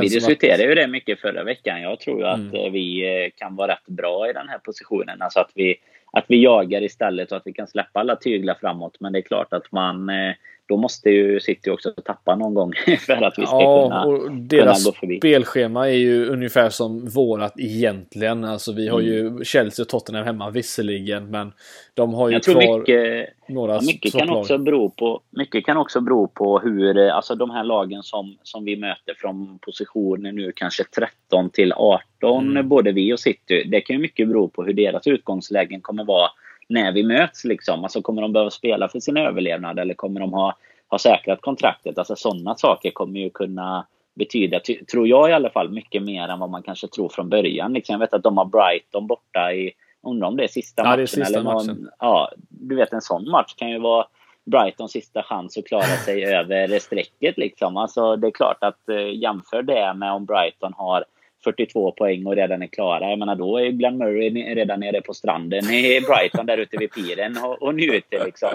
vi 0.00 0.08
diskuterade 0.08 0.64
att... 0.64 0.70
ju 0.70 0.74
det 0.74 0.86
mycket 0.86 1.20
förra 1.20 1.44
veckan. 1.44 1.82
Jag 1.82 2.00
tror 2.00 2.24
att 2.24 2.38
mm. 2.38 2.54
Eh, 2.54 2.70
vi 2.70 3.06
eh, 3.24 3.30
kan 3.36 3.56
vara 3.56 3.72
rätt 3.72 3.86
bra 3.86 4.30
i 4.30 4.32
den 4.32 4.48
här 4.48 4.58
positionen. 4.58 5.22
Alltså 5.22 5.40
att 5.40 5.50
vi, 5.54 5.76
att 6.16 6.24
vi 6.28 6.42
jagar 6.42 6.82
istället 6.82 7.30
och 7.32 7.36
att 7.36 7.46
vi 7.46 7.52
kan 7.52 7.66
släppa 7.66 8.00
alla 8.00 8.16
tyglar 8.16 8.54
framåt. 8.54 8.96
Men 9.00 9.12
det 9.12 9.18
är 9.18 9.22
klart 9.22 9.52
att 9.52 9.72
man 9.72 10.08
eh, 10.08 10.34
då 10.68 10.76
måste 10.76 11.10
ju 11.10 11.40
City 11.40 11.70
också 11.70 11.92
tappa 12.04 12.36
någon 12.36 12.54
gång 12.54 12.72
för 13.06 13.22
att 13.22 13.34
vi 13.38 13.46
ska 13.46 13.60
ja, 13.60 13.82
kunna, 13.82 14.04
och 14.04 14.32
deras 14.32 14.84
kunna 14.84 14.90
gå 14.90 14.98
förbi. 14.98 15.18
spelschema 15.18 15.88
är 15.88 15.94
ju 15.94 16.26
ungefär 16.26 16.70
som 16.70 17.06
vårat 17.06 17.54
egentligen. 17.58 18.44
Alltså 18.44 18.72
vi 18.72 18.88
har 18.88 19.00
mm. 19.00 19.12
ju 19.12 19.44
Chelsea 19.44 19.82
och 19.82 19.88
Tottenham 19.88 20.24
hemma 20.24 20.50
visserligen 20.50 21.30
men 21.30 21.52
de 21.94 22.14
har 22.14 22.28
ju 22.28 22.34
Jag 22.34 22.42
kvar 22.42 22.78
mycket, 22.78 23.28
några 23.48 23.80
mycket 23.80 24.12
kan 24.12 24.30
också 24.30 24.58
bero 24.58 24.90
på 24.90 25.22
Mycket 25.30 25.66
kan 25.66 25.76
också 25.76 26.00
bero 26.00 26.26
på 26.28 26.58
hur, 26.58 27.08
alltså 27.08 27.34
de 27.34 27.50
här 27.50 27.64
lagen 27.64 28.02
som, 28.02 28.36
som 28.42 28.64
vi 28.64 28.76
möter 28.76 29.14
från 29.16 29.58
positioner 29.58 30.32
nu 30.32 30.52
kanske 30.56 30.84
13 30.84 31.50
till 31.50 31.72
18, 31.72 32.50
mm. 32.50 32.68
både 32.68 32.92
vi 32.92 33.12
och 33.12 33.20
City. 33.20 33.64
Det 33.70 33.80
kan 33.80 33.96
ju 33.96 34.02
mycket 34.02 34.28
bero 34.28 34.48
på 34.48 34.64
hur 34.64 34.72
deras 34.72 35.06
utgångslägen 35.06 35.80
kommer 35.80 36.04
vara 36.04 36.30
när 36.68 36.92
vi 36.92 37.02
möts. 37.02 37.44
Liksom. 37.44 37.82
Alltså, 37.82 38.02
kommer 38.02 38.22
de 38.22 38.32
behöva 38.32 38.50
spela 38.50 38.88
för 38.88 39.00
sin 39.00 39.16
överlevnad 39.16 39.78
eller 39.78 39.94
kommer 39.94 40.20
de 40.20 40.32
ha, 40.32 40.56
ha 40.88 40.98
säkrat 40.98 41.40
kontraktet? 41.40 41.98
Alltså, 41.98 42.16
sådana 42.16 42.54
saker 42.54 42.90
kommer 42.90 43.20
ju 43.20 43.30
kunna 43.30 43.86
betyda, 44.14 44.60
tror 44.90 45.08
jag 45.08 45.30
i 45.30 45.32
alla 45.32 45.50
fall, 45.50 45.70
mycket 45.70 46.02
mer 46.02 46.28
än 46.28 46.38
vad 46.38 46.50
man 46.50 46.62
kanske 46.62 46.88
tror 46.88 47.08
från 47.08 47.28
början. 47.28 47.72
Liksom, 47.72 47.92
jag 47.92 48.00
vet 48.00 48.14
att 48.14 48.22
de 48.22 48.38
har 48.38 48.44
Brighton 48.44 49.06
borta 49.06 49.52
i, 49.52 49.72
undrar 50.02 50.28
om 50.28 50.36
det 50.36 50.44
är 50.44 50.48
sista 50.48 50.82
ja, 50.82 50.88
matchen. 50.88 51.02
Är 51.02 51.06
sista 51.06 51.26
eller 51.26 51.42
någon, 51.42 51.66
matchen. 51.66 51.90
Ja, 51.98 52.32
du 52.48 52.76
vet 52.76 52.92
en 52.92 53.00
sån 53.00 53.30
match 53.30 53.54
kan 53.56 53.70
ju 53.70 53.78
vara 53.78 54.06
Brightons 54.44 54.92
sista 54.92 55.22
chans 55.22 55.58
att 55.58 55.66
klara 55.66 55.82
sig 55.82 56.24
över 56.34 56.78
strecket. 56.78 57.38
Liksom. 57.38 57.76
Alltså, 57.76 58.16
det 58.16 58.26
är 58.26 58.30
klart 58.30 58.58
att 58.60 58.88
eh, 58.88 59.14
jämför 59.14 59.62
det 59.62 59.94
med 59.94 60.12
om 60.12 60.24
Brighton 60.24 60.72
har 60.76 61.04
42 61.44 61.92
poäng 61.92 62.26
och 62.26 62.36
redan 62.36 62.62
är 62.62 62.66
klara. 62.66 63.10
Jag 63.10 63.18
menar, 63.18 63.36
då 63.36 63.58
är 63.58 63.68
Glenn 63.68 63.98
Murray 63.98 64.54
redan 64.54 64.80
nere 64.80 65.00
på 65.00 65.14
stranden 65.14 65.64
i 65.64 66.00
Brighton 66.00 66.46
där 66.46 66.58
ute 66.58 66.76
vid 66.76 66.92
piren 66.92 67.36
och, 67.44 67.62
och 67.62 67.74
njuter 67.74 68.24
liksom 68.24 68.48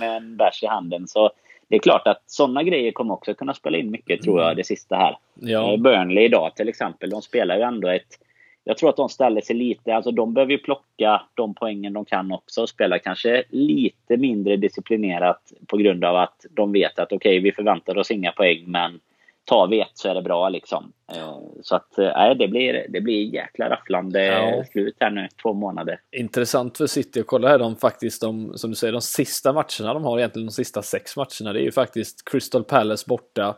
med 0.00 0.16
en 0.16 0.36
bärs 0.36 0.62
i 0.62 0.66
handen. 0.66 1.08
Så 1.08 1.30
det 1.68 1.76
är 1.76 1.80
klart 1.80 2.06
att 2.06 2.22
sådana 2.26 2.62
grejer 2.62 2.92
kommer 2.92 3.14
också 3.14 3.34
kunna 3.34 3.54
spela 3.54 3.78
in 3.78 3.90
mycket, 3.90 4.22
tror 4.22 4.40
jag, 4.40 4.56
det 4.56 4.64
sista 4.64 4.96
här. 4.96 5.16
Ja. 5.34 5.76
Burnley 5.76 6.24
idag 6.24 6.56
till 6.56 6.68
exempel, 6.68 7.10
de 7.10 7.22
spelar 7.22 7.56
ju 7.56 7.62
ändå 7.62 7.88
ett 7.88 8.18
jag 8.64 8.78
tror 8.78 8.90
att 8.90 8.96
de 8.96 9.08
ställer 9.08 9.40
sig 9.40 9.56
lite, 9.56 9.94
alltså 9.94 10.10
de 10.10 10.34
behöver 10.34 10.52
ju 10.52 10.58
plocka 10.58 11.22
de 11.34 11.54
poängen 11.54 11.92
de 11.92 12.04
kan 12.04 12.32
också 12.32 12.62
och 12.62 12.68
spela 12.68 12.98
kanske 12.98 13.44
lite 13.50 14.16
mindre 14.16 14.56
disciplinerat 14.56 15.52
på 15.66 15.76
grund 15.76 16.04
av 16.04 16.16
att 16.16 16.46
de 16.50 16.72
vet 16.72 16.98
att 16.98 17.12
okej, 17.12 17.16
okay, 17.16 17.40
vi 17.40 17.52
förväntar 17.52 17.98
oss 17.98 18.10
inga 18.10 18.32
poäng 18.32 18.64
men 18.66 19.00
tar 19.44 19.66
vi 19.66 19.80
ett 19.80 19.90
så 19.94 20.08
är 20.08 20.14
det 20.14 20.22
bra 20.22 20.48
liksom. 20.48 20.92
Eh, 21.12 21.38
så 21.62 21.76
att 21.76 21.98
eh, 21.98 22.12
nej, 22.16 22.34
det 22.34 22.48
blir, 22.48 22.86
det 22.88 23.00
blir 23.00 23.34
jäkla 23.34 23.70
rafflande 23.70 24.24
ja. 24.24 24.64
slut 24.72 24.96
här 25.00 25.10
nu, 25.10 25.28
två 25.42 25.52
månader. 25.52 26.00
Intressant 26.16 26.76
för 26.76 26.86
City 26.86 27.20
att 27.20 27.26
kolla 27.26 27.48
här, 27.48 27.58
de 27.58 27.76
faktiskt, 27.76 28.20
de, 28.20 28.58
som 28.58 28.70
du 28.70 28.76
säger, 28.76 28.92
de 28.92 29.02
sista 29.02 29.52
matcherna 29.52 29.94
de 29.94 30.04
har 30.04 30.18
egentligen 30.18 30.46
de 30.46 30.52
sista 30.52 30.82
sex 30.82 31.16
matcherna, 31.16 31.52
det 31.52 31.60
är 31.60 31.64
ju 31.64 31.72
faktiskt 31.72 32.28
Crystal 32.30 32.64
Palace 32.64 33.04
borta, 33.08 33.56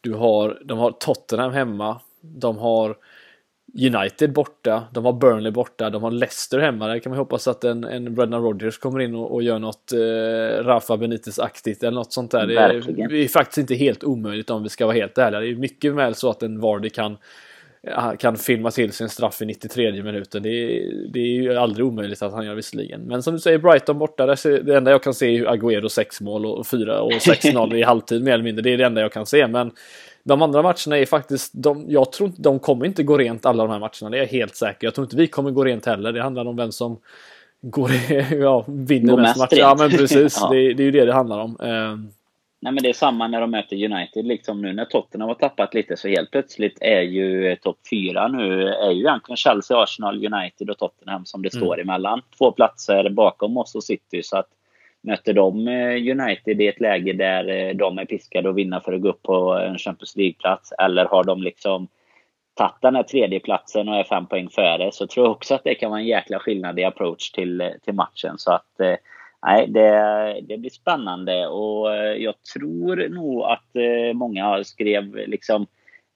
du 0.00 0.14
har, 0.14 0.62
de 0.64 0.78
har 0.78 0.90
Tottenham 0.90 1.52
hemma, 1.52 2.00
de 2.20 2.58
har 2.58 2.96
United 3.74 4.32
borta, 4.32 4.82
de 4.92 5.04
har 5.04 5.12
Burnley 5.12 5.52
borta, 5.52 5.90
de 5.90 6.02
har 6.02 6.10
Leicester 6.10 6.58
hemma. 6.58 6.86
Där 6.86 6.98
kan 6.98 7.10
man 7.10 7.18
hoppas 7.18 7.48
att 7.48 7.64
en, 7.64 7.84
en 7.84 8.14
Brendan 8.14 8.42
Rodgers 8.42 8.78
kommer 8.78 9.00
in 9.00 9.14
och, 9.14 9.34
och 9.34 9.42
gör 9.42 9.58
något 9.58 9.92
eh, 9.92 10.64
Rafa 10.64 10.96
Benitez-aktigt 10.96 11.82
eller 11.82 11.94
något 11.94 12.12
sånt 12.12 12.30
där. 12.30 12.46
Det 12.46 12.56
är, 12.56 13.08
det 13.08 13.16
är, 13.16 13.28
faktiskt 13.28 13.58
inte 13.58 13.74
helt 13.74 14.04
omöjligt 14.04 14.50
om 14.50 14.62
vi 14.62 14.68
ska 14.68 14.86
vara 14.86 14.96
helt 14.96 15.18
ärliga. 15.18 15.40
Det 15.40 15.48
är 15.48 15.56
mycket 15.56 15.94
väl 15.94 16.14
så 16.14 16.30
att 16.30 16.42
en 16.42 16.60
Vardy 16.60 16.90
kan 16.90 17.16
kan 18.18 18.36
filma 18.36 18.70
till 18.70 18.92
sin 18.92 19.08
straff 19.08 19.42
i 19.42 19.46
93 19.46 20.02
minuten. 20.02 20.42
Det 20.42 20.48
är, 20.48 20.92
det 21.12 21.18
är 21.18 21.42
ju 21.42 21.54
aldrig 21.54 21.86
omöjligt 21.86 22.22
att 22.22 22.32
han 22.32 22.46
gör 22.46 22.54
visserligen. 22.54 23.00
Men 23.00 23.22
som 23.22 23.34
du 23.34 23.40
säger, 23.40 23.58
Brighton 23.58 23.98
borta. 23.98 24.26
det 24.26 24.76
enda 24.76 24.90
jag 24.90 25.02
kan 25.02 25.14
se 25.14 25.38
är 25.38 25.44
Agüero 25.44 25.88
6 25.88 26.20
mål 26.20 26.46
och 26.46 26.66
4 26.66 27.00
och 27.00 27.12
6-0 27.12 27.74
i 27.74 27.82
halvtid 27.82 28.22
mer 28.22 28.32
eller 28.32 28.44
mindre. 28.44 28.62
Det 28.62 28.70
är 28.70 28.78
det 28.78 28.84
enda 28.84 29.00
jag 29.00 29.12
kan 29.12 29.26
se. 29.26 29.46
Men 29.46 29.70
de 30.24 30.42
andra 30.42 30.62
matcherna 30.62 30.98
är 30.98 31.06
faktiskt, 31.06 31.52
de, 31.54 31.84
jag 31.88 32.12
tror 32.12 32.28
inte, 32.28 32.42
de 32.42 32.58
kommer 32.58 32.86
inte 32.86 33.02
gå 33.02 33.18
rent 33.18 33.46
alla 33.46 33.64
de 33.64 33.72
här 33.72 33.78
matcherna, 33.78 34.10
det 34.10 34.16
är 34.16 34.22
jag 34.22 34.26
helt 34.26 34.56
säker. 34.56 34.86
Jag 34.86 34.94
tror 34.94 35.04
inte 35.04 35.16
vi 35.16 35.26
kommer 35.26 35.50
gå 35.50 35.64
rent 35.64 35.86
heller. 35.86 36.12
Det 36.12 36.22
handlar 36.22 36.44
om 36.44 36.56
vem 36.56 36.72
som 36.72 36.98
går, 37.60 37.90
ja, 38.40 38.64
vinner 38.68 39.16
mest 39.16 39.38
matcher. 39.38 39.58
Ja 39.58 39.76
men 39.78 39.90
precis, 39.90 40.38
ja. 40.40 40.48
Det, 40.48 40.74
det, 40.74 40.82
är 40.82 40.84
ju 40.84 40.90
det 40.90 41.04
det 41.04 41.14
handlar 41.14 41.38
om. 41.38 41.50
Uh, 41.62 42.12
Nej 42.62 42.72
men 42.72 42.82
det 42.82 42.88
är 42.88 42.92
samma 42.92 43.28
när 43.28 43.40
de 43.40 43.50
möter 43.50 43.84
United 43.84 44.24
liksom 44.26 44.62
nu 44.62 44.72
när 44.72 44.84
Tottenham 44.84 45.28
har 45.28 45.34
tappat 45.34 45.74
lite 45.74 45.96
så 45.96 46.08
helt 46.08 46.30
plötsligt 46.30 46.78
är 46.80 47.00
ju 47.00 47.56
topp 47.56 47.78
fyra 47.90 48.28
nu 48.28 48.68
är 48.68 48.90
ju 48.90 49.00
egentligen 49.00 49.36
Chelsea, 49.36 49.82
Arsenal, 49.82 50.26
United 50.26 50.70
och 50.70 50.78
Tottenham 50.78 51.24
som 51.24 51.42
det 51.42 51.54
mm. 51.54 51.64
står 51.64 51.80
emellan. 51.80 52.22
Två 52.38 52.52
platser 52.52 53.10
bakom 53.10 53.56
oss 53.56 53.74
och 53.74 53.84
City 53.84 54.22
så 54.22 54.36
att 54.36 54.48
möter 55.02 55.32
de 55.32 55.68
eh, 55.68 56.18
United 56.18 56.60
i 56.60 56.68
ett 56.68 56.80
läge 56.80 57.12
där 57.12 57.48
eh, 57.48 57.74
de 57.74 57.98
är 57.98 58.04
piskade 58.04 58.48
att 58.48 58.54
vinna 58.54 58.80
för 58.80 58.92
att 58.92 59.00
gå 59.00 59.08
upp 59.08 59.22
på 59.22 59.52
en 59.52 59.78
Champions 59.78 60.16
League-plats? 60.16 60.72
Eller 60.72 61.04
har 61.04 61.24
de 61.24 61.42
liksom 61.42 61.88
tagit 62.54 62.82
den 62.82 62.96
här 62.96 63.02
tredjeplatsen 63.02 63.88
och 63.88 63.96
är 63.96 64.04
fem 64.04 64.26
poäng 64.26 64.48
före? 64.48 64.92
Så 64.92 65.06
tror 65.06 65.26
jag 65.26 65.32
också 65.32 65.54
att 65.54 65.64
det 65.64 65.74
kan 65.74 65.90
vara 65.90 66.00
en 66.00 66.06
jäkla 66.06 66.38
skillnad 66.38 66.78
i 66.78 66.84
approach 66.84 67.30
till, 67.30 67.60
eh, 67.60 67.68
till 67.84 67.94
matchen. 67.94 68.38
Så 68.38 68.52
att 68.52 68.80
nej, 69.46 69.66
det, 69.68 70.40
det 70.42 70.58
blir 70.58 70.70
spännande. 70.70 71.46
Och 71.46 71.96
jag 72.18 72.34
tror 72.54 73.08
nog 73.08 73.42
att 73.42 73.68
många 74.14 74.64
skrev 74.64 75.14
liksom 75.14 75.66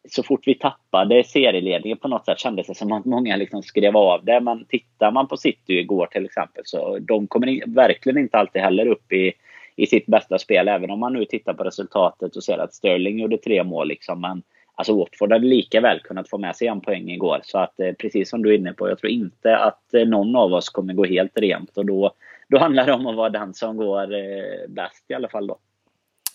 så 0.09 0.23
fort 0.23 0.47
vi 0.47 0.55
tappade 0.55 1.25
serieledningen 1.25 1.99
på 1.99 2.09
något 2.09 2.25
sätt 2.25 2.39
kändes 2.39 2.67
det 2.67 2.75
som 2.75 2.93
att 2.93 3.05
många 3.05 3.37
liksom 3.37 3.63
skrev 3.63 3.97
av 3.97 4.25
det. 4.25 4.41
Men 4.41 4.65
tittar 4.65 5.11
man 5.11 5.29
på 5.29 5.37
City 5.37 5.79
igår 5.79 6.07
till 6.07 6.25
exempel 6.25 6.63
så 6.67 6.99
de 6.99 7.27
kommer 7.27 7.75
verkligen 7.75 8.19
inte 8.19 8.39
alltid 8.39 8.63
heller 8.63 8.87
upp 8.87 9.13
i, 9.13 9.33
i 9.77 9.87
sitt 9.87 10.07
bästa 10.07 10.39
spel. 10.39 10.69
Även 10.69 10.91
om 10.91 11.01
man 11.01 11.13
nu 11.13 11.25
tittar 11.25 11.55
på 11.55 11.65
resultatet 11.65 12.37
och 12.37 12.45
ser 12.45 12.59
att 12.59 12.75
Sterling 12.75 13.19
gjorde 13.19 13.39
tre 13.39 13.65
mål. 13.65 13.89
Liksom. 13.89 14.21
Men 14.21 14.43
alltså 14.75 14.97
Watford 14.99 15.33
hade 15.33 15.47
lika 15.47 15.81
väl 15.81 16.01
kunnat 16.01 16.29
få 16.29 16.39
med 16.39 16.57
sig 16.57 16.69
en 16.69 16.81
poäng 16.81 17.11
igår. 17.11 17.41
Så 17.45 17.59
att 17.59 17.81
eh, 17.81 17.93
precis 17.93 18.31
som 18.31 18.43
du 18.43 18.51
är 18.51 18.59
inne 18.59 18.73
på, 18.73 18.89
jag 18.89 18.99
tror 18.99 19.13
inte 19.13 19.57
att 19.57 19.95
eh, 19.95 20.07
någon 20.07 20.37
av 20.37 20.53
oss 20.53 20.69
kommer 20.69 20.95
gå 20.95 21.05
helt 21.05 21.39
rent. 21.39 21.77
Och 21.77 21.87
då, 21.87 22.13
då 22.49 22.59
handlar 22.59 22.87
det 22.87 22.93
om 22.93 23.07
att 23.07 23.17
vara 23.17 23.31
den 23.31 23.55
som 23.55 23.77
går 23.77 24.15
eh, 24.15 24.69
bäst 24.69 25.05
i 25.09 25.15
alla 25.15 25.29
fall 25.29 25.47
då. 25.47 25.59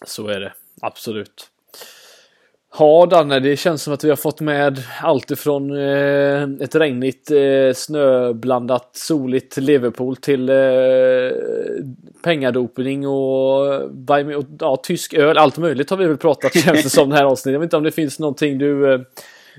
Så 0.06 0.28
är 0.28 0.40
det, 0.40 0.54
absolut. 0.82 1.52
Ja 2.80 3.06
Danne, 3.06 3.40
det 3.40 3.58
känns 3.58 3.84
som 3.84 3.94
att 3.94 4.04
vi 4.04 4.10
har 4.10 4.16
fått 4.16 4.42
med 4.42 4.84
allt 5.02 5.32
ifrån 5.32 5.78
eh, 5.78 6.44
ett 6.44 6.76
regnigt 6.76 7.32
eh, 7.32 7.74
snöblandat 7.76 8.90
soligt 8.94 9.58
Liverpool 9.58 10.16
till 10.16 10.50
eh, 10.50 10.56
pengadopning 12.24 13.08
och, 13.08 13.74
eh, 14.20 14.38
och 14.38 14.46
ja, 14.60 14.78
tysk 14.84 15.14
öl. 15.14 15.38
Allt 15.38 15.58
möjligt 15.58 15.90
har 15.90 15.98
vi 15.98 16.06
väl 16.06 16.18
pratat 16.18 16.54
känns 16.64 16.84
det 16.84 16.90
som 16.90 17.10
det 17.10 17.16
här 17.16 17.26
avsnittet. 17.26 17.54
Jag 17.54 17.60
vet 17.60 17.66
inte 17.66 17.78
om 17.78 17.84
det 17.84 17.92
finns 17.92 18.20
någonting 18.20 18.58
du, 18.58 18.94
eh, 18.94 19.00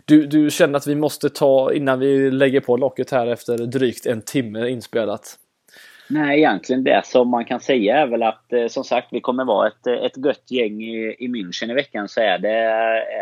du, 0.05 0.27
du 0.27 0.51
känner 0.51 0.77
att 0.77 0.87
vi 0.87 0.95
måste 0.95 1.29
ta 1.29 1.73
innan 1.73 1.99
vi 1.99 2.31
lägger 2.31 2.61
på 2.61 2.77
locket 2.77 3.11
här 3.11 3.27
efter 3.27 3.59
drygt 3.59 4.07
en 4.07 4.23
timme 4.23 4.69
inspelat. 4.69 5.39
Nej, 6.13 6.39
egentligen 6.39 6.85
det 6.85 7.03
som 7.05 7.29
man 7.29 7.45
kan 7.45 7.61
säga 7.61 7.97
är 7.97 8.07
väl 8.07 8.23
att 8.23 8.53
eh, 8.53 8.67
som 8.67 8.85
sagt 8.85 9.09
vi 9.11 9.21
kommer 9.21 9.45
vara 9.45 9.69
ett, 9.69 9.87
ett 9.87 10.25
gött 10.25 10.51
gäng 10.51 10.83
i, 10.83 11.17
i 11.19 11.29
München 11.29 11.71
i 11.71 11.75
veckan. 11.75 12.09
Så 12.09 12.21
är 12.21 12.39
det, 12.39 12.59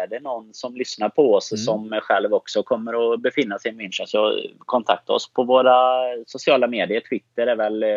är 0.03 0.07
det 0.11 0.21
någon 0.21 0.55
som 0.55 0.77
lyssnar 0.77 1.09
på 1.09 1.35
oss 1.35 1.53
mm. 1.53 1.59
som 1.59 2.01
själv 2.03 2.35
också 2.35 2.63
kommer 2.63 3.15
att 3.15 3.21
befinna 3.21 3.59
sig 3.59 3.73
i 3.73 3.75
München 3.75 4.07
så 4.07 4.41
kontakta 4.59 5.13
oss 5.13 5.33
på 5.33 5.45
våra 5.45 5.77
sociala 6.27 6.67
medier. 6.67 7.01
Twitter 7.01 7.47
är 7.47 7.57
väl 7.57 7.83
eh, 7.83 7.89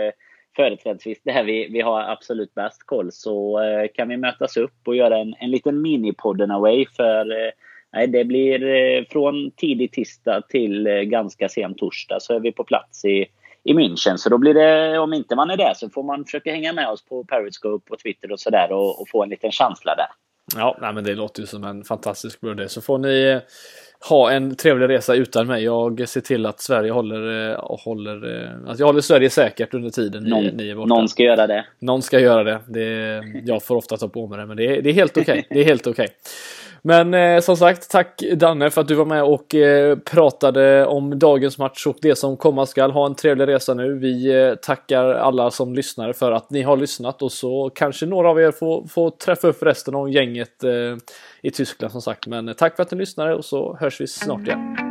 företrädesvis 0.56 1.22
där 1.24 1.44
vi, 1.44 1.68
vi 1.68 1.82
har 1.82 2.02
absolut 2.02 2.54
bäst 2.54 2.84
koll. 2.86 3.12
Så 3.12 3.64
eh, 3.64 3.88
kan 3.94 4.10
vi 4.10 4.18
mötas 4.18 4.58
upp 4.58 4.88
och 4.88 4.96
göra 4.96 5.18
en, 5.18 5.36
en 5.40 5.52
liten 5.52 5.82
minipodden 5.82 6.52
away 6.52 6.86
för 6.96 7.54
Nej, 7.96 8.08
det 8.08 8.26
blir 8.26 8.60
från 9.12 9.52
tidig 9.52 9.92
tisdag 9.92 10.42
till 10.50 10.88
ganska 11.04 11.50
sen 11.50 11.76
torsdag 11.76 12.20
så 12.20 12.34
är 12.34 12.40
vi 12.40 12.52
på 12.52 12.64
plats 12.64 13.06
i 13.06 13.26
i 13.64 13.74
München. 13.74 14.18
Så 14.18 14.30
då 14.30 14.38
blir 14.38 14.54
det, 14.54 15.00
om 15.00 15.14
inte 15.14 15.36
man 15.36 15.50
är 15.50 15.58
där 15.58 15.74
så 15.74 15.90
får 15.90 16.04
man 16.04 16.26
försöka 16.26 16.52
hänga 16.52 16.74
med 16.74 16.90
oss 16.90 17.06
på 17.06 17.24
Periscope 17.24 17.94
och 17.94 18.00
Twitter 18.00 18.32
och 18.32 18.40
sådär 18.40 18.72
och, 18.72 19.02
och, 19.02 19.10
få 19.10 19.24
en 19.24 19.30
liten 19.30 19.52
känsla 19.52 19.96
där. 19.96 20.08
Ja, 20.56 20.78
nej, 20.82 20.94
men 20.94 21.04
det 21.04 21.16
låter 21.16 21.42
ju 21.42 21.48
som 21.48 21.64
en 21.64 21.84
fantastisk 21.84 22.42
bra 22.42 22.68
Så 22.68 22.82
får 22.82 22.98
ni 22.98 23.24
eh, 23.24 23.40
ha 24.10 24.32
en 24.32 24.56
trevlig 24.56 24.90
resa 24.90 25.16
utan 25.16 25.48
mig. 25.48 25.64
Jag 25.64 26.10
ser 26.10 26.22
till 26.22 26.46
att 26.46 26.60
Sverige 26.60 26.92
håller, 26.92 27.52
eh, 27.52 27.78
håller 27.86 28.44
eh, 28.44 28.72
att 28.72 28.80
jag 28.80 28.86
håller 28.86 29.02
Sverige 29.02 29.30
säkert 29.30 29.74
under 29.74 29.90
tiden 29.90 30.24
någon, 30.24 30.44
ni, 30.44 30.52
ni 30.52 30.70
är 30.70 30.76
borta. 30.76 30.88
Någon 30.96 31.10
ska 31.10 31.24
göra 31.24 31.48
det. 31.48 31.66
Någon 31.80 32.02
ska 32.02 32.20
göra 32.20 32.44
det. 32.44 32.60
det 32.68 33.24
jag 33.46 33.64
får 33.64 33.76
ofta 33.76 33.98
ta 33.98 34.08
på 34.08 34.28
mig 34.28 34.40
det, 34.40 34.46
men 34.46 34.58
det 34.58 34.90
är, 34.90 34.94
helt 34.94 35.18
okej. 35.18 35.48
Det 35.50 35.60
är 35.60 35.66
helt 35.66 35.88
okej. 35.88 35.94
Okay. 36.04 36.10
Men 36.86 37.14
eh, 37.14 37.40
som 37.40 37.58
sagt, 37.58 37.90
tack 37.90 38.24
Danne 38.36 38.70
för 38.70 38.82
att 38.82 38.88
du 38.88 38.96
var 38.96 39.06
med 39.06 39.24
och 39.24 39.56
eh, 39.56 39.98
pratade 39.98 40.86
om 40.86 41.20
dagens 41.20 41.58
match 41.58 41.88
och 41.88 41.98
det 42.02 42.16
som 42.16 42.38
komma 42.38 42.66
skall. 42.66 42.92
Ha 42.92 43.06
en 43.06 43.16
trevlig 43.16 43.48
resa 43.48 43.74
nu. 43.74 44.00
Vi 44.00 44.42
eh, 44.42 44.56
tackar 44.56 45.06
alla 45.06 45.52
som 45.52 45.76
lyssnar 45.76 46.14
för 46.14 46.32
att 46.32 46.50
ni 46.50 46.62
har 46.62 46.78
lyssnat 46.78 47.22
och 47.22 47.32
så 47.32 47.72
kanske 47.76 48.06
några 48.06 48.30
av 48.30 48.40
er 48.40 48.52
får, 48.52 48.88
får 48.88 49.10
träffa 49.10 49.48
upp 49.48 49.64
resten 49.64 49.96
av 49.96 50.12
gänget 50.12 50.64
eh, 50.64 50.98
i 51.42 51.52
Tyskland 51.52 51.92
som 51.92 52.02
sagt. 52.02 52.28
Men 52.28 52.48
eh, 52.48 52.54
tack 52.54 52.76
för 52.76 52.84
att 52.84 52.92
ni 52.92 52.98
lyssnade 52.98 53.36
och 53.36 53.46
så 53.46 53.78
hörs 53.80 54.02
vi 54.02 54.08
snart 54.08 54.48
igen. 54.48 54.83